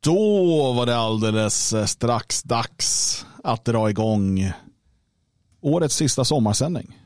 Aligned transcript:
Då 0.00 0.72
var 0.72 0.86
det 0.86 0.96
alldeles 0.96 1.72
eh, 1.72 1.84
strax 1.84 2.42
dags 2.42 3.26
att 3.44 3.64
dra 3.64 3.90
igång 3.90 4.52
årets 5.60 5.96
sista 5.96 6.24
sommarsändning. 6.24 6.98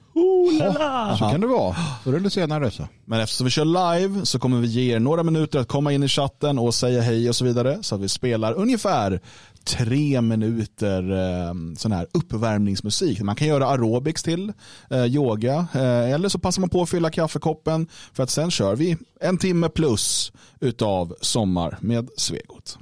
Ja, 0.60 1.16
så 1.18 1.24
kan 1.30 1.40
det 1.40 1.46
vara. 1.46 1.76
Förr 2.04 2.14
eller 2.14 2.28
senare 2.28 2.70
så. 2.70 2.88
Men 3.04 3.20
eftersom 3.20 3.44
vi 3.44 3.50
kör 3.50 3.64
live 3.98 4.26
så 4.26 4.38
kommer 4.38 4.60
vi 4.60 4.66
ge 4.66 4.94
er 4.94 5.00
några 5.00 5.22
minuter 5.22 5.58
att 5.58 5.68
komma 5.68 5.92
in 5.92 6.02
i 6.02 6.08
chatten 6.08 6.58
och 6.58 6.74
säga 6.74 7.00
hej 7.00 7.28
och 7.28 7.36
så 7.36 7.44
vidare. 7.44 7.78
Så 7.82 7.94
att 7.94 8.00
vi 8.00 8.08
spelar 8.08 8.54
ungefär 8.54 9.20
tre 9.64 10.20
minuter 10.20 11.10
eh, 11.10 11.54
sån 11.76 11.92
här 11.92 12.06
uppvärmningsmusik. 12.12 13.20
Man 13.20 13.36
kan 13.36 13.48
göra 13.48 13.66
aerobics 13.68 14.22
till, 14.22 14.52
eh, 14.90 15.04
yoga 15.04 15.66
eh, 15.74 16.12
eller 16.12 16.28
så 16.28 16.38
passar 16.38 16.60
man 16.60 16.70
på 16.70 16.82
att 16.82 16.90
fylla 16.90 17.10
kaffekoppen 17.10 17.86
för 18.12 18.22
att 18.22 18.30
sen 18.30 18.50
kör 18.50 18.76
vi 18.76 18.96
en 19.20 19.38
timme 19.38 19.68
plus 19.68 20.32
utav 20.60 21.14
sommar 21.20 21.78
med 21.80 22.08
Svegot. 22.16 22.78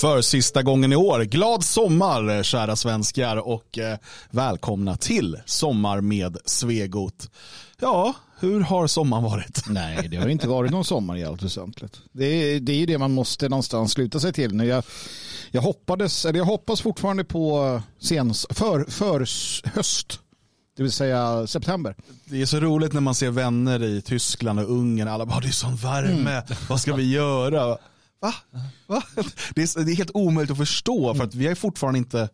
För 0.00 0.20
sista 0.20 0.62
gången 0.62 0.92
i 0.92 0.96
år. 0.96 1.20
Glad 1.20 1.64
sommar 1.64 2.42
kära 2.42 2.76
svenskar 2.76 3.36
och 3.36 3.78
eh, 3.78 3.98
välkomna 4.30 4.96
till 4.96 5.38
Sommar 5.46 6.00
med 6.00 6.36
Svegot. 6.44 7.30
Ja, 7.80 8.14
hur 8.38 8.60
har 8.60 8.86
sommaren 8.86 9.24
varit? 9.24 9.62
Nej, 9.68 10.08
det 10.08 10.16
har 10.16 10.28
inte 10.28 10.48
varit 10.48 10.70
någon 10.70 10.84
sommar 10.84 11.16
i 11.16 11.24
allt 11.24 11.42
väsentligt. 11.42 12.00
Det 12.12 12.24
är, 12.24 12.60
det 12.60 12.72
är 12.72 12.76
ju 12.76 12.86
det 12.86 12.98
man 12.98 13.12
måste 13.12 13.48
någonstans 13.48 13.92
sluta 13.92 14.20
sig 14.20 14.32
till. 14.32 14.54
Nu 14.54 14.66
jag, 14.66 14.84
jag, 15.50 15.62
hoppades, 15.62 16.24
eller 16.24 16.38
jag 16.38 16.46
hoppas 16.46 16.80
fortfarande 16.80 17.24
på 17.24 17.82
sens, 18.00 18.46
för, 18.50 18.84
för 18.84 19.18
höst. 19.76 20.20
Det 20.76 20.82
vill 20.82 20.92
säga 20.92 21.46
september. 21.46 21.94
Det 22.24 22.42
är 22.42 22.46
så 22.46 22.60
roligt 22.60 22.92
när 22.92 23.00
man 23.00 23.14
ser 23.14 23.30
vänner 23.30 23.82
i 23.82 24.02
Tyskland 24.02 24.60
och 24.60 24.70
Ungern. 24.70 25.08
Alla 25.08 25.26
bara, 25.26 25.40
det 25.40 25.48
är 25.48 25.52
sån 25.52 25.76
värme. 25.76 26.30
Mm. 26.30 26.42
Vad 26.68 26.80
ska 26.80 26.94
vi 26.94 27.10
göra? 27.10 27.78
Va? 28.20 28.34
Va? 28.86 29.02
Det, 29.54 29.62
är, 29.62 29.84
det 29.84 29.92
är 29.92 29.96
helt 29.96 30.10
omöjligt 30.14 30.50
att 30.50 30.58
förstå 30.58 31.14
för 31.14 31.24
att 31.24 31.34
vi 31.34 31.46
har 31.46 31.54
fortfarande 31.54 31.98
inte 31.98 32.28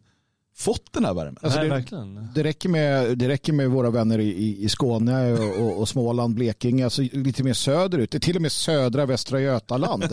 fått 0.57 0.93
den 0.93 1.05
här 1.05 1.15
värmen. 1.15 1.37
Alltså 1.43 1.61
det, 1.61 1.69
verkligen. 1.69 2.29
Det, 2.35 2.45
räcker 2.45 2.69
med, 2.69 3.19
det 3.19 3.29
räcker 3.29 3.53
med 3.53 3.71
våra 3.71 3.91
vänner 3.91 4.19
i, 4.19 4.65
i 4.65 4.69
Skåne 4.69 5.33
och, 5.33 5.61
och, 5.61 5.81
och 5.81 5.89
Småland, 5.89 6.35
Blekinge, 6.35 6.85
alltså 6.85 7.03
lite 7.03 7.43
mer 7.43 7.53
söderut. 7.53 8.11
Det 8.11 8.19
är 8.19 8.21
till 8.21 8.37
och 8.37 8.43
med 8.43 8.53
södra 8.53 9.07
Västra 9.07 9.41
Götaland. 9.41 10.05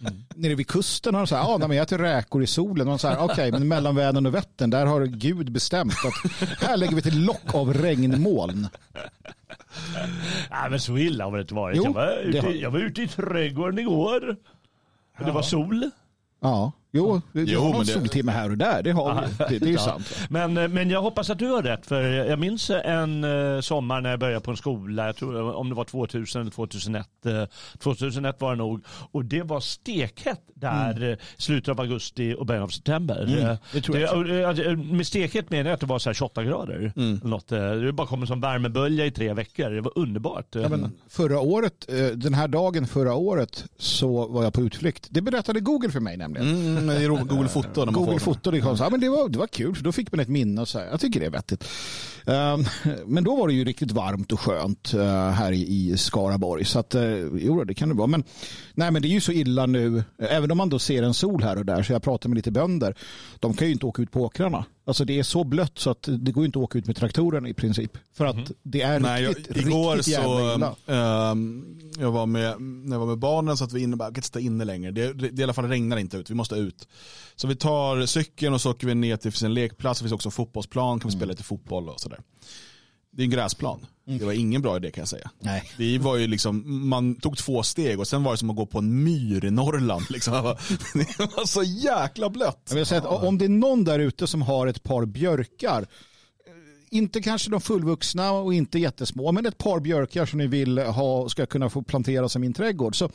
Mm. 0.00 0.14
Nere 0.34 0.54
vid 0.54 0.66
kusten 0.66 1.14
har 1.14 1.20
de 1.20 1.26
så 1.26 1.36
här, 1.36 1.54
ah, 1.54 1.58
nej, 1.58 1.68
men 1.68 1.76
jag 1.76 1.84
äter 1.84 1.98
räkor 1.98 2.42
i 2.42 2.46
solen. 2.46 2.88
Och 2.88 3.00
så 3.00 3.08
här, 3.08 3.16
okej, 3.18 3.32
okay, 3.32 3.50
men 3.50 3.68
mellan 3.68 3.96
Vänern 3.96 4.26
och 4.26 4.34
Vättern, 4.34 4.70
där 4.70 4.86
har 4.86 5.04
Gud 5.04 5.52
bestämt 5.52 5.92
att 5.92 6.42
här 6.60 6.76
lägger 6.76 6.94
vi 6.94 6.98
ett 6.98 7.14
lock 7.14 7.54
av 7.54 7.74
regnmoln. 7.74 8.68
Nej, 10.50 10.70
men 10.70 10.80
så 10.80 10.98
illa 10.98 11.24
har 11.24 11.36
det 11.36 11.42
inte 11.42 11.54
varit. 11.54 11.76
Jo, 11.76 11.84
jag, 11.84 11.92
var 11.92 12.18
ute, 12.24 12.40
har... 12.40 12.50
jag 12.50 12.70
var 12.70 12.78
ute 12.78 13.02
i 13.02 13.08
trädgården 13.08 13.78
igår. 13.78 14.36
Det 15.18 15.34
var 15.34 15.42
sol. 15.42 15.90
Ja. 16.42 16.72
Jo, 16.94 17.20
det, 17.32 17.42
Jo, 17.42 17.60
har 17.60 17.66
någon 17.68 17.76
men 17.76 17.86
det- 17.86 17.92
soltimme 17.92 18.32
här 18.32 18.50
och 18.50 18.58
där. 18.58 18.82
Det, 18.82 18.90
har 18.92 19.26
vi. 19.48 19.58
det, 19.58 19.64
det 19.64 19.70
är 19.70 19.74
Ja. 19.74 19.78
sant. 19.80 20.14
Men, 20.30 20.56
eh, 20.56 20.68
men 20.68 20.90
jag 20.90 21.02
hoppas 21.02 21.30
att 21.30 21.38
du 21.38 21.46
har 21.48 21.62
rätt. 21.62 21.86
För 21.86 22.02
jag 22.02 22.38
minns 22.38 22.70
en 22.70 23.24
eh, 23.24 23.60
sommar 23.60 24.00
när 24.00 24.10
jag 24.10 24.20
började 24.20 24.40
på 24.40 24.50
en 24.50 24.56
skola. 24.56 25.06
Jag 25.06 25.16
tror 25.16 25.52
om 25.54 25.68
det 25.68 25.74
var 25.74 25.84
2000 25.84 26.40
eller 26.42 26.50
2001. 26.50 27.06
eh, 27.26 27.44
2001 27.78 28.40
var 28.40 28.50
det 28.50 28.56
nog. 28.56 28.84
Och 29.12 29.24
det 29.24 29.42
var 29.42 29.60
stekhett 29.60 30.40
där 30.54 31.10
eh, 31.10 31.16
slutet 31.36 31.68
av 31.68 31.80
augusti 31.80 32.34
och 32.38 32.46
början 32.46 32.62
av 32.62 32.68
september. 32.68 33.26
Eh, 33.38 33.42
Mm. 33.44 33.56
det 33.72 33.80
tror 33.80 33.98
jag 33.98 34.58
eh, 34.66 34.76
Med 34.76 35.06
stekhet 35.06 35.50
menar 35.50 35.64
jag 35.70 35.74
att 35.74 35.80
det 35.80 35.86
var 35.86 35.98
så 35.98 36.08
här 36.08 36.14
28 36.14 36.44
grader. 36.44 36.92
Mm. 36.96 37.20
Något, 37.24 37.52
eh, 37.52 37.70
det 37.72 37.92
bara 37.92 38.06
kom 38.06 38.26
som 38.26 38.40
värmebölja 38.40 39.06
i 39.06 39.10
tre 39.10 39.32
veckor. 39.34 39.70
Det 39.70 39.80
var 39.80 39.92
underbart. 39.98 40.46
Ja, 40.50 40.68
men 40.68 40.92
förra 41.08 41.40
året, 41.40 41.86
eh, 41.88 42.06
den 42.06 42.34
här 42.34 42.48
dagen 42.48 42.86
förra 42.86 43.14
året 43.14 43.64
så 43.78 44.26
var 44.28 44.42
jag 44.42 44.52
på 44.52 44.60
utflykt. 44.60 45.06
Det 45.10 45.20
berättade 45.22 45.60
Google 45.60 45.90
för 45.90 46.00
mig 46.00 46.16
nämligen. 46.16 46.48
Mm, 46.76 46.81
ro- 46.90 47.24
Google 47.24 47.48
Foto. 47.48 47.84
När 47.84 47.92
man 47.92 47.94
Google 47.94 48.20
Foto, 48.20 48.50
det, 48.50 48.60
kom 48.60 48.76
så, 48.76 48.84
ja, 48.84 48.90
men 48.90 49.00
det, 49.00 49.08
var, 49.08 49.28
det 49.28 49.38
var 49.38 49.46
kul, 49.46 49.74
för 49.74 49.84
då 49.84 49.92
fick 49.92 50.12
man 50.12 50.20
ett 50.20 50.28
minne. 50.28 50.60
Och 50.60 50.68
så 50.68 50.78
här. 50.78 50.86
Jag 50.90 51.00
tycker 51.00 51.20
det 51.20 51.26
är 51.26 51.30
vettigt. 51.30 51.68
Ehm, 52.26 52.64
men 53.06 53.24
då 53.24 53.36
var 53.36 53.48
det 53.48 53.54
ju 53.54 53.64
riktigt 53.64 53.90
varmt 53.90 54.32
och 54.32 54.40
skönt 54.40 54.94
eh, 54.94 55.30
här 55.30 55.52
i, 55.52 55.96
Skaraborg. 55.96 56.64
Så 56.64 56.78
att, 56.78 56.94
uh, 56.94 57.28
jo, 57.34 57.64
det 57.64 57.74
kan 57.74 57.88
det 57.88 57.94
vara. 57.94 58.06
Men, 58.06 58.24
nej, 58.74 58.90
men 58.90 59.02
det 59.02 59.08
är 59.08 59.10
ju 59.10 59.20
så 59.20 59.32
illa 59.32 59.66
nu, 59.66 59.98
eh, 59.98 60.36
även 60.36 60.50
om 60.50 60.58
man 60.58 60.68
då 60.68 60.78
ser 60.78 61.02
en 61.02 61.14
sol 61.14 61.42
här 61.42 61.58
och 61.58 61.66
där, 61.66 61.82
så 61.82 61.92
jag 61.92 62.02
pratar 62.02 62.28
med 62.28 62.36
lite 62.36 62.50
bönder, 62.50 62.94
de 63.40 63.54
kan 63.54 63.66
ju 63.66 63.72
inte 63.72 63.86
åka 63.86 64.02
ut 64.02 64.10
på 64.10 64.20
åkrarna. 64.22 64.64
Alltså 64.84 65.04
det 65.04 65.18
är 65.18 65.22
så 65.22 65.44
blött 65.44 65.78
så 65.78 65.90
att 65.90 66.08
det 66.18 66.32
går 66.32 66.44
inte 66.44 66.58
att 66.58 66.62
åka 66.62 66.78
ut 66.78 66.86
med 66.86 66.96
traktorerna 66.96 67.48
i 67.48 67.54
princip. 67.54 67.98
För 68.12 68.26
att 68.26 68.50
det 68.62 68.82
är 68.82 69.00
Nej, 69.00 69.26
riktigt, 69.26 69.56
jag, 69.56 69.66
igår 69.66 69.96
riktigt 69.96 70.14
så, 70.14 70.70
ehm, 70.92 71.78
jag 71.98 72.12
var 72.12 72.26
med, 72.26 72.60
när 72.60 72.94
jag 72.94 73.00
var 73.00 73.06
med 73.06 73.18
barnen 73.18 73.56
så 73.56 73.64
att 73.64 73.72
vi 73.72 73.82
inne, 73.82 73.96
bara, 73.96 74.12
kan 74.12 74.22
sitta 74.22 74.40
inne 74.40 74.64
längre. 74.64 74.90
Det, 74.90 75.12
det, 75.12 75.28
det 75.28 75.40
i 75.40 75.42
alla 75.42 75.52
fall 75.52 75.68
regnar 75.68 75.96
inte 75.96 76.16
ut, 76.16 76.30
vi 76.30 76.34
måste 76.34 76.54
ut. 76.54 76.88
Så 77.36 77.46
vi 77.46 77.56
tar 77.56 78.06
cykeln 78.06 78.54
och 78.54 78.60
så 78.60 78.70
åker 78.70 78.86
vi 78.86 78.94
ner 78.94 79.16
till 79.16 79.32
sin 79.32 79.54
lekplats, 79.54 80.00
det 80.00 80.04
finns 80.04 80.12
också 80.12 80.28
en 80.28 80.32
fotbollsplan, 80.32 81.00
kan 81.00 81.10
vi 81.10 81.16
spela 81.16 81.30
lite 81.30 81.42
fotboll 81.42 81.88
och 81.88 82.00
sådär. 82.00 82.20
Det 83.16 83.22
är 83.22 83.24
en 83.24 83.30
gräsplan. 83.30 83.86
Det 84.04 84.24
var 84.24 84.32
ingen 84.32 84.62
bra 84.62 84.76
idé 84.76 84.90
kan 84.90 85.02
jag 85.02 85.08
säga. 85.08 85.30
Nej. 85.40 85.70
Det 85.76 85.98
var 85.98 86.16
ju 86.16 86.26
liksom, 86.26 86.88
man 86.88 87.14
tog 87.14 87.36
två 87.38 87.62
steg 87.62 88.00
och 88.00 88.08
sen 88.08 88.22
var 88.22 88.32
det 88.32 88.38
som 88.38 88.50
att 88.50 88.56
gå 88.56 88.66
på 88.66 88.78
en 88.78 89.04
myr 89.04 89.44
i 89.44 89.50
Norrland. 89.50 90.04
Liksom. 90.10 90.32
Det 90.94 91.36
var 91.36 91.46
så 91.46 91.62
jäkla 91.62 92.30
blött. 92.30 92.66
Jag 92.68 92.76
vill 92.76 92.86
säga 92.86 93.00
att 93.00 93.22
om 93.24 93.38
det 93.38 93.44
är 93.44 93.48
någon 93.48 93.84
där 93.84 93.98
ute 93.98 94.26
som 94.26 94.42
har 94.42 94.66
ett 94.66 94.82
par 94.82 95.04
björkar, 95.06 95.86
inte 96.92 97.20
kanske 97.20 97.50
de 97.50 97.60
fullvuxna 97.60 98.32
och 98.32 98.54
inte 98.54 98.78
jättesmå, 98.78 99.32
men 99.32 99.46
ett 99.46 99.58
par 99.58 99.80
björkar 99.80 100.26
som 100.26 100.38
ni 100.38 100.46
vill 100.46 100.78
ha 100.78 101.28
ska 101.28 101.46
kunna 101.46 101.70
få 101.70 101.82
planteras 101.82 102.36
i 102.36 102.38
min 102.38 102.52
trädgård. 102.52 102.96
Så 102.96 103.10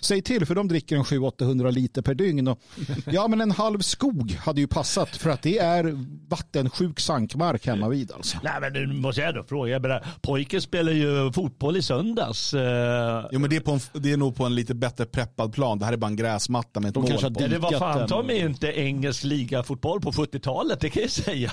säg 0.00 0.22
till, 0.22 0.46
för 0.46 0.54
de 0.54 0.68
dricker 0.68 0.96
en 0.96 1.02
700-800 1.02 1.70
liter 1.70 2.02
per 2.02 2.14
dygn. 2.14 2.48
Och, 2.48 2.58
ja, 3.06 3.28
men 3.28 3.40
en 3.40 3.50
halv 3.50 3.80
skog 3.80 4.32
hade 4.32 4.60
ju 4.60 4.66
passat 4.66 5.08
för 5.08 5.30
att 5.30 5.42
det 5.42 5.58
är 5.58 6.06
vattensjuk 6.28 7.00
sankmark 7.00 7.66
hemma 7.66 7.88
vid. 7.88 8.12
Alltså. 8.12 8.38
Nej 8.42 8.52
men 8.60 8.72
nu 8.72 8.86
måste 8.86 9.20
jag 9.20 9.34
då 9.34 9.44
fråga. 9.44 9.72
Jag 9.72 9.82
menar, 9.82 10.06
pojken 10.22 10.60
spelar 10.62 10.92
ju 10.92 11.32
fotboll 11.32 11.76
i 11.76 11.82
söndags. 11.82 12.54
Eh, 12.54 13.26
Jo, 13.30 13.38
men 13.38 13.50
det, 13.50 13.56
är 13.56 13.60
på 13.60 13.72
en, 13.72 13.80
det 13.92 14.12
är 14.12 14.16
nog 14.16 14.36
på 14.36 14.44
en 14.44 14.54
lite 14.54 14.74
bättre 14.74 15.04
preppad 15.04 15.52
plan. 15.52 15.78
Det 15.78 15.84
här 15.84 15.92
är 15.92 15.96
bara 15.96 16.06
en 16.06 16.16
gräsmatta 16.16 16.80
med 16.80 16.88
ett 16.88 16.94
De 16.94 17.00
mål 17.00 17.10
kanske 17.10 17.30
på. 17.30 17.40
Det 17.40 17.58
var 17.58 17.72
fan 17.78 18.08
ta 18.08 18.22
mig 18.22 18.38
inte 18.38 18.66
engelsk 18.68 19.24
ligafotboll 19.24 20.00
på 20.00 20.10
70-talet, 20.10 20.80
det 20.80 20.90
kan 20.90 21.02
jag 21.02 21.10
säga. 21.10 21.52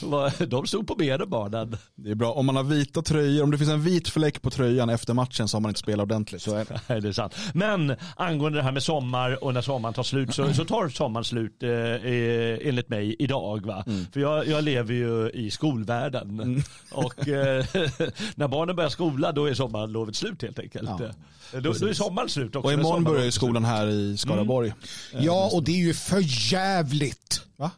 De 0.48 0.66
stod 0.80 0.86
på 0.86 0.94
benen. 0.94 1.76
Det 1.94 2.10
är 2.10 2.14
bra. 2.14 2.32
Om 2.32 2.46
man 2.46 2.56
har 2.56 2.62
vita 2.62 3.02
tröjor, 3.02 3.42
om 3.42 3.50
det 3.50 3.58
finns 3.58 3.70
en 3.70 3.82
vit 3.82 4.08
fläck 4.08 4.42
på 4.42 4.50
tröjan 4.50 4.90
efter 4.90 5.14
matchen 5.14 5.48
så 5.48 5.56
har 5.56 5.60
man 5.60 5.70
inte 5.70 5.80
spelat 5.80 6.04
ordentligt. 6.04 6.42
Så 6.42 6.54
är 6.54 6.64
det. 6.64 6.80
Nej, 6.88 7.00
det 7.00 7.08
är 7.08 7.12
sant. 7.12 7.34
Men 7.54 7.96
angående 8.16 8.58
det 8.58 8.62
här 8.62 8.72
med 8.72 8.82
sommar 8.82 9.44
och 9.44 9.54
när 9.54 9.62
sommaren 9.62 9.94
tar 9.94 10.02
slut 10.02 10.34
så, 10.34 10.54
så 10.54 10.64
tar 10.64 10.88
sommaren 10.88 11.24
slut 11.24 11.62
eh, 11.62 11.70
eh, 11.70 12.68
enligt 12.68 12.88
mig 12.88 13.16
idag. 13.18 13.66
Va? 13.66 13.84
För 14.12 14.20
jag, 14.20 14.46
jag 14.46 14.64
lever 14.64 14.94
ju 14.94 15.30
i 15.30 15.50
skolvärlden. 15.50 16.62
Och 16.92 17.28
eh, 17.28 17.64
när 18.34 18.48
barnen 18.48 18.76
börjar 18.76 18.90
skola 18.90 19.32
då 19.32 19.46
är 19.46 19.54
sommarlovet 19.54 20.16
slut 20.16 20.42
helt 20.42 20.58
enkelt. 20.58 20.90
Ja, 20.98 21.60
då, 21.60 21.72
då 21.72 21.86
är 21.86 21.92
sommaren 21.92 22.28
slut 22.28 22.56
också. 22.56 22.66
Och 22.66 22.72
imorgon 22.72 23.04
börjar 23.04 23.24
ju 23.24 23.30
skolan 23.30 23.64
här 23.64 23.86
i 23.86 24.16
Skaraborg. 24.16 24.72
Ja, 25.12 25.50
och 25.52 25.62
det 25.62 25.72
är 25.72 25.86
ju 25.86 25.94
för 25.94 26.52
jävligt. 26.52 27.42
Va? 27.56 27.70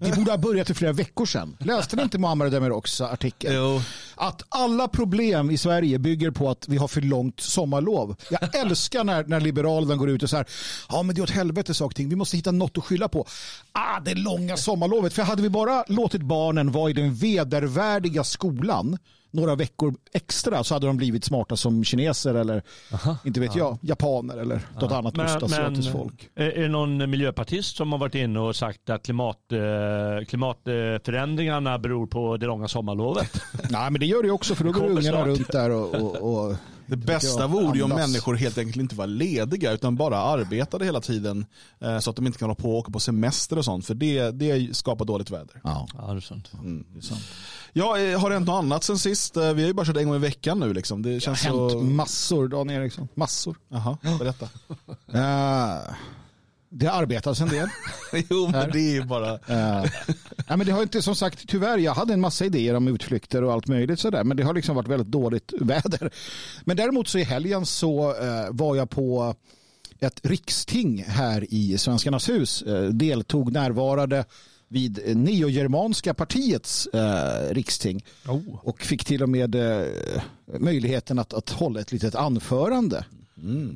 Det 0.00 0.16
borde 0.16 0.30
ha 0.30 0.38
börjat 0.38 0.66
för 0.66 0.74
flera 0.74 0.92
veckor 0.92 1.26
sedan. 1.26 1.56
Läste 1.60 1.96
ni 1.96 2.02
inte 2.02 2.18
Muammar 2.18 2.50
Demiroks 2.50 3.00
artikel? 3.00 3.54
Jo. 3.54 3.82
Att 4.14 4.42
alla 4.48 4.88
problem 4.88 5.50
i 5.50 5.58
Sverige 5.58 5.98
bygger 5.98 6.30
på 6.30 6.50
att 6.50 6.68
vi 6.68 6.76
har 6.76 6.88
för 6.88 7.00
långt 7.00 7.40
sommarlov. 7.40 8.16
Jag 8.30 8.54
älskar 8.66 9.04
när, 9.04 9.24
när 9.24 9.40
Liberalerna 9.40 9.96
går 9.96 10.10
ut 10.10 10.22
och 10.22 10.30
säger 10.30 10.46
ja 10.88 11.02
men 11.02 11.14
det 11.14 11.20
är 11.20 11.22
åt 11.22 11.30
helvete 11.30 11.74
saker 11.74 11.94
ting. 11.94 12.08
Vi 12.08 12.16
måste 12.16 12.36
hitta 12.36 12.52
något 12.52 12.78
att 12.78 12.84
skylla 12.84 13.08
på. 13.08 13.26
Ah, 13.72 14.00
det 14.00 14.14
långa 14.14 14.56
sommarlovet. 14.56 15.12
För 15.12 15.22
hade 15.22 15.42
vi 15.42 15.48
bara 15.48 15.84
låtit 15.88 16.22
barnen 16.22 16.72
vara 16.72 16.90
i 16.90 16.92
den 16.92 17.14
vedervärdiga 17.14 18.24
skolan 18.24 18.98
några 19.30 19.54
veckor 19.54 19.94
extra 20.12 20.64
så 20.64 20.74
hade 20.74 20.86
de 20.86 20.96
blivit 20.96 21.24
smarta 21.24 21.56
som 21.56 21.84
kineser 21.84 22.34
eller 22.34 22.62
inte 23.24 23.40
vet 23.40 23.56
jag, 23.56 23.78
japaner 23.80 24.36
eller 24.36 24.60
något 24.80 24.92
annat 24.92 25.18
ostasiatiskt 25.18 25.92
folk. 25.92 26.30
är 26.34 26.62
det 26.62 26.68
någon 26.68 27.10
miljöpartist 27.10 27.76
som 27.76 27.92
har 27.92 27.98
varit 27.98 28.14
inne 28.14 28.40
och 28.40 28.56
sagt 28.56 28.90
att 28.90 29.02
klimat, 29.02 29.52
eh, 29.52 30.24
klimatförändringarna 30.26 31.78
beror 31.78 32.06
på 32.06 32.36
det 32.36 32.46
långa 32.46 32.68
sommarlovet? 32.68 33.42
Nej 33.70 33.90
men 33.90 34.00
det 34.00 34.06
gör 34.06 34.22
det 34.22 34.30
också 34.30 34.54
för 34.54 34.64
då 34.64 34.72
går 34.72 34.86
ungarna 34.86 35.02
snart. 35.02 35.26
runt 35.26 35.52
där 35.52 35.70
och, 35.70 35.94
och, 35.94 36.46
och 36.46 36.56
Det 36.90 36.96
bästa 37.06 37.46
vore 37.46 37.76
ju 37.78 37.82
om 37.84 37.90
människor 37.90 38.34
helt 38.34 38.58
enkelt 38.58 38.76
inte 38.76 38.94
var 38.94 39.06
lediga 39.06 39.72
utan 39.72 39.96
bara 39.96 40.18
arbetade 40.18 40.84
hela 40.84 41.00
tiden 41.00 41.46
eh, 41.80 41.98
så 41.98 42.10
att 42.10 42.16
de 42.16 42.26
inte 42.26 42.38
kan 42.38 42.46
hålla 42.46 42.54
på 42.54 42.70
och 42.72 42.78
åka 42.78 42.92
på 42.92 43.00
semester 43.00 43.58
och 43.58 43.64
sånt 43.64 43.86
för 43.86 43.94
det, 43.94 44.30
det 44.30 44.76
skapar 44.76 45.04
dåligt 45.04 45.30
väder. 45.30 45.60
Ja, 45.64 45.88
Ja, 45.94 46.06
det 46.12 46.16
är 46.18 46.20
sant. 46.20 46.50
det 46.92 46.98
är 46.98 47.02
sant. 47.02 47.20
Ja, 47.72 47.98
eh, 47.98 48.20
har 48.20 48.30
det 48.30 48.36
hänt 48.36 48.46
något 48.46 48.58
annat 48.64 48.84
sen 48.84 48.98
sist? 48.98 49.36
Eh, 49.36 49.52
Vi 49.52 49.62
har 49.62 49.68
ju 49.68 49.74
bara 49.74 49.86
kört 49.86 49.96
en 49.96 50.06
gång 50.06 50.16
i 50.16 50.18
veckan 50.18 50.60
nu 50.60 50.72
liksom. 50.74 51.02
Det 51.02 51.08
Det 51.08 51.14
har 51.14 51.20
känns 51.20 51.42
hänt 51.42 51.72
så... 51.72 51.80
massor, 51.80 52.48
Dan 52.48 52.70
Eriksson. 52.70 53.08
Massor. 53.14 53.56
Jaha, 53.68 53.96
berätta. 54.18 54.48
Eh, 55.12 55.94
det 56.70 56.86
har 56.86 57.02
arbetats 57.02 57.40
en 57.40 57.48
del. 57.48 57.68
jo, 58.30 58.48
men 58.52 58.70
det 58.70 58.78
är 58.78 58.92
ju 58.92 59.04
bara... 59.04 59.32
Eh, 59.32 59.84
nej, 60.48 60.56
men 60.56 60.66
det 60.66 60.72
har 60.72 60.82
inte, 60.82 61.02
som 61.02 61.14
sagt, 61.14 61.48
tyvärr, 61.48 61.78
jag 61.78 61.94
hade 61.94 62.12
en 62.12 62.20
massa 62.20 62.44
idéer 62.44 62.74
om 62.74 62.88
utflykter 62.88 63.44
och 63.44 63.52
allt 63.52 63.66
möjligt 63.66 64.00
sådär, 64.00 64.24
men 64.24 64.36
det 64.36 64.42
har 64.42 64.54
liksom 64.54 64.76
varit 64.76 64.88
väldigt 64.88 65.08
dåligt 65.08 65.52
väder. 65.60 66.10
Men 66.64 66.76
däremot 66.76 67.08
så 67.08 67.18
i 67.18 67.24
helgen 67.24 67.66
så 67.66 68.14
eh, 68.22 68.46
var 68.50 68.76
jag 68.76 68.90
på 68.90 69.34
ett 70.00 70.20
riksting 70.22 71.04
här 71.08 71.46
i 71.54 71.78
Svenskarnas 71.78 72.28
hus, 72.28 72.62
eh, 72.62 72.82
deltog, 72.84 73.52
närvarade 73.52 74.24
vid 74.68 75.16
Neogermanska 75.16 76.14
partiets 76.14 76.86
eh, 76.86 77.54
riksting 77.54 78.04
Oh. 78.28 78.58
och 78.62 78.82
fick 78.82 79.04
till 79.04 79.22
och 79.22 79.28
med 79.28 79.54
eh, 79.54 79.86
möjligheten 80.58 81.18
att, 81.18 81.34
att 81.34 81.50
hålla 81.50 81.80
ett 81.80 81.92
litet 81.92 82.14
anförande. 82.14 83.04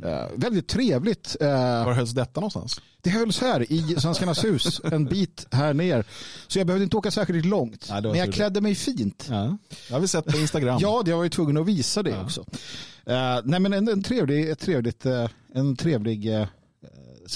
Eh, 0.05 0.27
väldigt 0.37 0.69
trevligt. 0.69 1.37
Eh, 1.41 1.49
Var 1.85 1.93
hölls 1.93 2.11
detta 2.11 2.41
någonstans? 2.41 2.81
det 3.03 3.11
hölls 3.11 3.41
här 3.41 3.73
i 3.73 3.97
Svenskarnas 3.99 4.45
hus, 4.45 4.81
en 4.85 5.05
bit 5.05 5.47
här 5.51 5.75
ner. 5.75 6.05
Så 6.47 6.59
jag 6.59 6.67
behövde 6.67 6.85
inte 6.85 6.97
åka 6.97 7.11
särskilt 7.11 7.45
långt. 7.47 7.87
Nej, 7.91 8.03
men 8.03 8.15
jag 8.15 8.25
tur 8.25 8.27
det. 8.27 8.33
klädde 8.33 8.61
mig 8.61 8.75
fint. 8.75 9.27
Ja. 9.31 9.59
Jag 9.89 9.97
har 9.97 10.01
vi 10.01 10.09
sett 10.09 10.25
på 10.25 10.39
Instagram. 10.39 10.79
Ja, 10.81 11.03
jag 11.07 11.17
var 11.17 11.25
ju 11.25 11.31
tvungen 11.31 11.57
att 11.57 11.67
visa 11.67 12.03
det 12.03 12.21
också. 12.21 12.41
Uh, 12.41 13.41
nej, 13.45 13.61
men 13.61 13.73
en, 13.73 13.89
en 13.89 14.03
trevlig, 14.03 14.51
ett 14.51 14.59
trevligt, 14.59 15.07
eh, 15.07 15.29
en 15.55 15.77
trevlig 15.77 16.27
uh, 16.29 16.47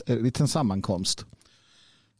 liten 0.06 0.48
sammankomst. 0.48 1.24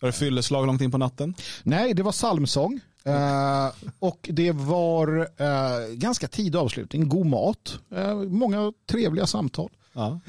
Var 0.00 0.06
det 0.06 0.12
fylleslag 0.12 0.66
långt 0.66 0.80
in 0.80 0.90
på 0.90 0.98
natten? 0.98 1.34
Nej, 1.62 1.94
det 1.94 2.02
var 2.02 2.12
psalmsång. 2.12 2.80
Eh, 3.04 3.68
och 3.98 4.28
det 4.32 4.52
var 4.52 5.28
eh, 5.36 5.94
ganska 5.94 6.28
tidig 6.28 6.58
avslutning, 6.58 7.08
god 7.08 7.26
mat, 7.26 7.78
eh, 7.94 8.14
många 8.16 8.72
trevliga 8.90 9.26
samtal. 9.26 9.70
Ja. 9.98 10.20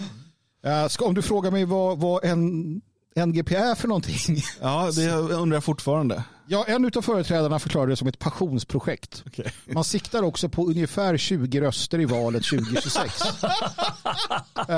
Ska, 0.89 1.05
om 1.05 1.13
du 1.13 1.21
frågar 1.21 1.51
mig 1.51 1.65
vad, 1.65 1.99
vad 1.99 2.25
en 2.25 2.81
NGP 3.25 3.55
är 3.55 3.75
för 3.75 3.87
någonting. 3.87 4.43
Ja, 4.61 4.91
det 4.95 5.11
undrar 5.13 5.55
jag 5.55 5.63
fortfarande. 5.63 6.23
Ja, 6.51 6.63
en 6.67 6.91
av 6.95 7.01
företrädarna 7.01 7.59
förklarade 7.59 7.91
det 7.91 7.95
som 7.95 8.07
ett 8.07 8.19
passionsprojekt. 8.19 9.23
Okay. 9.25 9.45
Man 9.67 9.83
siktar 9.83 10.23
också 10.23 10.49
på 10.49 10.65
ungefär 10.67 11.17
20 11.17 11.61
röster 11.61 11.99
i 11.99 12.05
valet 12.05 12.43
2026. 12.43 13.13
Eh, 14.59 14.65
Det 14.67 14.73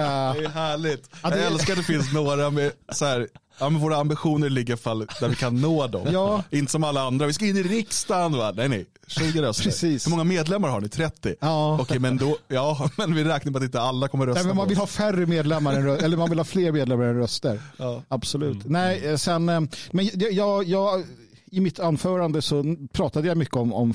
är 0.45 0.49
härligt. 0.49 1.09
Ja, 1.23 1.29
det- 1.29 1.37
Jag 1.37 1.45
älskar 1.51 1.73
att 1.73 1.79
det 1.79 1.83
finns 1.85 2.13
några 2.13 2.49
med 2.49 2.71
så 2.91 3.05
här, 3.05 3.27
ja 3.59 3.69
men 3.69 3.81
våra 3.81 3.97
ambitioner 3.97 4.49
ligger 4.49 4.75
fall 4.75 5.07
där 5.19 5.27
vi 5.29 5.35
kan 5.35 5.61
nå 5.61 5.87
dem. 5.87 6.07
Ja. 6.11 6.43
Inte 6.49 6.71
som 6.71 6.83
alla 6.83 7.01
andra, 7.01 7.25
vi 7.27 7.33
ska 7.33 7.45
in 7.45 7.57
i 7.57 7.63
riksdagen 7.63 8.37
va? 8.37 8.51
Nej 8.55 8.69
nej, 8.69 8.85
20 9.07 9.41
röster. 9.41 9.63
Precis. 9.63 10.05
Hur 10.05 10.11
många 10.11 10.23
medlemmar 10.23 10.69
har 10.69 10.81
ni? 10.81 10.89
30? 10.89 11.35
Ja. 11.39 11.77
Okej 11.81 11.99
men 11.99 12.17
då, 12.17 12.37
ja 12.47 12.89
men 12.97 13.15
vi 13.15 13.23
räknar 13.23 13.51
med 13.51 13.59
att 13.59 13.65
inte 13.65 13.81
alla 13.81 14.07
kommer 14.07 14.25
rösta 14.25 14.39
Nej, 14.39 14.47
men 14.47 14.55
man 14.55 14.65
på 14.65 14.69
vill 14.69 14.77
ha 14.77 14.87
färre 14.87 15.25
medlemmar, 15.25 15.73
än, 15.73 15.89
eller 15.89 16.17
man 16.17 16.29
vill 16.29 16.39
ha 16.39 16.45
fler 16.45 16.71
medlemmar 16.71 17.03
än 17.05 17.15
röster. 17.15 17.61
Ja. 17.77 18.03
Absolut. 18.07 18.57
Nej, 18.65 19.05
eh, 19.07 19.15
sen, 19.17 19.49
eh, 19.49 19.61
men 19.91 20.09
jag, 20.13 20.31
jag, 20.31 20.63
jag, 20.63 21.03
i 21.51 21.59
mitt 21.59 21.79
anförande 21.79 22.41
så 22.41 22.75
pratade 22.93 23.27
jag 23.27 23.37
mycket 23.37 23.55
om, 23.55 23.73
om 23.73 23.93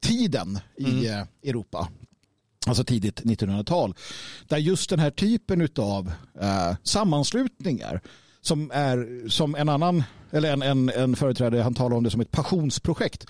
tiden 0.00 0.58
i 0.76 1.06
eh, 1.06 1.22
Europa. 1.42 1.88
Alltså 2.66 2.84
tidigt 2.84 3.22
1900-tal. 3.22 3.94
Där 4.48 4.56
just 4.56 4.90
den 4.90 4.98
här 4.98 5.10
typen 5.10 5.68
av 5.78 6.12
eh, 6.40 6.76
sammanslutningar 6.82 8.00
som 8.40 8.70
är 8.74 9.28
som 9.28 9.54
en 9.54 9.68
annan, 9.68 10.02
eller 10.30 10.52
en, 10.52 10.62
en, 10.62 10.88
en 10.88 11.16
företrädare, 11.16 11.62
han 11.62 11.74
talar 11.74 11.96
om 11.96 12.04
det 12.04 12.10
som 12.10 12.20
ett 12.20 12.30
passionsprojekt. 12.30 13.26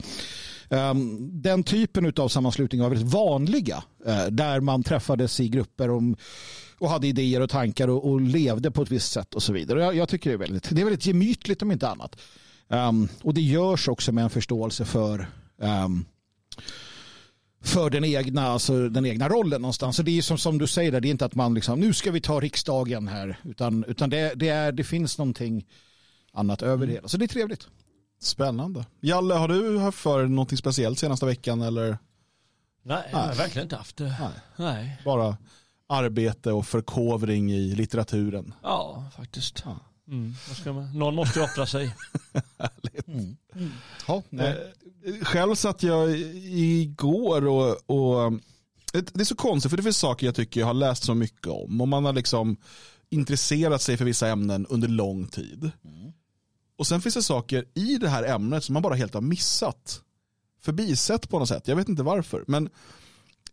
Um, 0.68 1.30
den 1.42 1.62
typen 1.62 2.12
av 2.16 2.28
sammanslutningar 2.28 2.84
var 2.84 2.90
väldigt 2.90 3.12
vanliga 3.12 3.84
uh, 4.06 4.26
där 4.26 4.60
man 4.60 4.82
träffades 4.82 5.40
i 5.40 5.48
grupper 5.48 5.90
om, 5.90 6.16
och 6.78 6.90
hade 6.90 7.06
idéer 7.06 7.40
och 7.40 7.50
tankar 7.50 7.88
och, 7.88 8.10
och, 8.10 8.20
levde 8.20 8.70
på 8.70 8.82
ett 8.82 8.90
visst 8.90 9.12
sätt 9.12 9.34
och 9.34 9.42
så 9.42 9.52
vidare. 9.52 9.80
Jag, 9.80 9.94
jag 9.94 10.08
tycker 10.08 10.30
det 10.30 10.36
är 10.36 10.38
väldigt, 10.38 10.70
det 10.70 10.80
är 10.80 10.84
väldigt 10.84 11.06
gemytligt 11.06 11.62
om 11.62 11.72
inte 11.72 11.88
annat. 11.88 12.16
Um, 12.68 13.08
och 13.22 13.34
det 13.34 13.40
görs 13.40 13.88
också 13.88 14.12
med 14.12 14.24
en 14.24 14.30
förståelse 14.30 14.84
för 14.84 15.28
um, 15.56 16.04
för 17.66 17.90
den 17.90 18.04
egna, 18.04 18.46
alltså 18.46 18.88
den 18.88 19.06
egna 19.06 19.28
rollen 19.28 19.62
någonstans. 19.62 19.96
Så 19.96 20.02
det 20.02 20.18
är 20.18 20.22
som, 20.22 20.38
som 20.38 20.58
du 20.58 20.66
säger, 20.66 21.00
det 21.00 21.08
är 21.08 21.10
inte 21.10 21.24
att 21.24 21.34
man 21.34 21.54
liksom, 21.54 21.80
nu 21.80 21.92
ska 21.92 22.10
vi 22.10 22.20
ta 22.20 22.40
riksdagen 22.40 23.08
här, 23.08 23.38
utan, 23.44 23.84
utan 23.84 24.10
det, 24.10 24.32
det, 24.34 24.48
är, 24.48 24.72
det 24.72 24.84
finns 24.84 25.18
någonting 25.18 25.66
annat 26.32 26.62
över 26.62 26.74
mm. 26.74 26.88
det 26.88 26.94
hela. 26.94 27.08
Så 27.08 27.16
det 27.16 27.24
är 27.24 27.28
trevligt. 27.28 27.68
Spännande. 28.20 28.86
Jalle, 29.00 29.34
har 29.34 29.48
du 29.48 29.78
haft 29.78 29.98
för 29.98 30.26
någonting 30.26 30.58
speciellt 30.58 30.98
senaste 30.98 31.26
veckan 31.26 31.62
eller? 31.62 31.88
Nej, 31.88 31.98
Nej. 32.82 33.08
jag 33.12 33.18
har 33.18 33.34
verkligen 33.34 33.66
inte 33.66 33.76
haft 33.76 33.96
det. 33.96 34.14
Nej. 34.20 34.30
Nej. 34.56 35.02
Bara 35.04 35.36
arbete 35.88 36.52
och 36.52 36.66
förkovring 36.66 37.52
i 37.52 37.74
litteraturen. 37.74 38.54
Ja, 38.62 39.04
faktiskt. 39.16 39.62
Ja. 39.64 39.78
Mm. 40.08 40.34
Någon 40.94 41.14
måste 41.14 41.40
offra 41.40 41.66
sig. 41.66 41.96
mm. 43.06 43.36
Mm. 43.54 43.70
Ja, 44.08 44.22
nej. 44.30 44.74
Eh, 45.06 45.24
själv 45.24 45.54
satt 45.54 45.82
jag 45.82 46.18
igår 46.18 47.46
och, 47.46 47.90
och 47.90 48.32
det 48.92 49.20
är 49.20 49.24
så 49.24 49.36
konstigt 49.36 49.70
för 49.70 49.76
det 49.76 49.82
finns 49.82 49.98
saker 49.98 50.26
jag 50.26 50.34
tycker 50.34 50.60
jag 50.60 50.66
har 50.66 50.74
läst 50.74 51.04
så 51.04 51.14
mycket 51.14 51.46
om 51.46 51.80
och 51.80 51.88
man 51.88 52.04
har 52.04 52.12
liksom 52.12 52.56
intresserat 53.10 53.82
sig 53.82 53.96
för 53.96 54.04
vissa 54.04 54.28
ämnen 54.28 54.66
under 54.66 54.88
lång 54.88 55.26
tid. 55.26 55.70
Mm. 55.84 56.12
Och 56.76 56.86
sen 56.86 57.00
finns 57.00 57.14
det 57.14 57.22
saker 57.22 57.64
i 57.74 57.98
det 57.98 58.08
här 58.08 58.24
ämnet 58.24 58.64
som 58.64 58.72
man 58.72 58.82
bara 58.82 58.94
helt 58.94 59.14
har 59.14 59.20
missat. 59.20 60.02
Förbisett 60.60 61.28
på 61.28 61.38
något 61.38 61.48
sätt. 61.48 61.68
Jag 61.68 61.76
vet 61.76 61.88
inte 61.88 62.02
varför. 62.02 62.44
Men 62.46 62.68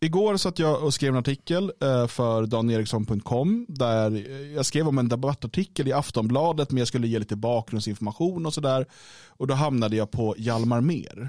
Igår 0.00 0.36
satt 0.36 0.58
jag 0.58 0.82
och 0.82 0.94
skrev 0.94 1.12
en 1.12 1.18
artikel 1.18 1.72
eh, 1.82 2.06
för 2.06 2.46
danieriksson.com 2.46 3.66
där 3.68 4.26
jag 4.54 4.66
skrev 4.66 4.88
om 4.88 4.98
en 4.98 5.08
debattartikel 5.08 5.88
i 5.88 5.92
Aftonbladet 5.92 6.70
men 6.70 6.78
jag 6.78 6.88
skulle 6.88 7.08
ge 7.08 7.18
lite 7.18 7.36
bakgrundsinformation 7.36 8.46
och 8.46 8.54
sådär. 8.54 8.86
Och 9.28 9.46
då 9.46 9.54
hamnade 9.54 9.96
jag 9.96 10.10
på 10.10 10.34
Hjalmar 10.38 10.80
Mer. 10.80 11.28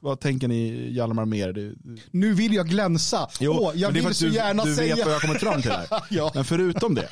Vad 0.00 0.20
tänker 0.20 0.48
ni 0.48 0.92
Hjalmar 0.92 1.24
Mer? 1.24 1.74
Nu 2.10 2.34
vill 2.34 2.54
jag 2.54 2.68
glänsa. 2.68 3.28
Jo, 3.40 3.52
oh, 3.52 3.72
jag 3.74 3.90
vill 3.90 4.14
så 4.14 4.24
du, 4.24 4.32
gärna 4.32 4.64
du 4.64 4.74
säga. 4.74 4.94
Du 4.94 5.00
vet 5.00 5.06
vad 5.06 5.14
jag 5.14 5.22
kommit 5.22 5.40
fram 5.40 5.62
till 5.62 5.70
här. 5.70 5.86
ja. 6.10 6.30
Men 6.34 6.44
förutom 6.44 6.94
det 6.94 7.08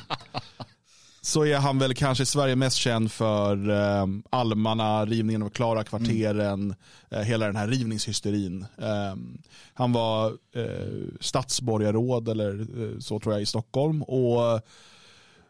så 1.25 1.45
är 1.45 1.57
han 1.57 1.79
väl 1.79 1.93
kanske 1.93 2.23
i 2.23 2.25
Sverige 2.25 2.55
mest 2.55 2.77
känd 2.77 3.11
för 3.11 3.69
eh, 3.69 4.07
almarna, 4.29 5.05
rivningen 5.05 5.43
av 5.43 5.49
Klara 5.49 5.83
kvarteren, 5.83 6.61
mm. 6.61 6.75
eh, 7.09 7.19
hela 7.19 7.45
den 7.45 7.55
här 7.55 7.67
rivningshysterin. 7.67 8.65
Eh, 8.77 9.15
han 9.73 9.93
var 9.93 10.27
eh, 10.55 10.63
stadsborgarråd 11.19 12.29
eller 12.29 12.59
eh, 12.59 12.99
så 12.99 13.19
tror 13.19 13.35
jag 13.35 13.41
i 13.41 13.45
Stockholm 13.45 14.03
och 14.03 14.61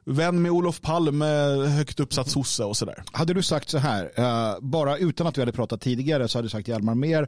vän 0.05 0.41
med 0.41 0.51
Olof 0.51 0.81
Palme, 0.81 1.25
högt 1.67 1.99
uppsatt 1.99 2.29
sosse 2.29 2.63
och 2.63 2.77
sådär. 2.77 3.03
Hade 3.11 3.33
du 3.33 3.43
sagt 3.43 3.69
så 3.69 3.77
här, 3.77 4.19
uh, 4.19 4.59
bara 4.61 4.97
utan 4.97 5.27
att 5.27 5.37
vi 5.37 5.41
hade 5.41 5.51
pratat 5.51 5.81
tidigare 5.81 6.27
så 6.27 6.37
hade 6.37 6.45
du 6.45 6.49
sagt 6.49 6.67
Hjalmar 6.67 6.95
Mer 6.95 7.27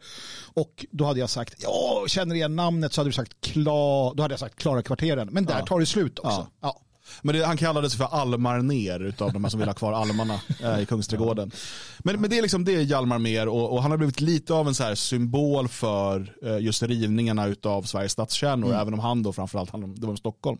och 0.53 0.85
då 0.91 1.05
hade 1.05 1.19
jag 1.19 1.29
sagt, 1.29 1.53
ja, 1.57 2.05
känner 2.07 2.35
igen 2.35 2.55
namnet 2.55 2.93
så 2.93 3.01
hade 3.01 3.09
du 3.09 3.13
sagt 3.13 3.41
Kla, 3.41 4.13
då 4.13 4.21
hade 4.21 4.33
jag 4.33 4.39
sagt 4.39 4.55
Klara 4.55 4.81
kvarteren, 4.81 5.29
men 5.31 5.45
där 5.45 5.59
ja. 5.59 5.65
tar 5.65 5.79
det 5.79 5.85
slut 5.85 6.19
också. 6.19 6.31
Ja. 6.31 6.49
ja. 6.61 6.81
Men 7.21 7.35
det, 7.35 7.45
han 7.45 7.57
kallades 7.57 7.95
för 7.95 8.05
Almar 8.05 8.61
ner 8.61 8.99
utav 8.99 9.33
de 9.33 9.43
här 9.43 9.51
som 9.51 9.59
vill 9.59 9.69
ha 9.69 9.75
kvar 9.75 9.93
almarna 9.93 10.39
eh, 10.63 10.79
i 10.79 10.85
Kungsträdgården. 10.85 11.51
Men, 11.99 12.21
men 12.21 12.29
det 12.29 12.37
är 12.37 12.41
liksom 12.41 12.65
det 12.65 12.75
är 12.75 12.81
Hjalmar 12.81 13.19
mer 13.19 13.47
och, 13.47 13.73
och, 13.73 13.81
han 13.81 13.91
har 13.91 13.97
blivit 13.97 14.21
lite 14.21 14.53
av 14.53 14.67
en 14.67 14.75
så 14.75 14.83
här 14.83 14.95
symbol 14.95 15.67
för 15.67 16.35
eh, 16.43 16.59
just 16.59 16.83
rivningarna 16.83 17.47
utav 17.47 17.83
Sveriges 17.83 18.11
stadskärnor, 18.11 18.67
mm. 18.67 18.81
även 18.81 18.93
om 18.93 18.99
han 18.99 19.23
då 19.23 19.33
framförallt 19.33 19.69
handlade 19.69 19.93
om, 19.93 19.99
det 19.99 20.05
var 20.05 20.11
om 20.11 20.17
Stockholm. 20.17 20.57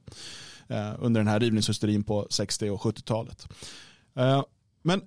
Eh, 0.67 0.93
under 0.99 1.21
den 1.21 1.27
här 1.27 1.39
rivningshysterin 1.39 2.03
på 2.03 2.27
60 2.29 2.69
och 2.69 2.81
70-talet. 2.81 3.47
Eh, 4.15 4.43
men 4.83 5.01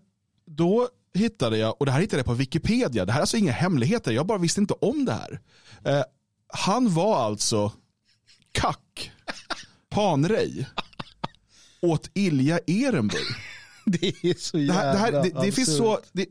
då 0.47 0.88
hittade 1.14 1.59
jag, 1.59 1.80
och 1.80 1.87
det 1.87 1.92
här 1.92 2.00
hittade 2.00 2.18
jag 2.18 2.26
på 2.26 2.35
Wikipedia, 2.35 3.04
det 3.04 3.12
här 3.12 3.18
är 3.18 3.23
alltså 3.23 3.37
inga 3.37 3.52
hemligheter, 3.52 4.12
jag 4.12 4.26
bara 4.26 4.38
visste 4.38 4.61
inte 4.61 4.75
om 4.75 5.04
det 5.04 5.12
här. 5.12 5.40
Eh, 5.85 6.02
han 6.49 6.95
var 6.95 7.16
alltså 7.16 7.73
kack, 8.52 9.11
panrej 9.88 10.66
åt 11.80 12.11
Ilja 12.14 12.58
Ehrenburg. 12.66 13.26
Det 13.85 14.06
är 14.06 14.40
så 14.40 14.58
jävla 14.58 14.92
det, 14.92 14.99
här, 14.99 15.12
det, 15.12 15.18
här, 15.18 15.25
det, 15.25 15.47
det 15.47 15.52
finns 15.52 15.76
så, 15.76 16.00
det, 16.12 16.26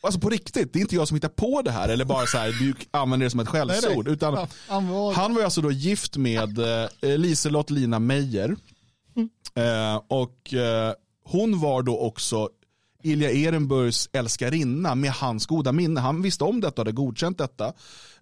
Alltså 0.00 0.20
på 0.20 0.28
riktigt, 0.28 0.72
det 0.72 0.78
är 0.78 0.80
inte 0.80 0.94
jag 0.94 1.08
som 1.08 1.14
hittar 1.14 1.28
på 1.28 1.62
det 1.62 1.70
här 1.70 1.88
eller 1.88 2.04
bara 2.04 2.26
så 2.26 2.38
här, 2.38 2.52
du 2.52 2.74
använder 2.90 3.26
det 3.26 3.30
som 3.30 3.40
ett 3.40 3.48
skällsord. 3.48 4.08
Utan 4.08 4.34
ja, 4.34 4.48
han, 4.68 4.88
var... 4.88 5.12
han 5.12 5.34
var 5.34 5.42
alltså 5.42 5.60
då 5.60 5.70
gift 5.70 6.16
med 6.16 6.58
eh, 6.58 6.88
Liselott 7.18 7.70
Lina 7.70 7.98
Meijer. 7.98 8.56
Mm. 9.16 9.28
Eh, 9.54 10.02
och 10.08 10.54
eh, 10.54 10.92
hon 11.24 11.60
var 11.60 11.82
då 11.82 11.98
också 11.98 12.48
Ilja 13.02 13.30
Ehrenburgs 13.30 14.08
älskarinna 14.12 14.94
med 14.94 15.12
hans 15.12 15.46
goda 15.46 15.72
minne. 15.72 16.00
Han 16.00 16.22
visste 16.22 16.44
om 16.44 16.60
detta 16.60 16.72
och 16.82 16.86
hade 16.86 16.92
godkänt 16.92 17.38
detta. 17.38 17.66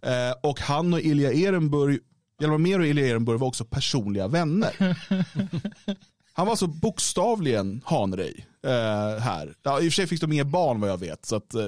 Eh, 0.02 0.34
och 0.42 0.60
han 0.60 0.94
och 0.94 1.00
Ilja 1.00 1.32
Ehrenburg, 1.32 2.00
Hjalmar 2.40 2.58
Mer 2.58 2.80
och 2.80 2.86
Ilja 2.86 3.06
Ehrenburg 3.06 3.40
var 3.40 3.48
också 3.48 3.64
personliga 3.64 4.28
vänner. 4.28 4.74
Han 6.36 6.46
var 6.46 6.56
så 6.56 6.66
bokstavligen 6.66 7.82
hanrej 7.84 8.46
eh, 8.64 9.22
här. 9.22 9.54
Ja, 9.62 9.80
I 9.80 9.88
och 9.88 9.92
för 9.92 9.94
sig 9.94 10.06
fick 10.06 10.20
de 10.20 10.26
mer 10.26 10.44
barn 10.44 10.80
vad 10.80 10.90
jag 10.90 11.00
vet. 11.00 11.26
Så 11.26 11.36
att, 11.36 11.54
eh, 11.54 11.62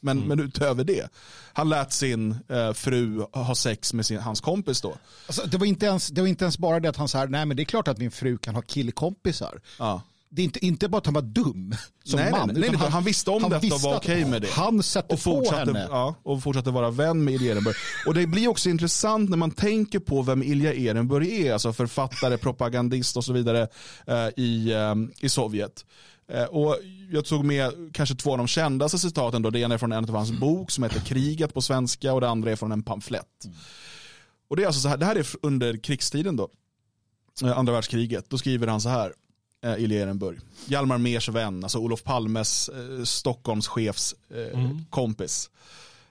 men, 0.00 0.16
mm. 0.16 0.28
men 0.28 0.40
utöver 0.40 0.84
det. 0.84 1.08
Han 1.52 1.68
lät 1.68 1.92
sin 1.92 2.36
eh, 2.48 2.72
fru 2.72 3.26
ha 3.32 3.54
sex 3.54 3.92
med 3.92 4.06
sin, 4.06 4.18
hans 4.18 4.40
kompis 4.40 4.80
då. 4.80 4.94
Alltså, 5.26 5.46
det, 5.46 5.58
var 5.58 5.66
inte 5.66 5.86
ens, 5.86 6.08
det 6.08 6.20
var 6.20 6.28
inte 6.28 6.44
ens 6.44 6.58
bara 6.58 6.80
det 6.80 6.88
att 6.88 6.96
han 6.96 7.08
sa, 7.08 7.24
nej 7.24 7.46
men 7.46 7.56
det 7.56 7.62
är 7.62 7.64
klart 7.64 7.88
att 7.88 7.98
min 7.98 8.10
fru 8.10 8.38
kan 8.38 8.54
ha 8.54 8.62
killkompisar. 8.62 9.60
Ja 9.78 10.02
det 10.32 10.42
är 10.42 10.44
inte, 10.44 10.66
inte 10.66 10.88
bara 10.88 10.98
att 10.98 11.06
han 11.06 11.14
var 11.14 11.22
dum 11.22 11.74
som 12.04 12.20
nej, 12.20 12.30
man. 12.30 12.48
Nej, 12.48 12.70
nej, 12.70 12.76
han, 12.78 12.92
han, 12.92 13.04
visste 13.04 13.30
om 13.30 13.42
han 13.42 13.50
detta 13.50 13.74
och 13.74 13.80
var 13.80 13.96
okej 13.96 14.20
okay 14.20 14.30
med 14.30 14.42
det. 14.42 14.50
Han 14.50 14.82
sätter 14.82 15.14
och 15.14 15.44
på 15.44 15.56
henne. 15.56 15.86
Ja, 15.90 16.14
och 16.22 16.42
fortsatte 16.42 16.70
vara 16.70 16.90
vän 16.90 17.24
med 17.24 17.34
Ilja 17.34 17.52
Ehrenburg. 17.52 17.74
Och 18.06 18.14
det 18.14 18.26
blir 18.26 18.48
också 18.48 18.70
intressant 18.70 19.30
när 19.30 19.36
man 19.36 19.50
tänker 19.50 19.98
på 19.98 20.22
vem 20.22 20.42
Ilja 20.42 20.74
Ehrenburg 20.74 21.32
är, 21.32 21.52
alltså 21.52 21.72
författare, 21.72 22.38
propagandist 22.38 23.16
och 23.16 23.24
så 23.24 23.32
vidare 23.32 23.68
eh, 24.06 24.28
i, 24.36 24.72
eh, 24.72 24.94
i 25.20 25.28
Sovjet. 25.28 25.84
Eh, 26.32 26.44
och 26.44 26.76
jag 27.10 27.24
tog 27.24 27.44
med 27.44 27.72
kanske 27.92 28.14
två 28.14 28.32
av 28.32 28.38
de 28.38 28.46
kändaste 28.46 28.98
citaten. 28.98 29.42
Då. 29.42 29.50
Det 29.50 29.60
ena 29.60 29.74
är 29.74 29.78
från 29.78 29.92
en 29.92 30.04
av 30.04 30.14
hans 30.14 30.30
bok 30.30 30.70
som 30.70 30.84
heter 30.84 31.00
Kriget 31.00 31.54
på 31.54 31.62
svenska 31.62 32.12
och 32.12 32.20
det 32.20 32.28
andra 32.28 32.50
är 32.50 32.56
från 32.56 32.72
en 32.72 32.82
pamflett. 32.82 33.44
Mm. 33.44 33.56
Och 34.50 34.56
det 34.56 34.62
är 34.62 34.66
alltså 34.66 34.80
så 34.80 34.88
här, 34.88 34.96
det 34.96 35.06
här 35.06 35.16
är 35.16 35.26
under 35.42 35.76
krigstiden 35.76 36.36
då, 36.36 36.48
eh, 37.42 37.58
andra 37.58 37.72
världskriget. 37.72 38.30
Då 38.30 38.38
skriver 38.38 38.66
han 38.66 38.80
så 38.80 38.88
här 38.88 39.12
i 39.78 39.86
Lerenburg. 39.86 40.38
Hjalmar 40.66 40.98
Mers 40.98 41.28
vän, 41.28 41.64
alltså 41.64 41.78
Olof 41.78 42.02
Palmes 42.02 42.68
eh, 42.68 43.04
Stockholmschefs 43.04 44.14
eh, 44.30 44.60
mm. 44.60 44.84
kompis. 44.90 45.50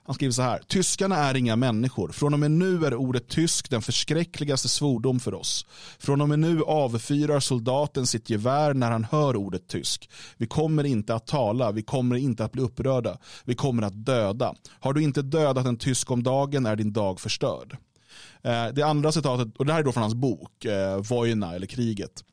Han 0.09 0.15
skriver 0.15 0.31
så 0.31 0.41
här. 0.41 0.61
Tyskarna 0.67 1.17
är 1.17 1.35
inga 1.35 1.55
människor. 1.55 2.11
Från 2.11 2.33
och 2.33 2.39
med 2.39 2.51
nu 2.51 2.85
är 2.85 2.93
ordet 2.93 3.27
tysk 3.27 3.69
den 3.69 3.81
förskräckligaste 3.81 4.69
svordom 4.69 5.19
för 5.19 5.33
oss. 5.33 5.65
Från 5.99 6.21
och 6.21 6.29
med 6.29 6.39
nu 6.39 6.63
avfyrar 6.63 7.39
soldaten 7.39 8.07
sitt 8.07 8.29
gevär 8.29 8.73
när 8.73 8.91
han 8.91 9.03
hör 9.03 9.35
ordet 9.35 9.67
tysk. 9.67 10.09
Vi 10.37 10.47
kommer 10.47 10.83
inte 10.83 11.15
att 11.15 11.27
tala, 11.27 11.71
vi 11.71 11.81
kommer 11.81 12.15
inte 12.15 12.45
att 12.45 12.51
bli 12.51 12.61
upprörda. 12.61 13.17
Vi 13.45 13.55
kommer 13.55 13.83
att 13.83 14.05
döda. 14.05 14.55
Har 14.79 14.93
du 14.93 15.03
inte 15.03 15.21
dödat 15.21 15.65
en 15.65 15.77
tysk 15.77 16.11
om 16.11 16.23
dagen 16.23 16.65
är 16.65 16.75
din 16.75 16.93
dag 16.93 17.19
förstörd. 17.19 17.77
Eh, 18.41 18.67
det 18.67 18.83
andra 18.83 19.11
citatet, 19.11 19.57
och 19.57 19.65
det 19.65 19.73
här 19.73 19.79
är 19.79 19.83
då 19.83 19.91
från 19.91 20.03
hans 20.03 20.15
bok, 20.15 20.65
eh, 20.65 20.97
Vojna 20.97 21.55
eller 21.55 21.67
kriget. 21.67 22.23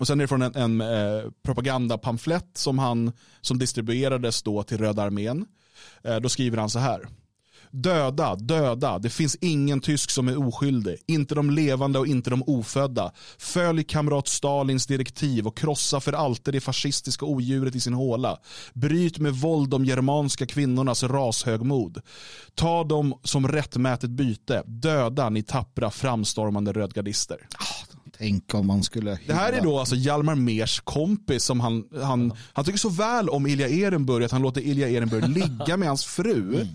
Och 0.00 0.06
sen 0.06 0.20
är 0.20 0.24
det 0.24 0.28
från 0.28 0.42
en, 0.42 0.54
en 0.54 0.80
eh, 0.80 1.30
propagandapamflett 1.42 2.50
som, 2.54 2.78
han, 2.78 3.12
som 3.40 3.58
distribuerades 3.58 4.42
då 4.42 4.62
till 4.62 4.78
Röda 4.78 5.02
armén. 5.02 5.46
Eh, 6.04 6.16
då 6.16 6.28
skriver 6.28 6.58
han 6.58 6.70
så 6.70 6.78
här. 6.78 7.08
Döda, 7.70 8.34
döda, 8.34 8.98
det 8.98 9.10
finns 9.10 9.36
ingen 9.40 9.80
tysk 9.80 10.10
som 10.10 10.28
är 10.28 10.48
oskyldig. 10.48 10.96
Inte 11.06 11.34
de 11.34 11.50
levande 11.50 11.98
och 11.98 12.06
inte 12.06 12.30
de 12.30 12.42
ofödda. 12.46 13.12
Följ 13.38 13.84
kamrat 13.84 14.28
Stalins 14.28 14.86
direktiv 14.86 15.46
och 15.46 15.56
krossa 15.56 16.00
för 16.00 16.12
alltid 16.12 16.54
det 16.54 16.60
fascistiska 16.60 17.26
odjuret 17.26 17.74
i 17.74 17.80
sin 17.80 17.94
håla. 17.94 18.38
Bryt 18.72 19.18
med 19.18 19.32
våld 19.32 19.70
de 19.70 19.84
germanska 19.84 20.46
kvinnornas 20.46 21.02
rashögmod. 21.02 22.00
Ta 22.54 22.84
dem 22.84 23.14
som 23.22 23.48
rättmätigt 23.48 24.10
byte. 24.10 24.62
Döda 24.66 25.28
ni 25.28 25.42
tappra 25.42 25.90
framstormande 25.90 26.72
rödgardister. 26.72 27.48
Ah. 27.58 27.79
Tänk 28.20 28.54
om 28.54 28.66
man 28.66 28.82
skulle... 28.82 29.18
Det 29.26 29.34
här 29.34 29.52
är 29.52 29.60
då 29.60 29.78
alltså 29.78 29.94
Hjalmar 29.94 30.34
Mers 30.34 30.80
kompis 30.80 31.44
som 31.44 31.60
han, 31.60 31.84
han, 32.02 32.32
han 32.52 32.64
tycker 32.64 32.78
så 32.78 32.88
väl 32.88 33.28
om 33.28 33.46
Ilja 33.46 33.68
Ehrenburg 33.68 34.24
att 34.24 34.30
han 34.30 34.42
låter 34.42 34.60
Ilja 34.60 34.88
Ehrenburg 34.88 35.28
ligga 35.38 35.76
med 35.76 35.88
hans 35.88 36.04
fru. 36.04 36.54
Mm. 36.54 36.68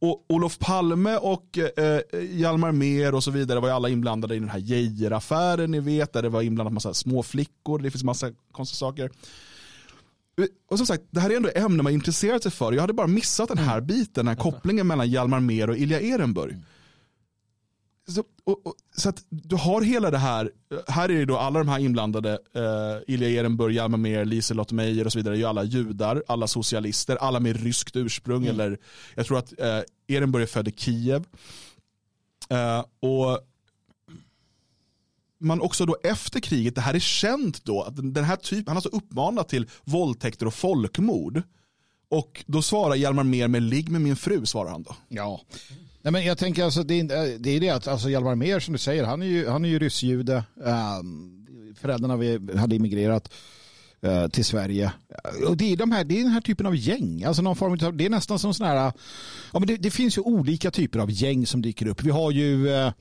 Och 0.00 0.24
Olof 0.28 0.58
Palme 0.58 1.16
och 1.16 1.58
eh, 1.58 2.00
Hjalmar 2.30 2.72
Mer 2.72 3.14
och 3.14 3.24
så 3.24 3.30
vidare 3.30 3.60
var 3.60 3.68
ju 3.68 3.74
alla 3.74 3.88
inblandade 3.88 4.34
i 4.34 4.38
den 4.38 4.48
här 4.48 4.58
Geijer-affären 4.58 5.70
ni 5.70 5.80
vet, 5.80 6.12
där 6.12 6.22
det 6.22 6.28
var 6.28 6.42
inblandat 6.42 6.72
massa 6.72 6.94
små 6.94 7.22
flickor, 7.22 7.78
det 7.78 7.90
finns 7.90 8.04
massa 8.04 8.30
konstiga 8.52 8.78
saker. 8.78 9.10
och 10.70 10.78
som 10.78 10.86
sagt, 10.86 11.02
det 11.10 11.20
här 11.20 11.30
är 11.30 11.36
ändå 11.36 11.50
ämne 11.54 11.82
man 11.82 11.92
intresserat 11.92 12.42
sig 12.42 12.52
för. 12.52 12.72
Jag 12.72 12.80
hade 12.80 12.92
bara 12.92 13.06
missat 13.06 13.48
den 13.48 13.58
här 13.58 13.80
biten, 13.80 14.24
den 14.26 14.28
här 14.28 14.42
kopplingen 14.42 14.86
mellan 14.86 15.10
Hjalmar 15.10 15.40
Mer 15.40 15.70
och 15.70 15.76
Ilja 15.76 16.00
Ehrenburg. 16.00 16.56
Så, 18.06 18.24
och, 18.44 18.66
och, 18.66 18.74
så 18.96 19.08
att 19.08 19.24
du 19.28 19.56
har 19.56 19.82
hela 19.82 20.10
det 20.10 20.18
här, 20.18 20.50
här 20.88 21.08
är 21.08 21.18
det 21.18 21.24
då 21.24 21.38
alla 21.38 21.58
de 21.58 21.68
här 21.68 21.78
inblandade, 21.78 22.38
uh, 22.56 23.14
Ilja 23.14 23.28
Ehrenburg, 23.28 23.74
Hjalmar 23.74 23.98
Mer, 23.98 24.24
Liselott 24.24 24.72
Meyer 24.72 25.06
och 25.06 25.12
så 25.12 25.18
vidare, 25.18 25.34
är 25.34 25.38
ju 25.38 25.44
alla 25.44 25.64
judar, 25.64 26.22
alla 26.26 26.46
socialister, 26.46 27.16
alla 27.16 27.40
med 27.40 27.62
ryskt 27.62 27.96
ursprung. 27.96 28.42
Mm. 28.46 28.54
Eller, 28.54 28.78
jag 29.14 29.26
tror 29.26 29.38
att 29.38 29.52
uh, 29.52 29.82
Ehrenburg 30.06 30.42
är 30.42 30.46
född 30.46 30.68
i 30.68 30.72
Kiev. 30.72 31.24
Uh, 32.52 32.84
och 33.00 33.40
man 35.38 35.60
också 35.60 35.86
då 35.86 35.96
efter 36.02 36.40
kriget, 36.40 36.74
det 36.74 36.80
här 36.80 36.94
är 36.94 36.98
känt 36.98 37.64
då, 37.64 37.82
att 37.82 37.96
den 37.96 38.24
här 38.24 38.36
typen, 38.36 38.64
han 38.66 38.76
har 38.76 38.82
alltså 38.82 38.96
uppmanat 38.96 39.48
till 39.48 39.70
våldtäkter 39.84 40.46
och 40.46 40.54
folkmord. 40.54 41.42
Och 42.08 42.44
då 42.46 42.62
svarar 42.62 42.94
Hjalmar 42.94 43.24
Mer 43.24 43.48
med 43.48 43.62
ligg 43.62 43.90
med 43.90 44.00
min 44.00 44.16
fru, 44.16 44.46
svarar 44.46 44.70
han 44.70 44.82
då. 44.82 44.96
Ja. 45.08 45.40
Nej, 46.04 46.12
men 46.12 46.24
jag 46.24 46.38
tänker 46.38 46.64
alltså 46.64 46.82
det, 46.82 47.00
är 47.00 47.38
det, 47.38 47.50
är 47.50 47.60
det 47.60 47.70
att 47.70 47.88
alltså 47.88 48.10
Hjalmar 48.10 48.34
Mer 48.34 48.60
som 48.60 48.72
du 48.72 48.78
säger, 48.78 49.04
han 49.04 49.22
är 49.22 49.26
ju, 49.26 49.48
han 49.48 49.64
är 49.64 49.68
ju 49.68 49.78
ryssjude. 49.78 50.44
Ehm, 50.64 51.46
föräldrarna 51.80 52.14
hade 52.60 52.76
immigrerat 52.76 53.32
eh, 54.00 54.28
till 54.28 54.44
Sverige. 54.44 54.92
Och 55.46 55.56
det 55.56 55.72
är, 55.72 55.76
de 55.76 55.92
här, 55.92 56.04
det 56.04 56.18
är 56.18 56.22
den 56.22 56.32
här 56.32 56.40
typen 56.40 56.66
av 56.66 56.76
gäng. 56.76 57.24
Alltså 57.24 57.42
någon 57.42 57.56
form 57.56 57.78
av, 57.82 57.96
det 57.96 58.06
är 58.06 58.10
nästan 58.10 58.38
som 58.38 58.54
sådana 58.54 58.80
här, 58.80 58.92
ja, 59.52 59.58
men 59.58 59.66
det, 59.66 59.76
det, 59.76 59.90
finns 59.90 60.18
ju 60.18 60.22
olika 60.22 60.70
typer 60.70 60.98
av 60.98 61.10
gäng 61.10 61.46
som 61.46 61.62
dyker 61.62 61.86
upp. 61.86 62.02
Vi 62.02 62.10
har 62.10 62.30
ju 62.30 62.68
eh, 62.68 62.92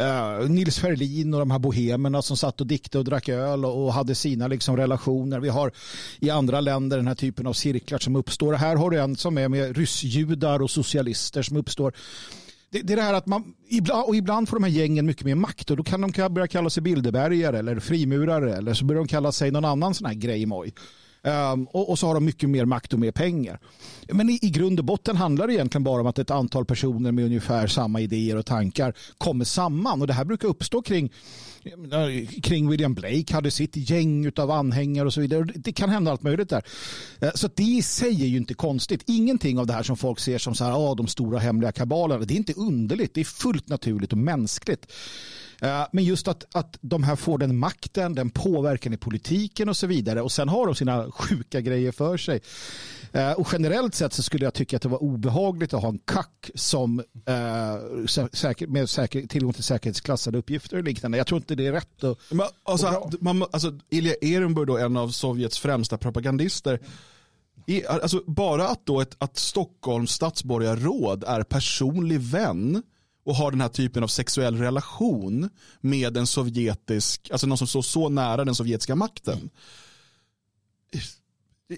uh, 0.00 0.50
Nils 0.50 0.78
Ferlin 0.78 1.34
och 1.34 1.40
de 1.40 1.50
här 1.50 1.58
bohemerna 1.58 2.22
som 2.22 2.36
satt 2.36 2.60
och 2.60 2.66
diktade 2.66 2.98
och 2.98 3.04
drack 3.04 3.28
öl 3.28 3.64
och, 3.64 3.84
och, 3.84 3.92
hade 3.92 4.14
sina 4.14 4.48
liksom, 4.48 4.76
relationer. 4.76 5.40
Vi 5.40 5.48
har 5.48 5.72
i 6.20 6.30
andra 6.30 6.60
länder 6.60 6.96
den 6.96 7.06
här 7.06 7.14
typen 7.14 7.46
av 7.46 7.52
cirklar 7.52 7.98
som 7.98 8.16
uppstår. 8.16 8.52
Här 8.52 8.76
har 8.76 8.90
du 8.90 9.00
en 9.00 9.16
som 9.16 9.38
är 9.38 9.48
med 9.48 9.76
ryssjudar 9.76 10.62
och 10.62 10.70
socialister 10.70 11.42
som 11.42 11.56
uppstår. 11.56 11.92
Det, 12.70 12.82
det 12.82 12.92
är 12.92 12.96
det 12.96 13.02
här 13.02 13.14
att 13.14 13.26
man, 13.26 13.54
ibland, 13.68 14.04
och 14.04 14.16
ibland 14.16 14.48
får 14.48 14.56
de 14.56 14.64
här 14.64 14.70
gängen 14.70 15.06
mycket 15.06 15.24
mer 15.24 15.34
makt 15.34 15.70
och 15.70 15.76
då 15.76 15.82
kan 15.82 16.00
de 16.00 16.28
börja 16.34 16.46
kalla 16.46 16.70
sig 16.70 16.82
Bilderbergare 16.82 17.58
eller 17.58 17.80
frimurare 17.80 18.56
eller 18.56 18.74
så 18.74 18.84
börjar 18.84 19.02
de 19.02 19.08
kalla 19.08 19.32
sig 19.32 19.50
någon 19.50 19.64
annan 19.64 19.94
sån 19.94 20.06
här 20.06 20.14
grejmoj. 20.14 20.74
Um, 21.24 21.64
och, 21.64 21.90
och, 21.90 21.98
så 21.98 22.06
har 22.06 22.14
de 22.14 22.24
mycket 22.24 22.50
mer 22.50 22.64
makt 22.64 22.92
och 22.92 22.98
mer 22.98 23.12
pengar. 23.12 23.58
Men 24.08 24.30
i, 24.30 24.38
i 24.42 24.50
grund 24.50 24.78
och 24.78 24.84
botten 24.84 25.16
handlar 25.16 25.46
det 25.46 25.54
egentligen 25.54 25.84
bara 25.84 26.00
om 26.00 26.06
att 26.06 26.18
ett 26.18 26.30
antal 26.30 26.64
personer 26.64 27.12
med 27.12 27.24
ungefär 27.24 27.66
samma 27.66 28.00
idéer 28.00 28.36
och 28.36 28.46
tankar 28.46 28.94
kommer 29.18 29.44
samman. 29.44 30.00
Och 30.00 30.06
det 30.06 30.12
här 30.12 30.24
brukar 30.24 30.48
uppstå 30.48 30.82
kring 30.82 31.12
Eh, 31.64 32.40
kring 32.42 32.70
William 32.70 32.94
Blake 32.94 33.34
hade 33.34 33.50
sitt 33.50 33.90
gäng 33.90 34.30
av 34.36 34.50
anhängare 34.50 35.06
och 35.06 35.14
så 35.14 35.20
vidare. 35.20 35.44
Det 35.54 35.72
kan 35.72 35.88
hända 35.88 36.10
allt 36.10 36.22
möjligt 36.22 36.48
där. 36.48 36.62
Eh, 37.20 37.30
så 37.34 37.48
det 37.54 37.62
i 37.62 37.82
sig 37.82 38.22
är 38.22 38.26
ju 38.26 38.36
inte 38.36 38.54
konstigt. 38.54 39.02
Ingenting 39.06 39.58
av 39.58 39.66
det 39.66 39.72
här 39.72 39.82
som 39.82 39.96
folk 39.96 40.20
ser 40.20 40.38
som 40.38 40.54
så 40.54 40.64
här, 40.64 40.72
ah, 40.72 40.94
de 40.94 41.06
stora 41.06 41.38
hemliga 41.38 41.72
kabalerna, 41.72 42.24
det 42.24 42.34
är 42.34 42.36
inte 42.36 42.52
underligt. 42.52 43.14
Det 43.14 43.20
är 43.20 43.24
fullt 43.24 43.68
naturligt 43.68 44.12
och 44.12 44.18
mänskligt. 44.18 44.92
Eh, 45.62 45.86
men 45.92 46.04
just 46.04 46.28
att, 46.28 46.56
att 46.56 46.78
de 46.80 47.02
här 47.02 47.16
får 47.16 47.38
den 47.38 47.58
makten, 47.58 48.14
den 48.14 48.30
påverkan 48.30 48.92
i 48.92 48.96
politiken 48.96 49.68
och 49.68 49.76
så 49.76 49.86
vidare 49.86 50.22
och 50.22 50.32
sen 50.32 50.48
har 50.48 50.66
de 50.66 50.74
sina 50.74 51.10
sjuka 51.10 51.60
grejer 51.60 51.92
för 51.92 52.16
sig. 52.16 52.40
Eh, 53.12 53.32
och 53.32 53.48
generellt 53.52 53.94
sett 53.94 54.12
så 54.12 54.22
skulle 54.22 54.44
jag 54.44 54.54
tycka 54.54 54.76
att 54.76 54.82
det 54.82 54.88
var 54.88 55.02
obehagligt 55.02 55.74
att 55.74 55.82
ha 55.82 55.88
en 55.88 55.98
kack 55.98 56.50
som 56.54 57.00
eh, 57.26 58.06
säker, 58.32 58.66
med 58.66 58.90
säker, 58.90 59.26
tillgång 59.26 59.52
till 59.52 59.64
säkerhetsklassade 59.64 60.38
uppgifter 60.38 60.76
och 60.76 60.84
liknande. 60.84 61.18
Jag 61.18 61.26
tror 61.26 61.38
inte 61.38 61.54
det 61.54 61.66
är 61.66 61.72
rätt. 61.72 62.04
Och, 62.04 62.20
Men, 62.30 62.46
alltså, 62.62 63.10
man, 63.20 63.42
alltså, 63.42 63.78
Ilja 63.90 64.14
Ehrenburg, 64.20 64.66
då, 64.66 64.78
en 64.78 64.96
av 64.96 65.08
Sovjets 65.08 65.58
främsta 65.58 65.98
propagandister, 65.98 66.80
Alltså 67.88 68.22
bara 68.26 68.68
att, 68.68 68.86
då 68.86 69.00
ett, 69.00 69.16
att 69.18 69.36
Stockholms 69.36 70.10
stadsborgarråd 70.10 71.24
är 71.24 71.42
personlig 71.42 72.20
vän 72.20 72.82
och 73.24 73.34
har 73.34 73.50
den 73.50 73.60
här 73.60 73.68
typen 73.68 74.02
av 74.02 74.08
sexuell 74.08 74.58
relation 74.58 75.50
med 75.80 76.16
en 76.16 76.26
sovjetisk, 76.26 77.28
alltså 77.32 77.46
någon 77.46 77.58
som 77.58 77.66
står 77.66 77.82
så 77.82 78.08
nära 78.08 78.44
den 78.44 78.54
sovjetiska 78.54 78.96
makten. 78.96 79.50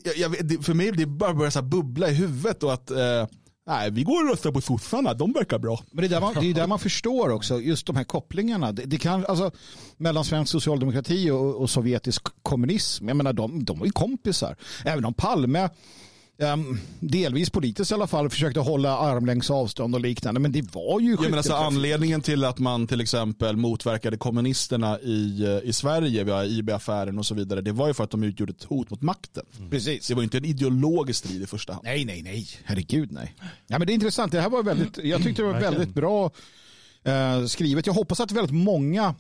Jag, 0.05 0.17
jag, 0.17 0.65
för 0.65 0.75
mig 0.75 0.93
det 0.93 1.07
bara 1.07 1.35
börjar 1.35 1.51
så 1.51 1.63
bubbla 1.63 2.11
i 2.11 2.15
huvudet 2.15 2.63
och 2.63 2.73
att 2.73 2.91
eh, 2.91 3.27
nej, 3.67 3.91
vi 3.91 4.03
går 4.03 4.25
och 4.25 4.31
röstar 4.31 4.53
på 4.53 4.61
sossarna, 4.61 5.15
de 5.15 5.33
verkar 5.33 5.59
bra. 5.59 5.81
Men 5.93 6.03
det 6.03 6.07
är 6.07 6.09
där 6.09 6.21
man, 6.21 6.35
det 6.35 6.51
är 6.51 6.55
där 6.55 6.67
man 6.67 6.79
förstår 6.79 7.31
också, 7.31 7.61
just 7.61 7.87
de 7.87 7.97
här 7.97 8.05
kopplingarna. 8.05 8.73
Det, 8.73 8.83
det 8.85 8.99
kan, 8.99 9.27
alltså, 9.27 9.51
mellan 9.97 10.25
svensk 10.25 10.53
socialdemokrati 10.53 11.31
och, 11.31 11.55
och 11.55 11.71
sovjetisk 11.71 12.23
kommunism, 12.43 13.09
jag 13.09 13.17
menar 13.17 13.33
de, 13.33 13.65
de 13.65 13.79
var 13.79 13.87
ju 13.87 13.93
kompisar. 13.93 14.57
Även 14.85 15.05
om 15.05 15.15
Palme 15.15 15.69
delvis 17.01 17.51
politiskt 17.51 17.91
i 17.91 17.95
alla 17.95 18.07
fall 18.07 18.31
försökte 18.31 18.61
hålla 18.61 18.99
armlängds 18.99 19.51
avstånd 19.51 19.95
och 19.95 20.01
liknande. 20.01 20.41
Men 20.41 20.53
det 20.53 20.75
var 20.75 21.01
ju 21.01 21.13
ja, 21.13 21.21
men 21.21 21.35
alltså 21.35 21.53
Anledningen 21.53 22.21
till 22.21 22.45
att 22.45 22.59
man 22.59 22.87
till 22.87 23.01
exempel 23.01 23.57
motverkade 23.57 24.17
kommunisterna 24.17 25.01
i, 25.01 25.45
eh, 25.45 25.69
i 25.69 25.73
Sverige 25.73 26.25
via 26.25 26.45
IB-affären 26.45 27.19
och 27.19 27.27
så 27.27 27.35
vidare. 27.35 27.61
Det 27.61 27.73
var 27.73 27.89
ju 27.89 27.95
för 27.95 28.05
att 28.05 28.11
de 28.11 28.23
utgjorde 28.23 28.53
ett 28.53 28.65
hot 28.65 28.91
mot 28.91 29.03
makten. 29.03 29.45
Mm. 29.59 29.71
Precis. 29.71 30.09
Det 30.09 30.15
var 30.15 30.23
inte 30.23 30.39
en 30.39 30.45
ideologisk 30.45 31.25
strid 31.25 31.43
i 31.43 31.47
första 31.47 31.73
hand. 31.73 31.85
Nej, 31.85 32.05
nej, 32.05 32.23
nej. 32.23 32.49
Herregud 32.65 33.13
nej. 33.13 33.35
Ja, 33.67 33.79
men 33.79 33.87
det 33.87 33.93
är 33.93 33.95
intressant. 33.95 34.33
Det 34.33 34.41
här 34.41 34.51
var 34.51 34.63
väldigt, 34.63 34.99
jag 34.99 35.23
tyckte 35.23 35.43
det 35.43 35.53
var 35.53 35.61
väldigt 35.61 35.95
bra 35.95 36.31
uh, 37.09 37.47
skrivet. 37.47 37.87
Jag 37.87 37.95
hoppas 37.95 38.21
att 38.21 38.33
väldigt 38.33 38.55
många 38.55 39.15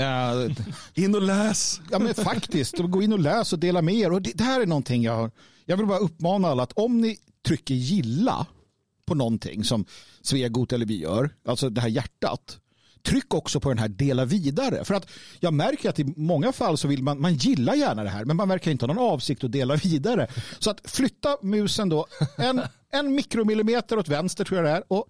Uh, 0.00 0.52
in 0.94 1.14
och 1.14 1.22
läs. 1.22 1.80
Ja 1.90 1.98
men 1.98 2.14
faktiskt, 2.14 2.78
gå 2.78 3.02
in 3.02 3.12
och 3.12 3.18
läs 3.18 3.52
och 3.52 3.58
dela 3.58 3.82
med 3.82 3.94
er. 3.94 4.12
Och 4.12 4.22
det, 4.22 4.32
det 4.34 4.44
här 4.44 4.60
är 4.60 4.66
någonting 4.66 5.02
jag 5.02 5.16
har 5.16 5.30
jag 5.66 5.76
vill 5.76 5.86
bara 5.86 5.98
uppmana 5.98 6.48
alla 6.48 6.62
att 6.62 6.72
om 6.72 7.00
ni 7.00 7.18
trycker 7.46 7.74
gilla 7.74 8.46
på 9.06 9.14
någonting 9.14 9.64
som 9.64 9.84
Svegot 10.22 10.72
eller 10.72 10.86
vi 10.86 11.00
gör, 11.00 11.30
alltså 11.44 11.70
det 11.70 11.80
här 11.80 11.88
hjärtat, 11.88 12.58
tryck 13.06 13.34
också 13.34 13.60
på 13.60 13.68
den 13.68 13.78
här 13.78 13.88
dela 13.88 14.24
vidare. 14.24 14.84
För 14.84 14.94
att 14.94 15.10
jag 15.40 15.54
märker 15.54 15.88
att 15.88 15.98
i 15.98 16.14
många 16.16 16.52
fall 16.52 16.78
så 16.78 16.88
vill 16.88 17.02
man, 17.02 17.20
man 17.20 17.34
gillar 17.34 17.74
gärna 17.74 18.04
det 18.04 18.10
här, 18.10 18.24
men 18.24 18.36
man 18.36 18.48
verkar 18.48 18.70
inte 18.70 18.86
ha 18.86 18.94
någon 18.94 19.12
avsikt 19.12 19.44
att 19.44 19.52
dela 19.52 19.76
vidare. 19.84 20.26
Så 20.58 20.70
att 20.70 20.80
flytta 20.84 21.36
musen 21.42 21.88
då 21.88 22.06
en, 22.36 22.62
en 22.90 23.14
mikromillimeter 23.14 23.98
åt 23.98 24.08
vänster 24.08 24.44
tror 24.44 24.58
jag 24.58 24.66
det 24.66 24.76
är 24.76 24.92
och 24.92 25.06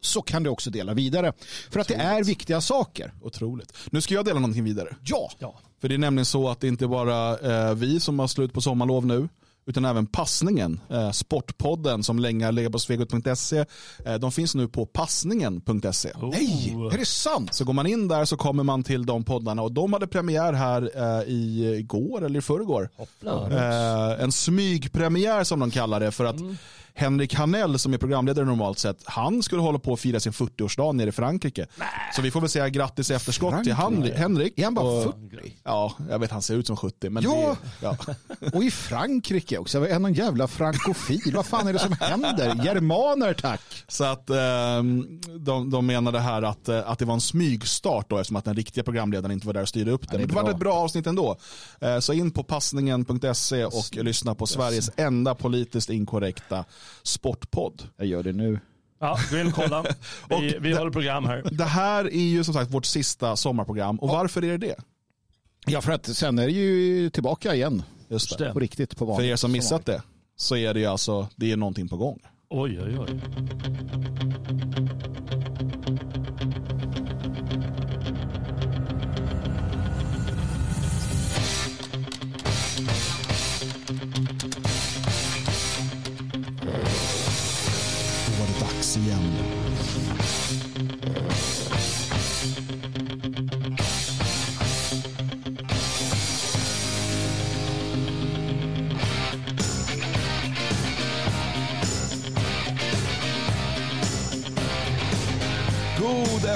så 0.00 0.22
kan 0.22 0.42
du 0.42 0.50
också 0.50 0.70
dela 0.70 0.94
vidare. 0.94 1.32
För 1.70 1.80
att 1.80 1.88
det 1.88 1.94
är 1.94 2.24
viktiga 2.24 2.60
saker. 2.60 3.12
Otroligt. 3.22 3.72
Nu 3.90 4.00
ska 4.00 4.14
jag 4.14 4.24
dela 4.24 4.40
någonting 4.40 4.64
vidare. 4.64 4.96
Ja. 5.04 5.30
ja. 5.38 5.58
För 5.80 5.88
det 5.88 5.94
är 5.94 5.98
nämligen 5.98 6.26
så 6.26 6.48
att 6.48 6.60
det 6.60 6.68
inte 6.68 6.86
bara 6.86 7.38
är 7.38 7.68
eh, 7.68 7.74
vi 7.74 8.00
som 8.00 8.18
har 8.18 8.26
slut 8.26 8.52
på 8.52 8.60
sommarlov 8.60 9.06
nu 9.06 9.28
utan 9.66 9.84
även 9.84 10.06
passningen, 10.06 10.80
eh, 10.90 11.10
Sportpodden 11.10 12.02
som 12.02 12.18
länge 12.18 12.44
har 12.44 12.52
legat 12.52 12.72
på 12.72 12.78
svegot.se. 12.78 13.64
Eh, 14.04 14.14
de 14.14 14.32
finns 14.32 14.54
nu 14.54 14.68
på 14.68 14.86
passningen.se. 14.86 16.12
Oh. 16.12 16.30
Nej, 16.30 16.76
är 16.92 16.98
det 16.98 17.06
sant? 17.06 17.54
Så 17.54 17.64
går 17.64 17.72
man 17.72 17.86
in 17.86 18.08
där 18.08 18.24
så 18.24 18.36
kommer 18.36 18.62
man 18.62 18.84
till 18.84 19.06
de 19.06 19.24
poddarna 19.24 19.62
och 19.62 19.72
de 19.72 19.92
hade 19.92 20.06
premiär 20.06 20.52
här 20.52 20.90
eh, 20.94 21.28
i 21.28 21.82
går 21.86 22.24
eller 22.24 22.38
i 22.38 22.42
förrgår. 22.42 22.90
Eh, 23.24 24.22
en 24.22 24.32
smygpremiär 24.32 25.44
som 25.44 25.60
de 25.60 25.70
kallar 25.70 26.00
det 26.00 26.12
för 26.12 26.24
att 26.24 26.40
mm. 26.40 26.56
Henrik 26.98 27.34
Hanell 27.34 27.78
som 27.78 27.94
är 27.94 27.98
programledare 27.98 28.44
normalt 28.44 28.78
sett, 28.78 28.96
han 29.04 29.42
skulle 29.42 29.62
hålla 29.62 29.78
på 29.78 29.92
att 29.92 30.00
fira 30.00 30.20
sin 30.20 30.32
40-årsdag 30.32 30.92
nere 30.92 31.08
i 31.08 31.12
Frankrike. 31.12 31.66
Nä. 31.76 31.84
Så 32.14 32.22
vi 32.22 32.30
får 32.30 32.40
väl 32.40 32.50
säga 32.50 32.68
grattis 32.68 33.10
i 33.10 33.14
efterskott 33.14 33.50
Frankrike. 33.50 33.76
till 34.10 34.22
Henrik. 34.22 34.58
Är 34.58 34.64
han 34.64 34.74
bara 34.74 35.02
40? 35.02 35.56
Ja, 35.64 35.92
jag 36.10 36.18
vet 36.18 36.30
han 36.30 36.42
ser 36.42 36.54
ut 36.54 36.66
som 36.66 36.76
70. 36.76 37.10
Men 37.10 37.22
ja. 37.22 37.56
Det, 37.80 37.86
ja. 37.86 37.96
och 38.52 38.64
i 38.64 38.70
Frankrike 38.70 39.58
också. 39.58 39.88
Är 39.88 39.98
någon 39.98 40.12
jävla 40.12 40.48
frankofil? 40.48 41.32
Vad 41.34 41.46
fan 41.46 41.68
är 41.68 41.72
det 41.72 41.78
som 41.78 41.92
händer? 42.00 42.64
Germaner 42.64 43.34
tack. 43.34 43.84
Så 43.88 44.04
att 44.04 44.30
um, 44.30 45.20
de, 45.38 45.70
de 45.70 45.86
menade 45.86 46.20
här 46.20 46.42
att, 46.42 46.68
eh, 46.68 46.90
att 46.90 46.98
det 46.98 47.04
var 47.04 47.14
en 47.14 47.20
smygstart 47.20 48.10
då 48.10 48.18
eftersom 48.18 48.36
att 48.36 48.44
den 48.44 48.56
riktiga 48.56 48.84
programledaren 48.84 49.32
inte 49.32 49.46
var 49.46 49.54
där 49.54 49.62
och 49.62 49.68
styrde 49.68 49.90
upp 49.90 50.10
det. 50.10 50.18
Men 50.18 50.28
det 50.28 50.34
var 50.34 50.50
ett 50.50 50.58
bra 50.58 50.74
avsnitt 50.74 51.06
ändå. 51.06 51.36
Uh, 51.84 51.98
så 51.98 52.12
in 52.12 52.30
på 52.30 52.42
passningen.se 52.42 53.64
och 53.64 53.96
lyssna 53.96 54.34
på 54.34 54.46
Sveriges 54.46 54.90
enda 54.96 55.34
politiskt 55.34 55.90
inkorrekta 55.90 56.64
sportpodd. 57.02 57.82
Jag 57.96 58.06
gör 58.06 58.22
det 58.22 58.32
nu. 58.32 58.60
Ja, 59.00 59.18
gå 59.30 59.38
in 59.38 59.46
och 59.46 59.52
kolla. 59.52 59.84
Vi, 60.28 60.56
vi 60.60 60.72
håller 60.72 60.90
program 60.90 61.24
här. 61.24 61.42
Det 61.52 61.64
här 61.64 62.04
är 62.04 62.20
ju 62.20 62.44
som 62.44 62.54
sagt 62.54 62.70
vårt 62.70 62.86
sista 62.86 63.36
sommarprogram. 63.36 63.96
Och 63.96 64.08
varför 64.08 64.44
är 64.44 64.58
det 64.58 64.66
det? 64.66 64.76
Ja, 65.66 65.80
för 65.80 65.92
att 65.92 66.06
sen 66.06 66.38
är 66.38 66.46
det 66.46 66.52
ju 66.52 67.10
tillbaka 67.10 67.54
igen. 67.54 67.82
Just 68.08 68.38
det. 68.38 68.52
På 68.52 68.60
riktigt. 68.60 68.96
På 68.96 69.16
för 69.16 69.22
er 69.22 69.36
som 69.36 69.52
missat 69.52 69.86
det 69.86 70.02
så 70.36 70.56
är 70.56 70.74
det 70.74 70.80
ju 70.80 70.86
alltså, 70.86 71.28
det 71.36 71.52
är 71.52 71.56
någonting 71.56 71.88
på 71.88 71.96
gång. 71.96 72.20
Oj, 72.48 72.80
oj, 72.80 72.98
oj. 72.98 73.20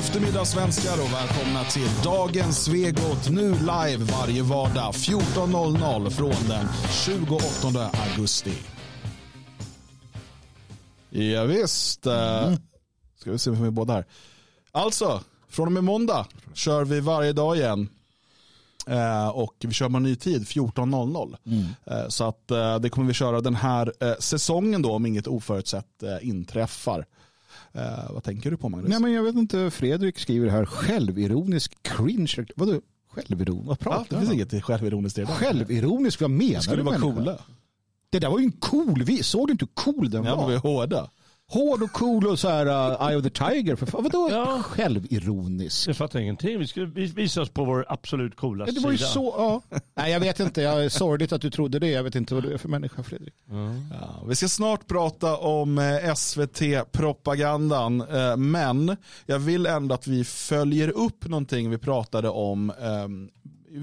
Eftermiddag 0.01 0.45
svenskar 0.45 0.93
och 0.93 1.13
välkomna 1.13 1.65
till 1.65 1.89
dagens 2.05 2.65
Svegot 2.65 3.31
nu 3.31 3.51
live 3.51 3.97
varje 3.97 4.43
vardag 4.43 4.93
14.00 4.93 6.11
från 6.11 6.49
den 6.49 6.67
28 7.05 7.91
augusti. 8.09 8.53
Ja, 11.11 11.45
visst. 11.45 12.07
Mm. 12.07 12.59
Ska 13.17 13.33
vi 13.33 13.39
se 13.39 13.51
om 13.51 13.61
vi 13.61 13.67
är 13.67 13.71
båda 13.71 13.93
här. 13.93 14.05
Alltså, 14.73 15.21
från 15.49 15.67
och 15.67 15.73
med 15.73 15.85
måndag 15.85 16.27
kör 16.55 16.85
vi 16.85 17.01
varje 17.01 17.33
dag 17.33 17.57
igen. 17.57 17.89
Eh, 18.87 19.29
och 19.29 19.55
vi 19.59 19.73
kör 19.73 19.89
med 19.89 20.03
ny 20.03 20.17
tid, 20.17 20.43
14.00. 20.43 21.37
Mm. 21.47 21.65
Eh, 21.87 22.09
så 22.09 22.25
att 22.25 22.51
eh, 22.51 22.79
det 22.79 22.91
kommer 22.91 23.09
vi 23.09 23.15
köra 23.15 23.41
den 23.41 23.55
här 23.55 23.93
eh, 24.01 24.15
säsongen 24.19 24.83
då 24.83 24.93
om 24.93 25.07
inget 25.07 25.27
oförutsett 25.27 26.03
eh, 26.03 26.29
inträffar. 26.29 27.07
Uh, 27.77 28.13
vad 28.13 28.25
tänker 28.25 28.51
du 28.51 28.57
på 28.57 28.69
Magnus? 28.69 28.91
Nej, 28.91 29.01
men 29.01 29.13
jag 29.13 29.23
vet 29.23 29.37
inte, 29.37 29.71
Fredrik 29.71 30.19
skriver 30.19 30.49
här 30.49 30.65
självironisk 30.65 31.83
cringe. 31.83 32.47
Vadå 32.57 32.81
självironisk? 33.09 33.69
Vad 33.69 33.79
pratar 33.79 34.07
du 34.09 34.15
ja, 34.15 34.21
Det 34.21 34.27
finns 34.27 34.53
inget 34.53 34.65
självironiskt 34.65 35.19
i 35.19 35.21
det. 35.21 35.27
Självironisk, 35.27 36.21
vad 36.21 36.31
menar 36.31 36.55
du? 36.55 36.61
skulle 36.61 36.83
vara 36.83 36.99
coola. 36.99 37.39
Det 38.11 38.19
där 38.19 38.31
var 38.31 38.39
ju 38.39 38.45
en 38.45 38.53
cool, 38.53 39.03
vi 39.03 39.23
såg 39.23 39.49
du 39.49 39.53
inte 39.53 39.65
hur 39.65 39.85
cool 39.85 40.11
den 40.11 40.25
ja, 40.25 40.37
var? 40.37 40.43
Ja, 40.43 40.49
vi 40.49 40.55
är 40.55 40.59
hårda 40.59 41.11
hård 41.51 41.83
och 41.83 41.93
cool 41.93 42.27
och 42.27 42.39
så 42.39 42.49
här 42.49 42.67
uh, 42.67 43.09
Eye 43.09 43.17
of 43.17 43.23
the 43.23 43.31
Tiger. 43.31 43.77
För 43.77 43.87
fan, 43.87 44.03
vadå 44.03 44.29
ja. 44.31 44.63
självironisk? 44.63 45.89
Jag 45.89 45.97
fattar 45.97 46.19
ingenting. 46.21 46.59
Vi 46.59 46.67
skulle 46.67 46.87
visa 46.87 47.43
oss 47.43 47.51
på 47.51 47.65
vår 47.65 47.87
absolut 47.89 48.37
coolaste 48.37 48.73
sida. 48.73 48.81
Det 48.81 48.85
var 48.85 48.93
ju 48.93 48.99
sida. 48.99 49.11
så, 49.11 49.35
ja. 49.39 49.79
Nej, 49.95 50.13
jag 50.13 50.21
vet 50.21 50.41
inte. 50.41 50.63
Jag 50.63 50.85
är 50.85 50.89
sorgligt 50.89 51.33
att 51.33 51.41
du 51.41 51.51
trodde 51.51 51.79
det. 51.79 51.91
Jag 51.91 52.03
vet 52.03 52.15
inte 52.15 52.35
vad 52.35 52.43
du 52.43 52.53
är 52.53 52.59
för 52.59 52.69
människa, 52.69 53.03
Fredrik. 53.03 53.35
Mm. 53.51 53.85
Ja, 54.01 54.25
vi 54.29 54.35
ska 54.35 54.49
snart 54.49 54.87
prata 54.87 55.37
om 55.37 55.79
eh, 55.79 56.15
SVT-propagandan, 56.15 58.01
eh, 58.01 58.37
men 58.37 58.97
jag 59.27 59.39
vill 59.39 59.67
ändå 59.67 59.95
att 59.95 60.07
vi 60.07 60.25
följer 60.25 60.89
upp 60.89 61.29
någonting 61.29 61.71
vi 61.71 61.79
pratade 61.79 62.29
om 62.29 62.73
ehm, 62.83 63.31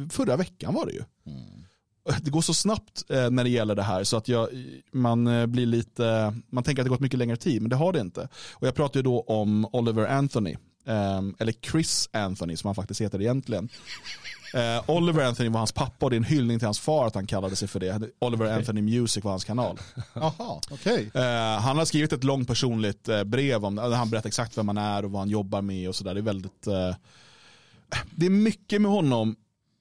förra 0.09 0.35
veckan 0.35 0.73
var 0.73 0.85
det 0.85 0.91
ju. 0.91 1.03
Mm 1.25 1.66
det 2.21 2.29
går 2.29 2.41
så 2.41 2.53
snabbt 2.53 3.03
eh, 3.09 3.29
när 3.29 3.43
det 3.43 3.49
gäller 3.49 3.75
det 3.75 3.83
här 3.83 4.03
så 4.03 4.17
att 4.17 4.27
jag, 4.27 4.49
man 4.91 5.27
eh, 5.27 5.45
blir 5.45 5.65
lite, 5.65 6.33
man 6.49 6.63
tänker 6.63 6.81
att 6.81 6.85
det 6.85 6.89
gått 6.89 6.99
mycket 6.99 7.19
längre 7.19 7.37
tid 7.37 7.61
men 7.61 7.69
det 7.69 7.75
har 7.75 7.93
det 7.93 7.99
inte. 7.99 8.27
Och 8.53 8.67
jag 8.67 8.75
pratar 8.75 8.99
ju 8.99 9.03
då 9.03 9.21
om 9.21 9.67
Oliver 9.71 10.07
Anthony, 10.07 10.55
eh, 10.85 11.21
eller 11.39 11.51
Chris 11.71 12.09
Anthony 12.13 12.57
som 12.57 12.67
han 12.67 12.75
faktiskt 12.75 13.01
heter 13.01 13.21
egentligen. 13.21 13.69
Oliver 14.85 15.25
Anthony 15.25 15.49
var 15.49 15.57
hans 15.57 15.71
pappa 15.71 16.05
och 16.05 16.09
det 16.09 16.15
är 16.15 16.17
en 16.17 16.23
hyllning 16.23 16.59
till 16.59 16.67
hans 16.67 16.79
far 16.79 17.07
att 17.07 17.15
han 17.15 17.27
kallade 17.27 17.55
sig 17.55 17.67
för 17.67 17.79
det. 17.79 18.01
Oliver 18.19 18.45
okay. 18.45 18.57
Anthony 18.57 18.81
Music 18.81 19.23
var 19.23 19.31
hans 19.31 19.45
kanal. 19.45 19.79
Aha, 20.13 20.61
okay. 20.71 21.09
Han 21.59 21.77
har 21.77 21.85
skrivit 21.85 22.13
ett 22.13 22.23
långt 22.23 22.47
personligt 22.47 23.09
brev 23.25 23.65
om 23.65 23.75
där 23.75 23.91
han 23.91 24.09
berättar 24.09 24.27
exakt 24.27 24.57
vem 24.57 24.67
han 24.67 24.77
är 24.77 25.05
och 25.05 25.11
vad 25.11 25.21
han 25.21 25.29
jobbar 25.29 25.61
med 25.61 25.89
och 25.89 25.95
sådär. 25.95 26.13
Det 26.13 26.19
är 26.19 26.21
väldigt, 26.21 26.67
det 28.11 28.25
är 28.25 28.29
mycket 28.29 28.81
med 28.81 28.91
honom 28.91 29.35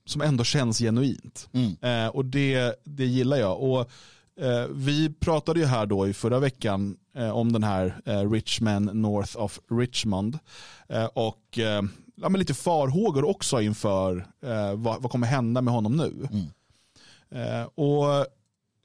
som 0.07 0.21
ändå 0.21 0.45
känns 0.45 0.79
genuint. 0.79 1.49
Mm. 1.53 1.77
Eh, 1.81 2.09
och 2.09 2.25
det, 2.25 2.81
det 2.85 3.05
gillar 3.07 3.37
jag. 3.37 3.61
Och 3.61 3.81
eh, 4.41 4.67
Vi 4.71 5.11
pratade 5.21 5.61
ju 5.61 5.67
här 5.67 5.87
då 5.87 6.09
i 6.09 6.13
förra 6.13 6.39
veckan 6.39 6.97
eh, 7.17 7.31
om 7.31 7.53
den 7.53 7.65
här 7.65 8.01
eh, 8.05 8.31
Richman 8.31 8.85
North 8.85 9.37
of 9.37 9.61
Richmond. 9.71 10.39
Eh, 10.89 11.05
och 11.05 11.59
eh, 11.59 11.83
ja, 12.15 12.29
lite 12.29 12.55
farhågor 12.55 13.25
också 13.25 13.61
inför 13.61 14.27
vad, 14.77 15.03
vad 15.03 15.11
kommer 15.11 15.27
hända 15.27 15.63
med 15.63 15.75
honom 15.75 15.97
nu. 15.97 16.29
Mm. 16.31 17.67
och 17.75 18.27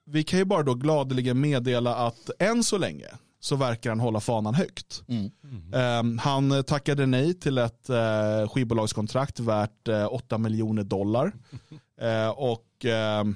Vi 0.05 0.23
kan 0.23 0.39
ju 0.39 0.45
bara 0.45 0.63
då 0.63 0.73
gladeligen 0.73 1.39
meddela 1.39 1.95
att 1.95 2.29
än 2.39 2.63
så 2.63 2.77
länge 2.77 3.07
så 3.43 3.56
verkar 3.56 3.89
han 3.89 3.99
hålla 3.99 4.19
fanan 4.19 4.56
högt. 4.56 5.04
Mm. 5.08 5.32
Mm. 5.73 6.17
han 6.17 6.63
tackade 6.63 7.06
nej 7.06 7.34
till 7.34 7.58
ett 7.58 7.89
uh, 7.89 8.49
skivbolagskontrakt 8.49 9.39
värt 9.39 9.88
uh, 9.88 9.95
eh, 9.95 10.13
8 10.13 10.38
miljoner 10.38 10.84
dollar. 10.84 11.34
Uh, 12.01 12.30
och 12.36 12.86
uh, 12.86 13.34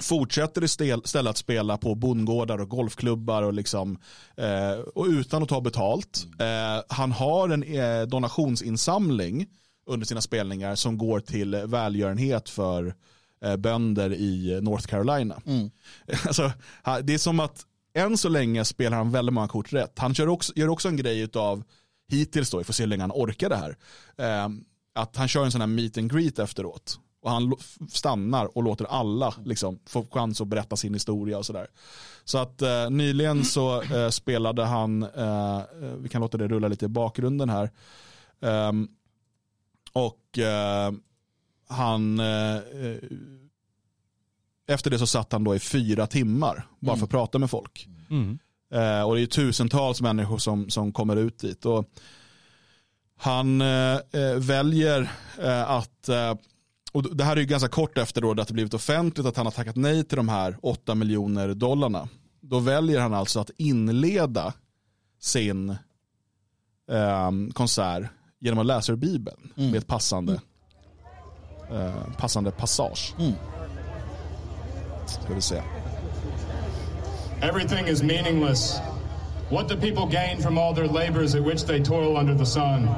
fortsätter 0.00 0.64
istället 0.64 1.30
att 1.30 1.36
spela 1.36 1.78
på 1.78 1.94
bondgårdar 1.94 2.58
och 2.58 2.68
golfklubbar 2.68 3.42
och, 3.42 3.52
liksom, 3.52 3.98
och 4.94 5.06
utan 5.06 5.42
att 5.42 5.48
ta 5.48 5.60
betalt. 5.60 6.26
han 6.88 7.12
har 7.12 7.48
en 7.48 7.64
donationsinsamling 8.08 9.46
under 9.86 10.06
sina 10.06 10.20
spelningar 10.20 10.74
som 10.74 10.98
går 10.98 11.20
till 11.20 11.54
välgörenhet 11.54 12.48
för 12.48 12.94
bönder 13.58 14.12
i 14.12 14.60
North 14.62 14.86
Carolina. 14.86 15.42
Mm. 15.46 15.70
Alltså, 16.26 16.52
det 17.02 17.14
är 17.14 17.18
som 17.18 17.40
att 17.40 17.66
än 17.96 18.18
så 18.18 18.28
länge 18.28 18.64
spelar 18.64 18.96
han 18.96 19.10
väldigt 19.10 19.34
många 19.34 19.48
kort 19.48 19.72
rätt. 19.72 19.98
Han 19.98 20.12
gör 20.12 20.28
också, 20.28 20.52
gör 20.56 20.68
också 20.68 20.88
en 20.88 20.96
grej 20.96 21.28
av 21.34 21.64
hittills 22.08 22.50
då, 22.50 22.58
vi 22.58 22.64
får 22.64 22.72
se 22.72 22.82
hur 22.82 22.88
länge 22.88 23.02
han 23.02 23.12
orkar 23.12 23.48
det 23.48 23.56
här, 23.56 23.76
eh, 24.16 24.48
att 24.94 25.16
han 25.16 25.28
kör 25.28 25.44
en 25.44 25.52
sån 25.52 25.60
här 25.60 25.68
meet 25.68 25.98
and 25.98 26.12
greet 26.12 26.38
efteråt. 26.38 26.98
Och 27.22 27.30
han 27.30 27.54
stannar 27.88 28.56
och 28.56 28.62
låter 28.62 28.84
alla 28.84 29.34
liksom, 29.44 29.78
få 29.86 30.06
chans 30.10 30.40
att 30.40 30.48
berätta 30.48 30.76
sin 30.76 30.94
historia 30.94 31.38
och 31.38 31.46
sådär. 31.46 31.66
Så 32.24 32.38
att 32.38 32.62
eh, 32.62 32.90
nyligen 32.90 33.44
så 33.44 33.82
eh, 33.82 34.08
spelade 34.08 34.64
han, 34.64 35.02
eh, 35.02 35.62
vi 35.98 36.08
kan 36.08 36.20
låta 36.20 36.38
det 36.38 36.48
rulla 36.48 36.68
lite 36.68 36.84
i 36.84 36.88
bakgrunden 36.88 37.48
här. 37.48 37.70
Ehm, 38.40 38.88
och 39.92 40.38
eh, 40.38 40.92
han 41.68 42.20
eh, 42.20 42.56
eh 42.56 42.98
efter 44.66 44.90
det 44.90 44.98
så 44.98 45.06
satt 45.06 45.32
han 45.32 45.44
då 45.44 45.54
i 45.54 45.58
fyra 45.58 46.06
timmar 46.06 46.66
bara 46.80 46.92
mm. 46.92 46.98
för 46.98 47.04
att 47.06 47.10
prata 47.10 47.38
med 47.38 47.50
folk. 47.50 47.88
Mm. 48.10 48.38
Eh, 48.72 49.02
och 49.02 49.14
det 49.14 49.22
är 49.22 49.26
tusentals 49.26 50.00
människor 50.00 50.38
som, 50.38 50.70
som 50.70 50.92
kommer 50.92 51.16
ut 51.16 51.38
dit. 51.38 51.66
Och 51.66 51.84
han 53.18 53.60
eh, 53.60 53.94
eh 54.12 54.34
väljer 54.38 55.10
eh, 55.42 55.70
att, 55.70 56.08
eh, 56.08 56.34
och 56.92 57.16
det 57.16 57.24
här 57.24 57.36
är 57.36 57.40
ju 57.40 57.46
ganska 57.46 57.68
kort 57.68 57.98
efter 57.98 58.20
då 58.20 58.30
att 58.30 58.48
det 58.48 58.54
blivit 58.54 58.74
offentligt 58.74 59.26
att 59.26 59.36
han 59.36 59.46
har 59.46 59.52
tackat 59.52 59.76
nej 59.76 60.04
till 60.04 60.16
de 60.16 60.28
här 60.28 60.56
8 60.62 60.94
miljoner 60.94 61.54
dollarna. 61.54 62.08
Då 62.40 62.58
väljer 62.58 63.00
han 63.00 63.14
alltså 63.14 63.40
att 63.40 63.50
inleda 63.56 64.52
sin 65.20 65.70
eh, 66.90 67.30
konsert 67.52 68.10
genom 68.38 68.58
att 68.58 68.66
läsa 68.66 68.92
ur 68.92 68.96
Bibeln 68.96 69.52
mm. 69.56 69.70
med 69.70 69.78
ett 69.78 69.86
passande, 69.86 70.40
passande 72.16 72.50
passage. 72.50 73.14
Mm. 73.18 73.32
Ska 75.06 75.34
vi 75.34 75.40
se. 75.40 75.62
Everything 77.42 77.86
is 77.86 78.02
meaningless. 78.02 78.78
What 79.48 79.68
do 79.68 79.76
people 79.76 80.06
gain 80.06 80.40
from 80.40 80.58
all 80.58 80.72
their 80.74 80.88
labors 80.88 81.34
at 81.34 81.44
which 81.44 81.64
they 81.64 81.80
toil 81.80 82.16
under 82.16 82.34
the 82.34 82.46
sun? 82.46 82.88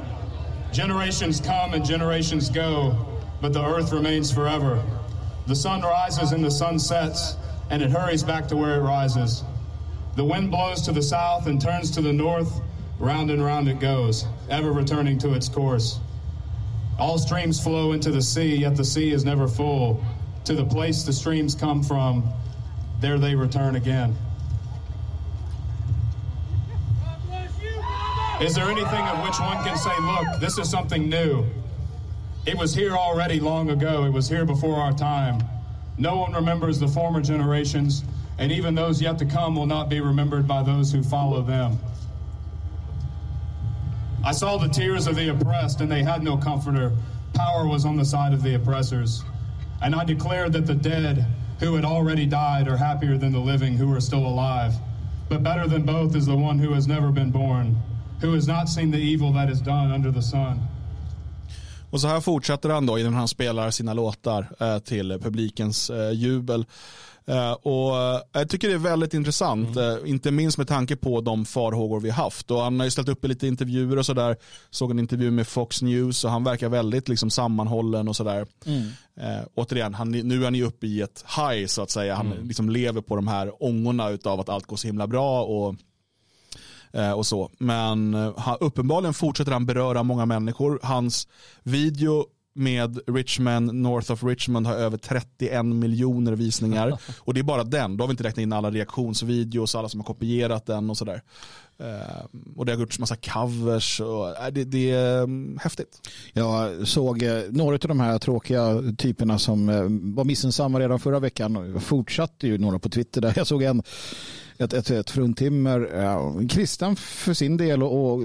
Generations 0.73 1.41
come 1.41 1.75
and 1.75 1.85
generations 1.85 2.49
go, 2.49 2.97
but 3.41 3.53
the 3.53 3.65
earth 3.65 3.93
remains 3.93 4.31
forever. 4.31 4.83
The 5.47 5.55
sun 5.55 5.83
rises 5.83 6.33
and 6.33 6.45
the 6.45 6.51
sun 6.51 6.79
sets, 6.79 7.37
and 7.71 7.83
it 7.83 7.91
hurries 7.91 8.23
back 8.23 8.49
to 8.49 8.57
where 8.57 8.77
it 8.77 8.83
rises. 8.83 9.45
The 10.17 10.25
wind 10.25 10.51
blows 10.51 10.83
to 10.83 10.93
the 10.93 11.03
south 11.03 11.47
and 11.47 11.61
turns 11.61 11.91
to 11.93 12.01
the 12.01 12.13
north, 12.13 12.61
round 12.99 13.31
and 13.31 13.45
round 13.45 13.69
it 13.69 13.81
goes, 13.81 14.25
ever 14.51 14.73
returning 14.73 15.19
to 15.19 15.35
its 15.35 15.49
course. 15.49 16.01
All 16.99 17.19
streams 17.19 17.63
flow 17.63 17.93
into 17.93 18.11
the 18.11 18.23
sea, 18.23 18.57
yet 18.57 18.77
the 18.77 18.85
sea 18.85 19.13
is 19.13 19.25
never 19.25 19.47
full. 19.47 20.03
To 20.45 20.55
the 20.55 20.65
place 20.65 21.03
the 21.03 21.13
streams 21.13 21.55
come 21.55 21.83
from, 21.83 22.31
there 23.01 23.19
they 23.19 23.35
return 23.35 23.77
again. 23.77 24.17
Is 28.41 28.55
there 28.55 28.71
anything 28.71 29.03
of 29.03 29.25
which 29.25 29.41
one 29.41 29.63
can 29.65 29.77
say, 29.77 29.91
look, 30.01 30.41
this 30.41 30.59
is 30.59 30.71
something 30.71 31.09
new? 31.09 31.45
It 32.47 32.57
was 32.57 32.73
here 32.73 32.97
already 32.97 33.41
long 33.41 33.71
ago. 33.71 34.05
It 34.05 34.11
was 34.11 34.29
here 34.29 34.45
before 34.45 34.77
our 34.77 34.93
time. 34.93 35.43
No 35.99 36.19
one 36.19 36.33
remembers 36.33 36.79
the 36.79 36.87
former 36.87 37.21
generations, 37.21 38.05
and 38.39 38.53
even 38.53 38.77
those 38.77 39.03
yet 39.03 39.19
to 39.19 39.27
come 39.27 39.57
will 39.57 39.67
not 39.67 39.89
be 39.89 40.01
remembered 40.01 40.47
by 40.47 40.63
those 40.63 40.93
who 40.93 41.03
follow 41.03 41.43
them. 41.43 41.79
I 44.25 44.31
saw 44.33 44.57
the 44.57 44.69
tears 44.69 45.07
of 45.09 45.17
the 45.17 45.29
oppressed, 45.29 45.81
and 45.81 45.91
they 45.91 46.05
had 46.05 46.23
no 46.23 46.37
comforter. 46.37 46.93
Power 47.35 47.67
was 47.67 47.85
on 47.85 47.97
the 47.97 48.05
side 48.05 48.33
of 48.33 48.43
the 48.43 48.55
oppressors. 48.55 49.25
And 49.81 49.95
I 49.95 50.05
declare 50.05 50.51
that 50.51 50.67
the 50.67 50.75
dead 50.75 51.25
who 51.61 51.75
had 51.75 51.85
already 51.85 52.27
died 52.27 52.69
are 52.69 52.77
happier 52.77 53.19
than 53.19 53.33
the 53.33 53.53
living 53.53 53.77
who 53.77 53.95
are 53.95 54.01
still 54.01 54.27
alive. 54.27 54.73
But 55.29 55.43
better 55.43 55.69
than 55.69 55.85
both 55.85 56.17
is 56.17 56.27
the 56.27 56.37
one 56.37 56.59
who 56.59 56.75
has 56.75 56.87
never 56.87 57.13
been 57.13 57.31
born, 57.31 57.77
who 58.21 58.35
has 58.35 58.47
not 58.47 58.69
seen 58.69 58.91
the 58.91 58.99
evil 58.99 59.33
that 59.33 59.51
is 59.51 59.61
done 59.61 59.95
under 59.95 60.13
the 60.13 60.23
sun. 60.23 60.61
Och 61.91 62.01
så 62.01 62.09
här 62.09 62.21
fortsätter 62.21 62.69
han 62.71 62.87
då 62.87 62.99
innan 62.99 63.15
han 63.15 63.29
spelar 63.29 63.71
sina 63.71 63.93
låtar 63.95 64.49
eh, 64.61 64.79
till 64.79 65.19
publikens 65.23 65.91
eh, 65.91 66.11
jubel. 66.11 66.65
Eh, 67.29 67.53
och 67.53 67.97
eh, 67.97 68.21
jag 68.33 68.49
tycker 68.49 68.69
det 68.69 68.75
är 68.75 68.79
väldigt 68.79 69.15
intressant, 69.15 69.77
mm. 69.77 70.05
Eh, 70.05 70.11
inte 70.11 70.31
minst 70.31 70.59
med 70.59 70.69
tanke 70.69 70.97
på 70.97 71.21
de 71.21 71.45
farhågor 71.45 72.01
vi 72.01 72.11
haft. 72.11 72.51
Och 72.51 72.61
han 72.61 72.81
har 72.81 72.85
ju 72.85 72.91
ställt 72.91 73.09
upp 73.09 73.25
i 73.25 73.29
lite 73.29 73.47
intervjuer 73.47 73.97
och 73.97 74.07
sådär. 74.07 74.37
Såg 74.71 74.91
en 74.91 74.99
intervju 74.99 75.31
med 75.31 75.49
Fox 75.49 75.83
News 75.83 76.25
och 76.25 76.31
han 76.31 76.45
verkar 76.45 76.69
väldigt 76.69 77.09
liksom 77.09 77.31
sammanhållen 77.31 78.09
och 78.09 78.17
sådär. 78.17 78.47
Mm. 78.67 78.89
Eh, 79.21 79.47
återigen, 79.55 79.95
han, 79.95 80.11
nu 80.11 80.41
är 80.41 80.45
han 80.45 80.55
ju 80.55 80.65
uppe 80.65 80.87
i 80.87 81.01
ett 81.01 81.25
high 81.37 81.67
så 81.67 81.83
att 81.83 81.91
säga. 81.91 82.15
Han 82.15 82.33
mm. 82.33 82.49
liksom 82.49 82.71
lever 82.71 83.01
på 83.01 83.17
de 83.17 83.29
här 83.29 83.63
ångorna 83.65 84.19
av 84.25 84.41
att 84.41 84.49
allt 84.49 84.67
går 84.67 84.77
så 84.77 84.87
himla 84.87 85.07
bra. 85.07 85.43
Och 85.45 85.75
och 87.17 87.27
så. 87.27 87.51
Men 87.59 88.15
han, 88.37 88.57
uppenbarligen 88.61 89.15
fortsätter 89.15 89.53
han 89.53 89.67
beröra 89.67 90.03
många 90.03 90.27
människor. 90.27 90.81
Hans 90.83 91.29
video 91.63 92.27
med 92.59 92.99
Richmond, 93.07 93.75
North 93.75 94.13
of 94.13 94.25
Richmond 94.25 94.67
har 94.67 94.75
över 94.75 94.99
31 94.99 95.67
miljoner 95.67 96.33
visningar. 96.33 96.99
Och 97.19 97.35
det 97.35 97.41
är 97.41 97.45
bara 97.45 97.65
den, 97.65 97.97
då 97.97 98.05
har 98.05 98.09
vi 98.09 98.13
inte 98.13 98.25
räknat 98.25 98.43
in 98.43 98.53
alla 98.53 98.71
reaktionsvideos, 98.71 99.75
alla 99.75 99.89
som 99.89 100.01
har 100.01 100.05
kopierat 100.05 100.67
den 100.67 100.91
och 100.91 100.97
sådär. 100.97 101.23
Uh, 101.81 102.27
och 102.57 102.67
det 102.67 102.73
har 102.73 102.81
gjorts 102.81 102.99
massa 102.99 103.17
covers 103.17 104.01
och 104.01 104.27
uh, 104.27 104.35
det, 104.53 104.65
det, 104.65 104.91
är 104.91 105.23
um, 105.23 105.59
häftigt. 105.63 106.09
Jag 106.33 106.89
såg 106.89 107.23
uh, 107.23 107.43
några 107.51 107.75
av 107.75 107.79
de 107.79 108.01
här 108.01 108.19
tråkiga 108.19 108.83
typerna 108.99 109.39
som 109.39 109.67
var 110.15 110.25
missunnsamma 110.25 110.81
redan 110.81 111.01
förra 111.01 111.21
veckan 111.21 111.57
och 111.57 111.83
fortsatte 111.83 112.47
ju 112.47 112.59
några 112.59 112.79
på 112.79 112.89
Twitter 112.89 113.21
där. 113.21 113.33
Jag 113.37 113.47
såg 113.47 113.63
en 113.63 113.83
ett, 114.59 114.73
ett, 114.73 114.91
ett 114.91 115.11
fruntimmer, 115.11 115.81
ja, 115.95 116.35
kristen 116.49 116.97
för 116.97 117.35
sin 117.35 117.57
del 117.57 117.83
och, 117.83 118.13
och, 118.13 118.21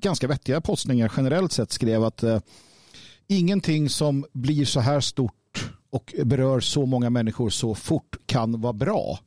ganska 0.00 0.26
vettiga 0.26 0.60
postningar 0.60 1.12
generellt 1.16 1.52
sett 1.52 1.72
skrev 1.72 2.04
att 2.04 2.24
ingenting 3.28 3.88
som 3.88 4.26
blir 4.32 4.64
så 4.64 4.80
här 4.80 5.00
stort 5.00 5.34
och 5.90 6.14
berör 6.24 6.60
så 6.60 6.86
många 6.86 7.10
människor 7.10 7.50
så 7.50 7.74
fort 7.74 8.16
kan 8.26 8.60
vara 8.60 8.72
bra. 8.72 9.18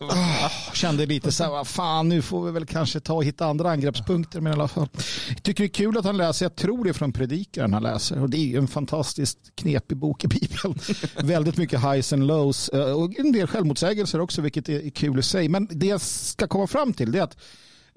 oh, 0.00 0.48
kände 0.74 1.06
lite 1.06 1.32
så 1.32 1.44
här, 1.44 1.50
vad 1.50 1.66
fan 1.66 2.08
nu 2.08 2.22
får 2.22 2.44
vi 2.44 2.52
väl 2.52 2.66
kanske 2.66 3.00
ta 3.00 3.14
och 3.14 3.24
hitta 3.24 3.46
andra 3.46 3.70
angreppspunkter. 3.70 4.40
Men 4.40 4.52
i 4.52 4.54
alla 4.54 4.68
fall. 4.68 4.88
Jag 5.28 5.42
tycker 5.42 5.64
det 5.64 5.66
är 5.66 5.74
kul 5.74 5.98
att 5.98 6.04
han 6.04 6.16
läser, 6.16 6.44
jag 6.44 6.56
tror 6.56 6.84
det 6.84 6.90
är 6.90 6.94
från 6.94 7.12
predikaren 7.12 7.72
han 7.72 7.82
läser. 7.82 8.22
Och 8.22 8.30
det 8.30 8.36
är 8.36 8.46
ju 8.46 8.58
en 8.58 8.68
fantastiskt 8.68 9.38
knepig 9.54 9.96
bok 9.96 10.24
i 10.24 10.28
Bibeln. 10.28 10.78
Väldigt 11.28 11.56
mycket 11.56 11.80
highs 11.80 12.12
and 12.12 12.26
lows 12.26 12.68
eh, 12.68 12.92
och 12.92 13.18
en 13.18 13.32
del 13.32 13.46
självmotsägelser 13.46 14.20
också, 14.20 14.42
vilket 14.42 14.68
är 14.68 14.90
kul 14.90 15.18
i 15.18 15.22
sig. 15.22 15.48
Men 15.48 15.68
det 15.70 15.86
jag 15.86 16.00
ska 16.00 16.46
komma 16.46 16.66
fram 16.66 16.92
till 16.92 17.14
är 17.14 17.22
att 17.22 17.36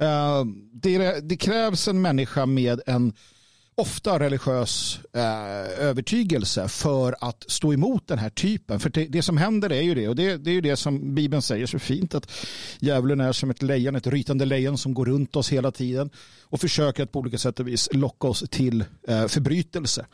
uh, 0.02 0.46
det, 0.74 1.20
det 1.30 1.38
krävs 1.38 1.88
en 1.88 2.02
människa 2.02 2.46
med 2.46 2.82
en 2.86 3.14
ofta 3.76 4.20
religiös 4.20 5.00
eh, 5.14 5.86
övertygelse 5.88 6.68
för 6.68 7.16
att 7.22 7.46
stå 7.48 7.74
emot 7.74 8.08
den 8.08 8.20
här 8.20 8.30
typen. 8.30 8.80
För 8.80 8.90
det, 8.90 9.06
det, 9.06 9.22
som 9.22 9.38
händer 9.38 9.72
är 9.72 9.82
ju 9.82 9.96
det, 9.96 10.08
och 10.08 10.16
det, 10.16 10.38
det 10.38 10.50
är 10.50 10.54
ju 10.54 10.62
det 10.62 10.76
som 10.76 11.16
Bibeln 11.16 11.42
säger 11.42 11.66
så 11.66 11.80
fint, 11.80 12.16
att 12.16 12.32
djävulen 12.80 13.22
är 13.22 13.32
som 13.32 13.50
ett 13.50 13.62
lejon, 13.62 13.96
ett 13.96 14.08
rytande 14.08 14.46
lejon 14.46 14.78
som 14.78 14.94
går 14.94 15.06
runt 15.06 15.36
oss 15.36 15.50
hela 15.50 15.72
tiden 15.72 16.10
och 16.42 16.62
försöker 16.62 17.04
att 17.04 17.12
på 17.12 17.20
olika 17.20 17.38
sätt 17.38 17.60
och 17.60 17.68
vis 17.68 17.90
locka 17.92 18.28
oss 18.28 18.44
till 18.50 18.86
eh, 19.08 19.28
förbrytelse, 19.28 20.06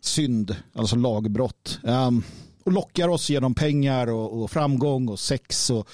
synd, 0.00 0.56
alltså 0.74 0.96
lagbrott. 0.96 1.78
Um, 1.82 2.22
och 2.64 2.72
lockar 2.72 3.08
oss 3.08 3.30
genom 3.30 3.54
pengar 3.54 4.06
och, 4.06 4.42
och 4.42 4.50
framgång 4.50 5.08
och 5.08 5.20
sex 5.20 5.70
och 5.70 5.88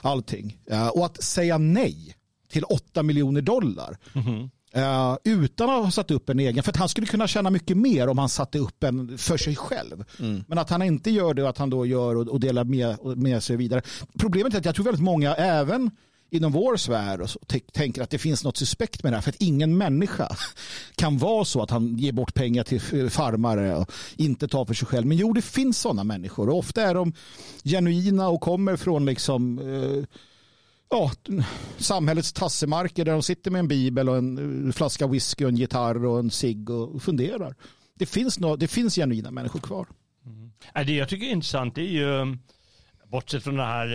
allting. 0.00 0.58
Uh, 0.72 0.88
och 0.88 1.06
att 1.06 1.22
säga 1.22 1.58
nej 1.58 2.16
till 2.48 2.64
8 2.64 3.02
miljoner 3.02 3.40
dollar 3.40 3.98
mm 4.14 4.26
-hmm 4.28 4.50
Uh, 4.76 5.16
utan 5.24 5.70
att 5.70 5.84
ha 5.84 5.90
satt 5.90 6.10
upp 6.10 6.28
en 6.28 6.40
egen. 6.40 6.62
För 6.62 6.70
att 6.70 6.76
han 6.76 6.88
skulle 6.88 7.06
kunna 7.06 7.26
tjäna 7.26 7.50
mycket 7.50 7.76
mer 7.76 8.08
om 8.08 8.18
han 8.18 8.28
satte 8.28 8.58
upp 8.58 8.84
en 8.84 9.18
för 9.18 9.36
sig 9.36 9.56
själv. 9.56 10.04
Mm. 10.18 10.44
Men 10.48 10.58
att 10.58 10.70
han 10.70 10.82
inte 10.82 11.10
gör 11.10 11.34
det 11.34 11.42
och 11.42 11.48
att 11.48 11.58
han 11.58 11.70
då 11.70 11.86
gör 11.86 12.16
och, 12.16 12.28
och 12.28 12.40
delar 12.40 12.64
med, 12.64 12.96
med 13.16 13.42
sig 13.42 13.56
vidare. 13.56 13.82
Problemet 14.18 14.54
är 14.54 14.58
att 14.58 14.64
jag 14.64 14.74
tror 14.74 14.84
väldigt 14.84 15.04
många, 15.04 15.34
även 15.34 15.90
inom 16.32 16.52
vår 16.52 16.76
sfär 16.76 17.20
och 17.20 17.30
så, 17.30 17.38
tänker 17.72 18.02
att 18.02 18.10
det 18.10 18.18
finns 18.18 18.44
något 18.44 18.56
suspekt 18.56 19.02
med 19.02 19.12
det 19.12 19.16
här. 19.16 19.22
För 19.22 19.30
att 19.30 19.42
ingen 19.42 19.78
människa 19.78 20.36
kan 20.96 21.18
vara 21.18 21.44
så 21.44 21.62
att 21.62 21.70
han 21.70 21.96
ger 21.96 22.12
bort 22.12 22.34
pengar 22.34 22.64
till 22.64 23.10
farmare 23.10 23.76
och 23.76 23.92
inte 24.16 24.48
tar 24.48 24.64
för 24.64 24.74
sig 24.74 24.88
själv. 24.88 25.06
Men 25.06 25.16
jo, 25.16 25.32
det 25.32 25.42
finns 25.42 25.78
sådana 25.78 26.04
människor 26.04 26.48
och 26.48 26.58
ofta 26.58 26.82
är 26.82 26.94
de 26.94 27.12
genuina 27.64 28.28
och 28.28 28.40
kommer 28.40 28.76
från 28.76 29.06
liksom 29.06 29.58
eh, 29.58 30.04
ja, 30.92 31.10
samhällets 31.78 32.32
tassemarker 32.32 33.04
där 33.04 33.12
de 33.12 33.22
sitter 33.22 33.50
med 33.50 33.58
en 33.58 33.68
bibel 33.68 34.08
och 34.08 34.16
en 34.16 34.66
eh, 34.66 34.72
flaska 34.72 35.06
whisky 35.06 35.44
och 35.44 35.48
en 35.48 35.56
gitarr 35.56 36.04
och 36.04 36.18
en 36.18 36.30
cigg 36.30 36.70
och 36.70 37.02
funderar. 37.02 37.54
Det 37.94 38.06
finns, 38.06 38.40
no, 38.40 38.56
det 38.56 38.68
finns 38.68 38.94
genuina 38.94 39.30
människor 39.30 39.60
kvar. 39.60 39.86
Mm. 40.26 40.52
Äh, 40.74 40.86
det 40.86 40.92
jag 40.92 41.08
tycker 41.08 41.26
är 41.26 41.30
intressant 41.30 41.78
är 41.78 41.82
ju 41.82 42.36
Bortsett 43.12 43.44
från 43.44 43.56
det 43.56 43.64
här 43.64 43.86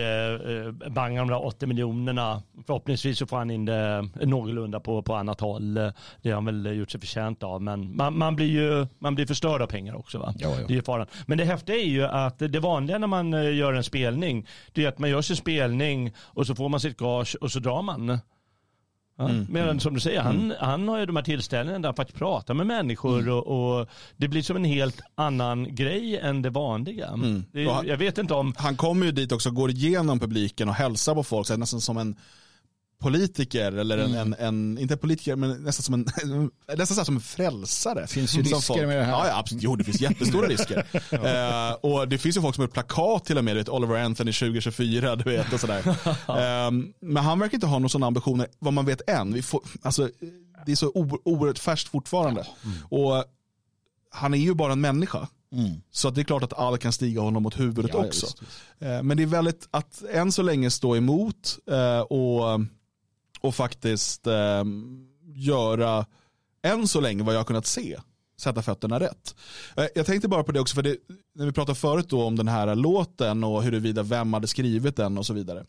eh, 0.66 0.90
bangen 0.90 1.18
de 1.18 1.28
där 1.28 1.46
80 1.46 1.66
miljonerna. 1.66 2.42
Förhoppningsvis 2.66 3.18
så 3.18 3.26
får 3.26 3.36
han 3.36 3.50
in 3.50 3.64
det 3.64 4.08
någorlunda 4.14 4.80
på, 4.80 5.02
på 5.02 5.14
annat 5.14 5.40
håll. 5.40 5.74
Det 5.74 5.92
har 6.24 6.32
han 6.32 6.44
väl 6.44 6.66
gjort 6.76 6.90
sig 6.90 7.00
förtjänt 7.00 7.42
av. 7.42 7.62
Men 7.62 7.96
man, 7.96 8.18
man 8.18 8.36
blir 8.36 8.46
ju 8.46 8.86
man 8.98 9.14
blir 9.14 9.26
förstörd 9.26 9.62
av 9.62 9.66
pengar 9.66 9.96
också. 9.96 10.18
Va? 10.18 10.34
Ja, 10.38 10.48
ja. 10.60 10.66
Det 10.68 10.76
är 10.76 10.82
faran. 10.82 11.06
Men 11.26 11.38
det 11.38 11.44
häftiga 11.44 11.76
är 11.76 11.88
ju 11.88 12.04
att 12.04 12.38
det 12.38 12.60
vanliga 12.60 12.98
när 12.98 13.06
man 13.06 13.34
eh, 13.34 13.56
gör 13.56 13.72
en 13.72 13.84
spelning. 13.84 14.46
Det 14.72 14.84
är 14.84 14.88
att 14.88 14.98
man 14.98 15.10
gör 15.10 15.22
sin 15.22 15.36
spelning 15.36 16.12
och 16.18 16.46
så 16.46 16.54
får 16.54 16.68
man 16.68 16.80
sitt 16.80 16.96
gage 16.96 17.36
och 17.40 17.52
så 17.52 17.58
drar 17.58 17.82
man. 17.82 18.18
Ja, 19.20 19.28
mm, 19.28 19.46
Medan 19.48 19.68
mm, 19.68 19.80
som 19.80 19.94
du 19.94 20.00
säger, 20.00 20.20
han, 20.20 20.36
mm. 20.36 20.56
han 20.60 20.88
har 20.88 20.98
ju 20.98 21.06
de 21.06 21.16
här 21.16 21.22
tillställningarna 21.22 21.82
där 21.82 21.88
han 21.88 21.96
faktiskt 21.96 22.18
pratar 22.18 22.54
med 22.54 22.66
människor 22.66 23.18
mm. 23.18 23.34
och, 23.34 23.78
och, 23.80 23.88
det 24.16 24.28
blir 24.28 24.42
som 24.42 24.56
en 24.56 24.64
helt 24.64 25.00
annan 25.14 25.74
grej 25.74 26.18
än 26.18 26.42
det 26.42 26.50
vanliga. 26.50 27.08
Mm. 27.08 27.44
Det, 27.52 27.62
jag 27.62 27.96
vet 27.96 28.18
inte 28.18 28.34
om... 28.34 28.54
Han 28.56 28.76
kommer 28.76 29.06
ju 29.06 29.12
dit 29.12 29.32
också, 29.32 29.50
går 29.50 29.70
igenom 29.70 30.20
publiken 30.20 30.68
och 30.68 30.74
hälsar 30.74 31.14
på 31.14 31.22
folk, 31.22 31.46
så 31.46 31.56
nästan 31.56 31.80
som 31.80 31.98
en 31.98 32.16
politiker 33.00 33.72
eller 33.72 33.98
en, 33.98 34.14
mm. 34.14 34.34
en, 34.38 34.46
en, 34.46 34.78
inte 34.78 34.96
politiker 34.96 35.36
men 35.36 35.62
nästan 35.62 35.82
som 35.82 35.94
en, 35.94 36.50
nästan 36.78 37.04
som 37.04 37.14
en 37.14 37.20
frälsare. 37.20 38.06
Finns 38.06 38.34
ju 38.34 38.42
risker 38.42 38.60
folk, 38.60 38.80
med 38.80 38.98
det 38.98 39.04
här. 39.04 39.12
Ja, 39.12 39.26
ja 39.26 39.38
absolut. 39.38 39.62
Jo, 39.62 39.76
det 39.76 39.84
finns 39.84 40.00
jättestora 40.00 40.48
risker. 40.48 40.86
ja. 41.10 41.70
uh, 41.70 41.74
och 41.74 42.08
det 42.08 42.18
finns 42.18 42.36
ju 42.36 42.40
folk 42.40 42.54
som 42.54 42.62
har 42.62 42.68
ett 42.68 42.74
plakat 42.74 43.24
till 43.24 43.38
och 43.38 43.44
med, 43.44 43.54
vet, 43.54 43.68
Oliver 43.68 44.04
Anthony 44.04 44.32
2024, 44.32 45.16
du 45.16 45.24
vet 45.24 45.52
och 45.52 45.60
sådär. 45.60 45.88
uh, 45.88 46.84
men 47.00 47.24
han 47.24 47.38
verkar 47.38 47.54
inte 47.54 47.66
ha 47.66 47.78
några 47.78 47.88
sådana 47.88 48.06
ambitioner, 48.06 48.46
vad 48.58 48.72
man 48.72 48.86
vet 48.86 49.10
än. 49.10 49.32
Vi 49.32 49.42
får, 49.42 49.62
alltså, 49.82 50.10
det 50.66 50.72
är 50.72 50.76
så 50.76 50.90
oerhört 51.24 51.58
färskt 51.58 51.88
fortfarande. 51.88 52.46
Mm. 52.64 52.76
Och 52.88 53.24
han 54.10 54.34
är 54.34 54.38
ju 54.38 54.54
bara 54.54 54.72
en 54.72 54.80
människa. 54.80 55.28
Mm. 55.52 55.80
Så 55.90 56.10
det 56.10 56.20
är 56.20 56.24
klart 56.24 56.42
att 56.42 56.52
allt 56.52 56.80
kan 56.80 56.92
stiga 56.92 57.20
honom 57.20 57.42
mot 57.42 57.60
huvudet 57.60 57.90
ja, 57.94 58.06
också. 58.06 58.26
Just, 58.26 58.42
just. 58.42 58.82
Uh, 58.82 59.02
men 59.02 59.16
det 59.16 59.22
är 59.22 59.26
väldigt 59.26 59.68
att 59.70 60.02
än 60.12 60.32
så 60.32 60.42
länge 60.42 60.70
stå 60.70 60.96
emot 60.96 61.58
och 62.08 62.60
och 63.40 63.54
faktiskt 63.54 64.26
eh, 64.26 64.64
göra, 65.34 66.06
än 66.62 66.88
så 66.88 67.00
länge 67.00 67.22
vad 67.22 67.34
jag 67.34 67.40
har 67.40 67.44
kunnat 67.44 67.66
se, 67.66 67.98
sätta 68.40 68.62
fötterna 68.62 69.00
rätt. 69.00 69.34
Eh, 69.76 69.86
jag 69.94 70.06
tänkte 70.06 70.28
bara 70.28 70.44
på 70.44 70.52
det 70.52 70.60
också, 70.60 70.74
för 70.74 70.82
det, 70.82 70.96
när 71.34 71.46
vi 71.46 71.52
pratade 71.52 71.78
förut 71.78 72.08
då 72.08 72.22
om 72.22 72.36
den 72.36 72.48
här 72.48 72.74
låten 72.74 73.44
och 73.44 73.62
huruvida 73.62 74.02
vem 74.02 74.32
hade 74.32 74.46
skrivit 74.46 74.96
den 74.96 75.18
och 75.18 75.26
så 75.26 75.34
vidare. 75.34 75.64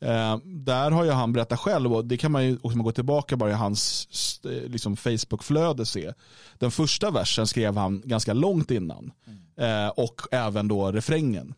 Eh, 0.00 0.38
där 0.44 0.90
har 0.90 1.04
ju 1.04 1.10
han 1.10 1.32
berättat 1.32 1.60
själv 1.60 1.94
och 1.94 2.04
det 2.04 2.16
kan 2.16 2.32
man 2.32 2.44
ju 2.44 2.58
också 2.62 2.78
gå 2.78 2.92
tillbaka 2.92 3.36
bara 3.36 3.50
i 3.50 3.54
hans 3.54 4.08
eh, 4.44 4.70
liksom 4.70 4.96
Facebook-flöde 4.96 5.86
se. 5.86 6.12
Den 6.58 6.70
första 6.70 7.10
versen 7.10 7.46
skrev 7.46 7.76
han 7.76 8.02
ganska 8.04 8.32
långt 8.32 8.70
innan 8.70 9.12
eh, 9.56 9.88
och 9.88 10.22
även 10.30 10.68
då 10.68 10.92
refrängen. 10.92 11.54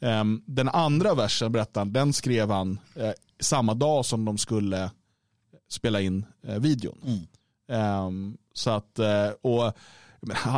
Eh, 0.00 0.24
den 0.46 0.68
andra 0.68 1.14
versen 1.14 1.52
berättar 1.52 1.80
han, 1.80 1.92
den 1.92 2.12
skrev 2.12 2.50
han 2.50 2.78
eh, 2.94 3.12
samma 3.40 3.74
dag 3.74 4.06
som 4.06 4.24
de 4.24 4.38
skulle 4.38 4.90
spela 5.68 6.00
in 6.00 6.26
eh, 6.46 6.58
videon. 6.58 6.98
Mm. 7.04 8.06
Um, 8.06 8.36
så 8.52 8.70
att, 8.70 8.98
uh, 8.98 9.34
och 9.42 9.72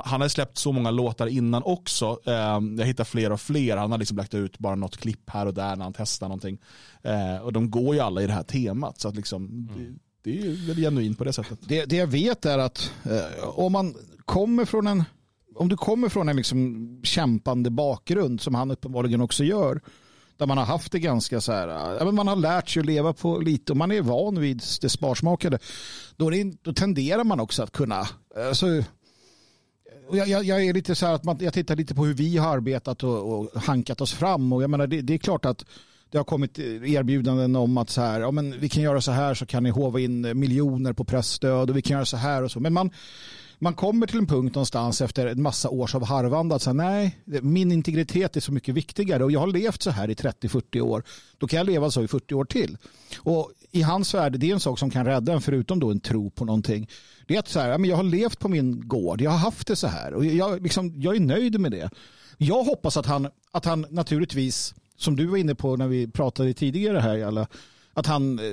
han 0.05 0.21
har 0.21 0.29
släppt 0.29 0.59
så 0.59 0.73
många 0.73 0.91
låtar 0.91 1.27
innan 1.27 1.63
också. 1.63 2.19
Um, 2.25 2.79
jag 2.79 2.87
hittar 2.87 3.05
fler 3.05 3.33
och 3.33 3.41
fler. 3.41 3.77
Han 3.77 3.91
har 3.91 3.99
liksom 3.99 4.17
lagt 4.17 4.35
ut 4.35 4.59
bara 4.59 4.75
något 4.75 4.97
klipp 4.97 5.31
här 5.31 5.47
och 5.47 5.55
där 5.55 5.77
när 5.77 5.85
han 5.85 5.93
testar 5.93 6.29
någonting. 6.29 6.59
Uh, 7.07 7.43
och 7.43 7.53
de 7.53 7.71
går 7.71 7.95
ju 7.95 8.01
alla 8.01 8.23
i 8.23 8.27
det 8.27 8.33
här 8.33 8.43
temat. 8.43 9.01
Så 9.01 9.09
att 9.09 9.17
liksom, 9.17 9.45
mm. 9.47 9.99
det, 10.23 10.31
det, 10.31 10.39
är 10.39 10.43
ju 10.43 10.55
väldigt 10.55 10.85
genuint 10.85 11.19
på 11.19 11.25
det 11.25 11.33
sättet. 11.33 11.59
Det, 11.69 11.85
det 11.85 11.97
jag 11.97 12.07
vet 12.07 12.45
är 12.45 12.59
att 12.59 12.93
uh, 13.07 13.49
om 13.49 13.73
man 13.73 13.95
kommer 14.25 14.65
från 14.65 14.87
en 14.87 15.05
om 15.55 15.69
du 15.69 15.77
kommer 15.77 16.09
från 16.09 16.29
en 16.29 16.37
liksom 16.37 17.01
kämpande 17.05 17.71
bakgrund 17.71 18.41
som 18.41 18.55
han 18.55 18.71
uppenbarligen 18.71 19.21
också 19.21 19.45
gör 19.45 19.81
där 20.39 20.47
man 20.47 20.59
har 20.59 20.65
haft 20.65 20.93
det 20.93 20.99
ganska 20.99 21.41
så 21.41 21.53
här, 21.53 22.13
man 22.13 22.29
har 22.29 22.37
lärt 22.37 22.69
sig 22.69 22.81
att 22.81 22.87
leva 22.87 23.13
på 23.13 23.39
lite 23.39 23.73
och 23.73 23.77
man 23.77 23.93
är 23.93 24.03
van 24.03 24.41
vid 24.41 24.63
det 24.81 24.89
sparsmakade. 24.89 25.59
Då, 26.17 26.31
det, 26.31 26.45
då 26.63 26.73
tenderar 26.73 27.25
man 27.25 27.41
också 27.41 27.63
att 27.63 27.73
kunna, 27.73 28.09
alltså, 28.49 28.67
jag, 30.13 30.29
jag, 30.29 30.45
jag, 30.45 30.65
är 30.65 30.75
lite 30.75 30.95
så 30.95 31.07
här 31.07 31.15
att 31.15 31.25
man, 31.25 31.39
jag 31.41 31.55
tittar 31.55 31.77
lite 31.77 31.95
på 31.95 32.05
hur 32.05 32.15
vi 32.15 32.37
har 32.37 32.57
arbetat 32.57 33.03
och, 33.03 33.39
och 33.39 33.63
hankat 33.63 34.01
oss 34.01 34.13
fram 34.13 34.53
och 34.53 34.63
jag 34.63 34.71
menar 34.71 34.87
det, 34.87 35.01
det, 35.01 35.15
är 35.15 35.19
klart 35.19 35.45
att 35.45 35.65
det 36.11 36.19
har 36.19 36.25
kommit 36.25 36.59
erbjudanden 36.59 37.57
om 37.57 37.79
att 37.79 37.91
så 37.91 38.01
här, 38.01 38.21
ja, 38.21 38.31
men 38.31 38.61
vi 38.61 38.69
kan 38.69 38.83
göra 38.83 39.01
så 39.01 39.13
här 39.13 39.35
så 39.35 39.47
kan 39.47 39.63
ni 39.63 39.71
hova 39.71 40.01
in 40.01 40.39
miljoner 40.39 40.93
på 40.93 41.05
pressstöd 41.05 41.71
och 41.71 41.77
vi 41.77 41.83
kan 41.83 41.95
göra 41.95 42.05
så 42.05 42.17
här 42.17 42.43
och 42.43 42.51
så. 42.51 42.61
Men 42.61 42.73
man, 42.73 42.91
man 43.59 43.75
kommer 43.75 44.07
till 44.07 44.19
en 44.19 44.27
punkt 44.27 44.55
någonstans 44.55 45.01
efter 45.01 45.27
en 45.27 45.43
massa 45.43 45.69
års 45.69 45.95
av 45.95 46.05
harvande 46.05 46.55
att 46.55 46.63
säga 46.63 46.75
nej, 46.75 47.19
min 47.25 47.73
integritet 47.73 48.37
är 48.37 48.41
så 48.41 48.53
mycket 48.53 48.75
viktigare 48.75 49.25
och 49.25 49.33
jag 49.33 49.41
har 49.41 49.47
levt 49.47 49.83
så 49.83 49.91
här 49.91 50.11
i 50.11 50.15
30-40 50.15 50.81
år. 50.81 51.03
Då 51.39 51.47
kan 51.47 51.57
jag 51.57 51.67
leva 51.67 51.91
så 51.91 52.03
i 52.03 52.09
40 52.09 52.35
år 52.35 52.45
till. 52.45 52.77
Och 53.19 53.53
i 53.71 53.83
hans 53.83 54.15
värld, 54.15 54.39
det 54.39 54.51
är 54.51 54.55
en 54.55 54.61
sak 54.61 54.79
som 54.79 54.91
kan 54.91 55.05
rädda 55.07 55.33
en 55.33 55.41
förutom 55.41 55.81
då 55.81 55.91
en 55.91 56.01
tro 56.01 56.31
på 56.31 56.45
någonting. 56.45 56.89
Det 57.27 57.35
är 57.35 57.39
att 57.39 57.49
så 57.49 57.61
här, 57.61 57.87
jag 57.87 57.97
har 57.97 58.03
levt 58.03 58.39
på 58.39 58.49
min 58.49 58.89
gård, 58.89 59.21
jag 59.21 59.31
har 59.31 59.39
haft 59.39 59.67
det 59.67 59.77
så 59.77 59.87
här 59.87 60.15
och 60.15 60.25
jag, 60.25 60.63
liksom, 60.63 61.01
jag 61.01 61.17
är 61.17 61.21
nöjd 61.21 61.61
med 61.61 61.71
det. 61.73 61.91
Jag 62.37 62.65
hoppas 62.65 62.97
att 62.97 63.07
han, 63.07 63.29
att 63.51 63.65
han 63.65 63.87
naturligtvis, 63.91 64.75
som 64.97 65.17
du 65.17 65.27
var 65.27 65.37
inne 65.37 65.55
på 65.55 65.77
när 65.77 65.89
vi 65.89 66.07
pratade 66.07 66.55
tidigare 66.55 66.99
här, 66.99 67.25
alla, 67.25 67.47
Att 67.95 68.07
han 68.07 68.39
eh, 68.39 68.45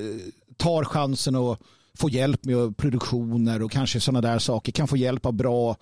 tar 0.57 0.83
chansen 0.83 1.35
och 1.35 1.59
får 1.95 2.11
hjälp 2.11 2.45
med 2.45 2.77
produktioner 2.77 3.61
och 3.61 3.71
kanske 3.71 3.99
sådana 3.99 4.21
där 4.21 4.39
saker. 4.39 4.71
Kan 4.71 4.87
få 4.87 4.97
hjälp 4.97 5.25
av 5.25 5.33
bra 5.33 5.75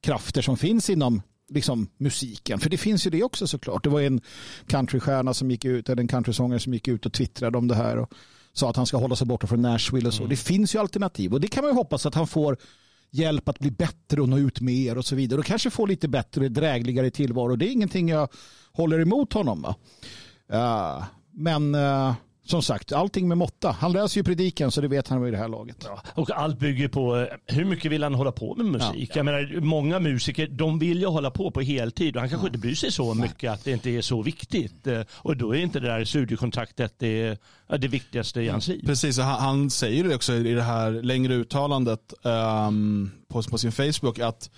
krafter 0.00 0.42
som 0.42 0.56
finns 0.56 0.90
inom 0.90 1.22
liksom, 1.50 1.88
musiken. 1.96 2.58
För 2.58 2.70
det 2.70 2.76
finns 2.76 3.06
ju 3.06 3.10
det 3.10 3.22
också 3.22 3.46
såklart. 3.46 3.84
Det 3.84 3.90
var 3.90 4.00
en 4.00 4.20
countrystjärna 4.66 5.34
som 5.34 5.50
gick 5.50 5.64
ut, 5.64 5.88
eller 5.88 6.02
en 6.02 6.08
countrysångare 6.08 6.60
som 6.60 6.74
gick 6.74 6.88
ut 6.88 7.06
och 7.06 7.12
twittrade 7.12 7.58
om 7.58 7.68
det 7.68 7.74
här 7.74 7.98
och 7.98 8.12
sa 8.52 8.70
att 8.70 8.76
han 8.76 8.86
ska 8.86 8.96
hålla 8.96 9.16
sig 9.16 9.26
borta 9.26 9.46
från 9.46 9.62
Nashville 9.62 10.08
och 10.08 10.14
så. 10.14 10.22
Mm. 10.22 10.30
Det 10.30 10.36
finns 10.36 10.74
ju 10.74 10.78
alternativ 10.78 11.32
och 11.32 11.40
det 11.40 11.48
kan 11.48 11.64
man 11.64 11.70
ju 11.70 11.76
hoppas 11.76 12.06
att 12.06 12.14
han 12.14 12.26
får 12.26 12.56
hjälp 13.10 13.48
att 13.48 13.58
bli 13.58 13.70
bättre 13.70 14.20
och 14.20 14.28
nå 14.28 14.38
ut 14.38 14.60
mer 14.60 14.98
och 14.98 15.04
så 15.04 15.16
vidare. 15.16 15.40
Och 15.40 15.46
kanske 15.46 15.70
få 15.70 15.86
lite 15.86 16.08
bättre, 16.08 16.48
drägligare 16.48 17.10
tillvaro. 17.10 17.56
Det 17.56 17.66
är 17.66 17.72
ingenting 17.72 18.08
jag 18.08 18.28
håller 18.72 19.00
emot 19.00 19.32
honom. 19.32 19.62
Va? 19.62 19.74
Uh, 20.52 21.04
men 21.32 21.74
uh, 21.74 22.14
som 22.50 22.62
sagt, 22.62 22.92
allting 22.92 23.28
med 23.28 23.38
måtta. 23.38 23.70
Han 23.70 23.92
läser 23.92 24.20
ju 24.20 24.24
predikan 24.24 24.70
så 24.70 24.80
det 24.80 24.88
vet 24.88 25.08
han 25.08 25.26
i 25.26 25.30
det 25.30 25.36
här 25.36 25.48
laget. 25.48 25.76
Ja, 25.84 26.02
och 26.14 26.30
allt 26.30 26.58
bygger 26.58 26.88
på 26.88 27.16
eh, 27.16 27.26
hur 27.46 27.64
mycket 27.64 27.92
vill 27.92 28.02
han 28.02 28.14
hålla 28.14 28.32
på 28.32 28.54
med 28.54 28.66
musik? 28.66 29.10
Ja. 29.10 29.16
Jag 29.16 29.24
menar, 29.24 29.60
många 29.60 29.98
musiker 29.98 30.46
de 30.46 30.78
vill 30.78 31.00
ju 31.00 31.06
hålla 31.06 31.30
på 31.30 31.50
på 31.50 31.60
heltid 31.60 32.16
och 32.16 32.20
han 32.20 32.28
kanske 32.28 32.46
ja. 32.46 32.48
inte 32.48 32.58
bryr 32.58 32.74
sig 32.74 32.92
så 32.92 33.14
mycket 33.14 33.52
att 33.52 33.64
det 33.64 33.70
inte 33.70 33.90
är 33.90 34.00
så 34.00 34.22
viktigt. 34.22 34.86
Eh, 34.86 35.00
och 35.12 35.36
då 35.36 35.54
är 35.54 35.58
inte 35.58 35.80
det 35.80 35.86
där 35.86 36.04
studiekontraktet 36.04 36.94
det, 36.98 37.38
det 37.78 37.88
viktigaste 37.88 38.40
i 38.40 38.48
hans 38.48 38.68
liv. 38.68 38.86
Precis, 38.86 39.18
han, 39.18 39.40
han 39.40 39.70
säger 39.70 40.04
det 40.04 40.14
också 40.14 40.32
i 40.32 40.54
det 40.54 40.62
här 40.62 40.90
längre 40.90 41.34
uttalandet 41.34 42.14
um, 42.22 43.10
på, 43.28 43.42
på 43.42 43.58
sin 43.58 43.72
Facebook 43.72 44.18
att 44.18 44.50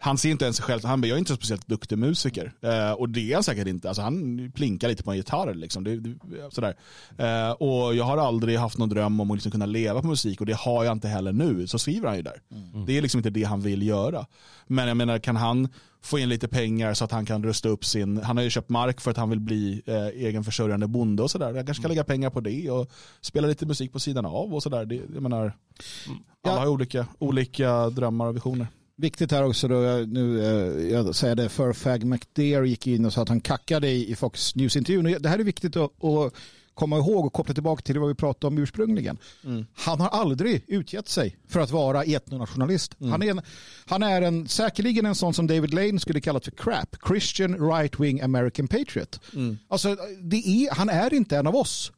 han 0.00 0.18
ser 0.18 0.30
inte 0.30 0.44
ens 0.44 0.56
sig 0.56 0.64
själv, 0.64 0.84
han 0.84 1.02
jag 1.02 1.10
är 1.10 1.18
inte 1.18 1.34
speciellt 1.34 1.68
duktig 1.68 1.98
musiker. 1.98 2.52
Eh, 2.62 2.92
och 2.92 3.08
det 3.08 3.30
är 3.30 3.34
han 3.34 3.42
säkert 3.42 3.66
inte. 3.66 3.88
Alltså, 3.88 4.02
han 4.02 4.52
plinkar 4.54 4.88
lite 4.88 5.02
på 5.02 5.10
en 5.10 5.16
gitarr. 5.16 5.54
Liksom. 5.54 5.84
Det, 5.84 5.96
det, 5.96 6.14
sådär. 6.50 6.76
Eh, 7.18 7.50
och 7.50 7.94
jag 7.94 8.04
har 8.04 8.18
aldrig 8.18 8.58
haft 8.58 8.78
någon 8.78 8.88
dröm 8.88 9.20
om 9.20 9.30
att 9.30 9.36
liksom 9.36 9.52
kunna 9.52 9.66
leva 9.66 10.02
på 10.02 10.06
musik 10.06 10.40
och 10.40 10.46
det 10.46 10.56
har 10.56 10.84
jag 10.84 10.92
inte 10.92 11.08
heller 11.08 11.32
nu. 11.32 11.66
Så 11.66 11.78
skriver 11.78 12.08
han 12.08 12.16
ju 12.16 12.22
där. 12.22 12.42
Mm. 12.52 12.86
Det 12.86 12.98
är 12.98 13.02
liksom 13.02 13.18
inte 13.18 13.30
det 13.30 13.44
han 13.44 13.60
vill 13.60 13.82
göra. 13.82 14.26
Men 14.66 14.88
jag 14.88 14.96
menar, 14.96 15.18
kan 15.18 15.36
han 15.36 15.68
få 16.02 16.18
in 16.18 16.28
lite 16.28 16.48
pengar 16.48 16.94
så 16.94 17.04
att 17.04 17.12
han 17.12 17.26
kan 17.26 17.44
rusta 17.44 17.68
upp 17.68 17.84
sin, 17.84 18.22
han 18.22 18.36
har 18.36 18.44
ju 18.44 18.50
köpt 18.50 18.68
mark 18.68 19.00
för 19.00 19.10
att 19.10 19.16
han 19.16 19.30
vill 19.30 19.40
bli 19.40 19.82
eh, 19.86 20.06
egenförsörjande 20.06 20.86
bonde 20.86 21.22
och 21.22 21.30
sådär. 21.30 21.54
Jag 21.54 21.66
kanske 21.66 21.82
kan 21.82 21.88
lägga 21.88 22.04
pengar 22.04 22.30
på 22.30 22.40
det 22.40 22.70
och 22.70 22.90
spela 23.20 23.48
lite 23.48 23.66
musik 23.66 23.92
på 23.92 24.00
sidan 24.00 24.26
av 24.26 24.54
och 24.54 24.62
sådär. 24.62 25.02
Jag 25.14 25.22
menar, 25.22 25.42
mm. 25.42 26.18
alla 26.46 26.60
har 26.60 26.66
olika, 26.66 27.06
olika 27.18 27.90
drömmar 27.90 28.26
och 28.26 28.36
visioner. 28.36 28.66
Viktigt 29.00 29.32
här 29.32 29.44
också, 29.44 29.68
då, 29.68 29.76
nu, 30.06 30.42
eh, 30.42 30.90
jag 30.92 31.14
säger 31.14 31.34
det, 31.34 31.48
för 31.48 31.72
Fag 31.72 32.04
McDare 32.04 32.68
gick 32.68 32.86
in 32.86 33.04
och 33.04 33.12
sa 33.12 33.22
att 33.22 33.28
han 33.28 33.40
kackade 33.40 33.88
i, 33.88 34.14
Fox 34.14 34.54
News-intervjun. 34.54 35.16
Det 35.20 35.28
här 35.28 35.38
är 35.38 35.44
viktigt 35.44 35.76
att, 35.76 36.04
att 36.04 36.34
komma 36.74 36.96
ihåg 36.96 37.26
och 37.26 37.32
koppla 37.32 37.54
tillbaka 37.54 37.82
till 37.82 37.98
vad 37.98 38.08
vi 38.08 38.14
pratade 38.14 38.46
om 38.46 38.58
ursprungligen. 38.58 39.18
Mm. 39.44 39.66
Han 39.74 40.00
har 40.00 40.08
aldrig 40.08 40.64
utgett 40.66 41.08
sig 41.08 41.36
för 41.48 41.60
att 41.60 41.70
vara 41.70 42.02
etnonationalist. 42.02 43.00
Mm. 43.00 43.12
Han, 43.12 43.22
är 43.22 43.30
en, 43.30 43.40
han 43.86 44.02
är 44.02 44.22
en, 44.22 44.48
säkerligen 44.48 45.06
en 45.06 45.14
sån 45.14 45.34
som 45.34 45.46
David 45.46 45.74
Lane 45.74 46.00
skulle 46.00 46.20
kalla 46.20 46.40
för 46.40 46.50
crap. 46.50 46.96
Christian 47.08 47.56
right-wing 47.56 48.24
American 48.24 48.68
patriot. 48.68 49.20
Mm. 49.34 49.58
Alltså, 49.68 49.96
det 50.22 50.36
är, 50.36 50.74
han 50.74 50.88
är 50.88 51.14
inte 51.14 51.36
en 51.36 51.46
av 51.46 51.56
oss. 51.56 51.92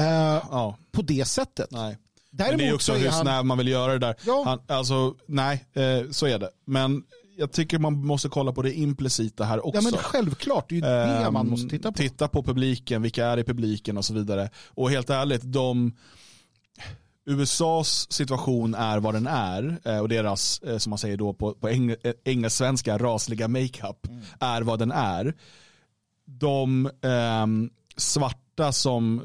Uh, 0.00 0.06
ja. 0.06 0.78
På 0.92 1.02
det 1.02 1.24
sättet. 1.24 1.70
Nej. 1.70 1.96
Däremot 2.34 2.58
det 2.58 2.68
är 2.68 2.74
också 2.74 2.92
hur 2.92 3.08
han... 3.08 3.20
snäv 3.20 3.44
man 3.44 3.58
vill 3.58 3.68
göra 3.68 3.92
det 3.92 3.98
där. 3.98 4.14
Ja. 4.26 4.42
Han, 4.46 4.76
alltså, 4.76 5.14
nej, 5.26 5.64
eh, 5.72 6.10
så 6.10 6.26
är 6.26 6.38
det. 6.38 6.50
Men 6.64 7.02
jag 7.36 7.52
tycker 7.52 7.78
man 7.78 8.06
måste 8.06 8.28
kolla 8.28 8.52
på 8.52 8.62
det 8.62 8.72
implicita 8.72 9.44
här 9.44 9.66
också. 9.66 9.82
Ja 9.82 9.90
men 9.90 10.00
självklart, 10.00 10.68
det 10.68 10.74
är 10.74 10.76
ju 10.76 11.20
det 11.20 11.26
um, 11.26 11.34
man 11.34 11.48
måste 11.48 11.68
titta 11.68 11.92
på. 11.92 11.98
Titta 11.98 12.28
på 12.28 12.42
publiken, 12.42 13.02
vilka 13.02 13.26
är 13.26 13.38
i 13.38 13.44
publiken 13.44 13.96
och 13.98 14.04
så 14.04 14.14
vidare. 14.14 14.50
Och 14.68 14.90
helt 14.90 15.10
ärligt, 15.10 15.42
de 15.44 15.92
USAs 17.24 18.12
situation 18.12 18.74
är 18.74 18.98
vad 18.98 19.14
den 19.14 19.26
är 19.26 19.80
eh, 19.84 19.98
och 19.98 20.08
deras, 20.08 20.62
eh, 20.62 20.78
som 20.78 20.90
man 20.90 20.98
säger 20.98 21.16
då 21.16 21.32
på, 21.32 21.54
på 21.54 21.68
eng 21.68 21.94
engelsk-svenska, 22.24 22.98
rasliga 22.98 23.48
makeup 23.48 24.06
mm. 24.08 24.20
är 24.40 24.62
vad 24.62 24.78
den 24.78 24.92
är. 24.92 25.34
De 26.24 26.86
eh, 26.86 27.46
svarta 27.96 28.41
som 28.72 29.20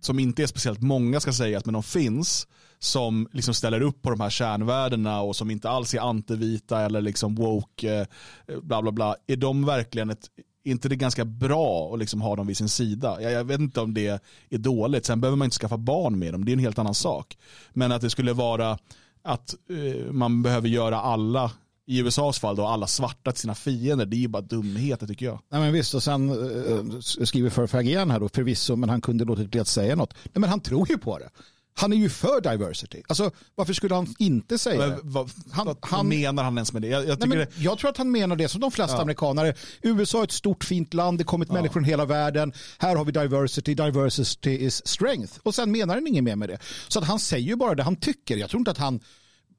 som 0.00 0.18
inte 0.18 0.42
är 0.42 0.46
speciellt 0.46 0.82
många 0.82 1.20
ska 1.20 1.32
sägas, 1.32 1.64
men 1.64 1.72
de 1.72 1.82
finns, 1.82 2.46
som 2.78 3.28
liksom 3.32 3.54
ställer 3.54 3.80
upp 3.80 4.02
på 4.02 4.10
de 4.10 4.20
här 4.20 4.30
kärnvärdena 4.30 5.20
och 5.20 5.36
som 5.36 5.50
inte 5.50 5.70
alls 5.70 5.94
är 5.94 6.00
antivita 6.00 6.80
eller 6.80 7.00
liksom 7.00 7.34
woke, 7.34 8.06
eh, 8.46 8.58
bla 8.62 8.82
bla 8.82 8.92
bla, 8.92 9.16
är 9.26 9.36
de 9.36 9.66
verkligen 9.66 10.10
ett, 10.10 10.28
inte 10.64 10.88
det 10.88 10.96
ganska 10.96 11.24
bra 11.24 11.92
att 11.92 11.98
liksom 11.98 12.20
ha 12.20 12.36
dem 12.36 12.46
vid 12.46 12.56
sin 12.56 12.68
sida? 12.68 13.22
Jag, 13.22 13.32
jag, 13.32 13.44
vet 13.44 13.60
inte 13.60 13.80
om 13.80 13.94
det 13.94 14.22
är 14.50 14.58
dåligt, 14.58 15.06
sen 15.06 15.20
behöver 15.20 15.36
man 15.36 15.44
inte 15.44 15.56
skaffa 15.56 15.76
barn 15.76 16.18
med 16.18 16.34
dem, 16.34 16.44
det 16.44 16.50
är 16.50 16.54
en 16.54 16.58
helt 16.58 16.78
annan 16.78 16.94
sak. 16.94 17.38
Men 17.72 17.92
att 17.92 18.00
det 18.00 18.10
skulle 18.10 18.32
vara 18.32 18.78
att 19.22 19.54
uh, 19.70 20.12
man 20.12 20.42
behöver 20.42 20.68
göra 20.68 21.00
alla 21.00 21.50
i 21.86 21.98
USAs 21.98 22.38
fall 22.38 22.56
då 22.56 22.66
alla 22.66 22.86
svarta 22.86 23.32
till 23.32 23.40
sina 23.40 23.54
fiender. 23.54 24.06
Det 24.06 24.16
är 24.16 24.18
ju 24.18 24.28
bara 24.28 24.42
dumheter 24.42 25.06
tycker 25.06 25.26
jag. 25.26 25.38
Nej 25.48 25.60
men 25.60 25.72
visst 25.72 25.94
och 25.94 26.02
sen 26.02 26.30
uh, 26.30 27.00
skriver 27.00 27.50
Förfag 27.50 27.86
igen 27.86 28.10
här 28.10 28.20
då 28.20 28.28
förvisso 28.28 28.76
men 28.76 28.88
han 28.88 29.00
kunde 29.00 29.24
låtit 29.24 29.50
bli 29.50 29.60
att 29.60 29.68
säga 29.68 29.96
något. 29.96 30.14
Nej 30.24 30.40
men 30.40 30.50
han 30.50 30.60
tror 30.60 30.90
ju 30.90 30.98
på 30.98 31.18
det. 31.18 31.30
Han 31.74 31.92
är 31.92 31.96
ju 31.96 32.08
för 32.08 32.40
diversity. 32.40 33.02
Alltså, 33.08 33.30
varför 33.54 33.72
skulle 33.72 33.94
han 33.94 34.14
inte 34.18 34.58
säga 34.58 34.86
det? 34.86 34.98
Vad, 35.02 35.30
han, 35.52 35.76
han, 35.80 36.08
menar 36.08 36.44
han 36.44 36.54
ens 36.54 36.72
med 36.72 36.82
det? 36.82 36.88
Jag, 36.88 37.08
jag, 37.08 37.28
nej, 37.28 37.38
det... 37.38 37.48
jag, 37.56 37.78
tror 37.78 37.90
att 37.90 37.96
han 37.96 38.10
menar 38.10 38.36
det 38.36 38.48
som 38.48 38.60
de 38.60 38.70
flesta 38.70 38.96
ja. 38.96 39.02
amerikanare. 39.02 39.54
USA 39.82 40.18
är 40.20 40.24
ett 40.24 40.32
stort 40.32 40.64
fint 40.64 40.94
land, 40.94 41.18
det 41.18 41.22
har 41.22 41.26
kommit 41.26 41.48
ja. 41.48 41.54
människor 41.54 41.72
från 41.72 41.84
hela 41.84 42.04
världen. 42.04 42.52
Här 42.78 42.96
har 42.96 43.04
vi 43.04 43.12
diversity, 43.12 43.74
diversity 43.74 44.50
is 44.50 44.86
strength. 44.86 45.32
Och 45.42 45.54
sen 45.54 45.72
menar 45.72 45.94
han 45.94 46.06
inget 46.06 46.24
mer 46.24 46.36
med 46.36 46.48
det. 46.48 46.58
Så 46.88 46.98
att 46.98 47.04
han 47.04 47.18
säger 47.18 47.48
ju 47.48 47.56
bara 47.56 47.74
det 47.74 47.82
han 47.82 47.96
tycker. 47.96 48.36
Jag 48.36 48.50
tror 48.50 48.60
inte 48.60 48.70
att 48.70 48.78
han 48.78 49.00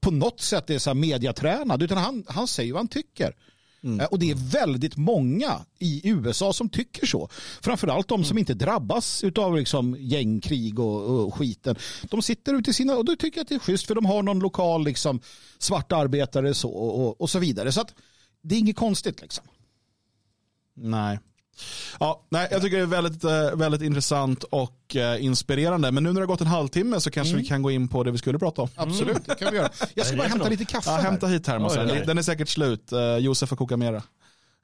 på 0.03 0.11
något 0.11 0.41
sätt 0.41 0.69
är 0.69 0.79
så 0.79 0.89
här 0.89 0.95
mediatränad 0.95 1.83
utan 1.83 1.97
han, 1.97 2.23
han 2.27 2.47
säger 2.47 2.73
vad 2.73 2.79
han 2.79 2.87
tycker. 2.87 3.35
Mm. 3.83 3.99
Eh, 3.99 4.05
och 4.05 4.19
det 4.19 4.31
är 4.31 4.51
väldigt 4.51 4.97
många 4.97 5.65
i 5.79 6.09
USA 6.09 6.53
som 6.53 6.69
tycker 6.69 7.05
så. 7.05 7.29
Framförallt 7.61 8.07
de 8.07 8.23
som 8.23 8.31
mm. 8.31 8.39
inte 8.39 8.53
drabbas 8.53 9.23
av 9.35 9.55
liksom 9.57 9.97
gängkrig 9.99 10.79
och, 10.79 11.25
och 11.25 11.35
skiten. 11.35 11.75
De 12.03 12.21
sitter 12.21 12.53
ute 12.53 12.69
i 12.69 12.73
sina, 12.73 12.95
och 12.95 13.05
då 13.05 13.15
tycker 13.15 13.37
jag 13.37 13.43
att 13.43 13.49
det 13.49 13.55
är 13.55 13.59
schysst 13.59 13.87
för 13.87 13.95
de 13.95 14.05
har 14.05 14.23
någon 14.23 14.39
lokal 14.39 14.83
liksom, 14.83 15.19
svart 15.57 15.91
arbetare 15.91 16.53
så, 16.53 16.69
och, 16.69 17.21
och 17.21 17.29
så 17.29 17.39
vidare. 17.39 17.71
Så 17.71 17.81
att 17.81 17.93
det 18.41 18.55
är 18.55 18.59
inget 18.59 18.75
konstigt 18.75 19.21
liksom. 19.21 19.45
Nej. 20.73 21.19
Ja, 21.99 22.21
nej, 22.29 22.47
jag 22.51 22.61
tycker 22.61 22.77
det 22.77 22.83
är 22.83 22.87
väldigt, 22.87 23.23
eh, 23.23 23.55
väldigt 23.55 23.81
intressant 23.81 24.43
och 24.43 24.95
eh, 24.95 25.23
inspirerande. 25.25 25.91
Men 25.91 26.03
nu 26.03 26.09
när 26.09 26.13
det 26.13 26.21
har 26.21 26.27
gått 26.27 26.41
en 26.41 26.47
halvtimme 26.47 27.01
så 27.01 27.11
kanske 27.11 27.33
mm. 27.33 27.41
vi 27.41 27.47
kan 27.47 27.61
gå 27.61 27.71
in 27.71 27.87
på 27.87 28.03
det 28.03 28.11
vi 28.11 28.17
skulle 28.17 28.39
prata 28.39 28.61
om. 28.61 28.69
Absolut, 28.75 29.25
det 29.25 29.35
kan 29.35 29.51
vi 29.51 29.57
göra. 29.57 29.69
Jag 29.93 30.05
ska 30.05 30.17
bara 30.17 30.27
hämta 30.27 30.49
lite 30.49 30.65
kaffe. 30.65 30.89
Ja, 30.89 30.97
hämta 30.97 31.27
hit 31.27 31.43
termosen. 31.43 31.87
Den 32.05 32.17
är 32.17 32.21
säkert 32.21 32.49
slut. 32.49 32.93
Uh, 32.93 33.17
Josef 33.17 33.49
får 33.49 33.55
koka 33.55 33.77
mera. 33.77 34.03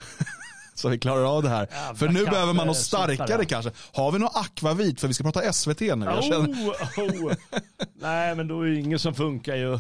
så 0.75 0.89
vi 0.89 0.99
klarar 0.99 1.37
av 1.37 1.43
det 1.43 1.49
här. 1.49 1.67
Jävla 1.71 1.95
för 1.95 2.07
nu 2.07 2.25
behöver 2.25 2.53
man 2.53 2.67
något 2.67 2.77
starkare 2.77 3.45
kanske. 3.45 3.71
Har 3.93 4.11
vi 4.11 4.19
något 4.19 4.35
akvavit? 4.35 4.99
För 4.99 5.07
vi 5.07 5.13
ska 5.13 5.23
prata 5.23 5.53
SVT 5.53 5.79
nu. 5.79 5.87
Oh, 5.87 6.45
oh. 6.97 7.33
Nej, 8.01 8.35
men 8.35 8.47
då 8.47 8.61
är 8.61 8.67
det 8.67 8.79
inget 8.79 9.01
som 9.01 9.13
funkar 9.13 9.55
ju. 9.55 9.79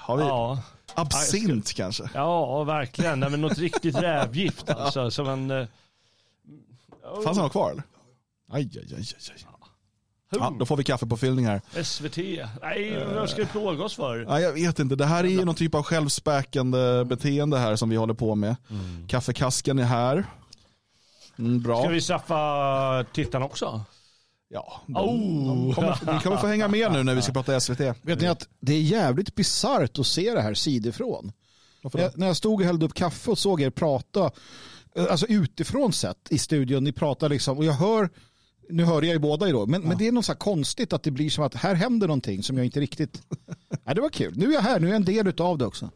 Har 0.00 0.16
vi? 0.16 0.22
Ja. 0.22 0.62
Absint 0.94 1.68
ska... 1.68 1.82
kanske? 1.82 2.10
Ja, 2.14 2.64
verkligen. 2.64 3.20
Nej, 3.20 3.30
men 3.30 3.40
något 3.40 3.58
riktigt 3.58 3.96
rävgift 3.96 4.70
alltså. 4.76 5.10
Som 5.10 5.28
en, 5.28 5.68
Fanns 7.24 7.38
han 7.38 7.50
kvar 7.50 7.70
eller? 7.70 7.82
Aj, 8.52 8.70
aj, 8.74 8.94
aj, 8.94 9.04
aj. 9.30 9.46
Ja, 10.36 10.56
då 10.58 10.66
får 10.66 10.76
vi 10.76 10.84
kaffepåfyllning 10.84 11.46
här. 11.46 11.60
SVT. 11.82 12.16
Nej, 12.62 13.04
vad 13.14 13.30
ska 13.30 13.40
vi 13.40 13.46
plåga 13.46 13.84
oss 13.84 13.94
för? 13.94 14.24
Ja, 14.28 14.40
jag 14.40 14.52
vet 14.52 14.78
inte. 14.78 14.96
Det 14.96 15.06
här 15.06 15.24
är 15.24 15.28
ju 15.28 15.44
någon 15.44 15.54
typ 15.54 15.74
av 15.74 15.82
självspäkande 15.82 17.04
beteende 17.04 17.58
här 17.58 17.76
som 17.76 17.90
vi 17.90 17.96
håller 17.96 18.14
på 18.14 18.34
med. 18.34 18.56
Mm. 18.70 19.08
Kaffekasken 19.08 19.78
är 19.78 19.84
här. 19.84 20.24
Mm, 21.38 21.62
bra. 21.62 21.80
Ska 21.80 21.88
vi 21.88 22.00
straffa 22.00 23.04
tittarna 23.12 23.44
också? 23.44 23.84
Ja, 24.48 24.80
de, 24.86 24.96
oh. 24.96 25.66
de, 25.66 25.74
kommer, 25.74 25.98
de 26.04 26.20
kommer 26.20 26.36
få 26.36 26.46
hänga 26.46 26.68
med 26.68 26.92
nu 26.92 27.02
när 27.02 27.14
vi 27.14 27.22
ska 27.22 27.32
prata 27.32 27.60
SVT. 27.60 27.80
Vet 28.02 28.20
ni 28.20 28.26
att 28.26 28.48
det 28.60 28.74
är 28.74 28.80
jävligt 28.80 29.34
bisarrt 29.34 29.98
att 29.98 30.06
se 30.06 30.34
det 30.34 30.42
här 30.42 30.54
sidifrån? 30.54 31.32
När, 31.82 32.10
när 32.14 32.26
jag 32.26 32.36
stod 32.36 32.60
och 32.60 32.66
hällde 32.66 32.86
upp 32.86 32.94
kaffe 32.94 33.30
och 33.30 33.38
såg 33.38 33.60
er 33.60 33.70
prata 33.70 34.24
Eh, 34.24 34.30
alltså 34.96 35.26
utifrån 35.26 35.92
sett 35.92 36.18
i 36.30 36.38
studion, 36.38 36.84
ni 36.84 36.92
pratar 36.92 37.28
liksom 37.28 37.58
och 37.58 37.64
jag 37.64 37.72
hör 37.72 38.10
nu 38.68 38.84
hörde 38.84 39.06
jag 39.06 39.14
ju 39.14 39.18
båda 39.18 39.48
idag, 39.48 39.68
men, 39.68 39.82
ja. 39.82 39.88
men 39.88 39.98
det 39.98 40.08
är 40.08 40.12
något 40.12 40.24
så 40.24 40.34
konstigt 40.34 40.92
att 40.92 41.02
det 41.02 41.10
blir 41.10 41.30
som 41.30 41.44
att 41.44 41.54
här 41.54 41.74
händer 41.74 42.06
någonting 42.06 42.42
som 42.42 42.56
jag 42.56 42.66
inte 42.66 42.80
riktigt... 42.80 43.22
Nej, 43.84 43.94
det 43.94 44.00
var 44.00 44.08
kul. 44.08 44.32
Nu 44.36 44.48
är 44.48 44.52
jag 44.52 44.60
här, 44.60 44.80
nu 44.80 44.86
är 44.86 44.90
jag 44.90 44.96
en 44.96 45.04
del 45.04 45.40
av 45.40 45.58
det 45.58 45.66
också. 45.66 45.90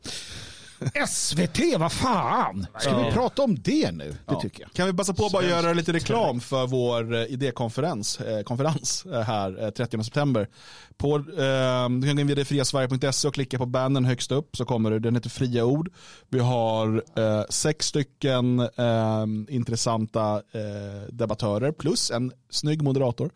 SVT, 1.08 1.58
vad 1.78 1.92
fan! 1.92 2.66
Ska 2.78 3.04
vi 3.04 3.12
prata 3.12 3.42
om 3.42 3.54
det 3.62 3.92
nu? 3.92 4.08
Det 4.10 4.16
Ja. 4.26 4.40
tycker 4.40 4.60
jag. 4.62 4.72
Kan 4.72 4.86
vi 4.86 4.92
passa 4.92 5.14
på 5.14 5.26
att 5.26 5.32
bara 5.32 5.44
göra 5.44 5.72
lite 5.72 5.92
reklam 5.92 6.40
för 6.40 6.66
vår 6.66 7.14
eh, 7.14 7.22
idékonferens 7.24 8.20
eh, 8.20 8.42
konferens, 8.42 9.06
eh, 9.06 9.20
här 9.20 9.64
eh, 9.64 9.70
30 9.70 10.04
september. 10.04 10.48
På, 10.96 11.16
eh, 11.16 11.88
du 11.88 12.06
kan 12.06 12.16
gå 12.16 12.20
in 12.20 12.26
via 12.26 12.36
detfriasverige.se 12.36 13.28
och 13.28 13.34
klicka 13.34 13.58
på 13.58 13.66
banden 13.66 14.04
högst 14.04 14.32
upp 14.32 14.56
så 14.56 14.64
kommer 14.64 14.90
det. 14.90 14.98
Den 14.98 15.14
heter 15.14 15.30
Fria 15.30 15.64
ord. 15.64 15.92
Vi 16.28 16.38
har 16.38 17.02
eh, 17.18 17.42
sex 17.50 17.86
stycken 17.86 18.60
eh, 18.60 19.24
intressanta 19.48 20.34
eh, 20.52 21.08
debattörer 21.12 21.72
plus 21.72 22.10
en 22.10 22.32
snygg 22.50 22.82
moderator 22.82 23.30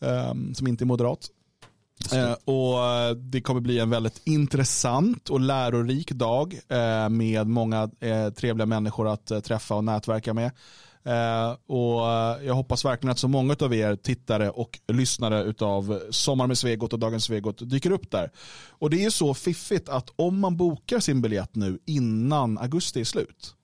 eh, 0.00 0.34
som 0.54 0.66
inte 0.66 0.84
är 0.84 0.86
moderat. 0.86 1.28
Eh, 2.12 2.32
och 2.44 2.86
eh, 2.86 3.10
det 3.14 3.40
kommer 3.40 3.60
bli 3.60 3.78
en 3.78 3.90
väldigt 3.90 4.20
intressant 4.24 5.28
och 5.30 5.40
lärorik 5.40 6.12
dag 6.12 6.60
eh, 6.68 7.08
med 7.08 7.46
många 7.46 7.90
eh, 8.00 8.30
trevliga 8.30 8.66
människor 8.66 9.08
att 9.08 9.30
eh, 9.30 9.40
träffa 9.40 9.74
och 9.74 9.84
nätverka 9.84 10.34
med. 10.34 10.50
Eh, 11.04 11.56
och 11.66 12.12
eh, 12.12 12.46
jag 12.46 12.54
hoppas 12.54 12.84
verkligen 12.84 13.12
att 13.12 13.18
så 13.18 13.28
många 13.28 13.56
av 13.60 13.74
er 13.74 13.96
tittare 13.96 14.50
och 14.50 14.80
lyssnare 14.92 15.54
av 15.60 16.00
Sommar 16.10 16.46
med 16.46 16.58
Svegot 16.58 16.92
och 16.92 16.98
Dagens 16.98 17.24
Svegot 17.24 17.70
dyker 17.70 17.90
upp 17.90 18.10
där. 18.10 18.30
Och 18.68 18.90
det 18.90 19.04
är 19.04 19.10
så 19.10 19.34
fiffigt 19.34 19.88
att 19.88 20.10
om 20.16 20.40
man 20.40 20.56
bokar 20.56 21.00
sin 21.00 21.22
biljett 21.22 21.54
nu 21.54 21.78
innan 21.86 22.58
augusti 22.58 23.00
är 23.00 23.04
slut 23.04 23.54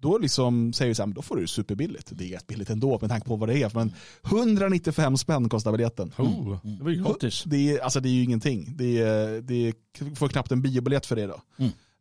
då 0.00 0.18
liksom 0.18 0.72
säger 0.72 0.88
vi 0.88 0.94
så 0.94 1.06
här, 1.06 1.12
då 1.12 1.22
får 1.22 1.36
du 1.36 1.46
superbilligt. 1.46 2.08
Det 2.10 2.24
är 2.24 2.28
jättebilligt 2.28 2.70
ändå 2.70 2.98
med 3.00 3.10
tanke 3.10 3.28
på 3.28 3.36
vad 3.36 3.48
det 3.48 3.62
är. 3.62 3.70
Men 3.74 3.92
195 4.24 5.16
spänn 5.16 5.48
kostar 5.48 5.72
biljetten. 5.72 6.12
Oh, 6.18 6.58
det 6.62 6.84
var 6.84 6.90
ju 6.90 7.02
gratis. 7.02 7.44
Det 7.46 7.70
är, 7.70 7.80
alltså 7.80 8.00
det 8.00 8.08
är 8.08 8.12
ju 8.12 8.22
ingenting. 8.22 8.74
Det 8.76 8.98
är, 8.98 9.40
det 9.40 9.68
är, 9.68 9.74
får 10.14 10.28
knappt 10.28 10.52
en 10.52 10.62
biobiljett 10.62 11.06
för 11.06 11.16
det 11.16 11.26
då. 11.26 11.40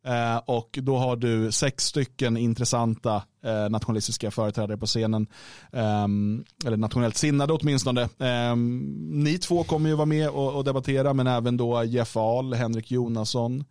Eh, 0.06 0.38
och 0.46 0.80
då 0.82 0.98
har 0.98 1.16
du 1.16 1.52
sex 1.52 1.86
stycken 1.86 2.38
intressanta 2.38 3.24
eh, 3.44 3.70
nationalistiska 3.70 4.32
företrädare 4.32 4.78
på 4.78 4.86
scenen. 4.86 5.28
Ehm, 5.72 6.44
eller 6.66 6.78
nationellt 6.78 7.18
sinnade 7.18 7.54
åtminstone. 7.54 8.10
Ehm, 8.20 8.80
ni 9.24 9.38
två 9.38 9.64
kommer 9.64 9.90
ju 9.90 9.96
vara 9.96 10.06
med 10.06 10.30
och, 10.30 10.56
och 10.56 10.64
debattera 10.64 11.14
men 11.14 11.28
även 11.28 11.58
då 11.58 11.84
Jeff 11.84 12.18
Ahl, 12.18 12.54
Henrik 12.54 12.92
Jonasson. 12.92 13.66